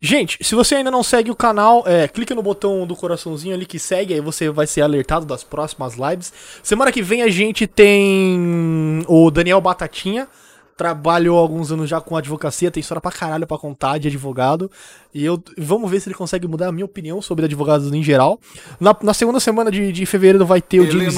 [0.00, 3.64] Gente, se você ainda não segue o canal, é, clica no botão do coraçãozinho ali
[3.64, 6.32] que segue, aí você vai ser alertado das próximas lives.
[6.62, 10.28] Semana que vem a gente tem o Daniel Batatinha,
[10.76, 14.70] trabalhou alguns anos já com advocacia, tem história pra caralho pra contar de advogado.
[15.14, 18.38] E eu vamos ver se ele consegue mudar a minha opinião sobre advogados em geral.
[18.78, 21.16] Na, na segunda semana de, de fevereiro vai ter o James.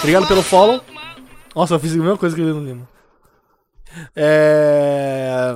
[0.00, 0.80] Obrigado pelo follow.
[1.54, 2.88] Nossa, eu fiz a mesma coisa que o Heleno Lima.
[4.16, 5.54] É.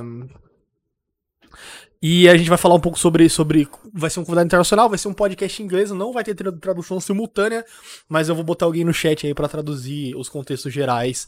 [2.01, 3.67] E a gente vai falar um pouco sobre, sobre.
[3.93, 6.99] Vai ser um convidado internacional, vai ser um podcast em inglês, não vai ter tradução
[6.99, 7.63] simultânea,
[8.09, 11.27] mas eu vou botar alguém no chat aí para traduzir os contextos gerais.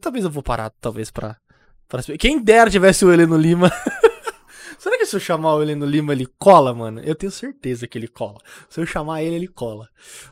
[0.00, 1.36] Talvez eu vou parar, talvez, pra.
[1.88, 2.02] pra...
[2.18, 3.72] Quem dera tivesse o Heleno Lima.
[4.80, 7.02] Será que se eu chamar o Heleno Lima ele cola, mano?
[7.02, 8.38] Eu tenho certeza que ele cola.
[8.66, 9.86] Se eu chamar ele, ele cola.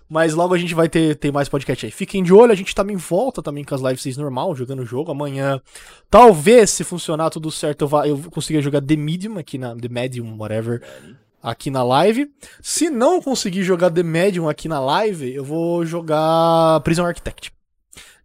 [0.09, 1.93] Mas logo a gente vai ter, ter mais podcast aí.
[1.93, 5.11] Fiquem de olho, a gente também volta também com as lives normal, jogando o jogo.
[5.11, 5.61] Amanhã,
[6.09, 9.77] talvez, se funcionar tudo certo, eu, vá, eu consiga jogar The Medium aqui na.
[9.77, 10.83] The Medium, whatever.
[11.43, 12.33] Aqui na live.
[12.63, 17.53] Se não conseguir jogar The Medium aqui na live, eu vou jogar Prison Architect.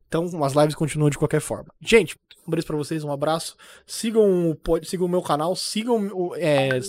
[0.07, 1.73] Então, as lives continuam de qualquer forma.
[1.81, 2.15] Gente,
[2.47, 3.55] um beijo pra vocês, um abraço.
[3.85, 6.35] Sigam, pode, sigam o meu canal, sigam.
[6.35, 6.79] É,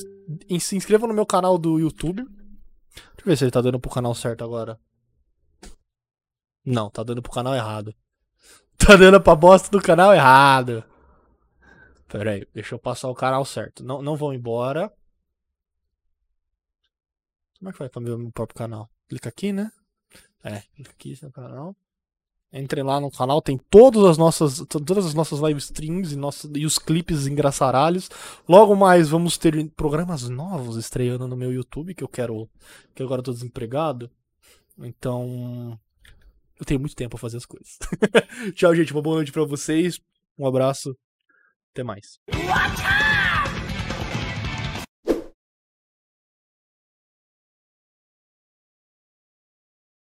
[0.58, 2.24] se inscrevam no meu canal do YouTube.
[2.24, 4.78] Deixa eu ver se ele tá dando pro canal certo agora.
[6.64, 7.94] Não, tá dando pro canal errado.
[8.76, 10.84] Tá dando pra bosta do canal errado.
[12.08, 13.84] Pera aí, deixa eu passar o canal certo.
[13.84, 14.92] Não, não vão embora.
[17.58, 18.90] Como é que vai pra meu próprio canal?
[19.08, 19.70] Clica aqui, né?
[20.42, 21.76] É, clica aqui no canal.
[22.56, 26.48] Entrem lá no canal, tem todas as nossas, todas as nossas live streams e, nosso,
[26.54, 28.08] e os clipes engraçaralhos.
[28.48, 32.48] Logo mais vamos ter programas novos estreando no meu YouTube, que eu quero.
[32.94, 34.08] Que agora eu tô desempregado.
[34.78, 35.76] Então.
[36.56, 37.76] Eu tenho muito tempo a fazer as coisas.
[38.54, 38.92] Tchau, gente.
[38.92, 40.00] Uma boa noite pra vocês.
[40.38, 40.96] Um abraço.
[41.72, 42.20] Até mais.